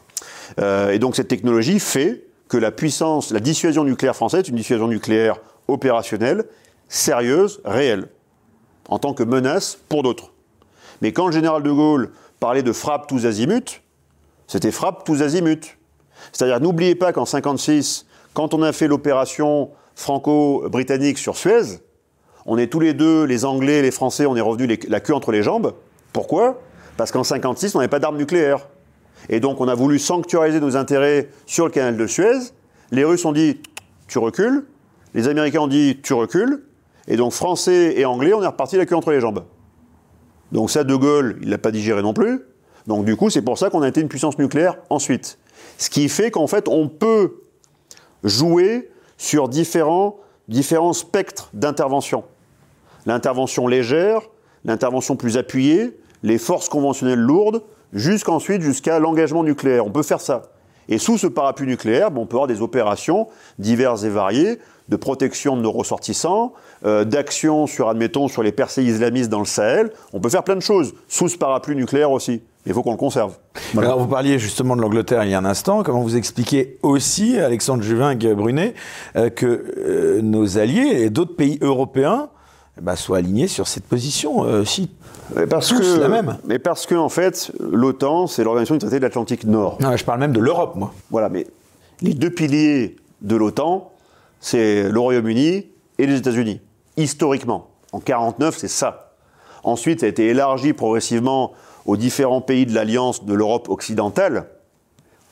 Euh, 0.60 0.92
et 0.92 1.00
donc 1.00 1.16
cette 1.16 1.28
technologie 1.28 1.80
fait 1.80 2.27
que 2.48 2.58
la 2.58 2.72
puissance, 2.72 3.32
la 3.32 3.40
dissuasion 3.40 3.84
nucléaire 3.84 4.16
française 4.16 4.42
est 4.42 4.50
une 4.50 4.56
dissuasion 4.56 4.88
nucléaire 4.88 5.40
opérationnelle, 5.68 6.46
sérieuse, 6.88 7.62
réelle, 7.66 8.08
en 8.88 9.00
tant 9.00 9.14
que 9.14 9.24
menace 9.24 9.78
pour 9.90 10.04
d'autres. 10.04 10.32
Mais 11.02 11.12
quand 11.12 11.28
le 11.28 11.34
général 11.34 11.64
de 11.64 11.72
Gaulle 11.72 12.12
parlait 12.40 12.64
de 12.64 12.72
frappe 12.72 13.08
tous 13.08 13.26
azimuts, 13.26 13.82
c'était 14.48 14.72
frappe 14.72 15.04
tous 15.04 15.22
azimuts. 15.22 15.78
C'est-à-dire, 16.32 16.60
n'oubliez 16.60 16.96
pas 16.96 17.12
qu'en 17.12 17.26
56, 17.26 18.06
quand 18.34 18.54
on 18.54 18.62
a 18.62 18.72
fait 18.72 18.88
l'opération 18.88 19.72
franco-britannique 19.96 21.18
sur 21.18 21.36
Suez, 21.36 21.82
on 22.46 22.58
est 22.58 22.68
tous 22.68 22.80
les 22.80 22.94
deux, 22.94 23.26
les 23.26 23.44
Anglais 23.44 23.82
les 23.82 23.92
Français, 23.92 24.26
on 24.26 24.36
est 24.36 24.42
revenus 24.42 24.80
la 24.88 25.00
queue 25.02 25.14
entre 25.14 25.32
les 25.32 25.44
jambes. 25.44 25.74
Pourquoi? 26.14 26.62
Parce 26.96 27.12
qu'en 27.12 27.24
56, 27.24 27.76
on 27.76 27.80
n'avait 27.80 27.90
pas 27.90 28.00
d'armes 28.00 28.18
nucléaires. 28.18 28.68
Et 29.30 29.40
donc 29.40 29.62
on 29.62 29.68
a 29.68 29.76
voulu 29.76 30.00
sanctuariser 30.00 30.60
nos 30.60 30.76
intérêts 30.76 31.30
sur 31.46 31.66
le 31.66 31.72
canal 31.72 31.98
de 31.98 32.08
Suez. 32.08 32.52
Les 32.92 33.04
Russes 33.04 33.26
ont 33.26 33.32
dit 33.32 33.62
tu 34.08 34.20
recules. 34.20 34.66
Les 35.14 35.28
Américains 35.28 35.62
ont 35.62 35.68
dit 35.68 36.00
tu 36.02 36.14
recules. 36.14 36.64
Et 37.08 37.18
donc 37.18 37.32
Français 37.32 37.94
et 37.98 38.06
Anglais, 38.06 38.34
on 38.34 38.44
est 38.44 38.48
reparti 38.48 38.78
la 38.78 38.86
queue 38.86 38.96
entre 38.96 39.12
les 39.12 39.20
jambes. 39.20 39.44
Donc 40.52 40.72
ça, 40.72 40.84
De 40.84 40.96
Gaulle, 40.96 41.38
il 41.42 41.50
l'a 41.50 41.58
pas 41.58 41.72
digéré 41.72 42.02
non 42.02 42.14
plus. 42.14 42.42
Donc 42.86 43.06
du 43.06 43.16
coup, 43.16 43.30
c'est 43.30 43.42
pour 43.42 43.58
ça 43.58 43.70
qu'on 43.70 43.82
a 43.82 43.88
été 43.88 44.02
une 44.02 44.08
puissance 44.08 44.38
nucléaire 44.38 44.78
ensuite. 44.90 45.40
Ce 45.78 45.90
qui 45.90 46.08
fait 46.10 46.32
qu'en 46.32 46.48
fait, 46.48 46.68
on 46.68 46.88
peut 46.88 47.42
jouer 48.24 48.90
sur 49.18 49.50
différents, 49.50 50.18
différents 50.48 50.94
spectres 50.94 51.50
d'intervention. 51.54 52.24
L'intervention 53.06 53.68
légère, 53.68 54.22
l'intervention 54.64 55.16
plus 55.16 55.38
appuyée, 55.38 55.98
les 56.24 56.38
forces 56.38 56.70
conventionnelles 56.70 57.20
lourdes, 57.20 57.62
jusqu'ensuite 57.94 58.62
jusqu'à 58.62 59.00
l'engagement 59.00 59.44
nucléaire. 59.44 59.86
On 59.86 59.92
peut 59.92 60.04
faire 60.04 60.22
ça. 60.22 60.44
Et 60.90 60.98
sous 60.98 61.18
ce 61.18 61.28
parapluie 61.28 61.68
nucléaire, 61.68 62.10
on 62.16 62.26
peut 62.26 62.38
avoir 62.38 62.48
des 62.48 62.62
opérations 62.62 63.28
diverses 63.60 64.04
et 64.04 64.10
variées 64.10 64.60
de 64.88 64.96
protection 64.96 65.58
de 65.58 65.62
nos 65.62 65.72
ressortissants, 65.72 66.54
euh, 66.86 67.04
d'action 67.04 67.68
sur, 67.68 67.90
admettons, 67.90 68.30
sur 68.30 68.42
les 68.42 68.54
percées 68.54 68.84
islamistes 68.84 69.30
dans 69.30 69.40
le 69.40 69.46
Sahel. 69.46 69.92
On 70.14 70.22
peut 70.22 70.30
faire 70.30 70.44
plein 70.44 70.56
de 70.56 70.62
choses 70.62 70.94
sous 71.10 71.28
ce 71.28 71.38
parapluie 71.38 71.76
nucléaire 71.76 72.12
aussi. 72.12 72.42
Il 72.68 72.74
faut 72.74 72.84
qu'on 72.84 72.92
le 72.92 72.98
conserve. 72.98 73.34
Alors 73.78 73.98
vous 73.98 74.08
parliez 74.08 74.40
justement 74.40 74.76
de 74.76 74.82
l'Angleterre 74.82 75.24
il 75.24 75.32
y 75.32 75.34
a 75.34 75.40
un 75.40 75.46
instant. 75.46 75.84
Comment 75.84 76.02
vous 76.02 76.18
expliquez 76.18 76.78
aussi, 76.84 77.38
Alexandre 77.38 77.82
Juvin-Brunet, 77.82 78.74
euh, 79.16 79.30
que 79.30 79.46
euh, 79.78 80.22
nos 80.22 80.58
alliés 80.58 81.02
et 81.02 81.10
d'autres 81.10 81.36
pays 81.36 81.58
européens 81.62 82.30
bah, 82.82 82.98
soient 82.98 83.20
alignés 83.20 83.48
sur 83.48 83.68
cette 83.68 83.86
position 83.86 84.44
euh, 84.44 84.66
si 84.66 84.90
parce 85.50 85.74
que, 85.74 86.00
la 86.00 86.08
même. 86.08 86.38
Mais 86.46 86.60
parce 86.60 86.86
que, 86.86 86.96
en 86.96 87.10
fait, 87.10 87.52
l'OTAN, 87.60 88.28
c'est 88.28 88.44
l'organisation 88.44 88.76
du 88.76 88.80
traité 88.80 89.00
de 89.00 89.04
l'Atlantique 89.04 89.44
Nord. 89.46 89.78
Non, 89.82 89.96
je 89.96 90.06
parle 90.06 90.20
même 90.20 90.32
de 90.32 90.40
l'Europe, 90.40 90.76
moi. 90.76 90.94
Voilà, 91.10 91.30
mais 91.30 91.48
les 92.02 92.14
deux 92.14 92.30
piliers 92.30 92.96
de 93.22 93.36
l'OTAN, 93.36 93.92
c'est 94.40 94.90
le 94.90 95.00
Royaume-Uni 95.00 95.68
et 95.98 96.06
les 96.06 96.18
États-Unis. 96.18 96.62
Historiquement. 96.96 97.70
En 97.92 97.98
1949, 97.98 98.58
c'est 98.58 98.68
ça. 98.68 99.14
Ensuite, 99.64 100.02
ça 100.02 100.06
a 100.06 100.10
été 100.10 100.28
élargi 100.28 100.74
progressivement 100.74 101.54
aux 101.86 101.98
différents 101.98 102.42
pays 102.42 102.66
de 102.66 102.74
l'Alliance 102.74 103.26
de 103.26 103.34
l'Europe 103.34 103.70
occidentale, 103.70 104.48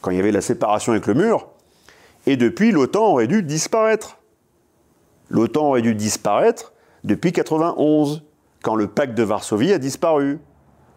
quand 0.01 0.11
il 0.11 0.17
y 0.17 0.19
avait 0.19 0.31
la 0.31 0.41
séparation 0.41 0.93
avec 0.93 1.07
le 1.07 1.13
mur. 1.13 1.47
Et 2.27 2.37
depuis, 2.37 2.71
l'OTAN 2.71 3.11
aurait 3.11 3.27
dû 3.27 3.43
disparaître. 3.43 4.17
L'OTAN 5.29 5.69
aurait 5.69 5.81
dû 5.81 5.95
disparaître 5.95 6.73
depuis 7.03 7.29
1991 7.29 8.23
quand 8.65 8.75
le 8.75 8.87
pacte 8.87 9.13
de 9.13 9.21
Varsovie 9.21 9.71
a 9.73 9.77
disparu. 9.77 10.39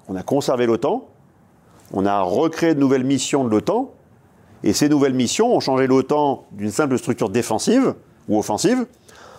On 0.09 0.17
a 0.17 0.23
conservé 0.23 0.65
l'OTAN, 0.65 1.07
on 1.93 2.07
a 2.07 2.23
recréé 2.23 2.75
de 2.75 2.81
nouvelles 2.81 3.05
missions 3.05 3.45
de 3.45 3.51
l'OTAN, 3.51 3.93
et 4.65 4.73
ces 4.73 4.89
nouvelles 4.89 5.13
missions 5.13 5.55
ont 5.55 5.61
changé 5.61 5.87
l'OTAN 5.87 6.47
d'une 6.53 6.71
simple 6.71 6.97
structure 6.97 7.29
défensive 7.29 7.95
ou 8.27 8.39
offensive 8.39 8.87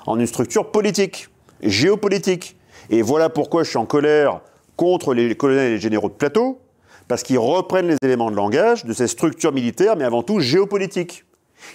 en 0.05 0.19
une 0.19 0.27
structure 0.27 0.69
politique, 0.69 1.29
géopolitique. 1.63 2.55
Et 2.91 3.01
voilà 3.01 3.29
pourquoi 3.29 3.63
je 3.63 3.69
suis 3.69 3.79
en 3.79 3.87
colère 3.87 4.41
contre 4.75 5.15
les 5.15 5.35
colonels 5.35 5.71
et 5.71 5.73
les 5.75 5.79
généraux 5.79 6.09
de 6.09 6.13
plateau, 6.13 6.59
parce 7.07 7.23
qu'ils 7.23 7.39
reprennent 7.39 7.87
les 7.87 7.97
éléments 8.03 8.29
de 8.29 8.35
langage 8.35 8.85
de 8.85 8.93
ces 8.93 9.07
structures 9.07 9.53
militaires, 9.53 9.95
mais 9.95 10.05
avant 10.05 10.21
tout 10.21 10.39
géopolitiques, 10.39 11.25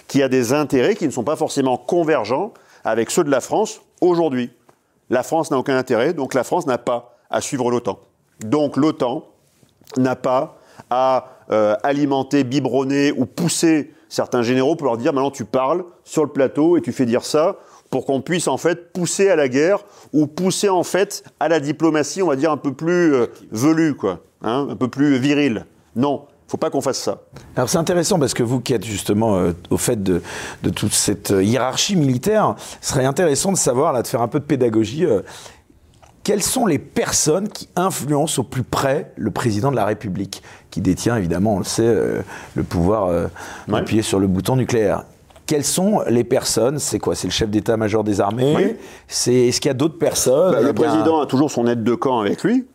qui 0.07 0.23
a 0.23 0.29
des 0.29 0.53
intérêts 0.53 0.95
qui 0.95 1.05
ne 1.05 1.11
sont 1.11 1.25
pas 1.25 1.35
forcément 1.35 1.75
convergents 1.75 2.53
avec 2.85 3.11
ceux 3.11 3.25
de 3.25 3.29
la 3.29 3.41
France 3.41 3.81
aujourd'hui. 3.99 4.51
La 5.09 5.23
France 5.23 5.51
n'a 5.51 5.57
aucun 5.57 5.77
intérêt, 5.77 6.13
donc 6.13 6.33
la 6.33 6.43
France 6.43 6.65
n'a 6.65 6.77
pas 6.77 7.17
à 7.29 7.41
suivre 7.41 7.69
l'OTAN. 7.69 7.99
Donc 8.41 8.77
l'OTAN 8.77 9.25
n'a 9.97 10.15
pas 10.15 10.57
à 10.89 11.27
euh, 11.51 11.75
alimenter, 11.83 12.43
biberonner 12.43 13.11
ou 13.11 13.25
pousser 13.25 13.93
certains 14.09 14.41
généraux 14.41 14.75
pour 14.75 14.87
leur 14.87 14.97
dire 14.97 15.13
maintenant 15.13 15.31
tu 15.31 15.45
parles 15.45 15.83
sur 16.03 16.23
le 16.23 16.29
plateau 16.29 16.77
et 16.77 16.81
tu 16.81 16.91
fais 16.91 17.05
dire 17.05 17.23
ça 17.23 17.57
pour 17.89 18.05
qu'on 18.05 18.21
puisse 18.21 18.47
en 18.47 18.57
fait 18.57 18.91
pousser 18.93 19.29
à 19.29 19.35
la 19.35 19.47
guerre 19.47 19.85
ou 20.11 20.27
pousser 20.27 20.69
en 20.69 20.83
fait 20.83 21.23
à 21.39 21.47
la 21.47 21.59
diplomatie, 21.59 22.21
on 22.21 22.27
va 22.27 22.35
dire 22.35 22.51
un 22.51 22.57
peu 22.57 22.73
plus 22.73 23.13
euh, 23.13 23.27
velue, 23.51 23.95
quoi, 23.95 24.19
hein, 24.41 24.67
un 24.69 24.75
peu 24.75 24.87
plus 24.87 25.17
virile. 25.17 25.65
Non, 25.95 26.25
faut 26.47 26.57
pas 26.57 26.69
qu'on 26.69 26.81
fasse 26.81 26.99
ça. 26.99 27.21
Alors 27.55 27.69
c'est 27.69 27.77
intéressant 27.77 28.19
parce 28.19 28.33
que 28.33 28.43
vous 28.43 28.59
qui 28.59 28.73
êtes 28.73 28.85
justement 28.85 29.35
euh, 29.35 29.53
au 29.69 29.77
fait 29.77 30.01
de, 30.01 30.21
toute 30.75 30.93
cette 30.93 31.31
euh, 31.31 31.43
hiérarchie 31.43 31.95
militaire, 31.95 32.55
ce 32.81 32.89
serait 32.89 33.05
intéressant 33.05 33.51
de 33.51 33.57
savoir, 33.57 33.93
là, 33.93 34.01
de 34.01 34.07
faire 34.07 34.21
un 34.21 34.27
peu 34.27 34.39
de 34.39 34.45
pédagogie. 34.45 35.05
Euh, 35.05 35.21
quelles 36.23 36.43
sont 36.43 36.65
les 36.65 36.79
personnes 36.79 37.49
qui 37.49 37.69
influencent 37.75 38.41
au 38.41 38.43
plus 38.43 38.63
près 38.63 39.11
le 39.15 39.29
président 39.29 39.69
de 39.69 39.75
la 39.75 39.85
République, 39.85 40.41
qui 40.71 40.81
détient 40.81 41.15
évidemment, 41.17 41.55
on 41.55 41.59
le 41.59 41.65
sait, 41.65 41.95
le 42.55 42.63
pouvoir 42.63 43.29
d'appuyer 43.67 44.01
sur 44.01 44.19
le 44.19 44.25
bouton 44.25 44.55
nucléaire 44.55 45.03
quelles 45.45 45.63
sont 45.63 46.01
les 46.09 46.23
personnes 46.23 46.79
C'est 46.79 46.97
quoi 46.97 47.13
C'est 47.13 47.27
le 47.27 47.31
chef 47.31 47.51
d'état-major 47.51 48.03
des 48.03 48.19
armées 48.19 48.77
C'est 49.07 49.49
est-ce 49.49 49.61
qu'il 49.61 49.69
y 49.69 49.71
a 49.71 49.75
d'autres 49.75 49.99
personnes? 49.99 50.53
Bah, 50.53 50.61
Le 50.61 50.73
président 50.73 51.21
a 51.21 51.27
toujours 51.27 51.51
son 51.51 51.67
aide 51.67 51.83
de 51.83 51.93
camp 51.93 52.19
avec 52.19 52.43
lui 52.43 52.65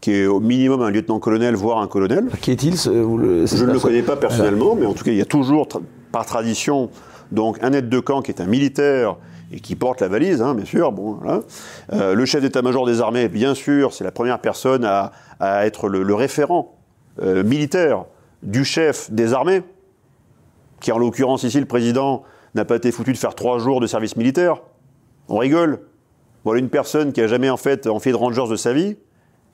qui 0.00 0.12
est 0.12 0.26
au 0.26 0.40
minimum 0.40 0.82
un 0.82 0.90
lieutenant-colonel, 0.90 1.54
voire 1.54 1.78
un 1.78 1.86
colonel. 1.86 2.28
Qui 2.40 2.52
est-il 2.52 2.76
Je 2.76 2.90
ne 2.90 3.72
le 3.72 3.78
connais 3.80 4.02
pas 4.02 4.16
personnellement, 4.16 4.74
mais 4.74 4.86
en 4.86 4.94
tout 4.94 5.04
cas, 5.04 5.10
il 5.10 5.18
y 5.18 5.22
a 5.22 5.26
toujours, 5.26 5.68
par 6.10 6.24
tradition, 6.24 6.90
donc 7.32 7.58
un 7.62 7.72
aide 7.72 7.88
de 7.88 8.00
camp 8.00 8.22
qui 8.22 8.30
est 8.30 8.40
un 8.40 8.46
militaire 8.46 9.16
et 9.52 9.60
qui 9.60 9.74
porte 9.74 10.00
la 10.00 10.08
valise, 10.08 10.40
hein, 10.42 10.54
bien 10.54 10.64
sûr. 10.64 10.92
Bon, 10.92 11.18
euh, 11.92 12.14
le 12.14 12.24
chef 12.24 12.40
d'état-major 12.40 12.86
des 12.86 13.00
armées, 13.00 13.28
bien 13.28 13.54
sûr, 13.54 13.92
c'est 13.92 14.04
la 14.04 14.12
première 14.12 14.38
personne 14.38 14.84
à, 14.84 15.12
être 15.64 15.88
le, 15.88 16.14
référent 16.14 16.76
euh, 17.22 17.42
militaire 17.42 18.04
du 18.42 18.64
chef 18.64 19.10
des 19.10 19.34
armées, 19.34 19.62
qui 20.80 20.92
en 20.92 20.98
l'occurrence 20.98 21.42
ici, 21.42 21.58
le 21.60 21.66
président, 21.66 22.22
n'a 22.54 22.64
pas 22.64 22.76
été 22.76 22.90
foutu 22.90 23.12
de 23.12 23.18
faire 23.18 23.34
trois 23.34 23.58
jours 23.58 23.80
de 23.80 23.86
service 23.86 24.16
militaire. 24.16 24.62
On 25.28 25.38
rigole. 25.38 25.80
Voilà 26.44 26.60
une 26.60 26.70
personne 26.70 27.12
qui 27.12 27.20
a 27.20 27.26
jamais 27.26 27.50
en 27.50 27.58
fait 27.58 27.86
en 27.86 28.00
fait 28.00 28.12
de 28.12 28.16
rangers 28.16 28.48
de 28.48 28.56
sa 28.56 28.72
vie, 28.72 28.96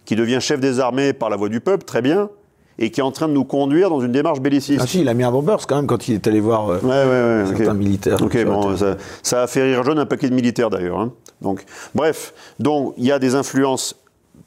qui 0.07 0.17
devient 0.17 0.39
chef 0.41 0.61
des 0.61 0.81
armées 0.81 1.13
par 1.13 1.29
la 1.29 1.37
voix 1.37 1.51
du 1.51 1.61
peuple, 1.61 1.85
très 1.85 2.01
bien, 2.01 2.31
et 2.79 2.91
qui 2.91 3.01
est 3.01 3.03
en 3.03 3.13
train 3.13 3.29
de 3.29 3.33
nous 3.33 3.45
conduire 3.45 3.91
dans 3.91 4.01
une 4.01 4.13
démarche 4.13 4.41
belliciste. 4.41 4.81
Ah 4.83 4.87
si, 4.87 5.01
il 5.01 5.09
a 5.09 5.15
mis 5.15 5.25
un 5.25 5.31
bombers 5.31 5.67
quand 5.67 5.77
même 5.77 5.87
quand 5.87 6.09
il 6.09 6.15
est 6.15 6.27
allé 6.27 6.41
voir 6.41 6.71
euh, 6.71 6.79
ouais, 6.83 7.45
ouais, 7.45 7.57
certains 7.57 7.75
militaires. 7.75 8.23
Ok, 8.23 8.43
bon, 8.45 8.75
ça, 9.23 9.43
a 9.43 9.47
fait 9.47 9.63
rire 9.63 9.83
jaune 9.83 9.99
un 9.99 10.07
paquet 10.07 10.31
de 10.31 10.35
militaires 10.35 10.71
d'ailleurs. 10.71 11.01
Hein. 11.01 11.13
Donc, 11.43 11.65
bref, 11.95 12.33
donc 12.59 12.95
il 12.97 13.05
y 13.05 13.13
a 13.13 13.19
des 13.19 13.35
influences 13.35 13.97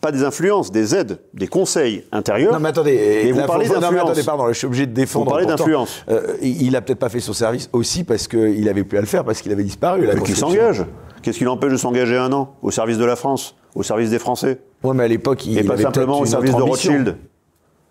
pas 0.02 0.12
des 0.12 0.24
influences, 0.24 0.72
des 0.72 0.96
aides, 0.96 1.20
des 1.34 1.48
conseils 1.48 2.06
intérieurs. 2.14 2.54
Non, 2.54 2.60
mais 2.60 2.70
attendez, 2.70 2.94
et 2.94 3.32
vous 3.34 3.46
parlez 3.46 3.68
d'influence. 3.68 3.84
Non, 3.84 3.92
mais 3.92 4.00
attendez, 4.00 4.24
pardon, 4.24 4.48
je 4.48 4.54
suis 4.54 4.68
obligé 4.68 4.86
de 4.86 4.94
défendre. 4.94 5.26
Vous 5.26 5.32
parlez 5.32 5.46
d'influence. 5.46 6.06
Euh, 6.10 6.38
il 6.42 6.74
a 6.76 6.82
peut-être 6.82 7.00
pas 7.00 7.10
fait 7.10 7.20
son 7.20 7.34
service 7.34 7.70
aussi 7.74 8.06
parce 8.06 8.28
qu'il 8.28 8.64
n'avait 8.64 8.86
plus 8.86 8.98
à 8.98 9.02
le 9.02 9.08
faire, 9.08 9.26
parce 9.26 9.42
qu'il 9.42 9.52
avait 9.52 9.64
disparu. 9.64 10.08
Mais 10.08 10.22
qui 10.22 10.36
s'engage? 10.36 10.86
Qu'est-ce 11.22 11.38
qui 11.38 11.44
l'empêche 11.44 11.72
de 11.72 11.78
s'engager 11.78 12.16
un 12.16 12.32
an 12.32 12.56
au 12.62 12.72
service 12.72 12.98
de 12.98 13.04
la 13.04 13.18
France, 13.18 13.56
au 13.76 13.84
service 13.84 14.10
des 14.10 14.20
Français? 14.20 14.62
Oui, 14.84 14.96
mais 14.96 15.04
à 15.04 15.08
l'époque, 15.08 15.46
il 15.46 15.58
Et 15.58 15.64
pas 15.64 15.78
simplement 15.78 16.20
au 16.20 16.26
service 16.26 16.56
de 16.56 16.62
Rothschild, 16.62 17.18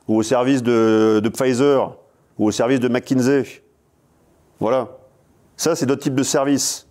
ou 0.06 0.16
au 0.16 0.22
service 0.22 0.62
de, 0.62 1.30
Pfizer, 1.32 1.96
ou 2.38 2.46
au 2.46 2.50
service 2.50 2.80
de 2.80 2.88
McKinsey. 2.88 3.62
Voilà. 4.60 4.88
Ça, 5.56 5.74
c'est 5.76 5.86
d'autres 5.86 6.02
types 6.02 6.14
de 6.14 6.22
services. 6.22 6.86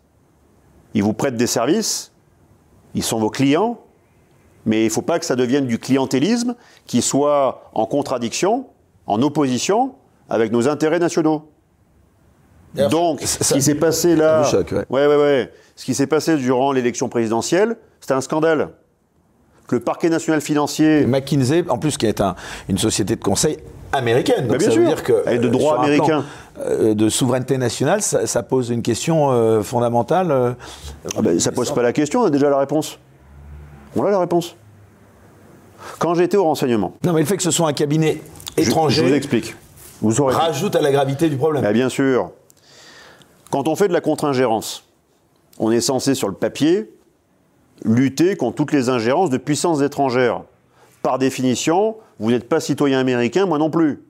Ils 0.93 1.03
vous 1.03 1.13
prêtent 1.13 1.35
des 1.35 1.47
services, 1.47 2.11
ils 2.93 3.03
sont 3.03 3.19
vos 3.19 3.29
clients, 3.29 3.79
mais 4.65 4.81
il 4.81 4.85
ne 4.85 4.89
faut 4.91 5.01
pas 5.01 5.19
que 5.19 5.25
ça 5.25 5.35
devienne 5.35 5.65
du 5.65 5.79
clientélisme 5.79 6.55
qui 6.85 7.01
soit 7.01 7.69
en 7.73 7.85
contradiction, 7.85 8.67
en 9.05 9.21
opposition 9.21 9.95
avec 10.29 10.51
nos 10.51 10.67
intérêts 10.67 10.99
nationaux. 10.99 11.49
Donc, 12.89 13.21
ce 13.21 13.53
qui 13.53 13.61
s'est 13.61 13.75
passé 13.75 14.15
là, 14.15 14.49
ouais. 14.71 14.85
Ouais, 14.89 15.07
ouais, 15.07 15.51
ce 15.75 15.85
qui 15.85 15.95
s'est 15.95 16.07
passé 16.07 16.35
durant 16.37 16.71
l'élection 16.71 17.09
présidentielle, 17.09 17.77
c'était 17.99 18.13
un 18.13 18.21
scandale. 18.21 18.69
Le 19.69 19.79
parquet 19.79 20.09
national 20.09 20.41
financier, 20.41 21.05
McKinsey, 21.05 21.65
en 21.67 21.77
plus 21.77 21.97
qui 21.97 22.05
est 22.05 22.21
une 22.69 22.77
société 22.77 23.15
de 23.15 23.23
conseil 23.23 23.57
américaine, 23.91 24.47
donc 24.47 24.57
bien 24.57 24.67
ça 24.67 24.73
sûr. 24.73 24.81
veut 24.81 24.87
dire 24.87 25.03
que 25.03 25.37
de 25.37 25.49
droit 25.49 25.79
américain, 25.79 26.25
euh, 26.59 26.93
de 26.93 27.09
souveraineté 27.09 27.57
nationale, 27.57 28.01
ça, 28.01 28.43
pose 28.43 28.69
une 28.69 28.81
question 28.81 29.31
euh, 29.31 29.61
fondamentale. 29.61 30.31
Euh, 30.31 30.53
ah 31.17 31.21
ben, 31.21 31.39
ça 31.39 31.51
pose 31.51 31.71
pas 31.71 31.81
la 31.81 31.93
question, 31.93 32.21
on 32.21 32.25
a 32.25 32.29
déjà 32.29 32.49
la 32.49 32.57
réponse. 32.57 32.99
On 33.95 34.05
a 34.05 34.09
la 34.09 34.19
réponse. 34.19 34.55
Quand 35.99 36.15
j'étais 36.15 36.37
au 36.37 36.43
renseignement. 36.43 36.93
Non, 37.03 37.13
mais 37.13 37.21
le 37.21 37.25
fait 37.25 37.37
que 37.37 37.43
ce 37.43 37.51
soit 37.51 37.67
un 37.67 37.73
cabinet 37.73 38.21
étranger. 38.57 39.03
Je, 39.03 39.07
vous 39.07 39.13
explique. 39.13 39.55
Vous 40.01 40.25
rajoute 40.25 40.75
à 40.75 40.81
la 40.81 40.91
gravité 40.91 41.29
du 41.29 41.37
problème. 41.37 41.63
Ben, 41.63 41.73
bien 41.73 41.89
sûr. 41.89 42.31
Quand 43.51 43.67
on 43.67 43.75
fait 43.75 43.87
de 43.87 43.93
la 43.93 44.01
contre-ingérence, 44.01 44.83
on 45.59 45.71
est 45.71 45.81
censé, 45.81 46.15
sur 46.15 46.27
le 46.27 46.33
papier, 46.33 46.91
lutter 47.83 48.35
contre 48.35 48.55
toutes 48.55 48.73
les 48.73 48.89
ingérences 48.89 49.29
de 49.29 49.37
puissances 49.37 49.81
étrangères. 49.81 50.43
Par 51.01 51.19
définition, 51.19 51.95
vous 52.19 52.31
n'êtes 52.31 52.49
pas 52.49 52.59
citoyen 52.59 52.99
américain, 52.99 53.45
moi 53.45 53.57
non 53.57 53.69
plus. 53.69 54.03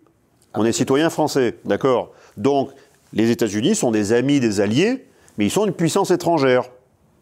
On 0.53 0.65
est 0.65 0.71
citoyen 0.71 1.09
français, 1.09 1.57
d'accord 1.65 2.11
Donc, 2.37 2.71
les 3.13 3.29
États-Unis 3.31 3.75
sont 3.75 3.91
des 3.91 4.13
amis, 4.13 4.39
des 4.39 4.61
alliés, 4.61 5.05
mais 5.37 5.45
ils 5.45 5.51
sont 5.51 5.65
une 5.65 5.73
puissance 5.73 6.11
étrangère 6.11 6.63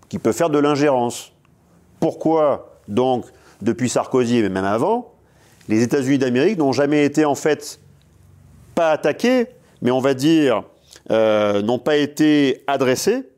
qui 0.09 0.19
peut 0.19 0.31
faire 0.31 0.49
de 0.49 0.59
l'ingérence. 0.59 1.33
Pourquoi, 1.99 2.79
donc, 2.87 3.25
depuis 3.61 3.89
Sarkozy, 3.89 4.41
mais 4.41 4.49
même 4.49 4.65
avant, 4.65 5.13
les 5.67 5.81
États-Unis 5.81 6.19
d'Amérique 6.19 6.57
n'ont 6.57 6.71
jamais 6.71 7.03
été, 7.05 7.25
en 7.25 7.35
fait, 7.35 7.79
pas 8.75 8.91
attaqués, 8.91 9.47
mais 9.81 9.91
on 9.91 9.99
va 9.99 10.13
dire 10.13 10.63
euh, 11.11 11.61
n'ont 11.61 11.79
pas 11.79 11.97
été 11.97 12.63
adressés 12.67 13.29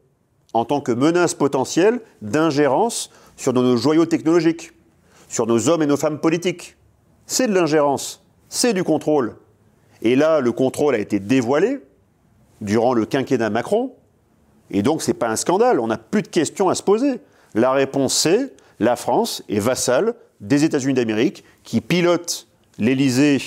en 0.58 0.66
tant 0.66 0.82
que 0.82 0.92
menace 0.92 1.34
potentielle 1.34 2.02
d'ingérence 2.22 3.12
sur 3.36 3.54
nos 3.54 3.78
joyaux 3.78 4.06
technologiques, 4.06 4.72
sur 5.30 5.46
nos 5.46 5.70
hommes 5.70 5.84
et 5.84 5.86
nos 5.86 5.98
femmes 5.98 6.20
politiques. 6.20 6.76
C'est 7.26 7.48
de 7.48 7.54
l'ingérence, 7.54 8.24
c'est 8.50 8.74
du 8.74 8.84
contrôle. 8.84 9.36
Et 10.02 10.16
là, 10.16 10.40
le 10.40 10.52
contrôle 10.52 10.96
a 10.96 11.00
été 11.00 11.20
dévoilé 11.20 11.80
durant 12.62 12.94
le 12.94 13.06
quinquennat 13.06 13.50
Macron, 13.50 13.94
et 14.72 14.82
donc 14.82 15.02
ce 15.02 15.12
n'est 15.12 15.18
pas 15.18 15.30
un 15.30 15.36
scandale, 15.36 15.80
on 15.80 15.88
n'a 15.88 15.98
plus 15.98 16.24
de 16.24 16.28
questions 16.28 16.70
à 16.70 16.76
se 16.76 16.84
poser. 16.84 17.20
La 17.54 17.72
réponse 17.72 18.16
c'est 18.16 18.54
la 18.80 18.96
France 18.96 19.44
est 19.50 19.60
vassale 19.60 20.14
des 20.42 20.64
États-Unis 20.64 20.94
d'Amérique 20.94 21.44
qui 21.64 21.82
pilotent 21.82 22.48
l'Élysée 22.78 23.42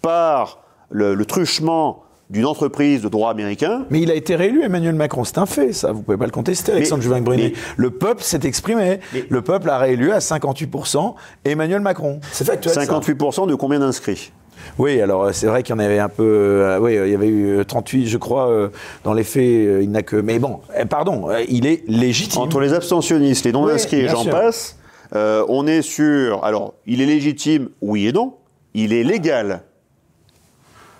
par 0.00 0.62
le, 0.90 1.14
le 1.14 1.24
truchement 1.26 2.01
d'une 2.32 2.46
entreprise 2.46 3.02
de 3.02 3.08
droit 3.08 3.30
américain. 3.30 3.84
Mais 3.90 4.00
il 4.00 4.10
a 4.10 4.14
été 4.14 4.34
réélu, 4.34 4.62
Emmanuel 4.64 4.94
Macron, 4.94 5.22
c'est 5.22 5.38
un 5.38 5.46
fait, 5.46 5.72
ça, 5.72 5.92
vous 5.92 6.02
pouvez 6.02 6.16
pas 6.16 6.24
le 6.24 6.30
contester, 6.32 6.72
Alexandre 6.72 7.02
juvin 7.02 7.20
brunet 7.20 7.52
Le 7.76 7.90
peuple 7.90 8.22
s'est 8.22 8.40
exprimé. 8.44 9.00
le 9.28 9.42
peuple 9.42 9.68
a 9.68 9.78
réélu 9.78 10.10
à 10.12 10.18
58% 10.18 11.14
Emmanuel 11.44 11.80
Macron. 11.80 12.20
C'est 12.32 12.44
factuel. 12.46 12.74
58% 12.74 13.46
de 13.48 13.54
combien 13.54 13.78
d'inscrits? 13.80 14.32
Oui, 14.78 15.00
alors 15.00 15.24
euh, 15.24 15.32
c'est 15.32 15.46
vrai 15.46 15.62
qu'il 15.62 15.74
y 15.74 15.76
en 15.76 15.80
avait 15.80 15.98
un 15.98 16.08
peu. 16.08 16.22
euh, 16.22 16.78
oui, 16.80 16.92
il 16.94 17.10
y 17.10 17.14
avait 17.14 17.26
eu 17.26 17.58
euh, 17.58 17.64
38, 17.64 18.06
je 18.06 18.16
crois. 18.16 18.48
euh, 18.48 18.68
dans 19.04 19.12
les 19.12 19.24
faits, 19.24 19.42
euh, 19.42 19.80
il 19.82 19.90
n'a 19.90 20.02
que. 20.02 20.16
Mais 20.16 20.38
bon, 20.38 20.60
euh, 20.78 20.84
pardon, 20.84 21.28
euh, 21.30 21.42
il 21.48 21.66
est 21.66 21.82
légitime. 21.88 22.40
Entre 22.40 22.60
les 22.60 22.72
abstentionnistes, 22.72 23.44
les 23.44 23.52
non-inscrits 23.52 23.96
Oui, 23.96 24.02
et 24.04 24.06
bien 24.06 24.14
j'en 24.14 24.24
passe, 24.24 24.78
euh, 25.16 25.44
on 25.48 25.66
est 25.66 25.82
sur. 25.82 26.44
Alors, 26.44 26.74
il 26.86 27.00
est 27.02 27.06
légitime, 27.06 27.70
oui 27.80 28.06
et 28.06 28.12
non. 28.12 28.34
Il 28.74 28.92
est 28.92 29.02
légal. 29.02 29.64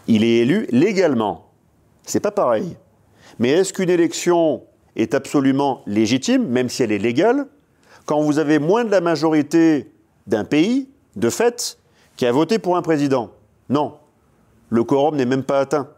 Il 0.09 0.25
est 0.25 0.39
élu 0.39 0.67
légalement. 0.71 1.51
C'est 2.05 2.21
pas 2.21 2.31
pareil. 2.31 2.77
Mais 3.39 3.51
est-ce 3.51 3.73
qu'une 3.73 3.91
élection 3.91 4.63
est 4.97 5.15
absolument 5.15 5.83
légitime, 5.87 6.47
même 6.49 6.69
si 6.69 6.83
elle 6.83 6.93
est 6.93 6.99
légale, 6.99 7.47
quand 8.05 8.21
vous 8.21 8.39
avez 8.39 8.59
moins 8.59 8.85
de 8.85 8.91
la 8.91 9.01
majorité 9.01 9.93
d'un 10.27 10.45
pays, 10.45 10.89
de 11.17 11.31
fait, 11.31 11.79
qui 12.17 12.27
a 12.27 12.33
voté 12.33 12.59
pour 12.59 12.77
un 12.77 12.83
président? 12.83 13.31
Non. 13.69 13.95
Le 14.71 14.85
quorum 14.85 15.17
n'est 15.17 15.27
même 15.27 15.45
pas 15.45 15.61
atteint. 15.61 15.89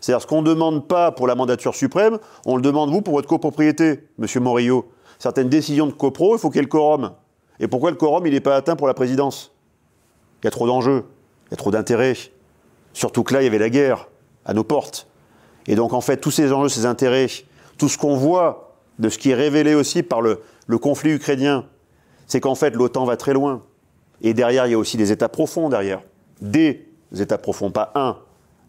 C'est-à-dire 0.00 0.22
ce 0.22 0.26
qu'on 0.26 0.42
ne 0.42 0.46
demande 0.48 0.88
pas 0.88 1.12
pour 1.12 1.26
la 1.26 1.34
mandature 1.34 1.74
suprême, 1.74 2.18
on 2.46 2.56
le 2.56 2.62
demande 2.62 2.90
vous 2.90 3.02
pour 3.02 3.14
votre 3.14 3.28
copropriété, 3.28 4.08
Monsieur 4.18 4.40
Morillo. 4.40 4.90
Certaines 5.18 5.48
décisions 5.48 5.86
de 5.86 5.92
copro, 5.92 6.36
il 6.36 6.38
faut 6.38 6.48
qu'il 6.48 6.56
y 6.56 6.58
ait 6.60 6.62
le 6.62 6.68
quorum. 6.68 7.12
Et 7.60 7.68
pourquoi 7.68 7.90
le 7.90 7.96
quorum, 7.96 8.24
n'est 8.24 8.40
pas 8.40 8.56
atteint 8.56 8.76
pour 8.76 8.86
la 8.86 8.94
présidence? 8.94 9.52
Il 10.42 10.46
y 10.46 10.48
a 10.48 10.50
trop 10.50 10.66
d'enjeux, 10.66 11.04
il 11.46 11.50
y 11.52 11.54
a 11.54 11.56
trop 11.56 11.70
d'intérêts. 11.70 12.16
Surtout 12.92 13.22
que 13.22 13.34
là, 13.34 13.42
il 13.42 13.44
y 13.44 13.48
avait 13.48 13.58
la 13.58 13.70
guerre 13.70 14.08
à 14.44 14.54
nos 14.54 14.64
portes. 14.64 15.08
Et 15.66 15.74
donc, 15.74 15.92
en 15.92 16.00
fait, 16.00 16.18
tous 16.18 16.30
ces 16.30 16.52
enjeux, 16.52 16.68
ces 16.68 16.86
intérêts, 16.86 17.28
tout 17.78 17.88
ce 17.88 17.98
qu'on 17.98 18.16
voit 18.16 18.76
de 18.98 19.08
ce 19.08 19.18
qui 19.18 19.30
est 19.30 19.34
révélé 19.34 19.74
aussi 19.74 20.02
par 20.02 20.20
le, 20.20 20.40
le 20.66 20.78
conflit 20.78 21.12
ukrainien, 21.12 21.66
c'est 22.26 22.40
qu'en 22.40 22.54
fait, 22.54 22.74
l'OTAN 22.74 23.04
va 23.04 23.16
très 23.16 23.32
loin. 23.32 23.62
Et 24.22 24.34
derrière, 24.34 24.66
il 24.66 24.70
y 24.70 24.74
a 24.74 24.78
aussi 24.78 24.96
des 24.96 25.12
États 25.12 25.28
profonds 25.28 25.68
derrière. 25.68 26.02
Des 26.40 26.86
États 27.18 27.38
profonds, 27.38 27.70
pas 27.70 27.92
un 27.94 28.16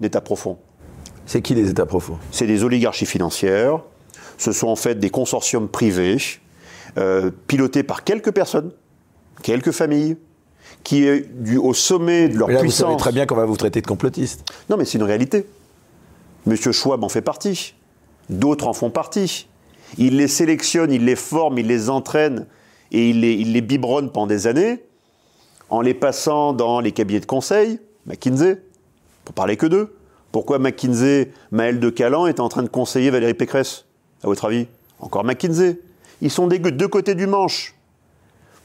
État 0.02 0.22
profond. 0.22 0.58
C'est 1.26 1.42
qui 1.42 1.56
les 1.56 1.70
États 1.70 1.86
profonds? 1.86 2.18
C'est 2.32 2.48
des 2.48 2.64
oligarchies 2.64 3.06
financières. 3.06 3.80
Ce 4.38 4.52
sont 4.52 4.68
en 4.68 4.76
fait 4.76 5.00
des 5.00 5.10
consortiums 5.10 5.70
privés, 5.70 6.18
euh, 6.98 7.32
pilotés 7.48 7.84
par 7.84 8.04
quelques 8.04 8.32
personnes, 8.32 8.72
quelques 9.42 9.72
familles, 9.72 10.18
qui 10.84 11.06
est 11.06 11.22
du, 11.34 11.58
au 11.58 11.74
sommet 11.74 12.28
de 12.28 12.38
leur 12.38 12.48
Mais 12.48 12.56
là, 12.56 12.64
vous 12.64 12.72
savez 12.72 12.98
très 12.98 13.12
bien 13.12 13.26
qu'on 13.26 13.36
va 13.36 13.46
vous 13.46 13.58
traiter 13.58 13.82
de 13.82 13.88
complotiste. 13.88 14.44
Non, 14.70 14.78
mais 14.78 14.86
c'est 14.86 14.98
une 14.98 15.04
réalité. 15.04 15.48
Monsieur 16.46 16.72
Schwab 16.72 17.04
en 17.04 17.10
fait 17.10 17.22
partie. 17.22 17.74
D'autres 18.30 18.68
en 18.68 18.74
font 18.74 18.90
partie. 18.90 19.48
Il 19.98 20.18
les 20.18 20.28
sélectionne, 20.28 20.92
il 20.92 21.06
les 21.06 21.16
forme, 21.16 21.58
il 21.60 21.68
les 21.68 21.90
entraîne 21.90 22.48
et 22.92 23.10
il 23.10 23.22
les, 23.22 23.34
il 23.34 23.54
les 23.54 23.62
biberonne 23.62 24.12
pendant 24.12 24.28
des 24.28 24.48
années 24.48 24.84
en 25.70 25.82
les 25.82 25.94
passant 25.94 26.54
dans 26.54 26.80
les 26.80 26.92
cabinets 26.92 27.20
de 27.20 27.26
conseil, 27.26 27.80
McKinsey, 28.06 28.62
pour 29.26 29.34
parler 29.34 29.58
que 29.58 29.66
d'eux. 29.66 29.96
Pourquoi 30.32 30.60
McKinsey, 30.60 31.32
Maël 31.52 31.80
de 31.80 31.90
Calan 31.90 32.28
est 32.28 32.40
en 32.40 32.50
train 32.50 32.64
de 32.64 32.68
conseiller 32.68 33.10
Valérie 33.10 33.34
Pécresse 33.34 33.86
À 34.24 34.28
votre 34.28 34.46
avis? 34.46 34.68
Encore 35.00 35.24
McKinsey. 35.24 35.80
Ils 36.22 36.32
sont 36.32 36.48
des 36.48 36.60
deux 36.60 36.88
côtés 36.88 37.16
du 37.16 37.28
manche. 37.28 37.76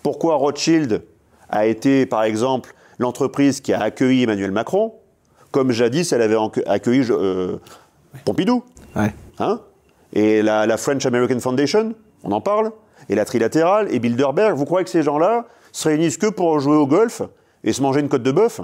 Pourquoi 0.02 0.36
Rothschild 0.36 1.02
a 1.50 1.66
été, 1.66 2.06
par 2.06 2.22
exemple, 2.24 2.74
l'entreprise 2.98 3.60
qui 3.60 3.72
a 3.72 3.80
accueilli 3.80 4.22
Emmanuel 4.24 4.50
Macron, 4.52 4.94
comme 5.50 5.70
jadis 5.72 6.12
elle 6.12 6.22
avait 6.22 6.36
accueilli 6.66 7.04
euh, 7.10 7.56
Pompidou 8.24 8.64
Ouais. 8.96 9.12
hein? 9.38 9.60
Et 10.12 10.42
la, 10.42 10.66
la 10.66 10.76
French 10.76 11.04
American 11.06 11.38
Foundation, 11.40 11.94
on 12.24 12.32
en 12.32 12.40
parle 12.40 12.72
Et 13.08 13.14
la 13.14 13.24
Trilatérale 13.24 13.92
Et 13.94 13.98
Bilderberg 13.98 14.56
Vous 14.56 14.64
croyez 14.64 14.84
que 14.84 14.90
ces 14.90 15.02
gens-là 15.02 15.46
se 15.72 15.88
réunissent 15.88 16.16
que 16.16 16.26
pour 16.26 16.58
jouer 16.60 16.76
au 16.76 16.86
golf 16.86 17.22
et 17.64 17.72
se 17.72 17.82
manger 17.82 18.00
une 18.00 18.08
côte 18.08 18.22
de 18.22 18.32
bœuf? 18.32 18.60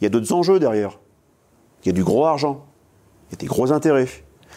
Il 0.00 0.04
y 0.04 0.06
a 0.06 0.10
d'autres 0.10 0.32
enjeux 0.32 0.58
derrière. 0.58 0.98
Il 1.84 1.88
y 1.88 1.90
a 1.90 1.92
du 1.92 2.02
gros 2.04 2.26
argent. 2.26 2.64
Il 3.30 3.32
y 3.32 3.34
a 3.36 3.38
des 3.38 3.46
gros 3.46 3.72
intérêts. 3.72 4.06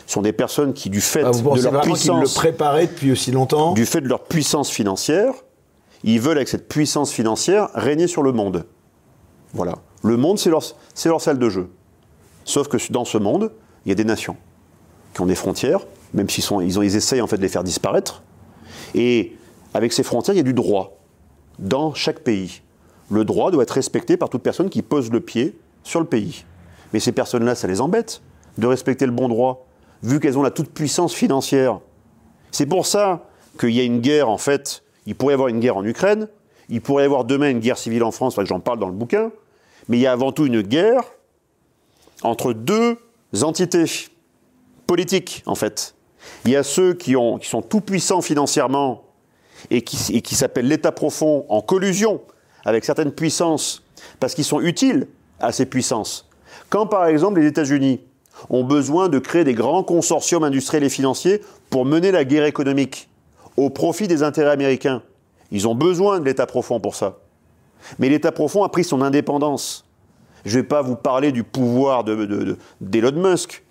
Ce 0.07 0.13
sont 0.13 0.21
des 0.23 0.33
personnes 0.33 0.73
qui, 0.73 0.89
du 0.89 1.01
fait 1.01 1.23
Ah, 1.23 1.31
vous 1.31 1.55
de 1.55 1.61
leur 1.61 1.81
qu'ils 1.81 1.91
le 1.91 1.95
puissance 1.95 2.33
préparaient 2.33 2.87
depuis 2.87 3.11
aussi 3.11 3.31
longtemps? 3.31 3.73
du 3.73 3.85
fait 3.85 4.01
de 4.01 4.07
leur 4.07 4.23
puissance 4.23 4.69
financière, 4.69 5.33
ils 6.05 6.21
veulent 6.21 6.37
avec 6.37 6.47
cette 6.47 6.67
puissance 6.67 7.11
financière 7.11 7.69
régner 7.73 8.07
sur 8.07 8.21
le 8.21 8.31
monde. 8.31 8.65
Voilà. 9.53 9.73
Le 10.03 10.17
monde, 10.17 10.37
c'est 10.37 10.49
leur, 10.51 11.21
salle 11.21 11.39
de 11.39 11.49
jeu. 11.49 11.69
Sauf 12.43 12.67
que 12.67 12.77
dans 12.91 13.05
ce 13.05 13.17
monde, 13.17 13.51
il 13.85 13.89
y 13.89 13.91
a 13.91 13.95
des 13.95 14.05
nations 14.05 14.37
qui 15.13 15.21
ont 15.21 15.25
des 15.25 15.35
frontières, 15.35 15.79
même 16.13 16.29
s'ils 16.29 16.45
ils, 16.61 16.77
ils 16.83 16.95
essayent 16.95 17.21
en 17.21 17.27
fait 17.27 17.37
de 17.37 17.41
les 17.41 17.49
faire 17.49 17.63
disparaître. 17.63 18.21
Et 18.93 19.35
avec 19.73 19.93
ces 19.93 20.03
frontières, 20.03 20.35
il 20.35 20.37
y 20.37 20.41
a 20.41 20.43
du 20.43 20.53
droit 20.53 20.99
dans 21.57 21.95
chaque 21.95 22.19
pays. 22.19 22.61
Le 23.09 23.25
droit 23.25 23.49
doit 23.49 23.63
être 23.63 23.71
respecté 23.71 24.15
par 24.15 24.29
toute 24.29 24.43
personne 24.43 24.69
qui 24.69 24.83
pose 24.83 25.11
le 25.11 25.21
pied 25.21 25.57
sur 25.83 25.99
le 25.99 26.05
pays. 26.05 26.45
Mais 26.93 26.99
ces 26.99 27.13
personnes-là, 27.13 27.55
ça 27.55 27.67
les 27.67 27.81
embête 27.81 28.21
de 28.59 28.67
respecter 28.67 29.07
le 29.07 29.11
bon 29.11 29.27
droit, 29.27 29.65
vu 30.03 30.19
qu'elles 30.19 30.37
ont 30.37 30.43
la 30.43 30.51
toute-puissance 30.51 31.15
financière. 31.15 31.79
C'est 32.51 32.67
pour 32.67 32.85
ça 32.85 33.27
qu'il 33.59 33.71
y 33.71 33.79
a 33.79 33.83
une 33.83 34.01
guerre, 34.01 34.29
en 34.29 34.37
fait. 34.37 34.83
Il 35.05 35.15
pourrait 35.15 35.33
y 35.33 35.35
avoir 35.35 35.49
une 35.49 35.59
guerre 35.59 35.77
en 35.77 35.85
Ukraine, 35.85 36.27
il 36.69 36.81
pourrait 36.81 37.03
y 37.03 37.05
avoir 37.05 37.25
demain 37.25 37.49
une 37.49 37.59
guerre 37.59 37.77
civile 37.77 38.03
en 38.03 38.11
France, 38.11 38.35
j'en 38.43 38.59
parle 38.59 38.79
dans 38.79 38.87
le 38.87 38.93
bouquin, 38.93 39.31
mais 39.87 39.97
il 39.97 40.01
y 40.01 40.07
a 40.07 40.11
avant 40.11 40.31
tout 40.31 40.45
une 40.45 40.61
guerre 40.61 41.03
entre 42.23 42.53
deux 42.53 42.97
entités 43.41 43.85
politiques, 44.87 45.43
en 45.45 45.55
fait. 45.55 45.95
Il 46.45 46.51
y 46.51 46.55
a 46.55 46.63
ceux 46.63 46.93
qui, 46.93 47.15
ont, 47.15 47.37
qui 47.37 47.47
sont 47.47 47.61
tout 47.61 47.81
puissants 47.81 48.21
financièrement 48.21 49.03
et 49.69 49.81
qui, 49.81 50.15
et 50.15 50.21
qui 50.21 50.35
s'appellent 50.35 50.67
l'État 50.67 50.91
profond 50.91 51.45
en 51.49 51.61
collusion 51.61 52.21
avec 52.65 52.83
certaines 52.83 53.11
puissances 53.11 53.83
parce 54.19 54.33
qu'ils 54.33 54.45
sont 54.45 54.61
utiles 54.61 55.07
à 55.39 55.51
ces 55.51 55.65
puissances. 55.65 56.27
Quand 56.69 56.87
par 56.87 57.05
exemple 57.05 57.39
les 57.39 57.47
États-Unis 57.47 58.01
ont 58.49 58.63
besoin 58.63 59.07
de 59.09 59.19
créer 59.19 59.43
des 59.43 59.53
grands 59.53 59.83
consortiums 59.83 60.43
industriels 60.43 60.83
et 60.83 60.89
financiers 60.89 61.41
pour 61.69 61.85
mener 61.85 62.11
la 62.11 62.25
guerre 62.25 62.45
économique 62.45 63.09
au 63.57 63.69
profit 63.69 64.07
des 64.07 64.23
intérêts 64.23 64.51
américains, 64.51 65.01
ils 65.51 65.67
ont 65.67 65.75
besoin 65.75 66.19
de 66.19 66.25
l'État 66.25 66.45
profond 66.45 66.79
pour 66.79 66.95
ça. 66.95 67.17
Mais 67.99 68.09
l'État 68.09 68.31
profond 68.31 68.63
a 68.63 68.69
pris 68.69 68.83
son 68.83 69.01
indépendance. 69.01 69.85
Je 70.43 70.57
ne 70.57 70.61
vais 70.61 70.67
pas 70.67 70.81
vous 70.81 70.95
parler 70.95 71.31
du 71.31 71.43
pouvoir 71.43 72.03
de- 72.03 72.15
de- 72.15 72.25
de- 72.25 72.57
d'Elon 72.81 73.11
Musk 73.29 73.63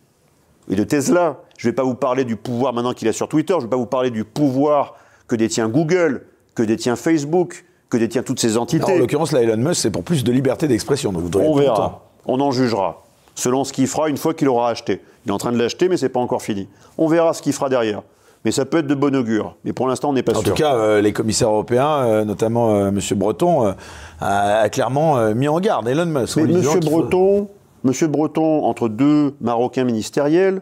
et 0.71 0.77
de 0.77 0.85
Tesla. 0.85 1.39
Je 1.59 1.67
ne 1.67 1.73
vais 1.73 1.75
pas 1.75 1.83
vous 1.85 1.95
parler 1.95 2.25
du 2.25 2.37
pouvoir 2.37 2.73
maintenant 2.73 2.95
qu'il 2.95 3.09
a 3.09 3.13
sur 3.13 3.29
Twitter. 3.29 3.53
Je 3.55 3.59
ne 3.59 3.63
vais 3.65 3.71
pas 3.71 3.77
vous 3.77 3.87
parler 3.87 4.11
du 4.11 4.25
pouvoir 4.25 4.95
que 5.29 5.37
détient 5.37 5.69
Google, 5.69 6.27
que 6.55 6.63
détient 6.63 6.97
Facebook, 6.97 7.65
que 7.91 7.97
détient 7.97 8.23
toutes 8.23 8.41
ces 8.41 8.53
Alors, 8.53 8.63
entités. 8.65 8.93
En 8.93 8.99
l'occurrence, 8.99 9.33
là, 9.33 9.43
Elon 9.43 9.57
Musk, 9.57 9.83
c'est 9.83 9.91
pour 9.91 10.03
plus 10.05 10.25
de 10.25 10.33
liberté 10.33 10.67
d'expression. 10.69 11.13
On 11.15 11.55
verra. 11.55 11.75
content. 11.75 12.03
On 12.27 12.41
en 12.41 12.51
jugera. 12.51 13.03
Selon 13.37 13.65
ce 13.65 13.73
qu'il 13.73 13.87
fera 13.89 14.09
une 14.09 14.17
fois 14.17 14.33
qu'il 14.35 14.49
aura 14.49 14.71
acheté. 14.71 15.01
Il 15.27 15.31
est 15.31 15.33
en 15.33 15.39
train 15.39 15.53
de 15.53 15.59
l'acheter, 15.59 15.89
mais 15.89 15.97
c'est 15.97 16.09
pas 16.09 16.21
encore 16.21 16.43
fini. 16.43 16.69
On 16.99 17.09
verra 17.09 17.35
ce 17.35 17.43
qu'il 17.43 17.53
fera 17.53 17.69
derrière. 17.69 18.03
Mais 18.45 18.51
ça 18.53 18.67
peut 18.67 18.79
être 18.79 18.87
de 18.87 18.95
bon 18.95 19.15
augure. 19.17 19.57
Mais 19.65 19.73
pour 19.73 19.89
l'instant, 19.89 20.11
on 20.11 20.13
n'est 20.13 20.23
pas 20.23 20.33
En 20.37 20.41
sûr. 20.43 20.51
tout 20.55 20.55
cas, 20.63 20.75
euh, 20.75 21.01
les 21.01 21.13
commissaires 21.15 21.49
européens, 21.49 22.05
euh, 22.05 22.25
notamment 22.25 22.75
euh, 22.75 22.89
M. 22.89 22.99
Breton, 23.17 23.75
a, 24.21 24.61
a 24.61 24.69
clairement 24.69 25.35
mis 25.35 25.49
en 25.49 25.61
garde 25.61 25.89
Elon 25.89 26.05
Musk. 26.07 26.37
Mais 26.37 26.67
en 26.67 26.73
faut- 26.73 26.81
Breton, 26.81 27.49
Monsieur 27.85 28.07
Breton, 28.07 28.65
entre 28.65 28.89
deux 28.89 29.35
Marocains 29.41 29.85
ministériels, 29.85 30.61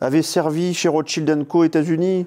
avait 0.00 0.22
servi 0.22 0.74
chez 0.74 0.88
Rothschild 0.88 1.46
Co. 1.48 1.64
États-Unis. 1.64 2.26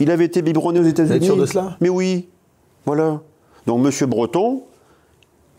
Il 0.00 0.10
avait 0.10 0.24
été 0.24 0.42
biberonné 0.42 0.80
aux 0.80 0.84
États-Unis. 0.84 1.16
êtes 1.16 1.24
sûr 1.24 1.36
de 1.36 1.46
cela? 1.46 1.76
Mais 1.80 1.88
oui. 1.88 2.28
Voilà. 2.86 3.20
Donc 3.66 3.80
Monsieur 3.80 4.06
Breton, 4.06 4.64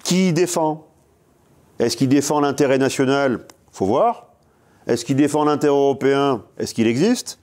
qui 0.04 0.34
défend? 0.34 0.88
Est-ce 1.80 1.98
qu'il 1.98 2.10
défend 2.10 2.40
l'intérêt 2.40 2.78
national? 2.78 3.42
Faut 3.72 3.86
voir. 3.86 4.28
Est-ce 4.88 5.06
qu'il 5.06 5.16
défend 5.16 5.46
l'intérêt 5.46 5.74
européen? 5.74 6.44
Est-ce 6.58 6.74
qu'il 6.74 6.88
existe? 6.88 7.40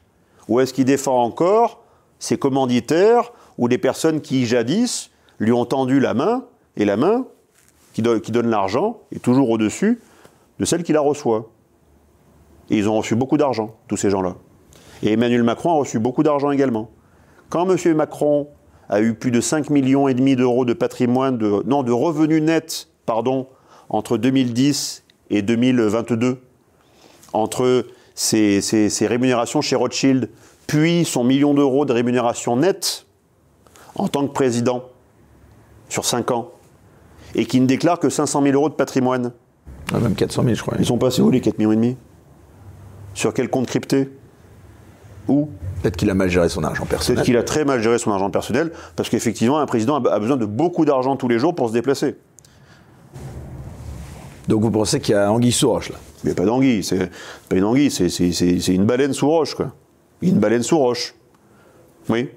Ou 0.50 0.60
est-ce 0.60 0.74
qu'il 0.74 0.84
défend 0.84 1.22
encore 1.22 1.82
ses 2.18 2.36
commanditaires 2.36 3.32
ou 3.56 3.68
des 3.68 3.78
personnes 3.78 4.20
qui, 4.20 4.44
jadis, 4.44 5.10
lui 5.38 5.52
ont 5.52 5.64
tendu 5.64 6.00
la 6.00 6.12
main, 6.12 6.44
et 6.76 6.84
la 6.84 6.96
main 6.98 7.24
qui, 7.94 8.02
donne- 8.02 8.50
l'argent 8.50 9.00
est 9.14 9.22
toujours 9.22 9.48
au-dessus 9.48 10.00
de 10.58 10.64
celle 10.64 10.82
qui 10.82 10.92
la 10.92 11.00
reçoit. 11.00 11.48
Et 12.68 12.76
ils 12.76 12.88
ont 12.88 12.98
reçu 12.98 13.14
beaucoup 13.14 13.36
d'argent, 13.36 13.76
tous 13.88 13.96
ces 13.96 14.10
gens-là. 14.10 14.36
Et 15.02 15.12
Emmanuel 15.12 15.42
Macron 15.42 15.70
a 15.70 15.74
reçu 15.74 15.98
beaucoup 15.98 16.22
d'argent 16.22 16.50
également. 16.50 16.90
Quand 17.48 17.68
M. 17.68 17.94
Macron 17.96 18.48
a 18.88 19.00
eu 19.00 19.14
plus 19.14 19.30
de 19.30 19.40
5 19.40 19.70
millions 19.70 20.08
et 20.08 20.14
demi 20.14 20.36
d'euros 20.36 20.64
de 20.64 20.72
patrimoine, 20.72 21.38
de, 21.38 21.62
non, 21.66 21.82
de 21.82 21.92
revenus 21.92 22.42
nets, 22.42 22.88
pardon, 23.06 23.46
entre 23.88 24.18
2010 24.18 25.04
et 25.30 25.42
2022, 25.42 26.42
entre 27.32 27.84
ses, 28.14 28.60
ses- 28.60 28.88
ses 28.90 29.06
rémunérations 29.06 29.60
chez 29.60 29.76
Rothschild, 29.76 30.28
puis 30.66 31.04
son 31.04 31.24
million 31.24 31.54
d'euros 31.54 31.84
de 31.84 31.92
rémunération 31.92 32.56
nette 32.56 33.06
en 33.96 34.08
tant 34.08 34.26
que 34.26 34.32
président 34.32 34.84
sur 35.88 36.04
5 36.04 36.30
ans, 36.30 36.50
et 37.34 37.44
qui 37.46 37.60
ne 37.60 37.66
déclare 37.66 37.98
que 37.98 38.08
500 38.08 38.42
000 38.42 38.54
euros 38.54 38.68
de 38.68 38.74
patrimoine. 38.74 39.32
Ah, 39.92 39.98
même 39.98 40.14
400 40.14 40.42
000, 40.44 40.54
je 40.54 40.62
crois. 40.62 40.74
Ils 40.78 40.86
sont 40.86 40.98
passés 40.98 41.22
où 41.22 41.30
les 41.30 41.40
4 41.40 41.58
millions 41.58 41.72
et 41.72 41.76
demi? 41.76 41.96
Sur 43.14 43.34
quel 43.34 43.50
compte 43.50 43.66
crypté? 43.66 44.08
Où? 45.26 45.48
Peut-être 45.82 45.96
qu'il 45.96 46.10
a 46.10 46.14
mal 46.14 46.28
géré 46.28 46.48
son 46.48 46.62
argent 46.62 46.84
Peut-être 46.84 46.90
personnel. 46.98 47.24
qu'il 47.24 47.36
a 47.36 47.42
très 47.42 47.64
mal 47.64 47.82
géré 47.82 47.98
son 47.98 48.12
argent 48.12 48.30
personnel, 48.30 48.72
parce 48.96 49.08
qu'effectivement, 49.08 49.58
un 49.58 49.66
président 49.66 50.00
a 50.02 50.12
a 50.14 50.18
besoin 50.20 50.36
de 50.36 50.44
beaucoup 50.46 50.84
d'argent 50.84 51.16
tous 51.16 51.28
les 51.28 51.38
jours 51.38 51.54
pour 51.54 51.68
se 51.68 51.72
déplacer. 51.72 52.16
Donc 54.48 54.62
vous 54.62 54.70
pensez 54.70 55.00
qu'il 55.00 55.14
y 55.14 55.18
a 55.18 55.30
anguille 55.30 55.52
sous 55.52 55.68
roche 55.70 55.90
là? 55.90 55.96
Il 56.22 56.26
n'y 56.26 56.32
a 56.32 56.34
pas 56.34 56.44
d'anguille, 56.44 56.84
c'est 56.84 57.10
pas 57.48 57.56
une 57.56 57.64
anguille, 57.64 57.90
c'est 57.90 58.66
une 58.68 58.84
baleine 58.84 59.12
sous 59.12 59.28
roche, 59.28 59.54
quoi. 59.54 59.72
Une 60.22 60.38
baleine 60.38 60.62
sous 60.62 60.78
roche. 60.78 61.14
Oui. 62.08 62.28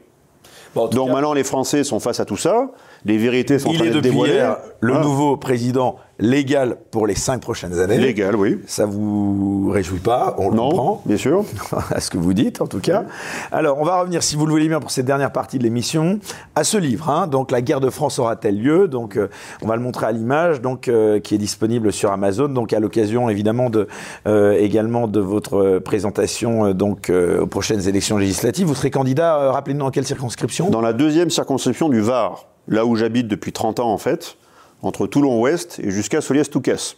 Donc 0.76 1.10
maintenant, 1.10 1.34
les 1.34 1.44
Français 1.44 1.84
sont 1.84 2.00
face 2.00 2.20
à 2.20 2.26
tout 2.26 2.38
ça. 2.38 2.72
Les 3.06 3.18
vérités 3.18 3.60
sont 3.60 3.70
en 3.70 3.74
train 3.74 3.86
d'être 3.86 4.02
dévoilées. 4.02 4.54
le 4.80 4.98
nouveau 5.00 5.38
président 5.38 5.98
légal 6.20 6.78
pour 6.92 7.08
les 7.08 7.16
cinq 7.16 7.42
prochaines 7.42 7.80
années. 7.80 7.98
Légal, 7.98 8.36
oui. 8.36 8.60
Ça 8.68 8.86
vous 8.86 9.70
réjouit 9.72 10.00
pas? 10.00 10.36
On 10.38 10.50
le 10.50 10.58
comprend. 10.58 11.02
bien 11.06 11.18
sûr. 11.18 11.44
à 11.92 12.00
ce 12.00 12.10
que 12.10 12.18
vous 12.18 12.34
dites, 12.34 12.62
en 12.62 12.68
tout 12.68 12.80
cas. 12.80 13.04
Alors, 13.52 13.80
on 13.80 13.84
va 13.84 14.00
revenir, 14.00 14.24
si 14.24 14.36
vous 14.36 14.46
le 14.46 14.52
voulez 14.52 14.68
bien, 14.68 14.80
pour 14.80 14.92
cette 14.92 15.06
dernière 15.06 15.32
partie 15.32 15.58
de 15.58 15.64
l'émission, 15.64 16.20
à 16.56 16.64
ce 16.64 16.78
livre. 16.78 17.10
Hein. 17.10 17.28
donc, 17.28 17.52
la 17.52 17.62
guerre 17.62 17.82
de 17.82 17.90
France 17.90 18.20
aura-t-elle 18.20 18.62
lieu? 18.62 18.88
Donc, 18.88 19.18
euh, 19.18 19.28
on 19.62 19.68
va 19.68 19.76
le 19.76 19.82
montrer 19.82 20.06
à 20.06 20.12
l'image, 20.12 20.62
donc 20.62 20.88
euh, 20.88 21.20
qui 21.20 21.36
est 21.36 21.40
disponible 21.40 21.92
sur 21.92 22.12
Amazon. 22.12 22.48
Donc, 22.48 22.74
à 22.74 22.80
l'occasion, 22.80 23.30
évidemment, 23.30 23.70
de 23.70 23.88
euh, 24.28 24.54
également 24.54 25.08
de 25.08 25.20
votre 25.20 25.80
présentation, 25.80 26.74
donc 26.74 27.12
aux 27.12 27.48
prochaines 27.48 27.88
élections 27.88 28.18
législatives. 28.18 28.68
Vous 28.68 28.76
serez 28.76 28.92
candidat. 28.92 29.52
rappelez-nous 29.52 29.80
dans 29.80 29.92
quelle 29.92 30.06
circonscription 30.06 30.70
Dans 30.70 30.82
la 30.82 30.94
deuxième 30.94 31.30
circonscription 31.30 31.90
du 31.90 32.00
Var, 32.00 32.46
là 32.68 32.86
où 32.86 32.96
j'habite 32.96 33.28
depuis 33.28 33.52
30 33.52 33.80
ans, 33.80 33.92
en 33.92 33.98
fait 33.98 34.38
entre 34.84 35.08
Toulon-Ouest 35.08 35.80
et 35.82 35.90
jusqu'à 35.90 36.22
Soliès-Toucas. 36.22 36.96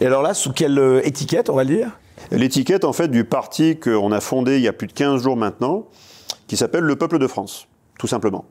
Et 0.00 0.06
alors 0.06 0.22
là, 0.22 0.34
sous 0.34 0.52
quelle 0.52 0.78
euh, 0.78 1.06
étiquette, 1.06 1.50
on 1.50 1.54
va 1.54 1.64
le 1.64 1.74
dire? 1.76 1.98
L'étiquette, 2.30 2.84
en 2.84 2.92
fait, 2.92 3.08
du 3.08 3.24
parti 3.24 3.78
qu'on 3.78 4.10
a 4.10 4.20
fondé 4.20 4.56
il 4.56 4.62
y 4.62 4.68
a 4.68 4.72
plus 4.72 4.86
de 4.86 4.92
15 4.92 5.22
jours 5.22 5.36
maintenant, 5.36 5.86
qui 6.48 6.56
s'appelle 6.56 6.84
Le 6.84 6.96
Peuple 6.96 7.18
de 7.18 7.26
France, 7.26 7.68
tout 7.98 8.06
simplement. 8.06 8.46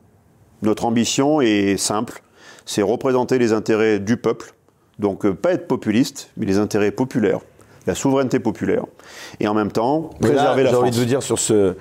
Notre 0.61 0.86
ambition 0.86 1.41
est 1.41 1.78
simple, 1.78 2.21
c'est 2.65 2.82
représenter 2.82 3.38
les 3.39 3.51
intérêts 3.51 3.99
du 3.99 4.17
peuple, 4.17 4.53
donc 4.99 5.26
euh, 5.26 5.34
pas 5.34 5.53
être 5.53 5.67
populiste, 5.67 6.30
mais 6.38 6.45
les 6.45 6.57
intérêts 6.57 6.91
populaires, 6.91 7.39
la 7.88 7.95
souveraineté 7.95 8.39
populaire, 8.39 8.86
et 9.39 9.47
en 9.47 9.53
même 9.53 9.71
temps 9.71 10.11
préserver 10.21 10.63
la 10.63 10.69
France. 10.69 10.82
J'ai 10.84 10.88
envie 10.88 10.91
de 10.91 10.95
vous 11.01 11.05
dire 11.05 11.23
sur 11.23 11.39
ce, 11.39 11.76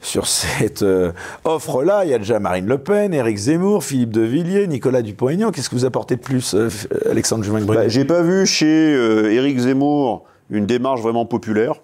sur 0.00 0.26
cette 0.26 0.82
euh, 0.82 1.12
offre-là. 1.44 2.04
Il 2.04 2.10
y 2.10 2.14
a 2.14 2.18
déjà 2.18 2.38
Marine 2.40 2.66
Le 2.66 2.78
Pen, 2.78 3.12
Éric 3.12 3.36
Zemmour, 3.36 3.84
Philippe 3.84 4.10
de 4.10 4.22
Villiers, 4.22 4.66
Nicolas 4.66 5.02
Dupont-Aignan. 5.02 5.50
Qu'est-ce 5.50 5.70
que 5.70 5.74
vous 5.74 5.84
apportez 5.84 6.16
de 6.16 6.20
plus, 6.20 6.54
euh, 6.54 6.68
Alexandre 7.10 7.44
Jumain 7.44 7.60
bah, 7.60 7.88
J'ai 7.88 8.04
pas 8.04 8.22
vu 8.22 8.46
chez 8.46 8.94
euh, 8.94 9.32
Éric 9.32 9.58
Zemmour 9.58 10.24
une 10.50 10.66
démarche 10.66 11.00
vraiment 11.00 11.26
populaire. 11.26 11.74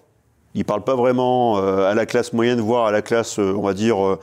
Il 0.53 0.65
parle 0.65 0.83
pas 0.83 0.95
vraiment 0.95 1.57
à 1.57 1.93
la 1.93 2.05
classe 2.07 2.33
moyenne, 2.33 2.59
voire 2.59 2.87
à 2.87 2.91
la 2.91 3.03
classe, 3.03 3.37
on 3.37 3.61
va 3.61 3.75
dire, 3.75 4.17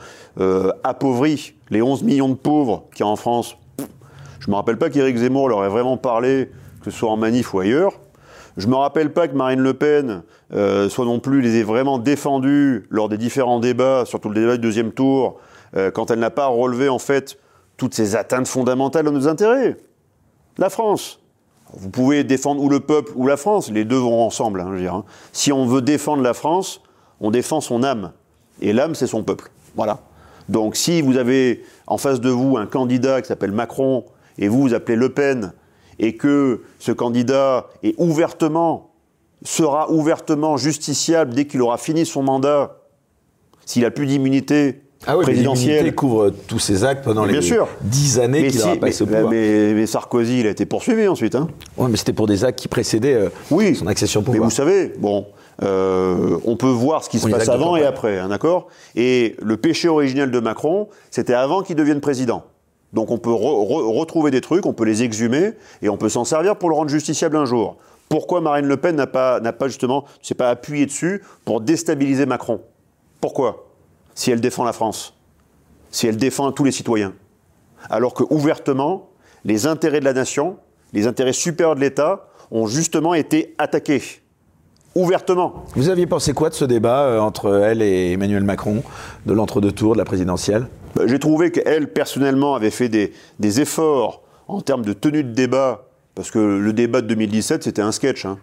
appauvrie. 0.83 1.53
Les 1.69 1.81
11 1.81 2.03
millions 2.03 2.27
de 2.27 2.35
pauvres 2.35 2.83
qu'il 2.93 3.05
y 3.05 3.07
a 3.07 3.09
en 3.09 3.15
France. 3.15 3.57
Je 4.39 4.51
me 4.51 4.55
rappelle 4.55 4.77
pas 4.77 4.89
qu'Éric 4.89 5.15
Zemmour 5.15 5.47
leur 5.47 5.63
ait 5.63 5.69
vraiment 5.69 5.95
parlé, 5.95 6.51
que 6.83 6.91
ce 6.91 6.97
soit 6.97 7.09
en 7.09 7.15
manif 7.15 7.53
ou 7.53 7.59
ailleurs. 7.59 7.93
Je 8.57 8.67
me 8.67 8.75
rappelle 8.75 9.11
pas 9.11 9.27
que 9.27 9.35
Marine 9.35 9.59
Le 9.59 9.73
Pen 9.73 10.23
euh, 10.53 10.87
soit 10.87 11.05
non 11.05 11.19
plus 11.19 11.41
les 11.41 11.57
ait 11.57 11.63
vraiment 11.63 11.99
défendus 11.99 12.85
lors 12.89 13.09
des 13.09 13.17
différents 13.17 13.59
débats, 13.59 14.03
surtout 14.05 14.29
le 14.29 14.35
débat 14.35 14.55
du 14.55 14.61
deuxième 14.61 14.91
tour, 14.91 15.39
euh, 15.75 15.91
quand 15.91 16.09
elle 16.09 16.19
n'a 16.19 16.29
pas 16.29 16.47
relevé 16.47 16.87
en 16.87 16.99
fait 16.99 17.37
toutes 17.77 17.93
ces 17.93 18.15
atteintes 18.15 18.47
fondamentales 18.47 19.07
à 19.07 19.11
nos 19.11 19.27
intérêts. 19.27 19.77
La 20.57 20.69
France. 20.69 21.19
Vous 21.73 21.89
pouvez 21.89 22.23
défendre 22.23 22.61
ou 22.61 22.69
le 22.69 22.79
peuple 22.79 23.11
ou 23.15 23.27
la 23.27 23.35
France, 23.35 23.69
les 23.69 23.83
deux 23.83 23.97
vont 23.97 24.23
ensemble. 24.23 24.61
Hein, 24.61 24.77
hein. 24.87 25.03
Si 25.33 25.51
on 25.51 25.65
veut 25.65 25.81
défendre 25.81 26.23
la 26.23 26.33
France, 26.33 26.81
on 27.19 27.31
défend 27.31 27.59
son 27.59 27.83
âme. 27.83 28.11
Et 28.61 28.71
l'âme, 28.71 28.95
c'est 28.95 29.07
son 29.07 29.23
peuple. 29.23 29.51
Voilà. 29.75 29.99
Donc 30.47 30.75
si 30.75 31.01
vous 31.01 31.17
avez 31.17 31.63
en 31.87 31.97
face 31.97 32.21
de 32.21 32.29
vous 32.29 32.55
un 32.55 32.67
candidat 32.67 33.21
qui 33.21 33.27
s'appelle 33.27 33.51
Macron, 33.51 34.05
et 34.37 34.47
vous 34.47 34.61
vous 34.61 34.73
appelez 34.73 34.95
Le 34.95 35.09
Pen, 35.09 35.53
et 35.99 36.15
que 36.15 36.61
ce 36.79 36.91
candidat 36.91 37.67
est 37.83 37.95
ouvertement, 37.97 38.91
sera 39.43 39.91
ouvertement 39.91 40.57
justiciable 40.57 41.33
dès 41.33 41.45
qu'il 41.45 41.61
aura 41.61 41.77
fini 41.77 42.05
son 42.05 42.23
mandat, 42.23 42.77
s'il 43.65 43.85
a 43.85 43.91
plus 43.91 44.05
d'immunité 44.05 44.81
ah 45.07 45.17
oui, 45.17 45.23
présidentielle. 45.23 45.93
couvre 45.93 46.31
tous 46.47 46.59
ses 46.59 46.83
actes 46.83 47.03
pendant 47.03 47.25
les 47.25 47.39
dix 47.81 48.19
années 48.19 48.47
qu'il 48.47 48.61
aura 48.61 48.75
passé 48.75 49.03
au 49.03 49.07
pouvoir. 49.07 49.29
Mais, 49.29 49.85
Sarkozy, 49.85 50.39
il 50.39 50.47
a 50.47 50.49
été 50.49 50.65
poursuivi 50.65 51.07
ensuite. 51.07 51.35
Hein. 51.35 51.47
Oui, 51.77 51.87
mais 51.91 51.97
c'était 51.97 52.13
pour 52.13 52.27
des 52.27 52.43
actes 52.43 52.59
qui 52.59 52.67
précédaient 52.67 53.13
euh, 53.13 53.29
oui, 53.51 53.75
son 53.75 53.87
accession 53.87 54.21
au 54.21 54.23
pouvoir. 54.23 54.41
Mais 54.41 54.45
vous 54.45 54.55
savez, 54.55 54.93
bon, 54.97 55.27
euh, 55.63 56.37
on 56.45 56.57
peut 56.57 56.67
voir 56.67 57.03
ce 57.03 57.09
qui 57.09 57.19
se 57.19 57.27
passe 57.27 57.49
avant 57.49 57.75
et 57.75 57.85
après, 57.85 58.19
hein, 58.19 58.29
d'accord? 58.29 58.67
Et 58.95 59.35
le 59.41 59.57
péché 59.57 59.87
originel 59.87 60.31
de 60.31 60.39
Macron, 60.39 60.87
c'était 61.11 61.33
avant 61.33 61.61
qu'il 61.61 61.75
devienne 61.75 62.01
président. 62.01 62.43
Donc 62.95 63.11
on 63.11 63.17
peut 63.17 63.33
retrouver 63.33 64.31
des 64.31 64.39
trucs, 64.39 64.65
on 64.65 64.71
peut 64.71 64.85
les 64.85 65.03
exhumer, 65.03 65.51
et 65.81 65.89
on 65.89 65.97
peut 65.97 66.07
s'en 66.07 66.23
servir 66.23 66.55
pour 66.55 66.69
le 66.69 66.75
rendre 66.75 66.89
justiciable 66.89 67.35
un 67.35 67.43
jour. 67.43 67.75
Pourquoi 68.07 68.39
Marine 68.39 68.67
Le 68.67 68.77
Pen 68.77 68.95
n'a 68.95 69.05
pas, 69.05 69.41
pas 69.41 69.67
justement, 69.67 70.05
s'est 70.21 70.33
pas 70.33 70.49
appuyé 70.49 70.85
dessus 70.85 71.21
pour 71.43 71.59
déstabiliser 71.59 72.25
Macron? 72.25 72.61
Pourquoi? 73.19 73.67
Si 74.15 74.31
elle 74.31 74.39
défend 74.39 74.63
la 74.63 74.71
France, 74.71 75.13
si 75.91 76.07
elle 76.07 76.15
défend 76.15 76.53
tous 76.53 76.63
les 76.63 76.71
citoyens, 76.71 77.13
alors 77.89 78.13
que 78.13 78.23
ouvertement, 78.29 79.09
les 79.43 79.67
intérêts 79.67 79.99
de 79.99 80.05
la 80.05 80.13
nation, 80.13 80.55
les 80.93 81.05
intérêts 81.05 81.33
supérieurs 81.33 81.75
de 81.75 81.81
l'État, 81.81 82.29
ont 82.49 82.65
justement 82.65 83.13
été 83.13 83.55
attaqués. 83.57 84.03
Ouvertement. 84.95 85.65
Vous 85.75 85.89
aviez 85.89 86.07
pensé 86.07 86.31
quoi 86.31 86.49
de 86.49 86.53
ce 86.53 86.63
débat 86.63 87.01
euh, 87.01 87.19
entre 87.19 87.53
elle 87.55 87.81
et 87.81 88.13
Emmanuel 88.13 88.45
Macron, 88.45 88.83
de 89.25 89.33
l'entre-deux 89.33 89.73
tours 89.73 89.93
de 89.93 89.97
la 89.97 90.05
présidentielle? 90.05 90.67
J'ai 91.05 91.19
trouvé 91.19 91.51
qu'elle, 91.51 91.91
personnellement, 91.91 92.55
avait 92.55 92.71
fait 92.71 92.89
des, 92.89 93.61
efforts 93.61 94.23
en 94.47 94.61
termes 94.61 94.83
de 94.85 94.93
tenue 94.93 95.23
de 95.23 95.33
débat, 95.33 95.87
parce 96.13 96.31
que 96.31 96.39
le 96.39 96.73
débat 96.73 97.01
de 97.01 97.07
2017, 97.07 97.63
c'était 97.63 97.81
un 97.81 97.91
sketch. 97.91 98.25
Hein. 98.25 98.37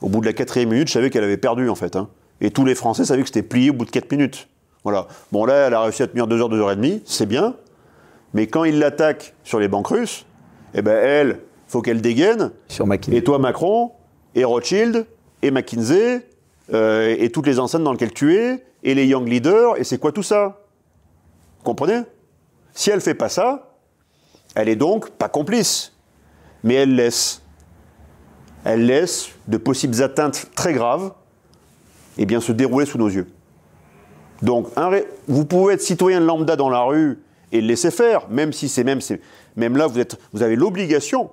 Au 0.00 0.08
bout 0.08 0.20
de 0.20 0.26
la 0.26 0.32
quatrième 0.32 0.70
minute, 0.70 0.88
je 0.88 0.94
savais 0.94 1.10
qu'elle 1.10 1.24
avait 1.24 1.36
perdu, 1.36 1.68
en 1.68 1.74
fait. 1.74 1.94
Hein. 1.96 2.08
Et 2.40 2.50
tous 2.50 2.64
les 2.64 2.74
Français 2.74 3.04
savaient 3.04 3.22
que 3.22 3.28
c'était 3.28 3.42
plié 3.42 3.70
au 3.70 3.74
bout 3.74 3.84
de 3.84 3.90
quatre 3.90 4.10
minutes. 4.10 4.48
Voilà. 4.82 5.06
Bon, 5.30 5.44
là, 5.44 5.68
elle 5.68 5.74
a 5.74 5.82
réussi 5.82 6.02
à 6.02 6.08
tenir 6.08 6.26
deux 6.26 6.40
heures, 6.40 6.48
deux 6.48 6.58
heures 6.58 6.72
et 6.72 6.76
demie, 6.76 7.02
c'est 7.04 7.26
bien. 7.26 7.54
Mais 8.34 8.46
quand 8.46 8.64
il 8.64 8.78
l'attaque 8.78 9.34
sur 9.44 9.60
les 9.60 9.68
banques 9.68 9.88
russes, 9.88 10.26
eh 10.74 10.82
ben 10.82 10.96
elle, 10.96 11.40
faut 11.68 11.82
qu'elle 11.82 12.00
dégaine. 12.00 12.50
Sur 12.68 12.86
Et 13.12 13.22
toi, 13.22 13.38
Macron, 13.38 13.92
et 14.34 14.44
Rothschild, 14.44 15.06
et 15.42 15.50
McKinsey, 15.50 16.26
euh, 16.72 17.14
et 17.18 17.30
toutes 17.30 17.46
les 17.46 17.58
enceintes 17.58 17.84
dans 17.84 17.92
lesquelles 17.92 18.12
tu 18.12 18.36
es, 18.36 18.64
et 18.82 18.94
les 18.94 19.06
Young 19.06 19.28
Leaders, 19.28 19.78
et 19.78 19.84
c'est 19.84 19.98
quoi 19.98 20.12
tout 20.12 20.22
ça? 20.22 20.61
Comprenez? 21.62 22.02
Si 22.74 22.90
elle 22.90 23.00
fait 23.00 23.14
pas 23.14 23.28
ça, 23.28 23.76
elle 24.54 24.68
est 24.68 24.76
donc 24.76 25.10
pas 25.10 25.28
complice, 25.28 25.92
mais 26.62 26.74
elle 26.74 26.94
laisse, 26.94 27.42
elle 28.64 28.86
laisse 28.86 29.30
de 29.48 29.56
possibles 29.56 30.02
atteintes 30.02 30.50
très 30.54 30.72
graves, 30.72 31.12
eh 32.18 32.26
bien, 32.26 32.40
se 32.40 32.52
dérouler 32.52 32.86
sous 32.86 32.98
nos 32.98 33.08
yeux. 33.08 33.26
Donc, 34.42 34.68
vous 35.28 35.44
pouvez 35.44 35.74
être 35.74 35.82
citoyen 35.82 36.20
lambda 36.20 36.56
dans 36.56 36.68
la 36.68 36.82
rue 36.82 37.22
et 37.52 37.60
laisser 37.60 37.90
faire, 37.90 38.28
même 38.28 38.52
si 38.52 38.68
c'est 38.68 38.84
même, 38.84 39.00
même 39.56 39.76
là, 39.76 39.86
vous, 39.86 39.98
êtes, 39.98 40.18
vous 40.32 40.42
avez 40.42 40.56
l'obligation 40.56 41.30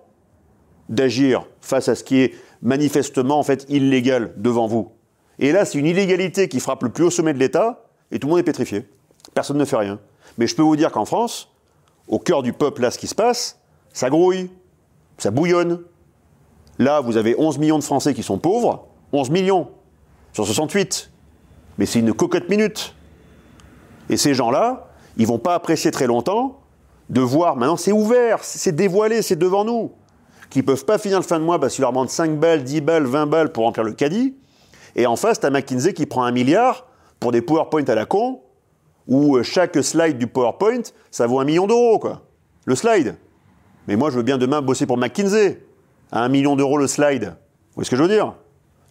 d'agir 0.89 1.45
face 1.61 1.87
à 1.87 1.95
ce 1.95 2.03
qui 2.03 2.21
est 2.21 2.33
manifestement 2.61 3.39
en 3.39 3.43
fait 3.43 3.65
illégal 3.69 4.33
devant 4.37 4.67
vous. 4.67 4.91
Et 5.39 5.51
là, 5.51 5.65
c'est 5.65 5.77
une 5.77 5.85
illégalité 5.85 6.49
qui 6.49 6.59
frappe 6.59 6.83
le 6.83 6.89
plus 6.89 7.05
haut 7.05 7.09
sommet 7.09 7.33
de 7.33 7.39
l'État 7.39 7.85
et 8.11 8.19
tout 8.19 8.27
le 8.27 8.31
monde 8.31 8.39
est 8.39 8.43
pétrifié. 8.43 8.85
Personne 9.33 9.57
ne 9.57 9.65
fait 9.65 9.77
rien. 9.77 9.99
Mais 10.39 10.47
je 10.47 10.55
peux 10.55 10.63
vous 10.63 10.75
dire 10.75 10.91
qu'en 10.91 11.05
France, 11.05 11.49
au 12.07 12.17
cœur 12.17 12.41
du 12.41 12.53
peuple, 12.53 12.81
là, 12.81 12.89
ce 12.89 12.97
qui 12.97 13.07
se 13.07 13.13
passe, 13.13 13.59
ça 13.93 14.09
grouille, 14.09 14.49
ça 15.17 15.29
bouillonne. 15.29 15.81
Là, 16.79 17.01
vous 17.01 17.17
avez 17.17 17.35
11 17.37 17.57
millions 17.59 17.77
de 17.77 17.83
Français 17.83 18.13
qui 18.13 18.23
sont 18.23 18.39
pauvres, 18.39 18.87
11 19.11 19.29
millions 19.29 19.69
sur 20.33 20.45
68. 20.45 21.11
Mais 21.77 21.85
c'est 21.85 21.99
une 21.99 22.13
cocotte 22.13 22.49
minute. 22.49 22.95
Et 24.09 24.17
ces 24.17 24.33
gens-là, 24.33 24.87
ils 25.17 25.27
vont 25.27 25.39
pas 25.39 25.53
apprécier 25.53 25.91
très 25.91 26.07
longtemps 26.07 26.61
de 27.09 27.21
voir, 27.21 27.55
maintenant 27.55 27.75
c'est 27.75 27.91
ouvert, 27.91 28.43
c'est 28.43 28.71
dévoilé, 28.71 29.21
c'est 29.21 29.35
devant 29.35 29.65
nous 29.65 29.91
qui 30.49 30.63
peuvent 30.63 30.85
pas 30.85 30.97
finir 30.97 31.17
le 31.17 31.23
fin 31.23 31.39
de 31.39 31.43
mois 31.43 31.59
parce 31.59 31.75
qu'ils 31.75 31.81
leur 31.81 31.91
demandent 31.91 32.09
5 32.09 32.39
balles, 32.39 32.63
10 32.63 32.81
balles, 32.81 33.05
20 33.05 33.27
balles 33.27 33.51
pour 33.51 33.65
remplir 33.65 33.83
le 33.83 33.93
caddie. 33.93 34.35
Et 34.95 35.05
en 35.05 35.15
face, 35.15 35.39
tu 35.39 35.45
as 35.45 35.49
McKinsey 35.49 35.93
qui 35.93 36.05
prend 36.05 36.23
un 36.23 36.31
milliard 36.31 36.87
pour 37.19 37.31
des 37.31 37.41
PowerPoint 37.41 37.83
à 37.87 37.95
la 37.95 38.05
con, 38.05 38.41
où 39.09 39.35
euh, 39.35 39.43
chaque 39.43 39.83
slide 39.83 40.17
du 40.17 40.27
PowerPoint, 40.27 40.83
ça 41.11 41.27
vaut 41.27 41.39
un 41.39 41.45
million 41.45 41.67
d'euros, 41.67 41.99
quoi. 41.99 42.21
Le 42.65 42.75
slide. 42.75 43.15
Mais 43.87 43.95
moi, 43.95 44.11
je 44.11 44.15
veux 44.17 44.23
bien 44.23 44.37
demain 44.37 44.61
bosser 44.61 44.85
pour 44.85 44.97
McKinsey. 44.97 45.61
À 46.11 46.23
un 46.23 46.29
million 46.29 46.55
d'euros 46.55 46.77
le 46.77 46.87
slide. 46.87 47.23
Vous 47.23 47.75
voyez 47.75 47.85
ce 47.85 47.89
que 47.89 47.95
je 47.95 48.03
veux 48.03 48.07
dire? 48.07 48.33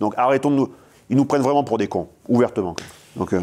Donc 0.00 0.14
arrêtons 0.16 0.50
de 0.50 0.56
nous. 0.56 0.72
Ils 1.08 1.16
nous 1.16 1.24
prennent 1.24 1.42
vraiment 1.42 1.64
pour 1.64 1.78
des 1.78 1.88
cons, 1.88 2.08
ouvertement. 2.28 2.76
Euh, 3.32 3.40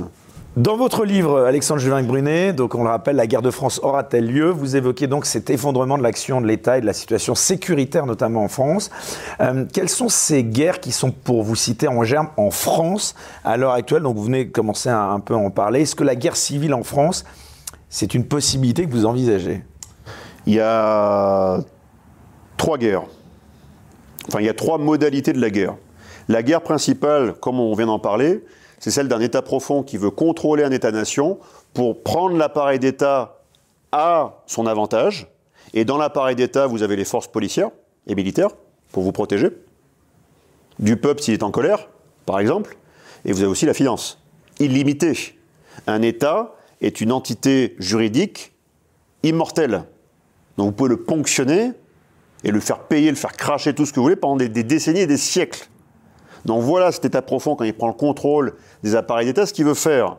dans 0.56 0.78
votre 0.78 1.04
livre, 1.04 1.42
Alexandre 1.42 1.82
Juvin 1.82 2.02
Brunet, 2.02 2.54
donc 2.54 2.76
on 2.76 2.84
le 2.84 2.90
rappelle, 2.90 3.18
la 3.18 3.28
guerre 3.28 3.42
de 3.42 3.52
France 3.52 3.82
aura-t-elle 3.84 4.26
lieu? 4.26 4.50
Vous 4.50 4.78
évoquez 4.78 5.08
donc 5.08 5.26
cet 5.26 5.50
effondrement 5.50 5.98
de 5.98 6.04
l'action 6.04 6.40
de 6.40 6.48
l'État 6.48 6.78
et 6.78 6.82
de 6.82 6.86
la 6.86 6.94
situation 6.94 7.36
sécuritaire, 7.36 8.06
notamment 8.06 8.44
en 8.44 8.48
France. 8.48 8.90
Euh, 9.42 9.66
quelles 9.72 9.90
sont 9.90 10.08
ces 10.08 10.46
guerres 10.46 10.80
qui 10.80 10.94
sont, 10.94 11.12
pour 11.12 11.44
vous 11.44 11.56
citer 11.56 11.90
en 11.90 12.04
germe, 12.06 12.30
en 12.38 12.52
France 12.52 13.16
à 13.44 13.58
l'heure 13.58 13.74
actuelle? 13.74 14.04
Donc 14.04 14.16
vous 14.16 14.24
venez 14.24 14.46
de 14.46 14.52
commencer 14.52 14.88
à 14.88 15.02
un 15.04 15.20
peu 15.20 15.36
en 15.36 15.50
parler. 15.50 15.82
Est-ce 15.82 15.96
que 15.96 16.06
la 16.06 16.16
guerre 16.16 16.38
civile 16.38 16.74
en 16.74 16.84
France, 16.84 17.26
c'est 17.90 18.14
une 18.14 18.26
possibilité 18.26 18.86
que 18.86 18.92
vous 18.92 19.06
envisagez? 19.06 19.62
Il 20.46 20.54
y 20.54 20.62
a 20.62 21.60
trois 22.56 22.78
guerres. 22.78 23.04
enfin, 24.30 24.40
il 24.40 24.46
y 24.46 24.50
a 24.50 24.54
trois 24.54 24.78
modalités 24.78 25.34
de 25.34 25.42
la 25.42 25.50
guerre. 25.50 25.76
La 26.30 26.44
guerre 26.44 26.62
principale, 26.62 27.34
comme 27.34 27.60
on 27.60 27.74
vient 27.76 27.88
d'en 27.88 28.00
parler, 28.00 28.44
c'est 28.80 28.92
celle 28.92 29.08
d'un 29.08 29.20
État 29.20 29.42
profond 29.42 29.84
qui 29.84 29.98
veut 29.98 30.12
contrôler 30.12 30.64
un 30.64 30.72
État-nation 30.72 31.40
pour 31.74 32.04
prendre 32.04 32.38
l'appareil 32.38 32.80
d'État 32.80 33.40
à 33.92 34.42
son 34.48 34.68
avantage. 34.68 35.28
Et 35.74 35.86
dans 35.86 35.98
l'appareil 35.98 36.36
d'État, 36.36 36.68
vous 36.68 36.84
avez 36.84 36.96
les 36.96 37.06
forces 37.06 37.28
policières 37.28 37.72
et 38.08 38.16
militaires 38.16 38.52
pour 38.92 39.04
vous 39.04 39.12
protéger. 39.12 39.50
Du 40.80 40.98
peuple 40.98 41.22
s'il 41.22 41.34
est 41.34 41.44
en 41.44 41.52
colère, 41.52 41.90
par 42.26 42.40
exemple. 42.40 42.78
Et 43.24 43.32
vous 43.32 43.40
avez 43.40 43.50
aussi 43.50 43.66
la 43.66 43.74
finance, 43.74 44.22
illimitée. 44.60 45.38
Un 45.88 46.02
État 46.02 46.56
est 46.82 47.02
une 47.02 47.12
entité 47.12 47.76
juridique 47.80 48.54
immortelle. 49.24 49.86
Donc 50.58 50.68
vous 50.68 50.72
pouvez 50.74 50.90
le 50.90 51.04
ponctionner 51.04 51.72
et 52.44 52.52
le 52.52 52.60
faire 52.60 52.80
payer, 52.84 53.10
le 53.10 53.16
faire 53.16 53.34
cracher 53.34 53.74
tout 53.74 53.86
ce 53.86 53.92
que 53.92 54.00
vous 54.00 54.04
voulez 54.04 54.16
pendant 54.16 54.38
des, 54.38 54.50
des 54.50 54.64
décennies 54.64 55.02
et 55.02 55.08
des 55.08 55.18
siècles. 55.18 55.68
Donc 56.46 56.62
voilà 56.62 56.92
cet 56.92 57.06
État 57.06 57.22
profond, 57.22 57.56
quand 57.56 57.64
il 57.64 57.74
prend 57.74 57.88
le 57.88 57.94
contrôle 57.94 58.56
des 58.84 58.96
appareils 58.96 59.26
d'État, 59.26 59.46
ce 59.46 59.54
qu'il 59.54 59.66
veut 59.66 59.74
faire. 59.74 60.18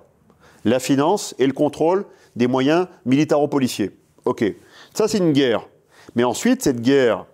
La 0.64 0.80
finance 0.80 1.34
et 1.38 1.46
le 1.46 1.52
contrôle 1.52 2.04
des 2.34 2.48
moyens 2.48 2.88
militaro-policiers. 3.04 3.96
Ok, 4.24 4.44
ça 4.92 5.06
c'est 5.06 5.18
une 5.18 5.32
guerre. 5.32 5.68
Mais 6.16 6.24
ensuite, 6.24 6.62
cette 6.62 6.80
guerre, 6.80 7.26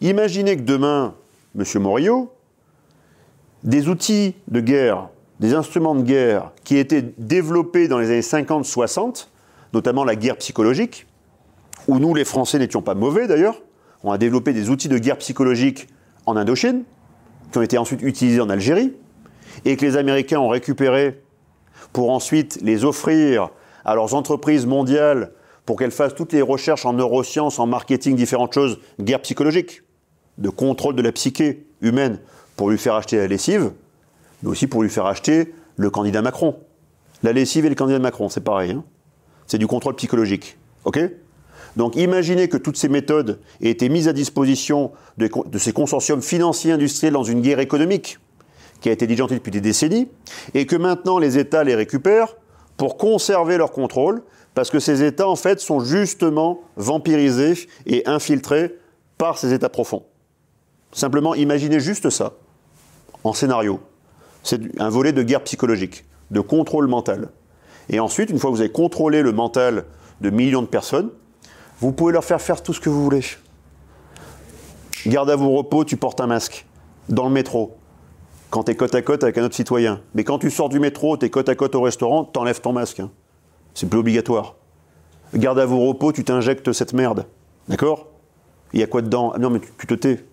imaginez 0.00 0.56
que 0.56 0.62
demain, 0.62 1.14
M. 1.56 1.64
Morillo, 1.80 2.32
des 3.62 3.88
outils 3.88 4.34
de 4.48 4.60
guerre, 4.60 5.08
des 5.40 5.54
instruments 5.54 5.94
de 5.94 6.02
guerre 6.02 6.52
qui 6.64 6.76
étaient 6.76 7.02
développés 7.18 7.88
dans 7.88 7.98
les 7.98 8.08
années 8.08 8.20
50-60, 8.20 9.28
notamment 9.72 10.04
la 10.04 10.16
guerre 10.16 10.36
psychologique, 10.36 11.06
où 11.86 11.98
nous, 11.98 12.14
les 12.14 12.24
Français, 12.24 12.58
n'étions 12.58 12.82
pas 12.82 12.94
mauvais 12.94 13.26
d'ailleurs, 13.26 13.60
on 14.02 14.12
a 14.12 14.18
développé 14.18 14.52
des 14.52 14.70
outils 14.70 14.88
de 14.88 14.98
guerre 14.98 15.18
psychologique 15.18 15.88
en 16.26 16.36
Indochine, 16.36 16.84
qui 17.54 17.58
ont 17.58 17.62
été 17.62 17.78
ensuite 17.78 18.02
utilisés 18.02 18.40
en 18.40 18.50
Algérie, 18.50 18.92
et 19.64 19.76
que 19.76 19.86
les 19.86 19.96
Américains 19.96 20.40
ont 20.40 20.48
récupérés 20.48 21.22
pour 21.92 22.10
ensuite 22.10 22.58
les 22.62 22.84
offrir 22.84 23.50
à 23.84 23.94
leurs 23.94 24.14
entreprises 24.14 24.66
mondiales 24.66 25.30
pour 25.64 25.78
qu'elles 25.78 25.92
fassent 25.92 26.16
toutes 26.16 26.32
les 26.32 26.42
recherches 26.42 26.84
en 26.84 26.94
neurosciences, 26.94 27.60
en 27.60 27.66
marketing, 27.66 28.16
différentes 28.16 28.52
choses, 28.52 28.80
guerre 29.00 29.22
psychologique, 29.22 29.82
de 30.36 30.48
contrôle 30.48 30.96
de 30.96 31.02
la 31.02 31.12
psyché 31.12 31.64
humaine 31.80 32.18
pour 32.56 32.70
lui 32.70 32.76
faire 32.76 32.94
acheter 32.94 33.18
la 33.18 33.28
lessive, 33.28 33.70
mais 34.42 34.50
aussi 34.50 34.66
pour 34.66 34.82
lui 34.82 34.90
faire 34.90 35.06
acheter 35.06 35.54
le 35.76 35.90
candidat 35.90 36.22
Macron. 36.22 36.56
La 37.22 37.32
lessive 37.32 37.66
et 37.66 37.68
le 37.68 37.76
candidat 37.76 38.00
Macron, 38.00 38.28
c'est 38.28 38.42
pareil. 38.42 38.72
Hein 38.72 38.82
c'est 39.46 39.58
du 39.58 39.68
contrôle 39.68 39.94
psychologique. 39.94 40.58
OK? 40.86 40.98
Donc 41.76 41.96
imaginez 41.96 42.48
que 42.48 42.56
toutes 42.56 42.76
ces 42.76 42.88
méthodes 42.88 43.40
aient 43.60 43.70
été 43.70 43.88
mises 43.88 44.08
à 44.08 44.12
disposition 44.12 44.92
de, 45.18 45.28
ces 45.58 45.72
consortiums 45.72 46.22
financiers 46.22 46.72
industriels 46.72 47.14
dans 47.14 47.24
une 47.24 47.40
guerre 47.40 47.58
économique 47.58 48.18
qui 48.80 48.88
a 48.90 48.92
été 48.92 49.06
diligentée 49.06 49.34
depuis 49.34 49.50
des 49.50 49.62
décennies, 49.62 50.08
et 50.52 50.66
que 50.66 50.76
maintenant 50.76 51.18
les 51.18 51.38
États 51.38 51.64
les 51.64 51.74
récupèrent 51.74 52.36
pour 52.76 52.98
conserver 52.98 53.56
leur 53.56 53.72
contrôle, 53.72 54.22
parce 54.52 54.70
que 54.70 54.78
ces 54.78 55.02
États, 55.02 55.26
en 55.26 55.36
fait, 55.36 55.58
sont 55.58 55.80
justement 55.80 56.60
vampirisés 56.76 57.54
et 57.86 58.06
infiltrés 58.06 58.76
par 59.16 59.38
ces 59.38 59.54
États 59.54 59.70
profonds. 59.70 60.04
Simplement, 60.92 61.34
imaginez 61.34 61.80
juste 61.80 62.10
ça, 62.10 62.34
en 63.24 63.32
scénario. 63.32 63.80
C'est 64.42 64.60
un 64.78 64.90
volet 64.90 65.12
de 65.12 65.22
guerre 65.22 65.42
psychologique, 65.44 66.04
de 66.30 66.40
contrôle 66.40 66.86
mental. 66.86 67.30
Et 67.88 68.00
ensuite, 68.00 68.28
une 68.28 68.38
fois 68.38 68.50
que 68.50 68.56
vous 68.56 68.60
avez 68.60 68.70
contrôlé 68.70 69.22
le 69.22 69.32
mental 69.32 69.86
de 70.20 70.30
millions 70.30 70.62
de 70.62 70.66
personnes, 70.66 71.10
vous 71.84 71.92
pouvez 71.92 72.14
leur 72.14 72.24
faire 72.24 72.40
faire 72.40 72.62
tout 72.62 72.72
ce 72.72 72.80
que 72.80 72.88
vous 72.88 73.04
voulez. 73.04 73.20
Garde 75.06 75.28
à 75.28 75.36
vos 75.36 75.50
repos, 75.50 75.84
tu 75.84 75.98
portes 75.98 76.18
un 76.22 76.26
masque. 76.26 76.64
Dans 77.10 77.24
le 77.24 77.30
métro. 77.30 77.76
Quand 78.48 78.64
tu 78.64 78.70
es 78.70 78.74
côte 78.74 78.94
à 78.94 79.02
côte 79.02 79.22
avec 79.22 79.36
un 79.36 79.44
autre 79.44 79.54
citoyen. 79.54 80.00
Mais 80.14 80.24
quand 80.24 80.38
tu 80.38 80.50
sors 80.50 80.70
du 80.70 80.80
métro, 80.80 81.18
tu 81.18 81.26
es 81.26 81.30
côte 81.30 81.50
à 81.50 81.54
côte 81.54 81.74
au 81.74 81.82
restaurant, 81.82 82.24
t'enlèves 82.24 82.62
ton 82.62 82.72
masque. 82.72 83.00
Hein. 83.00 83.10
C'est 83.74 83.86
plus 83.86 83.98
obligatoire. 83.98 84.54
Garde 85.34 85.58
à 85.58 85.66
vos 85.66 85.86
repos, 85.86 86.12
tu 86.12 86.24
t'injectes 86.24 86.72
cette 86.72 86.94
merde. 86.94 87.26
D'accord? 87.68 88.06
Il 88.72 88.80
y 88.80 88.82
a 88.82 88.86
quoi 88.86 89.02
dedans? 89.02 89.34
Non, 89.38 89.50
mais 89.50 89.60
tu, 89.78 89.86
te 89.86 89.94
tais. 89.94 90.24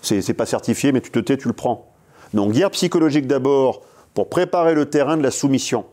C'est 0.00 0.34
pas 0.34 0.46
certifié, 0.46 0.92
mais 0.92 1.00
tu 1.00 1.10
te 1.10 1.18
tais, 1.18 1.36
tu 1.36 1.48
le 1.48 1.54
prends. 1.54 1.92
Donc, 2.34 2.52
guerre 2.52 2.70
psychologique 2.70 3.26
d'abord, 3.26 3.80
pour 4.14 4.28
préparer 4.28 4.74
le 4.74 4.88
terrain 4.88 5.16
de 5.16 5.24
la 5.24 5.32
soumission. 5.32 5.86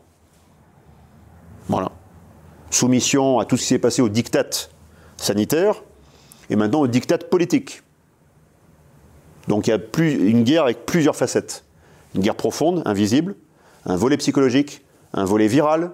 Voilà. 1.68 1.90
Soumission 2.70 3.40
à 3.40 3.46
tout 3.46 3.56
ce 3.56 3.62
qui 3.62 3.68
s'est 3.68 3.78
passé 3.80 4.00
au 4.00 4.08
diktat 4.08 4.70
sanitaire 5.22 5.82
et 6.50 6.56
maintenant 6.56 6.80
au 6.80 6.86
diktat 6.86 7.18
politique. 7.18 7.82
Donc 9.48 9.66
il 9.66 9.70
y 9.70 9.72
a 9.72 9.78
plus, 9.78 10.28
une 10.28 10.44
guerre 10.44 10.64
avec 10.64 10.86
plusieurs 10.86 11.16
facettes. 11.16 11.64
Une 12.14 12.20
guerre 12.20 12.36
profonde, 12.36 12.82
invisible, 12.84 13.34
un 13.86 13.96
volet 13.96 14.16
psychologique, 14.16 14.84
un 15.14 15.24
volet 15.24 15.48
viral, 15.48 15.92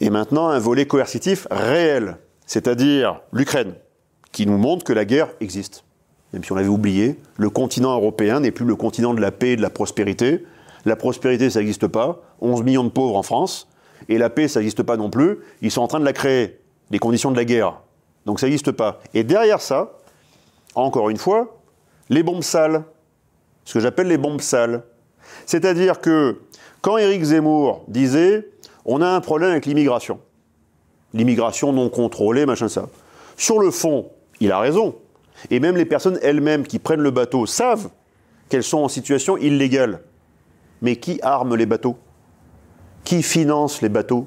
et 0.00 0.10
maintenant 0.10 0.48
un 0.48 0.58
volet 0.58 0.86
coercitif 0.86 1.46
réel, 1.50 2.18
c'est-à-dire 2.46 3.20
l'Ukraine, 3.32 3.74
qui 4.32 4.46
nous 4.46 4.58
montre 4.58 4.84
que 4.84 4.92
la 4.92 5.04
guerre 5.04 5.28
existe. 5.40 5.84
Même 6.32 6.42
si 6.44 6.52
on 6.52 6.56
l'avait 6.56 6.68
oublié, 6.68 7.18
le 7.36 7.50
continent 7.50 7.94
européen 7.94 8.40
n'est 8.40 8.50
plus 8.50 8.64
le 8.64 8.76
continent 8.76 9.14
de 9.14 9.20
la 9.20 9.30
paix 9.30 9.50
et 9.50 9.56
de 9.56 9.62
la 9.62 9.70
prospérité. 9.70 10.44
La 10.84 10.96
prospérité, 10.96 11.50
ça 11.50 11.60
n'existe 11.60 11.86
pas. 11.86 12.22
11 12.40 12.62
millions 12.62 12.84
de 12.84 12.88
pauvres 12.88 13.16
en 13.16 13.22
France. 13.22 13.68
Et 14.08 14.18
la 14.18 14.30
paix, 14.30 14.48
ça 14.48 14.60
n'existe 14.60 14.82
pas 14.82 14.96
non 14.96 15.10
plus. 15.10 15.38
Ils 15.60 15.70
sont 15.70 15.82
en 15.82 15.88
train 15.88 16.00
de 16.00 16.04
la 16.04 16.14
créer, 16.14 16.58
les 16.90 16.98
conditions 16.98 17.30
de 17.30 17.36
la 17.36 17.44
guerre. 17.44 17.81
Donc 18.26 18.40
ça 18.40 18.46
n'existe 18.46 18.72
pas. 18.72 19.00
Et 19.14 19.24
derrière 19.24 19.60
ça, 19.60 19.98
encore 20.74 21.10
une 21.10 21.16
fois, 21.16 21.58
les 22.08 22.22
bombes 22.22 22.42
sales. 22.42 22.84
Ce 23.64 23.74
que 23.74 23.80
j'appelle 23.80 24.08
les 24.08 24.18
bombes 24.18 24.40
sales. 24.40 24.82
C'est-à-dire 25.46 26.00
que 26.00 26.40
quand 26.80 26.96
Éric 26.98 27.22
Zemmour 27.22 27.84
disait 27.88 28.48
on 28.84 29.00
a 29.00 29.08
un 29.08 29.20
problème 29.20 29.50
avec 29.50 29.66
l'immigration, 29.66 30.18
l'immigration 31.14 31.72
non 31.72 31.88
contrôlée, 31.88 32.46
machin 32.46 32.68
ça. 32.68 32.88
Sur 33.36 33.60
le 33.60 33.70
fond, 33.70 34.10
il 34.40 34.50
a 34.50 34.58
raison. 34.58 34.96
Et 35.50 35.60
même 35.60 35.76
les 35.76 35.84
personnes 35.84 36.18
elles-mêmes 36.22 36.66
qui 36.66 36.78
prennent 36.78 37.00
le 37.00 37.10
bateau 37.10 37.46
savent 37.46 37.90
qu'elles 38.48 38.62
sont 38.62 38.78
en 38.78 38.88
situation 38.88 39.36
illégale. 39.36 40.02
Mais 40.82 40.96
qui 40.96 41.20
arme 41.22 41.54
les 41.54 41.66
bateaux? 41.66 41.96
Qui 43.04 43.22
finance 43.22 43.82
les 43.82 43.88
bateaux? 43.88 44.26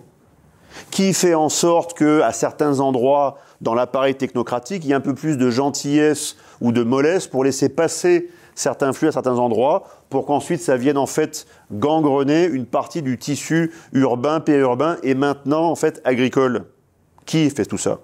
Qui 0.92 1.14
fait 1.14 1.36
en 1.36 1.50
sorte 1.50 1.94
que, 1.94 2.22
à 2.22 2.32
certains 2.32 2.80
endroits, 2.80 3.38
dans 3.62 3.74
l'appareil 3.74 4.16
technocratique, 4.16 4.84
il 4.84 4.90
y 4.90 4.94
a 4.94 4.98
un 4.98 5.02
peu 5.02 5.16
plus 5.16 5.38
de 5.38 5.50
gentillesse 5.50 6.36
ou 6.62 6.72
de 6.72 6.84
mollesse 6.84 7.28
pour 7.28 7.44
laisser 7.44 7.70
passer 7.70 8.30
certains 8.56 8.94
flux 8.94 9.10
à 9.10 9.12
certains 9.12 9.38
endroits, 9.38 9.84
pour 10.10 10.26
qu'ensuite 10.26 10.62
ça 10.62 10.78
vienne 10.78 10.98
en 10.98 11.06
fait 11.06 11.46
gangrener 11.72 12.46
une 12.46 12.66
partie 12.66 13.02
du 13.02 13.18
tissu 13.18 13.74
urbain, 13.92 14.40
périurbain 14.40 14.98
et 15.04 15.14
maintenant 15.14 15.70
en 15.70 15.76
fait 15.76 16.02
agricole. 16.06 16.66
Qui 17.26 17.50
fait 17.50 17.66
tout 17.66 17.78
ça? 17.78 18.00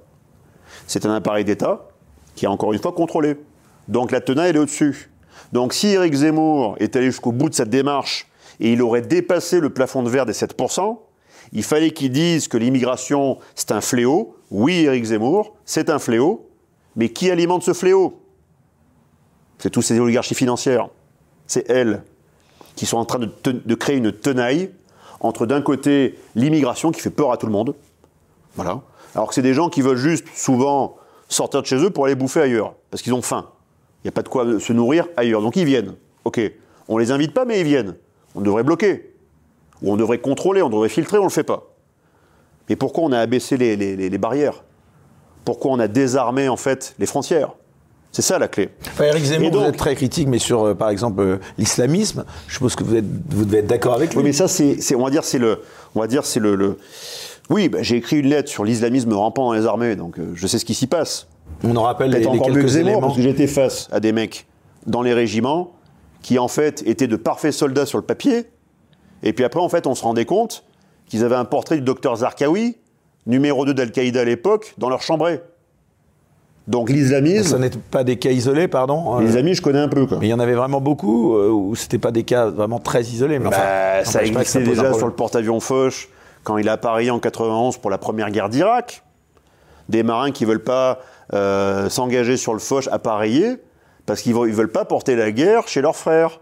C'est 0.88 1.06
un 1.06 1.14
appareil 1.14 1.45
d'État 1.45 1.88
qui 2.36 2.45
est 2.45 2.49
encore 2.49 2.74
une 2.74 2.82
fois 2.82 2.91
contrôlé. 2.91 3.38
Donc 3.88 4.12
la 4.12 4.22
tenaille 4.22 4.52
est 4.52 4.58
au-dessus. 4.58 5.10
Donc 5.54 5.74
si 5.74 5.88
Eric 5.88 6.14
Zemmour 6.14 6.76
est 6.80 6.95
allé 6.95 7.06
jusqu'au 7.06 7.32
bout 7.32 7.49
de 7.49 7.56
cette 7.56 7.70
démarche 7.70 8.28
et 8.60 8.74
il 8.74 8.82
aurait 8.82 9.02
dépassé 9.02 9.60
le 9.60 9.70
plafond 9.70 10.04
de 10.04 10.10
verre 10.10 10.26
des 10.26 10.34
7%, 10.34 10.97
il 11.54 11.64
fallait 11.64 11.91
qu'il 11.91 12.12
dise 12.12 12.47
que 12.47 12.58
l'immigration 12.58 13.38
c'est 13.56 13.72
un 13.72 13.82
fléau, 13.82 14.36
oui, 14.52 14.84
Éric 14.84 15.06
Zemmour, 15.06 15.56
c'est 15.66 15.89
un 15.89 15.97
fléau, 15.97 16.49
mais 16.97 17.10
qui 17.10 17.32
alimente 17.32 17.64
ce 17.64 17.74
fléau? 17.74 18.22
C'est 19.58 19.70
toutes 19.70 19.86
ces 19.86 19.99
oligarchies 19.99 20.36
financières. 20.36 20.89
C'est 21.47 21.70
elles 21.70 22.04
qui 22.76 22.86
sont 22.86 22.97
en 22.97 23.06
train 23.06 23.20
de, 23.20 23.76
créer 23.76 23.97
une 23.97 24.12
tenaille 24.12 24.72
entre 25.20 25.45
d'un 25.45 25.62
côté 25.62 26.18
l'immigration 26.36 26.91
qui 26.91 26.99
fait 26.99 27.10
peur 27.10 27.32
à 27.32 27.38
tout 27.38 27.45
le 27.45 27.52
monde, 27.52 27.76
voilà, 28.56 28.82
alors 29.16 29.30
que 29.30 29.34
c'est 29.34 29.41
des 29.41 29.54
gens 29.54 29.70
qui 29.70 29.82
veulent 29.82 29.97
juste 29.97 30.26
souvent 30.36 30.97
sortir 31.30 31.62
de 31.62 31.68
chez 31.68 31.78
eux 31.78 31.89
pour 31.89 32.06
aller 32.06 32.16
bouffer 32.16 32.41
ailleurs, 32.41 32.74
parce 32.89 33.02
qu'ils 33.02 33.14
ont 33.14 33.22
faim. 33.22 33.47
Il 34.04 34.08
n'y 34.08 34.10
a 34.10 34.12
pas 34.14 34.24
de 34.24 34.30
quoi 34.30 34.60
se 34.60 34.74
nourrir 34.74 35.08
ailleurs. 35.16 35.41
Donc 35.41 35.56
ils 35.56 35.66
viennent. 35.66 35.95
Ok, 36.26 36.41
on 36.88 36.97
les 36.97 37.12
invite 37.12 37.34
pas, 37.34 37.45
mais 37.45 37.60
ils 37.60 37.66
viennent. 37.66 37.95
On 38.36 38.41
devrait 38.41 38.64
bloquer. 38.64 39.14
Ou 39.82 39.93
on 39.93 39.95
devrait 39.95 40.20
contrôler, 40.20 40.62
on 40.62 40.70
devrait 40.70 40.89
filtrer, 40.89 41.18
on 41.18 41.22
ne 41.22 41.28
le 41.28 41.32
fait 41.32 41.43
pas. 41.43 41.70
Et 42.72 42.78
pourquoi 42.78 43.03
on 43.03 43.11
a 43.11 43.19
abaissé 43.19 43.57
les, 43.57 44.17
barrières? 44.17 44.63
Pourquoi 45.43 45.72
on 45.72 45.80
a 45.80 45.89
désarmé 45.89 46.47
en 46.47 46.55
fait 46.55 46.95
les 46.99 47.05
frontières? 47.05 47.51
C'est 48.13 48.22
ça 48.22 48.39
la 48.39 48.47
clé. 48.47 48.69
Enfin, 48.88 49.05
Eric 49.05 49.26
Zemmour, 49.26 49.51
vous 49.51 49.63
êtes 49.63 49.76
très 49.76 49.93
critique, 49.93 50.30
mais 50.30 50.39
sur, 50.39 50.63
euh, 50.63 50.74
par 50.74 50.89
exemple, 50.89 51.22
euh, 51.22 51.38
l'islamisme, 51.57 52.24
je 52.47 52.53
suppose 52.53 52.76
que 52.76 52.84
vous, 52.86 52.95
êtes, 52.95 53.05
vous 53.30 53.43
devez 53.43 53.57
être 53.57 53.67
d'accord 53.67 53.93
avec 53.93 54.11
lui. 54.11 54.19
Oui, 54.19 54.24
mais 54.24 54.32
ça, 54.32 54.47
c'est, 54.47 54.95
on 54.95 55.03
va 55.03 55.09
dire, 55.09 55.26
c'est 55.26 55.38
le, 55.38 55.61
on 55.95 55.99
va 55.99 56.07
dire, 56.07 56.26
c'est 56.26 56.39
le, 56.39 56.78
Oui, 57.49 57.67
bah, 57.67 57.80
j'ai 57.82 57.97
écrit 57.97 58.19
une 58.19 58.28
lettre 58.28 58.49
sur 58.49 58.63
l'islamisme 58.63 59.11
rampant 59.13 59.47
dans 59.47 59.53
les 59.53 59.65
armées, 59.65 59.97
donc 59.97 60.17
euh, 60.17 60.32
je 60.34 60.47
sais 60.47 60.57
ce 60.57 60.63
qui 60.63 60.74
s'y 60.74 60.88
passe. 60.88 61.28
On 61.65 61.76
en 61.76 61.84
rappelle 61.84 62.11
les, 62.11 62.26
encore 62.26 62.47
quelques 62.47 62.67
Zemmour, 62.67 63.01
parce 63.01 63.17
que 63.17 63.22
j'étais 63.22 63.47
face 63.47 63.89
à 63.91 63.99
des 63.99 64.13
mecs 64.13 64.45
dans 64.88 65.01
les 65.01 65.13
régiments 65.13 65.74
qui 66.22 66.39
en 66.39 66.47
fait 66.47 66.84
étaient 66.86 67.07
de 67.07 67.17
parfaits 67.17 67.53
soldats 67.53 67.86
sur 67.86 67.97
le 67.97 68.05
papier, 68.05 68.45
et 69.24 69.34
puis 69.34 69.43
après, 69.43 69.59
en 69.59 69.69
fait, 69.69 69.88
on 69.88 69.95
se 69.95 70.03
rendait 70.03 70.26
compte 70.26 70.63
qu'ils 71.12 71.26
avaient 71.26 71.36
un 71.36 71.45
portrait 71.45 71.76
du 71.76 71.82
docteur 71.82 72.16
Zarqawi, 72.16 72.78
numéro 73.28 73.66
2 73.66 73.74
d'Al-Qaïda 73.74 74.22
à 74.22 74.24
l'époque, 74.24 74.74
dans 74.78 74.89
leur 74.89 75.01
chambrée. 75.01 75.41
Donc 76.68 76.89
l'islamisme. 76.89 77.51
Ce 77.51 77.55
n'est 77.57 77.70
pas 77.70 78.05
des 78.05 78.16
cas 78.18 78.30
isolés, 78.32 78.70
pardon. 78.70 79.20
Les 79.20 79.36
amis, 79.36 79.53
je 79.53 79.62
connais 79.62 79.80
un 79.80 79.89
peu. 79.89 80.05
Quoi. 80.05 80.20
Mais 80.22 80.28
il 80.28 80.30
y 80.30 80.34
en 80.34 80.39
avait 80.39 80.53
vraiment 80.53 80.80
beaucoup, 80.80 81.36
euh, 81.36 81.49
ou 81.49 81.76
c'était 81.76 81.97
pas 81.97 82.12
des 82.12 82.24
cas 82.24 82.45
vraiment 82.47 82.80
très 82.80 83.03
isolés. 83.03 83.39
Mais 83.39 83.47
enfin, 83.47 83.57
Bah, 83.59 84.05
ça 84.05 84.20
pas 84.20 84.26
que 84.26 84.32
existait 84.32 84.64
déjà 84.64 84.93
sur 84.93 85.07
le 85.07 85.14
porte-avions 85.14 85.59
Foch 85.59 86.07
quand 86.43 86.57
il 86.57 86.70
a 86.70 86.74
appareillé 86.74 87.12
en 87.12 87.20
91 87.20 87.78
pour 87.78 87.89
la 87.91 87.97
première 87.97 88.32
guerre 88.32 88.47
d'Irak. 88.47 89.03
Des 89.89 90.03
marins 90.03 90.32
qui 90.32 90.45
veulent 90.45 90.64
pas 90.64 90.99
euh, 91.34 91.89
s'engager 91.89 92.38
sur 92.38 92.53
le 92.53 92.59
Foch 92.59 92.88
appareillé 92.91 93.57
parce 94.05 94.22
qu'ils 94.22 94.34
ne 94.36 94.51
veulent 94.53 94.72
pas 94.72 94.86
porter 94.86 95.16
la 95.18 95.32
guerre 95.32 95.68
chez 95.68 95.82
leurs 95.82 95.97
frères. 95.97 96.39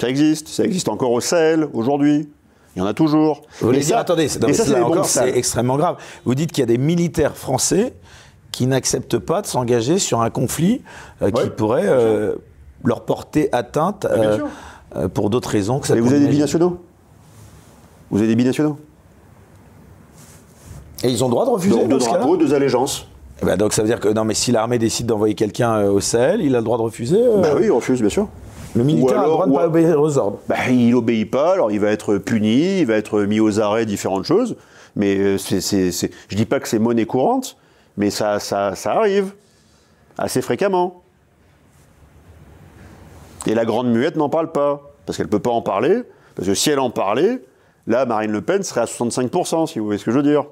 Ça 0.00 0.08
existe, 0.08 0.48
ça 0.48 0.64
existe 0.64 0.88
encore 0.88 1.12
au 1.12 1.20
Sahel 1.20 1.68
aujourd'hui. 1.72 2.28
Il 2.74 2.80
y 2.80 2.82
en 2.82 2.86
a 2.86 2.94
toujours. 2.94 3.42
Vous 3.60 3.68
voulez 3.68 3.80
dire, 3.80 3.96
attendez, 3.98 4.28
c'est- 4.28 4.40
non, 4.40 4.52
ça, 4.52 4.64
là 4.68 4.84
encore, 4.84 5.08
extrêmement 5.34 5.76
grave. 5.76 5.96
Vous 6.24 6.34
dites 6.34 6.50
qu'il 6.50 6.62
y 6.62 6.64
a 6.64 6.66
des 6.66 6.78
militaires 6.78 7.36
français 7.36 7.94
qui 8.50 8.66
n'acceptent 8.66 9.18
pas 9.18 9.42
de 9.42 9.46
s'engager 9.46 9.98
sur 9.98 10.20
un 10.20 10.30
conflit 10.30 10.82
euh, 11.22 11.30
qui 11.30 11.50
pourrait 11.50 11.86
euh, 11.86 12.34
leur 12.84 13.04
porter 13.04 13.48
atteinte 13.52 14.06
euh, 14.10 14.38
pour 15.12 15.30
d'autres 15.30 15.50
raisons 15.50 15.78
que 15.78 15.86
ça 15.86 15.94
Mais 15.94 16.00
vous 16.00 16.12
avez 16.12 16.24
des 16.24 16.28
binationaux? 16.30 16.80
Vous 18.10 18.18
avez 18.18 18.28
des 18.28 18.36
binationaux? 18.36 18.76
Et 21.04 21.08
ils 21.10 21.22
ont 21.22 21.28
le 21.28 21.32
droit 21.32 21.44
de 21.44 21.50
refuser 21.50 21.74
Donc 21.74 21.88
deux 21.88 21.98
drapeaux, 21.98 22.36
deux 22.36 22.54
allégeances. 22.54 23.06
Eh 23.42 23.46
ben, 23.46 23.56
Donc 23.56 23.72
ça 23.72 23.82
veut 23.82 23.88
dire 23.88 24.00
que 24.00 24.08
non, 24.08 24.24
mais 24.24 24.34
si 24.34 24.52
l'armée 24.52 24.78
décide 24.78 25.06
d'envoyer 25.06 25.34
quelqu'un 25.34 25.84
au 25.84 26.00
Sahel, 26.00 26.40
il 26.40 26.54
a 26.54 26.58
le 26.58 26.64
droit 26.64 26.78
de 26.78 26.82
refuser. 26.82 27.20
Bah 27.42 27.50
oui, 27.56 27.64
il 27.64 27.70
refuse, 27.72 28.00
bien 28.00 28.08
sûr. 28.08 28.28
Le 28.76 28.82
militaire 28.84 29.06
Ou 29.06 29.10
a 29.10 29.14
le 29.14 29.24
alors- 29.24 29.46
droit 29.46 29.46
de 29.46 29.50
ne 29.50 29.54
pas 29.56 29.60
alors- 29.62 29.70
obéir 29.70 30.00
aux 30.00 30.18
ordres. 30.18 30.38
Bah, 30.48 30.68
il 30.70 30.94
obéit 30.94 31.30
pas, 31.30 31.52
alors 31.52 31.70
il 31.70 31.78
va 31.80 31.90
être 31.90 32.18
puni, 32.18 32.80
il 32.80 32.86
va 32.86 32.94
être 32.96 33.22
mis 33.22 33.40
aux 33.40 33.60
arrêts, 33.60 33.86
différentes 33.86 34.24
choses. 34.24 34.56
Mais 34.96 35.16
euh, 35.16 35.38
c'est, 35.38 35.60
c'est, 35.60 35.92
c'est- 35.92 36.10
je 36.28 36.36
dis 36.36 36.44
pas 36.46 36.60
que 36.60 36.68
c'est 36.68 36.78
monnaie 36.78 37.06
courante, 37.06 37.56
mais 37.96 38.10
ça, 38.10 38.40
ça, 38.40 38.74
ça 38.74 38.92
arrive 38.94 39.32
assez 40.18 40.42
fréquemment. 40.42 41.02
Et 43.46 43.54
la 43.54 43.64
grande 43.64 43.88
muette 43.92 44.16
n'en 44.16 44.28
parle 44.28 44.50
pas, 44.52 44.92
parce 45.06 45.16
qu'elle 45.18 45.28
peut 45.28 45.38
pas 45.40 45.50
en 45.50 45.62
parler, 45.62 46.02
parce 46.34 46.48
que 46.48 46.54
si 46.54 46.70
elle 46.70 46.78
en 46.80 46.90
parlait, 46.90 47.42
là, 47.86 48.06
Marine 48.06 48.30
Le 48.32 48.40
Pen 48.40 48.62
serait 48.62 48.80
à 48.82 48.86
65%, 48.86 49.66
si 49.66 49.78
vous 49.78 49.84
voyez 49.84 49.98
ce 49.98 50.04
que 50.04 50.10
je 50.10 50.16
veux 50.16 50.22
dire. 50.22 50.44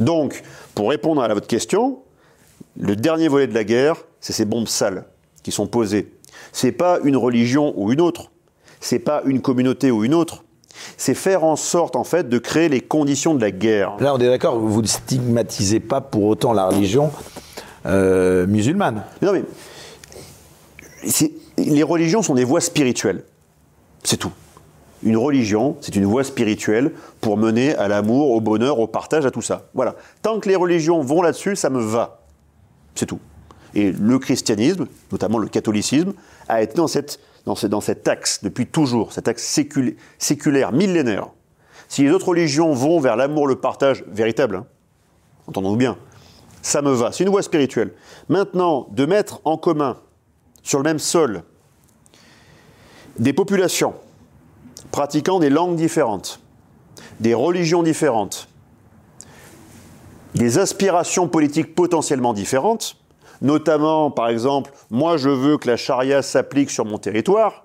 Donc, 0.00 0.42
pour 0.74 0.90
répondre 0.90 1.22
à 1.22 1.32
votre 1.32 1.46
question, 1.46 2.00
le 2.78 2.96
dernier 2.96 3.28
volet 3.28 3.46
de 3.46 3.54
la 3.54 3.64
guerre, 3.64 3.96
c'est 4.20 4.32
ces 4.32 4.44
bombes 4.44 4.66
sales 4.68 5.06
qui 5.44 5.52
sont 5.52 5.68
posées. 5.68 6.12
C'est 6.50 6.72
pas 6.72 6.98
une 7.04 7.16
religion 7.16 7.72
ou 7.76 7.92
une 7.92 8.00
autre. 8.00 8.32
C'est 8.80 8.98
pas 8.98 9.22
une 9.24 9.40
communauté 9.40 9.92
ou 9.92 10.04
une 10.04 10.14
autre. 10.14 10.42
C'est 10.96 11.14
faire 11.14 11.44
en 11.44 11.54
sorte, 11.54 11.94
en 11.94 12.02
fait, 12.02 12.28
de 12.28 12.38
créer 12.38 12.68
les 12.68 12.80
conditions 12.80 13.34
de 13.34 13.40
la 13.40 13.52
guerre. 13.52 13.96
Là, 14.00 14.12
on 14.12 14.18
est 14.18 14.26
d'accord, 14.26 14.58
vous 14.58 14.82
ne 14.82 14.86
stigmatisez 14.86 15.78
pas 15.78 16.00
pour 16.00 16.24
autant 16.24 16.52
la 16.52 16.66
religion 16.66 17.12
euh, 17.86 18.46
musulmane. 18.48 19.04
Non, 19.22 19.32
mais 19.32 19.44
les 21.58 21.82
religions 21.84 22.22
sont 22.22 22.34
des 22.34 22.44
voies 22.44 22.60
spirituelles. 22.60 23.22
C'est 24.02 24.16
tout. 24.16 24.32
Une 25.02 25.16
religion, 25.18 25.76
c'est 25.82 25.94
une 25.96 26.06
voie 26.06 26.24
spirituelle 26.24 26.92
pour 27.20 27.36
mener 27.36 27.76
à 27.76 27.88
l'amour, 27.88 28.30
au 28.30 28.40
bonheur, 28.40 28.80
au 28.80 28.86
partage, 28.86 29.26
à 29.26 29.30
tout 29.30 29.42
ça. 29.42 29.68
Voilà. 29.74 29.94
Tant 30.22 30.40
que 30.40 30.48
les 30.48 30.56
religions 30.56 31.02
vont 31.02 31.20
là-dessus, 31.20 31.56
ça 31.56 31.68
me 31.68 31.80
va. 31.80 32.22
C'est 32.94 33.06
tout. 33.06 33.20
Et 33.74 33.92
le 33.92 34.18
christianisme, 34.18 34.86
notamment 35.10 35.38
le 35.38 35.48
catholicisme, 35.48 36.14
a 36.48 36.62
été 36.62 36.74
dans, 36.74 36.86
cette, 36.86 37.18
dans, 37.44 37.80
axe 38.06 38.42
depuis 38.42 38.66
toujours, 38.66 39.12
cet 39.12 39.28
axe 39.28 39.42
sécul- 39.42 39.96
séculaire, 40.18 40.72
millénaire. 40.72 41.28
Si 41.88 42.02
les 42.02 42.10
autres 42.10 42.28
religions 42.28 42.72
vont 42.72 43.00
vers 43.00 43.16
l'amour, 43.16 43.46
le 43.46 43.56
partage 43.56 44.04
véritable, 44.06 44.56
hein, 44.56 44.66
entendons-nous 45.48 45.76
bien, 45.76 45.98
ça 46.62 46.82
me 46.82 46.92
va. 46.92 47.12
C'est 47.12 47.24
une 47.24 47.30
voie 47.30 47.42
spirituelle. 47.42 47.92
Maintenant, 48.28 48.88
de 48.92 49.04
mettre 49.06 49.40
en 49.44 49.56
commun, 49.56 49.98
sur 50.62 50.78
le 50.78 50.84
même 50.84 50.98
sol, 50.98 51.42
des 53.18 53.32
populations 53.32 53.94
pratiquant 54.90 55.38
des 55.38 55.50
langues 55.50 55.76
différentes, 55.76 56.40
des 57.20 57.34
religions 57.34 57.82
différentes, 57.82 58.48
des 60.34 60.58
aspirations 60.58 61.28
politiques 61.28 61.74
potentiellement 61.74 62.32
différentes, 62.32 62.96
notamment, 63.40 64.10
par 64.10 64.28
exemple, 64.28 64.72
moi 64.90 65.16
je 65.16 65.28
veux 65.28 65.58
que 65.58 65.68
la 65.68 65.76
charia 65.76 66.22
s'applique 66.22 66.70
sur 66.70 66.84
mon 66.84 66.98
territoire, 66.98 67.64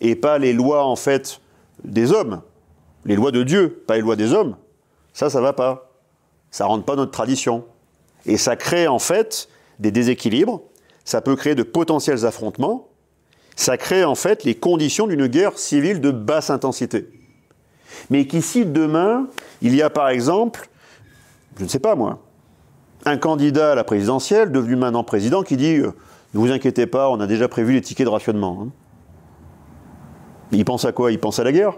et 0.00 0.16
pas 0.16 0.38
les 0.38 0.52
lois, 0.52 0.84
en 0.84 0.96
fait, 0.96 1.40
des 1.84 2.12
hommes, 2.12 2.42
les 3.04 3.16
lois 3.16 3.30
de 3.30 3.42
Dieu, 3.42 3.82
pas 3.86 3.96
les 3.96 4.02
lois 4.02 4.16
des 4.16 4.32
hommes, 4.32 4.56
ça, 5.12 5.30
ça 5.30 5.40
va 5.40 5.52
pas. 5.52 5.90
Ça 6.50 6.66
rentre 6.66 6.84
pas 6.84 6.96
notre 6.96 7.12
tradition. 7.12 7.64
Et 8.26 8.36
ça 8.36 8.56
crée, 8.56 8.88
en 8.88 8.98
fait, 8.98 9.48
des 9.78 9.90
déséquilibres, 9.90 10.62
ça 11.04 11.20
peut 11.20 11.36
créer 11.36 11.54
de 11.54 11.62
potentiels 11.62 12.26
affrontements, 12.26 12.88
ça 13.56 13.76
crée, 13.76 14.04
en 14.04 14.14
fait, 14.14 14.44
les 14.44 14.54
conditions 14.54 15.06
d'une 15.06 15.26
guerre 15.26 15.58
civile 15.58 16.00
de 16.00 16.10
basse 16.10 16.50
intensité. 16.50 17.08
Mais 18.10 18.26
qu'ici, 18.26 18.64
demain, 18.66 19.28
il 19.62 19.74
y 19.74 19.82
a, 19.82 19.90
par 19.90 20.08
exemple, 20.08 20.68
je 21.58 21.64
ne 21.64 21.68
sais 21.68 21.78
pas 21.78 21.94
moi, 21.94 22.23
un 23.06 23.16
candidat 23.16 23.72
à 23.72 23.74
la 23.74 23.84
présidentielle, 23.84 24.52
devenu 24.52 24.76
maintenant 24.76 25.04
président, 25.04 25.42
qui 25.42 25.56
dit 25.56 25.76
euh, 25.76 25.92
Ne 26.34 26.40
vous 26.40 26.50
inquiétez 26.50 26.86
pas, 26.86 27.10
on 27.10 27.20
a 27.20 27.26
déjà 27.26 27.48
prévu 27.48 27.72
les 27.72 27.80
tickets 27.80 28.06
de 28.06 28.10
rationnement. 28.10 28.58
hein. 28.62 28.68
Il 30.52 30.64
pense 30.64 30.84
à 30.84 30.92
quoi? 30.92 31.10
Il 31.10 31.18
pense 31.18 31.38
à 31.38 31.44
la 31.44 31.52
guerre. 31.52 31.74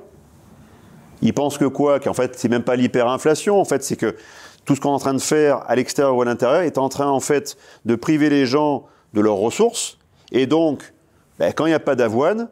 Il 1.23 1.33
pense 1.33 1.57
que 1.57 1.65
quoi? 1.65 1.99
Qu'en 1.99 2.13
fait, 2.13 2.39
c'est 2.39 2.49
même 2.49 2.63
pas 2.63 2.77
l'hyperinflation. 2.77 3.59
En 3.59 3.65
fait, 3.65 3.83
c'est 3.83 3.97
que 3.97 4.17
tout 4.65 4.75
ce 4.75 4.81
qu'on 4.81 4.91
est 4.91 4.95
en 4.95 4.99
train 4.99 5.15
de 5.15 5.21
faire 5.21 5.63
à 5.67 5.75
l'extérieur 5.77 6.15
ou 6.15 6.23
à 6.23 6.25
l'intérieur 6.25 6.63
est 6.63 6.77
en 6.77 6.89
train, 6.89 7.09
en 7.09 7.21
fait, 7.21 7.57
de 7.85 7.95
priver 7.95 8.29
les 8.29 8.45
gens 8.45 8.85
de 9.15 9.21
leurs 9.21 9.37
ressources. 9.37 9.99
Et 10.33 10.47
donc, 10.47 10.93
ben, 11.39 11.53
quand 11.53 11.67
il 11.67 11.71
n'y 11.71 11.75
a 11.75 11.81
pas 11.81 11.95
d'avoine, 11.95 12.49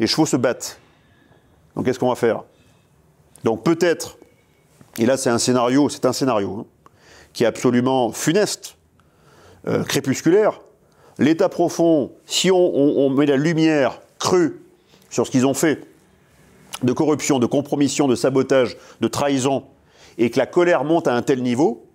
les 0.00 0.06
chevaux 0.06 0.26
se 0.26 0.36
battent. 0.36 0.80
Donc, 1.76 1.84
qu'est-ce 1.84 1.98
qu'on 1.98 2.08
va 2.08 2.16
faire? 2.16 2.42
Donc, 3.44 3.62
peut-être, 3.62 4.18
et 4.98 5.06
là, 5.06 5.16
c'est 5.16 5.30
un 5.30 5.38
scénario, 5.38 5.88
c'est 5.88 6.06
un 6.06 6.12
scénario 6.12 6.58
hein, 6.60 6.66
qui 7.38 7.44
est 7.44 7.46
absolument 7.46 8.10
funeste, 8.10 8.74
euh, 9.68 9.84
crépusculaire. 9.84 10.60
L'état 11.18 11.48
profond, 11.48 12.10
si 12.26 12.50
on, 12.50 12.56
on- 12.56 13.06
on 13.06 13.10
met 13.10 13.26
la 13.26 13.36
lumière 13.36 14.00
crue 14.18 14.60
sur 15.08 15.24
ce 15.24 15.30
qu'ils 15.30 15.46
ont 15.46 15.54
fait, 15.54 15.86
de 16.82 16.92
corruption, 16.92 17.38
de 17.38 17.46
compromission, 17.46 18.08
de 18.08 18.16
sabotage, 18.16 18.76
de 19.00 19.06
trahison, 19.06 19.62
et 20.18 20.30
que 20.30 20.38
la 20.40 20.46
colère 20.46 20.82
monte 20.82 21.06
à 21.06 21.14
un 21.14 21.22
tel 21.22 21.44
niveau, 21.44 21.86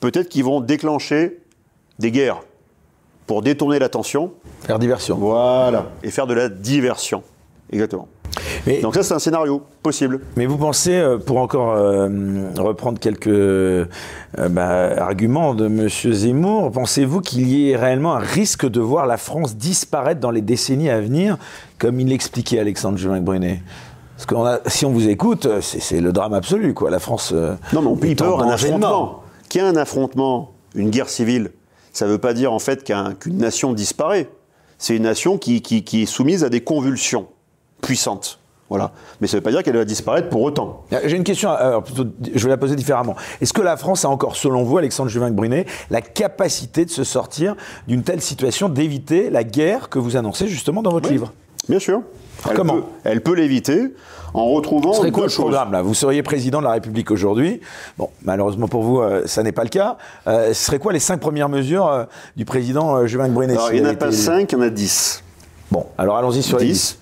peut-être 0.00 0.28
qu'ils 0.28 0.44
vont 0.44 0.60
déclencher 0.60 1.38
des 1.98 2.10
guerres 2.10 2.42
pour 3.26 3.40
détourner 3.40 3.78
l'attention, 3.78 4.34
Faire 4.66 4.78
diversion. 4.78 5.16
voilà, 5.16 5.86
et 6.02 6.10
faire 6.10 6.26
de 6.26 6.34
la 6.34 6.50
diversion. 6.50 7.22
Exactement. 7.72 8.08
Mais, 8.66 8.80
Donc 8.80 8.94
ça, 8.94 9.02
c'est 9.02 9.14
un 9.14 9.18
scénario 9.18 9.62
possible. 9.82 10.20
mais 10.36 10.46
vous 10.46 10.56
pensez, 10.56 10.92
euh, 10.94 11.18
pour 11.18 11.38
encore 11.38 11.72
euh, 11.72 12.08
reprendre 12.58 12.98
quelques 12.98 13.26
euh, 13.26 13.86
bah, 14.50 14.90
arguments 15.02 15.54
de 15.54 15.66
M. 15.66 15.88
Zemmour, 15.88 16.70
pensez-vous 16.70 17.20
qu'il 17.20 17.48
y 17.48 17.70
ait 17.70 17.76
réellement 17.76 18.14
un 18.14 18.18
risque 18.20 18.68
de 18.68 18.80
voir 18.80 19.06
la 19.06 19.16
France 19.16 19.56
disparaître 19.56 20.20
dans 20.20 20.30
les 20.30 20.42
décennies 20.42 20.90
à 20.90 21.00
venir, 21.00 21.38
comme 21.78 21.98
il 22.00 22.08
l'expliquait 22.08 22.58
Alexandre 22.60 22.98
Juin 22.98 23.20
Brunet 23.20 23.62
Parce 24.16 24.26
que 24.26 24.68
si 24.70 24.84
on 24.86 24.90
vous 24.92 25.08
écoute, 25.08 25.48
c'est 25.60 26.00
le 26.00 26.12
drame 26.12 26.34
absolu, 26.34 26.72
quoi. 26.74 26.90
La 26.90 27.00
France. 27.00 27.32
euh, 27.34 27.54
Non, 27.72 27.82
mais 27.82 27.88
on 27.88 27.96
peut, 27.96 28.06
y 28.08 28.22
avoir 28.22 28.42
un 28.42 28.50
affrontement. 28.50 29.22
Qu'il 29.48 29.60
y 29.60 29.64
ait 29.64 29.68
un 29.68 29.76
affrontement, 29.76 30.52
une 30.76 30.90
guerre 30.90 31.08
civile, 31.08 31.50
ça 31.92 32.06
ne 32.06 32.12
veut 32.12 32.18
pas 32.18 32.32
dire 32.34 32.52
en 32.52 32.60
fait 32.60 32.84
qu'un- 32.84 33.14
qu'une 33.14 33.38
nation 33.38 33.72
disparaît. 33.72 34.28
C'est 34.78 34.94
une 34.96 35.02
nation 35.02 35.36
qui, 35.38 35.60
qui- 35.62 35.82
qui 35.82 36.02
est 36.02 36.06
soumise 36.06 36.44
à 36.44 36.48
des 36.48 36.60
convulsions 36.60 37.26
puissantes. 37.80 38.38
Voilà. 38.68 38.92
Mais 39.20 39.26
ça 39.26 39.36
ne 39.36 39.40
veut 39.40 39.42
pas 39.42 39.50
dire 39.50 39.64
qu'elle 39.64 39.76
va 39.76 39.84
disparaître 39.84 40.28
pour 40.28 40.42
autant. 40.42 40.84
Euh, 40.92 41.00
J'ai 41.04 41.16
une 41.16 41.24
question, 41.24 41.50
alors 41.50 41.82
plutôt, 41.82 42.04
je 42.32 42.44
vais 42.44 42.50
la 42.50 42.56
poser 42.56 42.76
différemment. 42.76 43.16
Est-ce 43.40 43.52
que 43.52 43.62
la 43.62 43.76
France 43.76 44.04
a 44.04 44.08
encore, 44.08 44.36
selon 44.36 44.62
vous, 44.62 44.78
Alexandre 44.78 45.08
Juvin-Brunet, 45.10 45.66
la 45.90 46.00
capacité 46.00 46.84
de 46.84 46.90
se 46.90 47.02
sortir 47.02 47.56
d'une 47.88 48.04
telle 48.04 48.20
situation, 48.20 48.68
d'éviter 48.68 49.28
la 49.28 49.42
guerre 49.42 49.88
que 49.88 49.98
vous 49.98 50.16
annoncez 50.16 50.46
justement 50.46 50.82
dans 50.82 50.92
votre 50.92 51.08
Oui. 51.08 51.14
livre? 51.14 51.32
Bien 51.68 51.80
sûr. 51.80 52.02
Elle 52.48 52.56
Comment 52.56 52.74
peut, 52.74 52.82
Elle 53.04 53.22
peut 53.22 53.34
l'éviter 53.34 53.92
en 54.34 54.46
retrouvant 54.46 54.92
Ce 54.92 55.00
serait 55.00 55.10
quoi 55.10 55.26
le 55.26 55.32
programme 55.32 55.72
là? 55.72 55.82
Vous 55.82 55.92
seriez 55.94 56.22
président 56.22 56.60
de 56.60 56.64
la 56.64 56.70
République 56.70 57.10
aujourd'hui. 57.10 57.60
Bon, 57.98 58.08
malheureusement 58.22 58.68
pour 58.68 58.82
vous, 58.82 59.00
euh, 59.00 59.22
ça 59.26 59.42
n'est 59.42 59.50
pas 59.52 59.64
le 59.64 59.68
cas. 59.68 59.98
Euh, 60.28 60.54
ce 60.54 60.64
serait 60.66 60.78
quoi 60.78 60.92
les 60.92 61.00
cinq 61.00 61.18
premières 61.18 61.48
mesures 61.48 61.88
euh, 61.88 62.04
du 62.36 62.44
président 62.44 62.96
euh, 62.96 63.06
Juvin-Brunet 63.06 63.54
Alors, 63.54 63.72
il 63.72 63.82
n'y 63.82 63.88
en 63.88 63.90
a 63.90 63.94
pas 63.94 64.06
été- 64.06 64.16
cinq, 64.16 64.52
il 64.52 64.58
y 64.58 64.58
en 64.58 64.62
a 64.62 64.70
dix. 64.70 65.22
Bon, 65.72 65.86
alors 65.98 66.16
allons-y 66.16 66.42
sur 66.42 66.58
les 66.58 66.66
10, 66.66 66.72
dix. 66.72 66.99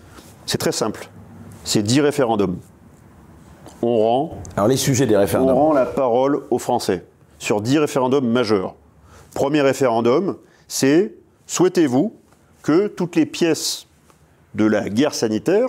C'est 0.48 0.58
très 0.58 0.72
simple. 0.72 1.08
C'est 1.62 1.82
dix 1.82 2.00
référendums. 2.00 2.56
On 3.82 3.98
rend 3.98 4.38
Alors 4.56 4.66
les 4.66 4.78
sujets 4.78 5.06
des 5.06 5.14
On 5.14 5.20
référendums. 5.20 5.54
rend 5.56 5.72
la 5.74 5.84
parole 5.84 6.42
aux 6.50 6.58
Français 6.58 7.04
sur 7.38 7.60
dix 7.60 7.78
référendums 7.78 8.26
majeurs. 8.26 8.74
Premier 9.34 9.60
référendum, 9.60 10.38
c'est 10.66 11.14
souhaitez-vous 11.46 12.14
que 12.62 12.86
toutes 12.88 13.14
les 13.14 13.26
pièces 13.26 13.86
de 14.54 14.64
la 14.64 14.88
guerre 14.88 15.12
sanitaire 15.14 15.68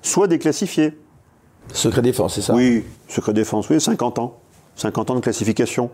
soient 0.00 0.26
déclassifiées? 0.26 0.98
Secret 1.72 2.00
défense, 2.02 2.34
c'est 2.34 2.42
ça? 2.42 2.54
Oui, 2.54 2.82
secret 3.08 3.34
défense, 3.34 3.68
oui, 3.68 3.78
50 3.78 4.18
ans. 4.18 4.38
50 4.76 5.10
ans 5.10 5.14
de 5.16 5.20
classification. 5.20 5.90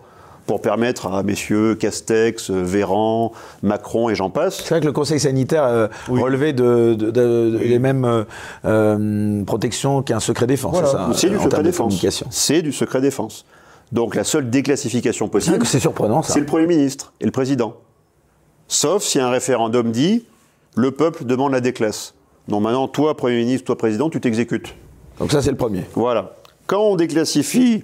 Pour 0.47 0.61
permettre 0.61 1.07
à 1.07 1.23
messieurs 1.23 1.75
Castex, 1.77 2.51
Véran, 2.51 3.33
Macron 3.63 4.09
et 4.11 4.15
j'en 4.15 4.31
passe. 4.31 4.59
C'est 4.63 4.71
vrai 4.71 4.81
que 4.81 4.87
le 4.87 4.93
Conseil 4.93 5.21
sanitaire 5.21 5.65
euh, 5.65 5.87
relevait 6.09 6.53
de, 6.53 6.95
de- 6.95 7.11
de- 7.11 7.51
de- 7.51 7.59
les 7.59 7.79
mêmes 7.79 8.05
euh, 8.05 8.25
euh, 8.65 9.45
protections 9.45 10.03
qu'un 10.03 10.21
secret 10.21 10.47
défense. 10.47 10.81
Voilà. 10.81 11.11
c'est 11.15 11.31
du 11.31 11.37
en 11.37 11.43
secret 11.45 11.63
défense. 11.63 12.05
C'est 12.31 12.63
du 12.63 12.73
secret 12.73 13.01
défense. 13.01 13.45
Donc 13.93 14.15
la 14.15 14.25
seule 14.25 14.51
déclassification 14.51 15.29
possible, 15.29 15.67
c'est 15.67 15.81
surprenant 15.81 16.23
ça. 16.23 16.33
c'est 16.35 16.41
le 16.41 16.47
Premier 16.47 16.67
ministre 16.67 17.13
et 17.21 17.25
le 17.25 17.33
Président. 17.33 17.75
Sauf 18.69 19.03
si 19.03 19.19
un 19.19 19.31
référendum 19.31 19.91
dit 19.91 20.25
le 20.77 20.93
peuple 20.93 21.25
demande 21.25 21.53
la 21.53 21.61
déclasse. 21.61 22.15
Donc 22.49 22.63
maintenant, 22.63 22.87
toi, 22.89 23.17
Premier 23.17 23.37
ministre, 23.39 23.67
toi, 23.67 23.77
Président, 23.77 24.09
tu 24.11 24.21
t'exécutes. 24.21 24.75
Donc 25.19 25.33
ça 25.33 25.43
c'est 25.43 25.51
le 25.51 25.57
premier. 25.57 25.83
Voilà. 25.95 26.37
Quand 26.67 26.81
on 26.83 26.97
déclassifie, 26.97 27.83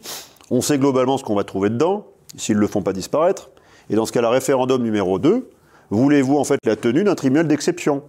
on 0.51 0.61
sait 0.61 0.78
globalement 0.78 1.19
ce 1.19 1.24
qu'on 1.24 1.35
va 1.35 1.43
trouver 1.45 1.70
dedans, 1.70 2.07
s'ils 2.36 2.56
ne 2.56 2.60
le 2.60 2.66
font 2.66 2.82
pas 2.82 2.92
disparaître. 2.92 3.50
Et 3.90 3.94
dans 3.94 4.06
ce 4.06 4.12
cas-là, 4.12 4.30
référendum 4.30 4.82
numéro 4.82 5.18
2, 5.18 5.50
voulez-vous 5.90 6.36
en 6.36 6.44
fait 6.44 6.58
la 6.64 6.76
tenue 6.76 7.04
d'un 7.04 7.14
tribunal 7.14 7.48
d'exception 7.48 8.02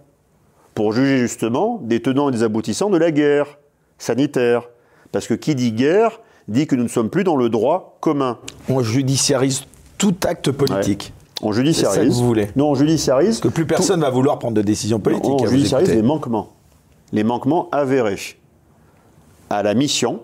pour 0.74 0.92
juger 0.92 1.18
justement 1.18 1.80
des 1.82 2.00
tenants 2.00 2.28
et 2.28 2.32
des 2.32 2.42
aboutissants 2.42 2.90
de 2.90 2.98
la 2.98 3.10
guerre 3.10 3.58
sanitaire? 3.98 4.68
Parce 5.12 5.26
que 5.26 5.34
qui 5.34 5.54
dit 5.54 5.72
guerre 5.72 6.20
dit 6.48 6.66
que 6.66 6.76
nous 6.76 6.82
ne 6.82 6.88
sommes 6.88 7.10
plus 7.10 7.24
dans 7.24 7.36
le 7.36 7.48
droit 7.48 7.96
commun. 8.00 8.38
On 8.68 8.82
judiciarise 8.82 9.64
tout 9.98 10.14
acte 10.26 10.50
politique. 10.50 11.12
On 11.42 11.52
judiciarise. 11.52 11.94
C'est 11.94 12.04
ça 12.04 12.08
que 12.08 12.12
vous 12.12 12.26
voulez. 12.26 12.48
Non, 12.56 12.70
on 12.70 12.74
judiciarise. 12.74 13.40
Parce 13.40 13.52
que 13.52 13.54
plus 13.54 13.66
personne 13.66 14.00
va 14.00 14.10
vouloir 14.10 14.38
prendre 14.38 14.56
de 14.56 14.62
décisions 14.62 14.98
politiques. 14.98 15.30
On 15.30 15.36
vous 15.36 15.46
judiciarise 15.46 15.90
les 15.90 16.02
manquements. 16.02 16.50
Les 17.12 17.22
manquements 17.24 17.68
avérés 17.70 18.18
à 19.50 19.62
la 19.62 19.74
mission. 19.74 20.20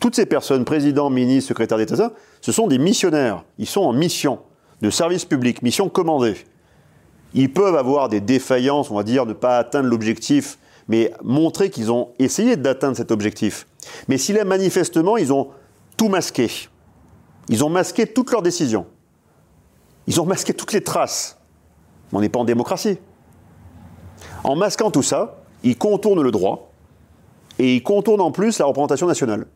Toutes 0.00 0.14
ces 0.14 0.26
personnes, 0.26 0.64
présidents, 0.64 1.10
ministres, 1.10 1.48
secrétaires 1.48 1.78
d'État, 1.78 2.12
ce 2.40 2.52
sont 2.52 2.66
des 2.66 2.78
missionnaires. 2.78 3.44
Ils 3.58 3.66
sont 3.66 3.82
en 3.82 3.92
mission 3.92 4.40
de 4.80 4.90
service 4.90 5.24
public, 5.24 5.62
mission 5.62 5.88
commandée. 5.88 6.36
Ils 7.34 7.52
peuvent 7.52 7.76
avoir 7.76 8.08
des 8.08 8.20
défaillances, 8.20 8.90
on 8.90 8.96
va 8.96 9.02
dire, 9.02 9.26
ne 9.26 9.32
pas 9.32 9.58
atteindre 9.58 9.88
l'objectif, 9.88 10.58
mais 10.88 11.12
montrer 11.22 11.70
qu'ils 11.70 11.92
ont 11.92 12.10
essayé 12.18 12.56
d'atteindre 12.56 12.96
cet 12.96 13.10
objectif. 13.10 13.66
Mais 14.08 14.18
si 14.18 14.32
là, 14.32 14.44
manifestement, 14.44 15.16
ils 15.16 15.32
ont 15.32 15.48
tout 15.96 16.08
masqué, 16.08 16.48
ils 17.48 17.64
ont 17.64 17.68
masqué 17.68 18.06
toutes 18.06 18.30
leurs 18.30 18.42
décisions, 18.42 18.86
ils 20.06 20.20
ont 20.20 20.24
masqué 20.24 20.54
toutes 20.54 20.72
les 20.72 20.82
traces, 20.82 21.38
on 22.12 22.20
n'est 22.20 22.28
pas 22.28 22.38
en 22.38 22.44
démocratie. 22.44 22.98
En 24.44 24.56
masquant 24.56 24.90
tout 24.90 25.02
ça, 25.02 25.42
ils 25.62 25.76
contournent 25.76 26.22
le 26.22 26.30
droit 26.30 26.72
et 27.58 27.76
ils 27.76 27.82
contournent 27.82 28.20
en 28.20 28.30
plus 28.30 28.58
la 28.58 28.66
représentation 28.66 29.06
nationale. 29.06 29.46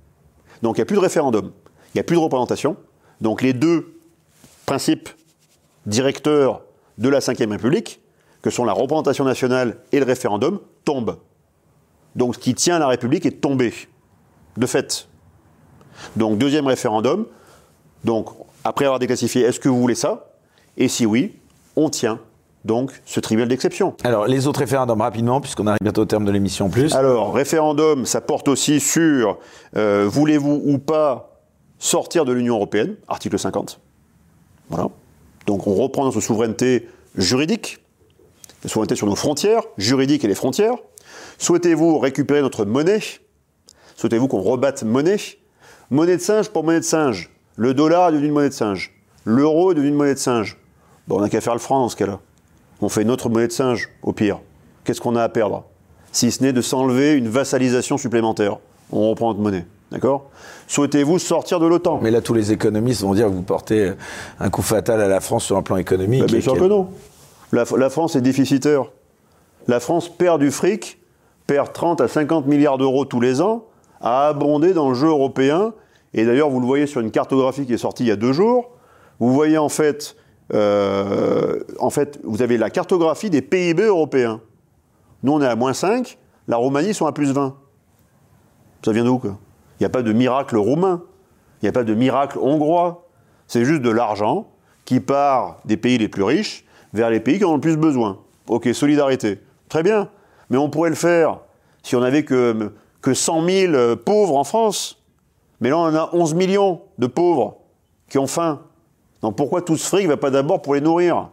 Donc 0.60 0.76
il 0.76 0.80
n'y 0.80 0.82
a 0.82 0.86
plus 0.86 0.96
de 0.96 1.00
référendum, 1.00 1.52
il 1.92 1.98
n'y 1.98 2.00
a 2.00 2.04
plus 2.04 2.16
de 2.16 2.20
représentation. 2.20 2.76
Donc 3.20 3.42
les 3.42 3.52
deux 3.52 3.98
principes 4.66 5.08
directeurs 5.86 6.62
de 6.98 7.08
la 7.08 7.18
Ve 7.18 7.50
République, 7.50 8.00
que 8.40 8.50
sont 8.50 8.64
la 8.64 8.72
représentation 8.72 9.24
nationale 9.24 9.78
et 9.92 9.98
le 9.98 10.04
référendum, 10.04 10.60
tombent. 10.84 11.16
Donc 12.16 12.34
ce 12.34 12.40
qui 12.40 12.54
tient 12.54 12.78
la 12.78 12.88
République 12.88 13.26
est 13.26 13.40
tombé, 13.40 13.72
de 14.56 14.66
fait. 14.66 15.08
Donc 16.16 16.38
deuxième 16.38 16.66
référendum, 16.66 17.26
donc 18.04 18.28
après 18.64 18.84
avoir 18.84 18.98
déclassifié, 18.98 19.42
est-ce 19.42 19.60
que 19.60 19.68
vous 19.68 19.80
voulez 19.80 19.94
ça? 19.94 20.32
Et 20.76 20.88
si 20.88 21.06
oui, 21.06 21.36
on 21.76 21.90
tient 21.90 22.18
donc 22.64 22.92
ce 23.04 23.20
tribunal 23.20 23.48
d'exception. 23.48 23.94
Alors 24.04 24.26
les 24.26 24.46
autres 24.46 24.60
référendums 24.60 25.00
rapidement, 25.00 25.40
puisqu'on 25.40 25.66
arrive 25.66 25.80
bientôt 25.82 26.02
au 26.02 26.06
terme 26.06 26.24
de 26.24 26.30
l'émission 26.30 26.66
en 26.66 26.70
plus. 26.70 26.94
Alors, 26.94 27.34
référendum, 27.34 28.06
ça 28.06 28.20
porte 28.20 28.48
aussi 28.48 28.80
sur 28.80 29.38
euh, 29.76 30.06
voulez-vous 30.08 30.62
ou 30.64 30.78
pas 30.78 31.31
sortir 31.82 32.24
de 32.24 32.32
l'Union 32.32 32.54
européenne, 32.54 32.94
article 33.08 33.38
50. 33.38 33.80
Voilà. 34.70 34.88
Donc 35.46 35.66
on 35.66 35.74
reprend 35.74 36.04
notre 36.04 36.20
souveraineté 36.20 36.88
juridique, 37.16 37.78
la 38.62 38.70
souveraineté 38.70 38.94
sur 38.94 39.08
nos 39.08 39.16
frontières, 39.16 39.64
juridiques 39.76 40.24
et 40.24 40.28
les 40.28 40.36
frontières. 40.36 40.76
Souhaitez-vous 41.38 41.98
récupérer 41.98 42.40
notre 42.40 42.64
monnaie? 42.64 43.00
Souhaitez-vous 43.96 44.28
qu'on 44.28 44.40
rebatte 44.40 44.84
monnaie? 44.84 45.16
Monnaie 45.90 46.16
de 46.16 46.22
singe 46.22 46.50
pour 46.50 46.62
monnaie 46.62 46.78
de 46.78 46.84
singe. 46.84 47.30
Le 47.56 47.74
dollar 47.74 48.10
est 48.10 48.12
devenu 48.12 48.28
une 48.28 48.34
monnaie 48.34 48.48
de 48.48 48.54
singe. 48.54 48.94
L'euro 49.24 49.72
est 49.72 49.74
devenu 49.74 49.88
une 49.90 49.96
monnaie 49.96 50.14
de 50.14 50.20
singe. 50.20 50.56
Bon, 51.08 51.18
on 51.18 51.20
n'a 51.20 51.28
qu'à 51.28 51.40
faire 51.40 51.52
le 51.52 51.58
franc 51.58 51.80
dans 51.80 51.88
ce 51.88 51.96
cas-là. 51.96 52.20
On 52.80 52.88
fait 52.88 53.02
notre 53.02 53.28
monnaie 53.28 53.48
de 53.48 53.52
singe, 53.52 53.90
au 54.04 54.12
pire. 54.12 54.38
Qu'est-ce 54.84 55.00
qu'on 55.00 55.16
a 55.16 55.22
à 55.24 55.28
perdre? 55.28 55.64
Si 56.12 56.30
ce 56.30 56.44
n'est 56.44 56.52
de 56.52 56.62
s'enlever 56.62 57.14
une 57.14 57.28
vassalisation 57.28 57.98
supplémentaire. 57.98 58.58
On 58.92 59.10
reprend 59.10 59.30
notre 59.30 59.40
monnaie. 59.40 59.66
D'accord? 59.92 60.30
Souhaitez-vous 60.68 61.18
sortir 61.18 61.60
de 61.60 61.66
l'OTAN? 61.66 62.00
Mais 62.02 62.10
là, 62.10 62.22
tous 62.22 62.32
les 62.32 62.50
économistes 62.50 63.02
vont 63.02 63.12
dire 63.12 63.26
que 63.26 63.32
vous 63.32 63.42
portez 63.42 63.92
un 64.40 64.48
coup 64.48 64.62
fatal 64.62 65.02
à 65.02 65.06
la 65.06 65.20
France 65.20 65.44
sur 65.44 65.58
un 65.58 65.62
plan 65.62 65.76
économique. 65.76 66.22
Bah, 66.22 66.26
bien 66.26 66.40
sûr 66.40 66.54
que 66.54 66.64
non. 66.64 66.88
La, 67.52 67.64
la 67.76 67.90
France 67.90 68.16
est 68.16 68.22
déficitaire. 68.22 68.86
La 69.68 69.80
France 69.80 70.08
perd 70.08 70.40
du 70.40 70.50
fric, 70.50 70.98
perd 71.46 71.72
30 71.74 72.00
à 72.00 72.08
50 72.08 72.46
milliards 72.46 72.78
d'euros 72.78 73.04
tous 73.04 73.20
les 73.20 73.42
ans, 73.42 73.66
à 74.00 74.28
abonder 74.28 74.72
dans 74.72 74.88
le 74.88 74.94
jeu 74.94 75.08
européen. 75.08 75.74
Et 76.14 76.24
d'ailleurs, 76.24 76.48
vous 76.48 76.60
le 76.60 76.66
voyez 76.66 76.86
sur 76.86 77.02
une 77.02 77.10
cartographie 77.10 77.66
qui 77.66 77.74
est 77.74 77.78
sortie 77.78 78.04
il 78.04 78.08
y 78.08 78.12
a 78.12 78.16
deux 78.16 78.32
jours. 78.32 78.70
Vous 79.20 79.32
voyez 79.32 79.58
en 79.58 79.68
fait, 79.68 80.16
euh, 80.54 81.60
en 81.78 81.90
fait, 81.90 82.18
vous 82.24 82.40
avez 82.40 82.56
la 82.56 82.70
cartographie 82.70 83.28
des 83.28 83.42
PIB 83.42 83.84
européens. 83.84 84.40
Nous, 85.22 85.32
on 85.32 85.42
est 85.42 85.46
à 85.46 85.54
moins 85.54 85.74
5, 85.74 86.18
la 86.48 86.56
Roumanie 86.56 86.94
sont 86.94 87.06
à 87.06 87.12
plus 87.12 87.30
20. 87.30 87.54
Ça 88.84 88.92
vient 88.92 89.04
d'où, 89.04 89.18
quoi? 89.18 89.38
Il 89.82 89.86
n'y 89.86 89.86
a 89.86 89.90
pas 89.90 90.02
de 90.02 90.12
miracle 90.12 90.56
roumain, 90.58 91.02
il 91.60 91.64
n'y 91.64 91.68
a 91.68 91.72
pas 91.72 91.82
de 91.82 91.92
miracle 91.92 92.38
hongrois. 92.38 93.08
C'est 93.48 93.64
juste 93.64 93.82
de 93.82 93.90
l'argent 93.90 94.46
qui 94.84 95.00
part 95.00 95.58
des 95.64 95.76
pays 95.76 95.98
les 95.98 96.06
plus 96.06 96.22
riches 96.22 96.64
vers 96.92 97.10
les 97.10 97.18
pays 97.18 97.38
qui 97.38 97.44
en 97.44 97.50
ont 97.50 97.54
le 97.56 97.60
plus 97.60 97.76
besoin. 97.76 98.18
Ok, 98.46 98.68
solidarité. 98.74 99.40
Très 99.68 99.82
bien. 99.82 100.08
Mais 100.50 100.56
on 100.56 100.70
pourrait 100.70 100.90
le 100.90 100.94
faire 100.94 101.40
si 101.82 101.96
on 101.96 102.00
n'avait 102.00 102.24
que, 102.24 102.70
que 103.00 103.12
100 103.12 103.44
000 103.44 103.72
euh, 103.74 103.96
pauvres 103.96 104.36
en 104.36 104.44
France. 104.44 105.02
Mais 105.60 105.70
là, 105.70 105.78
on 105.78 105.92
a 105.96 106.10
11 106.12 106.34
millions 106.34 106.82
de 106.98 107.08
pauvres 107.08 107.56
qui 108.08 108.18
ont 108.18 108.28
faim. 108.28 108.60
Donc 109.20 109.34
pourquoi 109.34 109.62
tout 109.62 109.76
ce 109.76 109.88
fric 109.88 110.04
ne 110.04 110.10
va 110.10 110.16
pas 110.16 110.30
d'abord 110.30 110.62
pour 110.62 110.76
les 110.76 110.80
nourrir? 110.80 111.28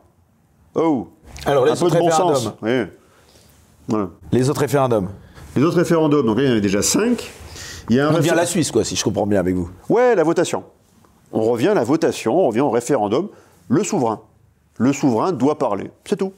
Oh 0.74 1.10
Alors, 1.46 1.66
les 1.66 1.74
Un 1.74 1.76
peu 1.76 1.86
autres 1.86 1.94
de 1.98 2.00
bon 2.00 2.06
référendums. 2.08 2.36
sens. 2.36 2.54
Oui. 2.64 2.82
Voilà. 3.88 4.10
Les 4.32 4.50
autres 4.50 4.62
référendums. 4.62 5.10
Les 5.56 5.62
autres 5.62 5.78
référendums, 5.78 6.26
donc 6.26 6.38
là, 6.38 6.44
il 6.44 6.46
y 6.48 6.50
en 6.50 6.54
avait 6.54 6.62
déjà 6.62 6.82
5. 6.82 7.32
Il 7.90 7.96
y 7.96 8.00
a 8.00 8.08
un 8.08 8.12
On 8.12 8.16
revient 8.16 8.32
à 8.32 8.36
la 8.36 8.46
Suisse, 8.46 8.72
quoi, 8.72 8.84
si 8.84 8.96
je 8.96 9.04
comprends 9.04 9.26
bien 9.26 9.40
avec 9.40 9.56
vous. 9.56 9.70
Ouais, 9.90 10.16
la 10.16 10.24
votation. 10.24 10.64
On 11.32 11.44
revient 11.44 11.70
à 11.70 11.74
la 11.74 11.84
votation, 11.84 12.38
on 12.38 12.48
revient 12.48 12.62
au 12.62 12.70
référendum. 12.70 13.30
Le 13.68 13.84
souverain. 13.84 14.22
Le 14.78 14.94
souverain 14.94 15.32
doit 15.32 15.58
parler. 15.58 15.92
C'est 16.06 16.16
tout. 16.16 16.34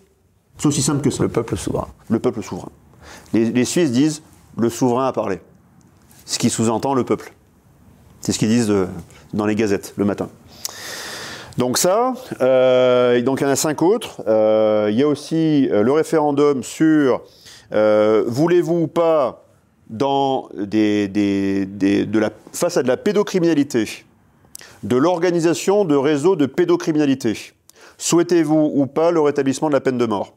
C'est 0.57 0.67
aussi 0.67 0.81
simple 0.81 1.01
que 1.01 1.09
ça. 1.09 1.23
Le 1.23 1.29
peuple 1.29 1.57
souverain. 1.57 1.87
Le 2.09 2.19
peuple 2.19 2.41
souverain. 2.41 2.69
Les, 3.33 3.51
les 3.51 3.65
Suisses 3.65 3.91
disent 3.91 4.21
le 4.57 4.69
souverain 4.69 5.07
a 5.07 5.13
parlé. 5.13 5.41
Ce 6.25 6.39
qui 6.39 6.49
sous-entend 6.49 6.93
le 6.93 7.03
peuple. 7.03 7.33
C'est 8.21 8.31
ce 8.31 8.39
qu'ils 8.39 8.49
disent 8.49 8.69
euh, 8.69 8.87
dans 9.33 9.45
les 9.45 9.55
gazettes 9.55 9.93
le 9.97 10.05
matin. 10.05 10.29
Donc 11.57 11.77
ça, 11.77 12.13
euh, 12.39 13.15
et 13.17 13.23
donc 13.23 13.41
il 13.41 13.43
y 13.43 13.47
en 13.47 13.49
a 13.49 13.55
cinq 13.55 13.81
autres. 13.81 14.21
Euh, 14.27 14.87
il 14.89 14.97
y 14.97 15.03
a 15.03 15.07
aussi 15.07 15.67
le 15.67 15.91
référendum 15.91 16.63
sur 16.63 17.21
euh, 17.73 18.23
voulez-vous 18.27 18.81
ou 18.81 18.87
pas 18.87 19.45
dans 19.91 20.49
des, 20.57 21.07
des- 21.07 21.65
des- 21.65 22.05
de 22.05 22.17
la, 22.19 22.31
face 22.53 22.77
à 22.77 22.83
de 22.83 22.87
la 22.87 22.97
pédocriminalité, 22.97 23.87
de 24.83 24.95
l'organisation 24.95 25.85
de 25.85 25.95
réseaux 25.95 26.35
de 26.35 26.45
pédocriminalité, 26.47 27.37
souhaitez-vous 27.97 28.71
ou 28.73 28.85
pas 28.87 29.11
le 29.11 29.19
rétablissement 29.21 29.67
de 29.67 29.73
la 29.73 29.81
peine 29.81 29.97
de 29.97 30.05
mort? 30.05 30.33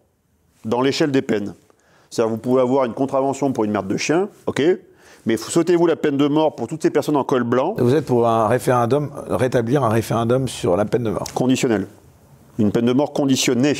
Dans 0.64 0.80
l'échelle 0.80 1.10
des 1.12 1.22
peines 1.22 1.54
C'est-à-dire 2.10 2.30
vous 2.30 2.38
pouvez 2.38 2.60
avoir 2.62 2.84
une 2.84 2.94
contravention 2.94 3.52
pour 3.52 3.64
une 3.64 3.70
merde 3.70 3.88
de 3.88 3.96
chien, 3.96 4.28
ok 4.46 4.62
mais 5.26 5.38
souhaitez-vous 5.38 5.86
la 5.86 5.96
peine 5.96 6.18
de 6.18 6.26
mort 6.28 6.54
pour 6.54 6.68
toutes 6.68 6.82
ces 6.82 6.90
personnes 6.90 7.16
en 7.16 7.24
col 7.24 7.44
blanc? 7.44 7.76
Vous 7.78 7.94
êtes 7.94 8.04
pour 8.04 8.28
un 8.28 8.46
référendum, 8.46 9.10
rétablir 9.30 9.82
un 9.82 9.88
référendum 9.88 10.48
sur 10.48 10.76
la 10.76 10.84
peine 10.84 11.04
de 11.04 11.08
mort. 11.10 11.24
conditionnelle. 11.32 11.86
Une 12.58 12.70
peine 12.72 12.84
de 12.84 12.92
mort 12.92 13.14
conditionnée. 13.14 13.72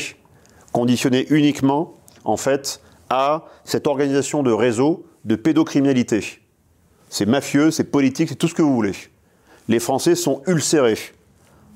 Conditionnée 0.71 1.27
uniquement, 1.29 1.93
en 2.23 2.35
fait, 2.35 2.81
à 3.11 3.43
cette 3.63 3.85
organisation 3.85 4.41
de 4.41 4.51
réseau 4.51 5.05
de 5.25 5.35
pédocriminalité. 5.35 6.39
C'est 7.09 7.25
mafieux, 7.25 7.71
c'est 7.71 7.85
politique, 7.85 8.29
c'est 8.29 8.35
tout 8.35 8.47
ce 8.47 8.53
que 8.53 8.61
vous 8.61 8.73
voulez. 8.73 8.93
Les 9.67 9.79
Français 9.79 10.15
sont 10.15 10.41
ulcérés 10.47 10.97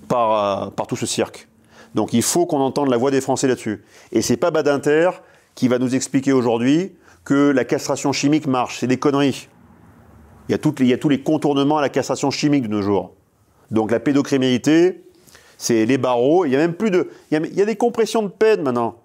par, 0.07 0.67
euh, 0.67 0.69
par 0.69 0.87
tout 0.87 0.95
ce 0.95 1.05
cirque. 1.05 1.47
Donc 1.95 2.13
il 2.13 2.21
faut 2.21 2.45
qu'on 2.45 2.59
entende 2.59 2.89
la 2.89 2.97
voix 2.97 3.11
des 3.11 3.21
Français 3.21 3.47
là-dessus. 3.47 3.83
Et 4.11 4.21
c'est 4.21 4.37
pas 4.37 4.51
Badinter 4.51 5.09
qui 5.55 5.67
va 5.67 5.79
nous 5.79 5.95
expliquer 5.95 6.31
aujourd'hui 6.31 6.93
que 7.25 7.49
la 7.49 7.65
castration 7.65 8.13
chimique 8.13 8.47
marche. 8.47 8.79
C'est 8.79 8.87
des 8.87 8.97
conneries. 8.97 9.47
Il 10.47 10.51
y, 10.51 10.55
a 10.55 10.59
il 10.79 10.87
y 10.87 10.93
a 10.93 10.97
tous 10.97 11.09
les 11.09 11.21
contournements 11.21 11.77
à 11.77 11.81
la 11.81 11.89
castration 11.89 12.31
chimique 12.31 12.63
de 12.63 12.69
nos 12.69 12.81
jours. 12.81 13.13
Donc 13.71 13.91
la 13.91 13.99
pédocriminalité, 13.99 15.03
c'est 15.57 15.85
les 15.85 15.97
barreaux. 15.97 16.45
Il 16.45 16.51
y 16.51 16.55
a 16.55 16.59
même 16.59 16.73
plus 16.73 16.89
de, 16.89 17.09
il 17.31 17.55
y 17.55 17.61
a 17.61 17.65
des 17.65 17.75
compressions 17.75 18.23
de 18.23 18.29
peine 18.29 18.63
maintenant. 18.63 18.98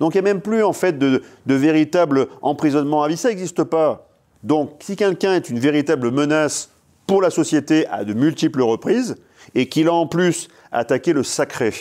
Donc 0.00 0.14
il 0.14 0.22
n'y 0.22 0.28
a 0.28 0.32
même 0.32 0.40
plus 0.40 0.64
en 0.64 0.72
fait 0.72 0.98
de, 0.98 1.22
véritable 1.46 2.28
emprisonnement 2.42 3.02
à 3.02 3.08
vie. 3.08 3.16
Ça 3.16 3.28
n'existe 3.28 3.64
pas. 3.64 4.08
Donc 4.42 4.76
si 4.80 4.96
quelqu'un 4.96 5.34
est 5.34 5.48
une 5.48 5.58
véritable 5.58 6.10
menace 6.10 6.70
pour 7.06 7.22
la 7.22 7.30
société 7.30 7.86
à 7.88 8.04
de 8.04 8.12
multiples 8.12 8.62
reprises 8.62 9.16
et 9.54 9.68
qu'il 9.68 9.88
a 9.88 9.92
en 9.92 10.06
plus 10.06 10.48
attaquer 10.72 11.12
le 11.12 11.22
sacré, 11.22 11.72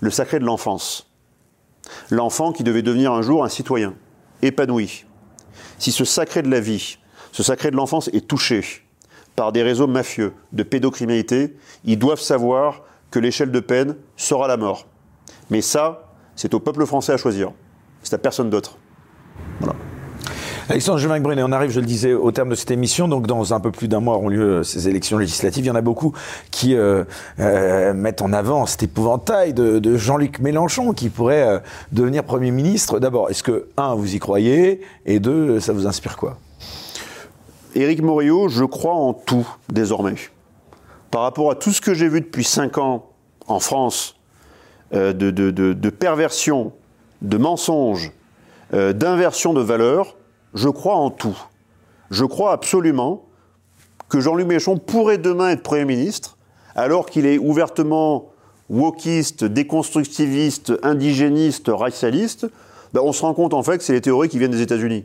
le 0.00 0.10
sacré 0.10 0.38
de 0.38 0.44
l'enfance. 0.44 1.10
L'enfant 2.10 2.52
qui 2.52 2.64
devait 2.64 2.82
devenir 2.82 3.12
un 3.12 3.22
jour 3.22 3.44
un 3.44 3.48
citoyen, 3.48 3.94
épanoui. 4.42 5.04
Si 5.78 5.92
ce 5.92 6.04
sacré 6.04 6.42
de 6.42 6.50
la 6.50 6.60
vie, 6.60 6.98
ce 7.32 7.42
sacré 7.42 7.70
de 7.70 7.76
l'enfance 7.76 8.08
est 8.08 8.26
touché 8.26 8.62
par 9.36 9.52
des 9.52 9.62
réseaux 9.62 9.86
mafieux 9.86 10.32
de 10.52 10.62
pédocriminalité, 10.62 11.56
ils 11.84 11.98
doivent 11.98 12.20
savoir 12.20 12.82
que 13.10 13.18
l'échelle 13.18 13.50
de 13.50 13.60
peine 13.60 13.96
sera 14.16 14.48
la 14.48 14.56
mort. 14.56 14.86
Mais 15.50 15.60
ça, 15.60 16.03
c'est 16.36 16.54
au 16.54 16.60
peuple 16.60 16.86
français 16.86 17.12
à 17.12 17.16
choisir. 17.16 17.52
C'est 18.02 18.14
à 18.14 18.18
personne 18.18 18.50
d'autre. 18.50 18.76
Voilà. 19.60 19.74
Alexandre 20.70 20.98
Jumac 20.98 21.22
Brunet, 21.22 21.42
on 21.42 21.52
arrive, 21.52 21.70
je 21.70 21.80
le 21.80 21.84
disais, 21.84 22.14
au 22.14 22.32
terme 22.32 22.48
de 22.48 22.54
cette 22.54 22.70
émission. 22.70 23.06
Donc, 23.06 23.26
dans 23.26 23.52
un 23.52 23.60
peu 23.60 23.70
plus 23.70 23.86
d'un 23.86 24.00
mois 24.00 24.14
auront 24.14 24.30
lieu 24.30 24.42
euh, 24.42 24.62
ces 24.62 24.88
élections 24.88 25.18
législatives. 25.18 25.62
Il 25.62 25.68
y 25.68 25.70
en 25.70 25.74
a 25.74 25.82
beaucoup 25.82 26.14
qui 26.50 26.74
euh, 26.74 27.04
euh, 27.38 27.92
mettent 27.92 28.22
en 28.22 28.32
avant 28.32 28.64
cet 28.64 28.82
épouvantail 28.82 29.52
de, 29.52 29.96
Jean-Luc 29.96 30.38
Mélenchon 30.38 30.92
qui 30.92 31.10
pourrait 31.10 31.62
devenir 31.92 32.24
Premier 32.24 32.50
ministre. 32.50 32.98
D'abord, 32.98 33.28
est-ce 33.28 33.42
que, 33.42 33.68
un, 33.76 33.94
vous 33.94 34.14
y 34.14 34.18
croyez? 34.18 34.80
Et 35.04 35.20
deux, 35.20 35.60
ça 35.60 35.74
vous 35.74 35.86
inspire 35.86 36.16
quoi? 36.16 36.38
Éric 37.74 38.00
Morillo, 38.00 38.48
je 38.48 38.64
crois 38.64 38.94
en 38.94 39.12
tout 39.12 39.46
désormais. 39.70 40.14
Par 41.10 41.22
rapport 41.22 41.50
à 41.50 41.56
tout 41.56 41.72
ce 41.72 41.82
que 41.82 41.92
j'ai 41.92 42.08
vu 42.08 42.22
depuis 42.22 42.44
cinq 42.44 42.78
ans 42.78 43.10
en 43.46 43.60
France, 43.60 44.13
de, 44.94 45.30
de, 45.30 45.90
perversion, 45.90 46.72
de 47.22 47.36
mensonges, 47.36 48.12
d'inversion 48.72 49.52
de 49.52 49.60
valeurs, 49.60 50.16
je 50.54 50.68
crois 50.68 50.94
en 50.94 51.10
tout. 51.10 51.36
Je 52.10 52.24
crois 52.24 52.52
absolument 52.52 53.24
que 54.08 54.20
Jean-Luc 54.20 54.46
Mélenchon 54.46 54.78
pourrait 54.78 55.18
demain 55.18 55.50
être 55.50 55.62
Premier 55.62 55.84
ministre, 55.84 56.36
alors 56.76 57.06
qu'il 57.06 57.26
est 57.26 57.38
ouvertement 57.38 58.30
wokiste, 58.70 59.44
déconstructiviste, 59.44 60.72
indigéniste, 60.82 61.68
racialiste. 61.68 62.46
Ben 62.92 63.00
on 63.02 63.12
se 63.12 63.22
rend 63.22 63.34
compte 63.34 63.54
en 63.54 63.62
fait 63.62 63.78
que 63.78 63.84
c'est 63.84 63.92
les 63.92 64.00
théories 64.00 64.28
qui 64.28 64.38
viennent 64.38 64.50
des 64.50 64.62
États-Unis. 64.62 65.04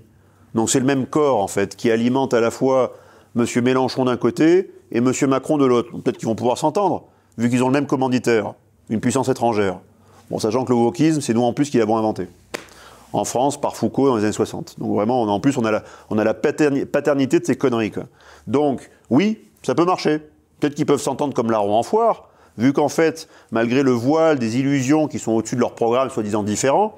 Donc 0.55 0.69
c'est 0.69 0.79
le 0.79 0.85
même 0.85 1.05
corps 1.05 1.41
en 1.41 1.47
fait 1.47 1.75
qui 1.75 1.91
alimente 1.91 2.33
à 2.33 2.39
la 2.39 2.51
fois 2.51 2.95
M. 3.35 3.45
Mélenchon 3.63 4.05
d'un 4.05 4.17
côté 4.17 4.71
et 4.91 4.97
M. 4.97 5.11
Macron 5.27 5.57
de 5.57 5.65
l'autre. 5.65 5.91
Peut-être 5.91 6.17
qu'ils 6.17 6.27
vont 6.27 6.35
pouvoir 6.35 6.57
s'entendre, 6.57 7.05
vu 7.37 7.49
qu'ils 7.49 7.63
ont 7.63 7.67
le 7.67 7.73
même 7.73 7.87
commanditaire, 7.87 8.53
une 8.89 8.99
puissance 8.99 9.29
étrangère. 9.29 9.79
Bon, 10.29 10.39
sachant 10.39 10.65
que 10.65 10.71
le 10.71 10.77
wokisme, 10.77 11.21
c'est 11.21 11.33
nous 11.33 11.43
en 11.43 11.53
plus 11.53 11.69
qui 11.69 11.77
l'avons 11.77 11.97
inventé 11.97 12.27
en 13.13 13.25
France 13.25 13.59
par 13.59 13.75
Foucault 13.75 14.07
dans 14.07 14.17
les 14.17 14.23
années 14.23 14.31
60. 14.31 14.75
Donc 14.79 14.93
vraiment, 14.93 15.21
en 15.23 15.39
plus, 15.39 15.57
on 15.57 15.65
a 15.65 15.71
la, 15.71 15.83
on 16.09 16.17
a 16.17 16.23
la 16.23 16.33
paternité 16.33 17.39
de 17.39 17.45
ces 17.45 17.55
conneries. 17.55 17.91
Donc, 18.47 18.89
oui, 19.09 19.39
ça 19.63 19.75
peut 19.75 19.85
marcher. 19.85 20.19
Peut-être 20.59 20.75
qu'ils 20.75 20.85
peuvent 20.85 21.01
s'entendre 21.01 21.33
comme 21.33 21.51
larron 21.51 21.73
en 21.73 21.83
foire, 21.83 22.29
vu 22.57 22.73
qu'en 22.73 22.89
fait, 22.89 23.27
malgré 23.51 23.83
le 23.83 23.91
voile 23.91 24.39
des 24.39 24.59
illusions 24.59 25.07
qui 25.07 25.19
sont 25.19 25.31
au-dessus 25.31 25.55
de 25.55 25.61
leur 25.61 25.73
programme, 25.73 26.09
soi-disant 26.09 26.43
différents, 26.43 26.95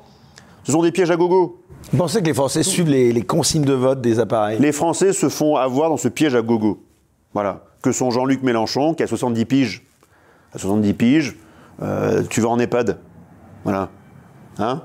ce 0.64 0.72
sont 0.72 0.82
des 0.82 0.92
pièges 0.92 1.12
à 1.12 1.16
gogo. 1.16 1.62
Vous 1.92 1.98
pensez 1.98 2.22
que 2.22 2.26
les 2.26 2.34
Français 2.34 2.64
suivent 2.64 2.90
les, 2.90 3.22
consignes 3.24 3.66
de 3.66 3.74
vote 3.74 4.02
des 4.02 4.20
appareils? 4.20 4.60
Les 4.60 4.72
Français 4.72 5.14
se 5.14 5.30
font 5.30 5.56
avoir 5.56 5.90
dans 5.90 5.98
ce 5.98 6.08
piège 6.08 6.36
à 6.36 6.42
gogo. 6.42 6.84
Voilà. 7.34 7.64
Que 7.82 7.92
sont 7.92 8.12
Jean-Luc 8.12 8.44
Mélenchon, 8.44 8.94
qui 8.94 9.04
a 9.04 9.08
70 9.08 9.46
piges. 9.46 9.84
À 10.54 10.60
70 10.60 10.94
piges, 10.94 11.38
euh, 11.82 12.24
tu 12.30 12.42
vas 12.42 12.50
en 12.50 12.60
EHPAD. 12.60 12.98
Voilà. 13.64 13.90
Hein 14.60 14.82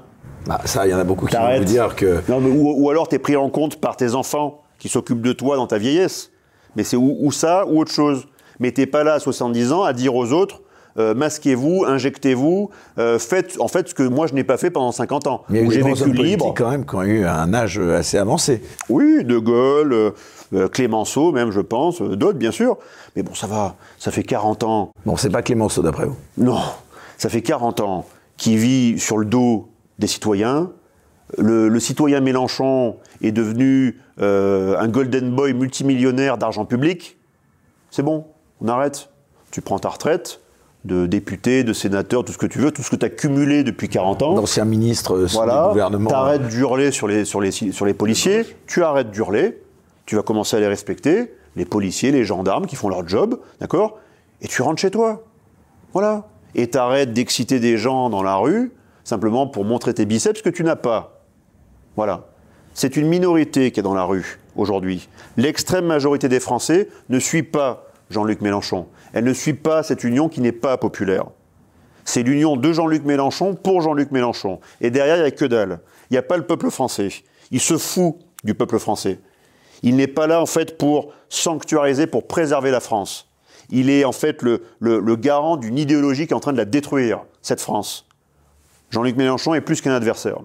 bah, 0.47 0.61
ça, 0.65 0.87
il 0.87 0.91
y 0.91 0.95
en 0.95 0.99
a 0.99 1.05
beaucoup 1.05 1.27
qui 1.27 1.37
vont 1.37 1.59
vous 1.59 1.65
dire 1.65 1.95
que. 1.97 2.21
ou, 2.31 2.91
alors, 2.91 3.09
tu 3.09 3.17
es 3.17 3.19
pris 3.19 3.37
en 3.37 3.51
compte 3.51 3.81
par 3.81 3.97
tes 3.97 4.15
enfants 4.15 4.63
qui 4.79 4.89
s'occupent 4.89 5.23
de 5.23 5.33
toi 5.33 5.57
dans 5.57 5.67
ta 5.67 5.79
vieillesse. 5.79 6.31
Mais 6.77 6.85
c'est 6.85 6.97
ou, 6.97 7.33
ça 7.33 7.67
ou 7.67 7.81
autre 7.81 7.93
chose. 7.93 8.27
Mais 8.61 8.71
t'es 8.71 8.87
pas 8.87 9.05
là 9.05 9.15
à 9.15 9.19
70 9.19 9.73
ans 9.73 9.83
à 9.83 9.93
dire 9.93 10.15
aux 10.15 10.33
autres 10.33 10.63
euh, 10.99 11.15
masquez-vous, 11.15 11.85
injectez-vous, 11.87 12.71
euh, 12.99 13.19
faites 13.19 13.57
en 13.61 13.69
fait 13.69 13.89
ce 13.89 13.95
que 13.95 14.03
moi 14.03 14.27
je 14.27 14.33
n'ai 14.33 14.45
pas 14.45 14.57
fait 14.57 14.71
pendant 14.71 14.93
50 14.93 15.27
ans. 15.27 15.43
Mais 15.51 15.69
j'ai 15.71 15.83
vécu 15.83 16.11
libre. 16.11 16.55
quand 16.57 16.71
même 16.71 16.87
qui 16.87 16.95
ont 16.95 17.03
eu 17.03 17.27
un 17.27 17.53
âge 17.53 17.79
assez 17.79 18.17
avancé. 18.17 18.63
Oui, 18.89 19.23
De 19.23 19.37
Gaulle, 19.37 20.15
euh, 20.55 20.69
Clémenceau 20.69 21.33
même, 21.33 21.51
je 21.51 21.61
pense, 21.61 22.01
d'autres 22.01 22.39
bien 22.39 22.51
sûr. 22.51 22.79
Mais 23.15 23.23
bon, 23.23 23.35
ça 23.35 23.47
va, 23.47 23.77
ça 23.99 24.11
fait 24.11 24.23
40 24.23 24.63
ans. 24.63 24.91
Bon, 25.05 25.17
c'est 25.17 25.29
pas 25.29 25.43
Clémenceau 25.43 25.83
d'après 25.83 26.07
vous? 26.07 26.17
Non, 26.39 26.61
ça 27.17 27.29
fait 27.29 27.43
40 27.43 27.81
ans 27.81 28.07
qui 28.37 28.57
vit 28.57 28.99
sur 28.99 29.19
le 29.19 29.25
dos 29.25 29.69
des 29.99 30.07
citoyens. 30.07 30.71
Le, 31.39 31.79
citoyen 31.81 32.21
Mélenchon 32.21 32.97
est 33.23 33.33
devenu 33.33 33.99
euh, 34.21 34.79
un 34.79 34.89
golden 34.89 35.35
boy 35.35 35.55
multimillionnaire 35.55 36.39
d'argent 36.39 36.65
public. 36.65 37.19
C'est 37.91 38.03
bon, 38.03 38.27
on 38.61 38.69
arrête. 38.69 39.11
Tu 39.51 39.61
prends 39.61 39.79
ta 39.79 39.89
retraite 39.89 40.41
de 40.85 41.07
député, 41.07 41.65
de 41.65 41.73
sénateur, 41.73 42.25
tout 42.25 42.33
ce 42.33 42.39
que 42.39 42.47
tu 42.47 42.59
veux, 42.59 42.71
tout 42.71 42.83
ce 42.83 42.91
que 42.91 42.97
tu 42.97 43.05
as 43.05 43.11
cumulé 43.11 43.65
depuis 43.65 43.89
40 43.89 44.23
ans. 44.23 44.35
D'ancien 44.35 44.65
ministre 44.65 45.17
euh, 45.17 45.27
voilà, 45.33 45.69
gouvernement. 45.71 46.09
Tu 46.09 46.15
arrêtes 46.15 46.47
d'hurler 46.47 46.93
sur 46.93 47.09
les, 47.09 47.25
sur, 47.25 47.41
les, 47.41 47.51
sur 47.51 47.85
les 47.85 47.95
policiers, 47.95 48.45
tu 48.67 48.85
arrêtes 48.85 49.11
d'hurler, 49.11 49.61
tu 50.05 50.15
vas 50.15 50.23
commencer 50.23 50.57
à 50.57 50.61
les 50.61 50.69
respecter, 50.69 51.35
les 51.57 51.65
policiers, 51.65 52.13
les 52.13 52.25
gendarmes 52.25 52.67
qui 52.67 52.77
font 52.77 52.89
leur 52.89 53.07
job, 53.09 53.41
d'accord? 53.61 53.99
Et 54.43 54.47
tu 54.47 54.63
rentres 54.63 54.81
chez 54.81 54.91
toi. 54.93 55.25
Voilà. 55.93 56.29
Et 56.55 56.71
tu 56.71 56.79
arrêtes 56.79 57.13
d'exciter 57.13 57.61
des 57.61 57.77
gens 57.77 58.11
dans 58.11 58.23
la 58.23 58.37
rue 58.37 58.73
simplement 59.05 59.47
pour 59.47 59.65
montrer 59.65 59.95
tes 59.95 60.05
biceps 60.05 60.43
que 60.43 60.49
tu 60.49 60.65
n'as 60.65 60.77
pas. 60.77 61.23
Voilà. 61.97 62.27
C'est 62.75 62.97
une 62.97 63.09
minorité 63.09 63.71
qui 63.71 63.81
est 63.81 63.83
dans 63.83 63.95
la 63.95 64.05
rue 64.05 64.39
aujourd'hui. 64.57 65.09
L'extrême 65.37 65.87
majorité 65.87 66.29
des 66.29 66.41
Français 66.41 66.89
ne 67.09 67.19
suit 67.19 67.43
pas 67.43 67.87
Jean-Luc 68.11 68.41
Mélenchon. 68.41 68.87
Elle 69.13 69.25
ne 69.25 69.33
suit 69.33 69.55
pas 69.55 69.83
cette 69.83 70.05
union 70.05 70.29
qui 70.29 70.41
n'est 70.41 70.53
pas 70.53 70.77
populaire. 70.77 71.27
C'est 72.05 72.23
l'union 72.23 72.57
de 72.57 72.73
Jean-Luc 72.73 73.05
Mélenchon 73.05 73.55
pour 73.55 73.81
Jean-Luc 73.81 74.11
Mélenchon. 74.11 74.61
Et 74.81 74.91
derrière, 74.91 75.17
il 75.17 75.23
n'y 75.23 75.27
a 75.27 75.31
que 75.31 75.45
dalle. 75.45 75.81
Il 76.11 76.15
n'y 76.15 76.19
a 76.19 76.23
pas 76.23 76.37
le 76.37 76.47
peuple 76.47 76.71
français. 76.71 77.09
Il 77.51 77.61
se 77.61 77.79
fout 77.79 78.17
du 78.45 78.55
peuple 78.55 78.79
français. 78.79 79.19
Il 79.83 79.97
n'est 79.97 80.07
pas 80.07 80.27
là, 80.27 80.41
en 80.41 80.47
fait, 80.47 80.79
pour 80.79 81.13
sanctuariser, 81.29 82.07
pour 82.07 82.27
préserver 82.27 82.71
la 82.71 82.81
France. 82.81 83.29
Il 83.71 83.91
est, 83.91 84.05
en 84.05 84.13
fait, 84.13 84.43
le, 84.43 84.63
le 84.81 85.17
garant 85.17 85.57
d'une 85.57 85.79
idéologie 85.79 86.27
qui 86.27 86.33
est 86.33 86.37
en 86.37 86.41
train 86.41 86.53
de 86.53 86.59
la 86.59 86.65
détruire, 86.65 87.23
cette 87.43 87.61
France. 87.61 88.07
Jean-Luc 88.91 89.17
Mélenchon 89.17 89.55
est 89.55 89.61
plus 89.61 89.81
qu'un 89.81 89.95
adversaire. 89.95 90.39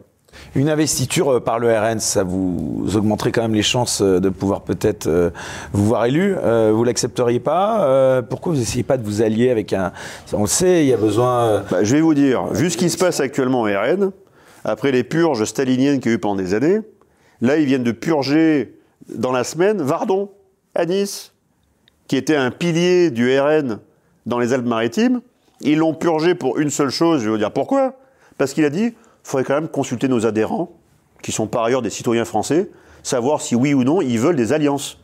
Une 0.56 0.70
investiture 0.70 1.34
euh, 1.34 1.40
par 1.40 1.60
le 1.60 1.72
RN, 1.72 2.00
ça 2.00 2.24
vous 2.24 2.86
augmenterait 2.96 3.32
quand 3.32 3.42
même 3.42 3.54
les 3.54 3.62
chances 3.62 4.02
euh, 4.02 4.20
de 4.20 4.30
pouvoir 4.30 4.62
peut-être 4.62 5.08
euh, 5.08 5.30
vous 5.74 5.86
voir 5.86 6.06
élu. 6.06 6.36
vous 6.72 6.84
l'accepteriez 6.84 7.40
pas 7.40 8.22
Pourquoi 8.30 8.54
vous 8.54 8.60
n'essayez 8.60 8.84
pas 8.84 8.98
de 8.98 9.04
vous 9.04 9.22
allier 9.22 9.50
avec 9.50 9.74
un... 9.74 9.92
On 10.34 10.42
le 10.42 10.48
sait, 10.48 10.84
il 10.84 10.88
y 10.88 10.94
a 10.94 10.98
besoin... 10.98 11.64
Bah, 11.70 11.84
je 11.84 11.96
vais 11.96 12.02
vous 12.02 12.14
dire, 12.14 12.48
vu 12.48 12.70
ce 12.70 12.78
qui 12.78 12.90
se 12.90 12.98
passe 12.98 13.20
actuellement 13.20 13.62
au 13.62 13.66
RN, 13.66 14.12
après 14.64 14.92
les 14.92 15.04
purges 15.04 15.44
staliniennes 15.46 16.00
qu'il 16.00 16.12
y 16.12 16.14
a 16.14 16.16
eu 16.16 16.20
pendant 16.20 16.36
des 16.36 16.54
années, 16.54 16.80
là 17.42 17.58
ils 17.58 17.66
viennent 17.66 17.84
de 17.84 17.92
purger 17.92 18.78
dans 19.14 19.32
la 19.32 19.44
semaine 19.44 19.82
Vardon, 19.82 20.30
à 20.76 20.86
Nice, 20.86 21.31
qui 22.08 22.18
était 22.18 22.36
un 22.36 22.52
pilier 22.52 23.12
du 23.12 23.40
RN 23.40 23.80
dans 24.26 24.40
les 24.40 24.54
Alpes-Maritimes. 24.54 25.22
Ils 25.62 25.78
l'ont 25.78 25.94
purgé 25.94 26.36
pour 26.36 26.58
une 26.58 26.70
seule 26.70 26.90
chose, 26.90 27.22
je 27.22 27.26
vais 27.26 27.32
vous 27.32 27.38
dire 27.38 27.52
pourquoi 27.52 27.96
parce 28.42 28.54
qu'il 28.54 28.66
a 28.66 28.72
dit, 28.72 28.86
il 28.86 28.96
faudrait 29.22 29.44
quand 29.44 29.54
même 29.54 29.68
consulter 29.68 30.08
nos 30.08 30.26
adhérents, 30.26 30.72
qui 31.22 31.32
sont 31.32 31.46
par 31.46 31.64
ailleurs 31.64 31.84
des 31.84 31.92
citoyens 31.92 32.26
français, 32.26 32.72
savoir 33.04 33.40
si 33.40 33.54
oui 33.54 33.76
ou 33.76 33.84
non 33.84 34.02
ils 34.02 34.18
veulent 34.18 34.36
des 34.36 34.52
alliances. 34.52 34.98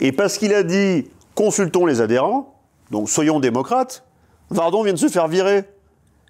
Et 0.00 0.10
parce 0.10 0.38
qu'il 0.38 0.54
a 0.54 0.62
dit, 0.62 1.06
consultons 1.34 1.84
les 1.84 2.00
adhérents, 2.00 2.54
donc 2.90 3.10
soyons 3.10 3.40
démocrates, 3.40 4.04
Vardon 4.48 4.84
vient 4.84 4.94
de 4.94 4.98
se 4.98 5.08
faire 5.08 5.28
virer. 5.28 5.64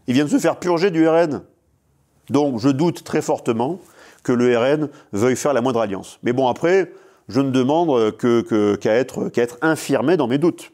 Il 0.09 0.15
vient 0.15 0.25
de 0.25 0.31
se 0.31 0.39
faire 0.39 0.59
purger 0.59 0.91
du 0.91 1.07
RN. 1.07 1.43
Donc 2.29 2.59
je 2.59 2.71
doute 2.71 3.05
très 3.05 3.23
fortement 3.23 3.79
que 4.25 4.33
le 4.33 4.59
RN 4.59 4.89
veuille 5.13 5.37
faire 5.37 5.53
la 5.53 5.61
moindre 5.61 5.81
alliance. 5.81 6.19
Mais 6.25 6.33
bon, 6.33 6.49
après, 6.49 6.91
je 7.29 7.41
ne 7.41 7.51
demande 7.51 8.17
qu'à 8.17 8.95
être, 8.95 9.59
infirmé 9.63 10.17
dans 10.17 10.29
mes 10.29 10.39
doutes. 10.39 10.73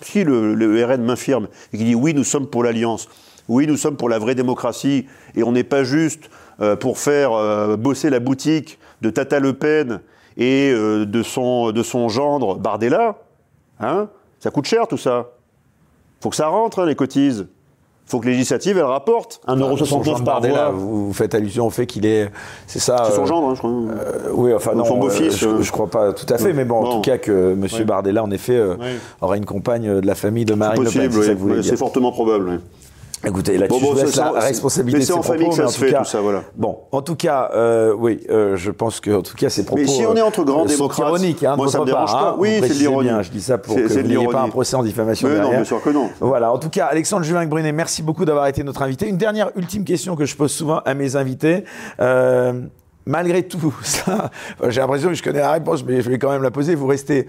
Si 0.00 0.22
le, 0.22 0.54
le 0.54 0.84
RN 0.84 1.02
m'infirme 1.02 1.48
et 1.72 1.76
qu'il 1.76 1.86
dit 1.86 1.94
oui, 1.94 2.14
nous 2.14 2.24
sommes 2.24 2.46
pour 2.46 2.62
l'alliance, 2.62 3.08
oui, 3.48 3.66
nous 3.66 3.76
sommes 3.76 3.96
pour 3.96 4.08
la 4.08 4.18
vraie 4.18 4.34
démocratie 4.34 5.06
et 5.34 5.42
on 5.42 5.52
n'est 5.52 5.64
pas 5.64 5.82
juste 5.82 6.30
euh, 6.60 6.76
pour 6.76 6.98
faire 6.98 7.32
euh, 7.32 7.76
bosser 7.76 8.10
la 8.10 8.20
boutique 8.20 8.78
de 9.00 9.10
Tata 9.10 9.40
Le 9.40 9.54
Pen 9.54 10.00
et 10.36 10.70
euh, 10.70 11.06
de, 11.06 11.22
son, 11.22 11.72
de 11.72 11.82
son 11.82 12.08
gendre 12.08 12.56
Bardella. 12.56 13.16
Hein 13.80 14.08
ça 14.38 14.50
coûte 14.50 14.66
cher 14.66 14.86
tout 14.86 14.98
ça. 14.98 15.30
Faut 16.20 16.30
que 16.30 16.36
ça 16.36 16.48
rentre, 16.48 16.80
hein, 16.80 16.86
les 16.86 16.94
cotises 16.94 17.46
faut 18.08 18.20
que 18.20 18.26
législative, 18.26 18.78
elle 18.78 18.84
rapporte 18.84 19.40
1,69€ 19.46 20.24
par 20.24 20.40
voix. 20.40 20.70
Vous 20.70 21.12
faites 21.12 21.34
allusion 21.34 21.66
au 21.66 21.70
fait 21.70 21.86
qu'il 21.86 22.06
est. 22.06 22.30
C'est 22.66 22.78
ça. 22.78 23.04
C'est 23.06 23.16
son 23.16 23.26
gendre, 23.26 23.48
hein, 23.48 23.54
je 23.54 23.58
crois. 23.58 23.70
oui, 24.32 24.54
enfin, 24.54 24.74
non. 24.74 24.84
Son 24.84 24.98
beau-fils. 24.98 25.36
je, 25.36 25.48
ne 25.48 25.70
crois 25.70 25.88
pas 25.88 26.12
tout 26.12 26.32
à 26.32 26.38
fait, 26.38 26.52
mais 26.52 26.64
bon, 26.64 26.84
en 26.84 26.96
tout 26.96 27.00
cas, 27.02 27.18
que 27.18 27.52
M. 27.52 27.84
Bardella, 27.84 28.22
en 28.22 28.30
effet, 28.30 28.60
aura 29.20 29.36
une 29.36 29.46
compagne 29.46 30.00
de 30.00 30.06
la 30.06 30.14
famille 30.14 30.44
de 30.44 30.54
Marine 30.54 30.84
Le 30.84 30.90
Pen. 30.90 31.62
C'est 31.62 31.76
fortement 31.76 32.12
probable. 32.12 32.60
Écoutez, 33.26 33.58
là-dessus, 33.58 33.80
Bon, 33.80 33.90
bon, 33.92 33.96
je 33.98 34.04
laisse 34.04 34.14
ça, 34.14 34.30
la 34.32 34.40
responsabilité 34.40 35.04
de 35.06 35.12
en 35.12 35.22
ses 35.22 35.28
famille 35.28 35.46
propos, 35.48 35.56
que 35.56 35.62
ça 35.62 35.64
en 35.66 35.68
se 35.70 35.78
tout 35.78 35.84
fait, 35.84 35.90
cas- 35.92 35.98
tout 35.98 36.04
ça, 36.04 36.20
voilà. 36.20 36.44
Bon, 36.56 36.78
en 36.92 37.02
tout 37.02 37.16
cas, 37.16 37.50
euh, 37.54 37.92
oui, 37.98 38.20
euh, 38.30 38.56
je 38.56 38.70
pense 38.70 39.00
que, 39.00 39.10
en 39.10 39.22
tout 39.22 39.34
cas, 39.34 39.50
ces 39.50 39.64
propos. 39.64 39.82
Mais 39.82 39.88
si 39.88 40.06
on 40.06 40.14
est 40.14 40.20
entre 40.22 40.44
grands 40.44 40.64
euh, 40.64 40.68
démocrates, 40.68 41.12
hein, 41.44 41.56
moi, 41.56 41.68
ça 41.68 41.80
me 41.80 41.84
dérange 41.84 42.12
pas. 42.12 42.30
hein. 42.30 42.36
Oui, 42.38 42.58
c'est 42.62 42.68
de 42.68 42.74
l'ironie. 42.74 43.10
Je 43.22 43.30
dis 43.30 43.40
ça 43.42 43.58
pour 43.58 43.74
que 43.74 43.80
vous 43.82 44.02
n'ayez 44.02 44.26
pas 44.28 44.42
un 44.42 44.48
procès 44.48 44.76
en 44.76 44.82
diffamation 44.84 45.26
Mais 45.28 45.34
non, 45.34 45.40
derrière. 45.40 45.58
bien 45.60 45.64
sûr 45.64 45.82
que 45.82 45.90
non. 45.90 46.08
Voilà. 46.20 46.52
En 46.52 46.58
tout 46.58 46.70
cas, 46.70 46.86
Alexandre 46.86 47.24
Juvin 47.24 47.44
Brunet, 47.46 47.72
merci 47.72 48.02
beaucoup 48.02 48.24
d'avoir 48.24 48.46
été 48.46 48.62
notre 48.62 48.82
invité. 48.82 49.08
Une 49.08 49.16
dernière, 49.16 49.50
ultime 49.56 49.84
question 49.84 50.14
que 50.14 50.24
je 50.24 50.36
pose 50.36 50.52
souvent 50.52 50.78
à 50.84 50.94
mes 50.94 51.16
invités. 51.16 51.64
Euh, 52.00 52.52
malgré 53.04 53.42
tout 53.42 53.74
ça, 53.82 54.30
j'ai 54.68 54.80
l'impression 54.80 55.08
que 55.08 55.14
je 55.14 55.22
connais 55.24 55.40
la 55.40 55.52
réponse, 55.52 55.84
mais 55.84 56.02
je 56.02 56.08
vais 56.10 56.18
quand 56.18 56.30
même 56.30 56.42
la 56.42 56.50
poser. 56.52 56.74
Vous 56.76 56.86
restez 56.86 57.26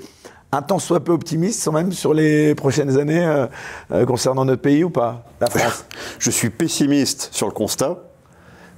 un 0.52 0.62
tant 0.62 0.80
soit 0.80 1.04
peu 1.04 1.12
optimiste, 1.12 1.64
quand 1.64 1.72
même, 1.72 1.92
sur 1.92 2.14
les 2.14 2.56
prochaines 2.56 2.98
années 2.98 3.26
euh, 3.26 3.48
euh, 3.92 4.06
concernant 4.06 4.46
notre 4.46 4.62
pays 4.62 4.84
ou 4.84 4.90
pas 4.90 5.26
La 5.40 5.48
France. 5.48 5.86
Je 6.20 6.32
suis 6.32 6.50
pessimiste 6.50 7.30
sur 7.32 7.48
le 7.48 7.54
constat, 7.54 8.00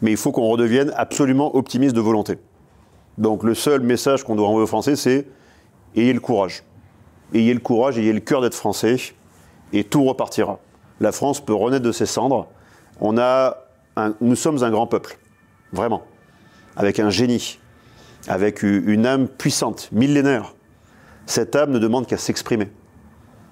mais 0.02 0.12
il 0.12 0.18
faut 0.18 0.32
qu'on 0.32 0.48
redevienne 0.48 0.92
absolument 0.96 1.56
optimiste 1.56 1.96
de 1.96 2.02
volonté. 2.02 2.38
Donc 3.18 3.44
le 3.44 3.56
seul 3.56 3.82
message 3.82 4.24
qu'on 4.24 4.36
doit 4.36 4.48
envoyer 4.48 4.64
aux 4.64 4.68
Français, 4.68 4.96
c'est 4.96 5.28
ayez 5.96 6.14
le 6.14 6.20
courage. 6.20 6.64
Ayez 7.34 7.54
le 7.54 7.60
courage, 7.62 7.98
ayez 7.98 8.12
le 8.12 8.20
cœur 8.20 8.42
d'être 8.42 8.56
français, 8.56 8.98
et 9.72 9.86
tout 9.86 10.04
repartira. 10.04 10.60
La 11.00 11.14
France 11.14 11.40
peut 11.40 11.54
renaître 11.54 11.86
de 11.86 11.94
ses 11.94 12.06
cendres. 12.06 12.48
On 13.00 13.18
a 13.18 13.58
nous 14.22 14.36
sommes 14.36 14.64
un 14.64 14.72
grand 14.72 14.88
peuple, 14.88 15.18
vraiment, 15.74 16.04
avec 16.76 17.00
un 17.00 17.10
génie, 17.10 17.60
avec 18.28 18.64
une 18.64 19.06
âme 19.06 19.28
puissante, 19.28 19.90
millénaire. 19.92 20.54
Cette 21.32 21.56
âme 21.56 21.72
ne 21.72 21.80
demande 21.80 22.08
qu'à 22.08 22.18
s'exprimer. 22.18 22.68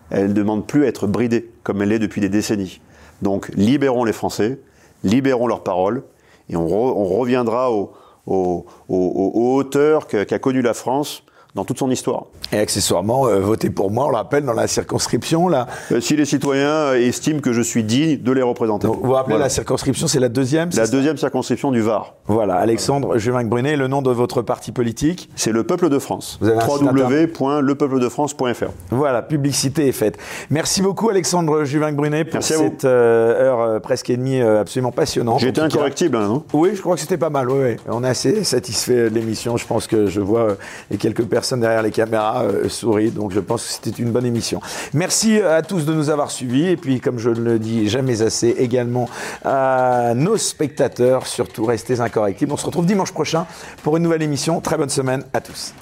Elle 0.09 0.27
ne 0.27 0.33
demande 0.33 0.67
plus 0.67 0.83
à 0.83 0.87
être 0.87 1.07
bridée, 1.07 1.49
comme 1.63 1.81
elle 1.81 1.87
l'est 1.87 1.99
depuis 1.99 2.19
des 2.19 2.27
décennies. 2.27 2.81
Donc 3.21 3.47
libérons 3.55 4.03
les 4.03 4.11
Français, 4.11 4.59
libérons 5.05 5.47
leurs 5.47 5.63
paroles, 5.63 6.03
et 6.49 6.57
on, 6.57 6.67
re- 6.67 6.93
on 6.93 7.05
reviendra 7.05 7.71
au- 7.71 7.93
au- 8.27 8.65
au- 8.89 8.95
au- 8.97 9.31
aux 9.33 9.55
hauteurs 9.55 10.07
qu'a 10.07 10.25
connues 10.39 10.61
la 10.61 10.73
France 10.73 11.23
dans 11.59 11.65
toute 11.65 11.79
son 11.79 11.91
histoire. 11.91 12.23
Et 12.53 12.57
accessoirement, 12.57 13.27
euh, 13.27 13.39
votez 13.41 13.69
pour 13.69 13.91
moi, 13.91 14.05
on 14.05 14.09
le 14.11 14.15
rappelle, 14.15 14.45
dans 14.45 14.53
la 14.53 14.67
circonscription. 14.67 15.49
Là. 15.49 15.67
Euh, 15.91 15.99
si 15.99 16.15
les 16.15 16.23
citoyens 16.23 16.69
euh, 16.69 16.95
estiment 17.07 17.41
que 17.41 17.51
je 17.51 17.61
suis 17.61 17.83
digne 17.83 18.15
de 18.17 18.31
les 18.31 18.41
représenter. 18.41 18.87
Donc, 18.87 18.99
vous 19.03 19.11
rappelez, 19.11 19.33
Voilà. 19.33 19.45
la 19.45 19.49
circonscription, 19.49 20.07
c'est 20.07 20.21
la 20.21 20.29
deuxième 20.29 20.69
La 20.77 20.87
deuxième 20.87 21.17
circonscription 21.17 21.71
du 21.71 21.81
Var, 21.81 22.13
Voilà, 22.27 22.55
Alexandre 22.55 23.17
Juvin 23.17 23.43
Brunet, 23.43 23.75
le 23.75 23.87
nom 23.89 24.01
de 24.01 24.09
votre 24.09 24.41
parti 24.41 24.71
politique. 24.71 25.29
c'est 25.35 25.51
le 25.51 25.63
peuple 25.65 25.89
de 25.89 25.99
France. 25.99 26.37
Vous 26.39 26.47
avez 26.47 26.59
www.lepeupledefrance.fr. 26.59 28.71
Voilà, 28.91 29.21
publicité 29.21 29.89
est 29.89 29.91
faite. 29.91 30.17
Merci 30.49 30.81
beaucoup 30.81 31.09
Alexandre 31.09 31.65
Juvin 31.65 31.91
Brunet 31.91 32.23
pour 32.23 32.35
Merci 32.35 32.53
cette 32.53 32.85
euh, 32.85 33.41
heure 33.41 33.81
presque 33.81 34.09
et 34.09 34.15
demie 34.17 34.39
absolument 34.41 34.91
passionnante. 34.93 35.41
Cas- 35.53 35.63
incorrectible, 35.63 36.15
hein, 36.15 36.27
non? 36.27 36.43
Oui, 36.53 36.71
je 36.75 36.81
crois 36.81 36.95
que 36.95 37.01
c'était 37.01 37.17
pas 37.17 37.29
mal. 37.29 37.49
Oui, 37.49 37.59
oui. 37.63 37.75
On 37.89 38.03
est 38.03 38.07
assez 38.09 38.43
satisfait 38.45 39.09
de 39.09 39.15
l'émission. 39.15 39.57
Je 39.57 39.65
pense 39.67 39.87
que 39.87 40.07
je 40.07 40.21
vois 40.21 40.55
les 40.89 40.97
quelques 40.97 41.25
personnes 41.25 41.48
derrière 41.57 41.81
les 41.81 41.91
caméras 41.91 42.43
euh, 42.43 42.69
sourient. 42.69 43.11
Donc 43.11 43.31
je 43.31 43.39
pense 43.39 43.65
que 43.65 43.73
c'était 43.73 44.01
une 44.01 44.11
bonne 44.11 44.25
émission. 44.25 44.61
Merci 44.93 45.41
à 45.41 45.61
tous 45.61 45.85
de 45.85 45.93
nous 45.93 46.09
avoir 46.09 46.31
suivis. 46.31 46.67
Et 46.67 46.77
puis, 46.77 46.99
comme 46.99 47.19
je 47.19 47.29
ne 47.29 47.41
le 47.41 47.59
dis 47.59 47.89
jamais 47.89 48.21
assez, 48.21 48.49
également 48.49 49.09
à 49.43 50.13
nos 50.15 50.37
spectateurs. 50.37 51.27
Surtout, 51.27 51.65
restez 51.65 51.99
incorrectibles. 51.99 52.51
On 52.51 52.57
se 52.57 52.65
retrouve 52.65 52.85
dimanche 52.85 53.11
prochain 53.11 53.45
pour 53.83 53.97
une 53.97 54.03
nouvelle 54.03 54.23
émission. 54.23 54.61
Très 54.61 54.77
bonne 54.77 54.89
semaine 54.89 55.23
à 55.33 55.41
tous. 55.41 55.73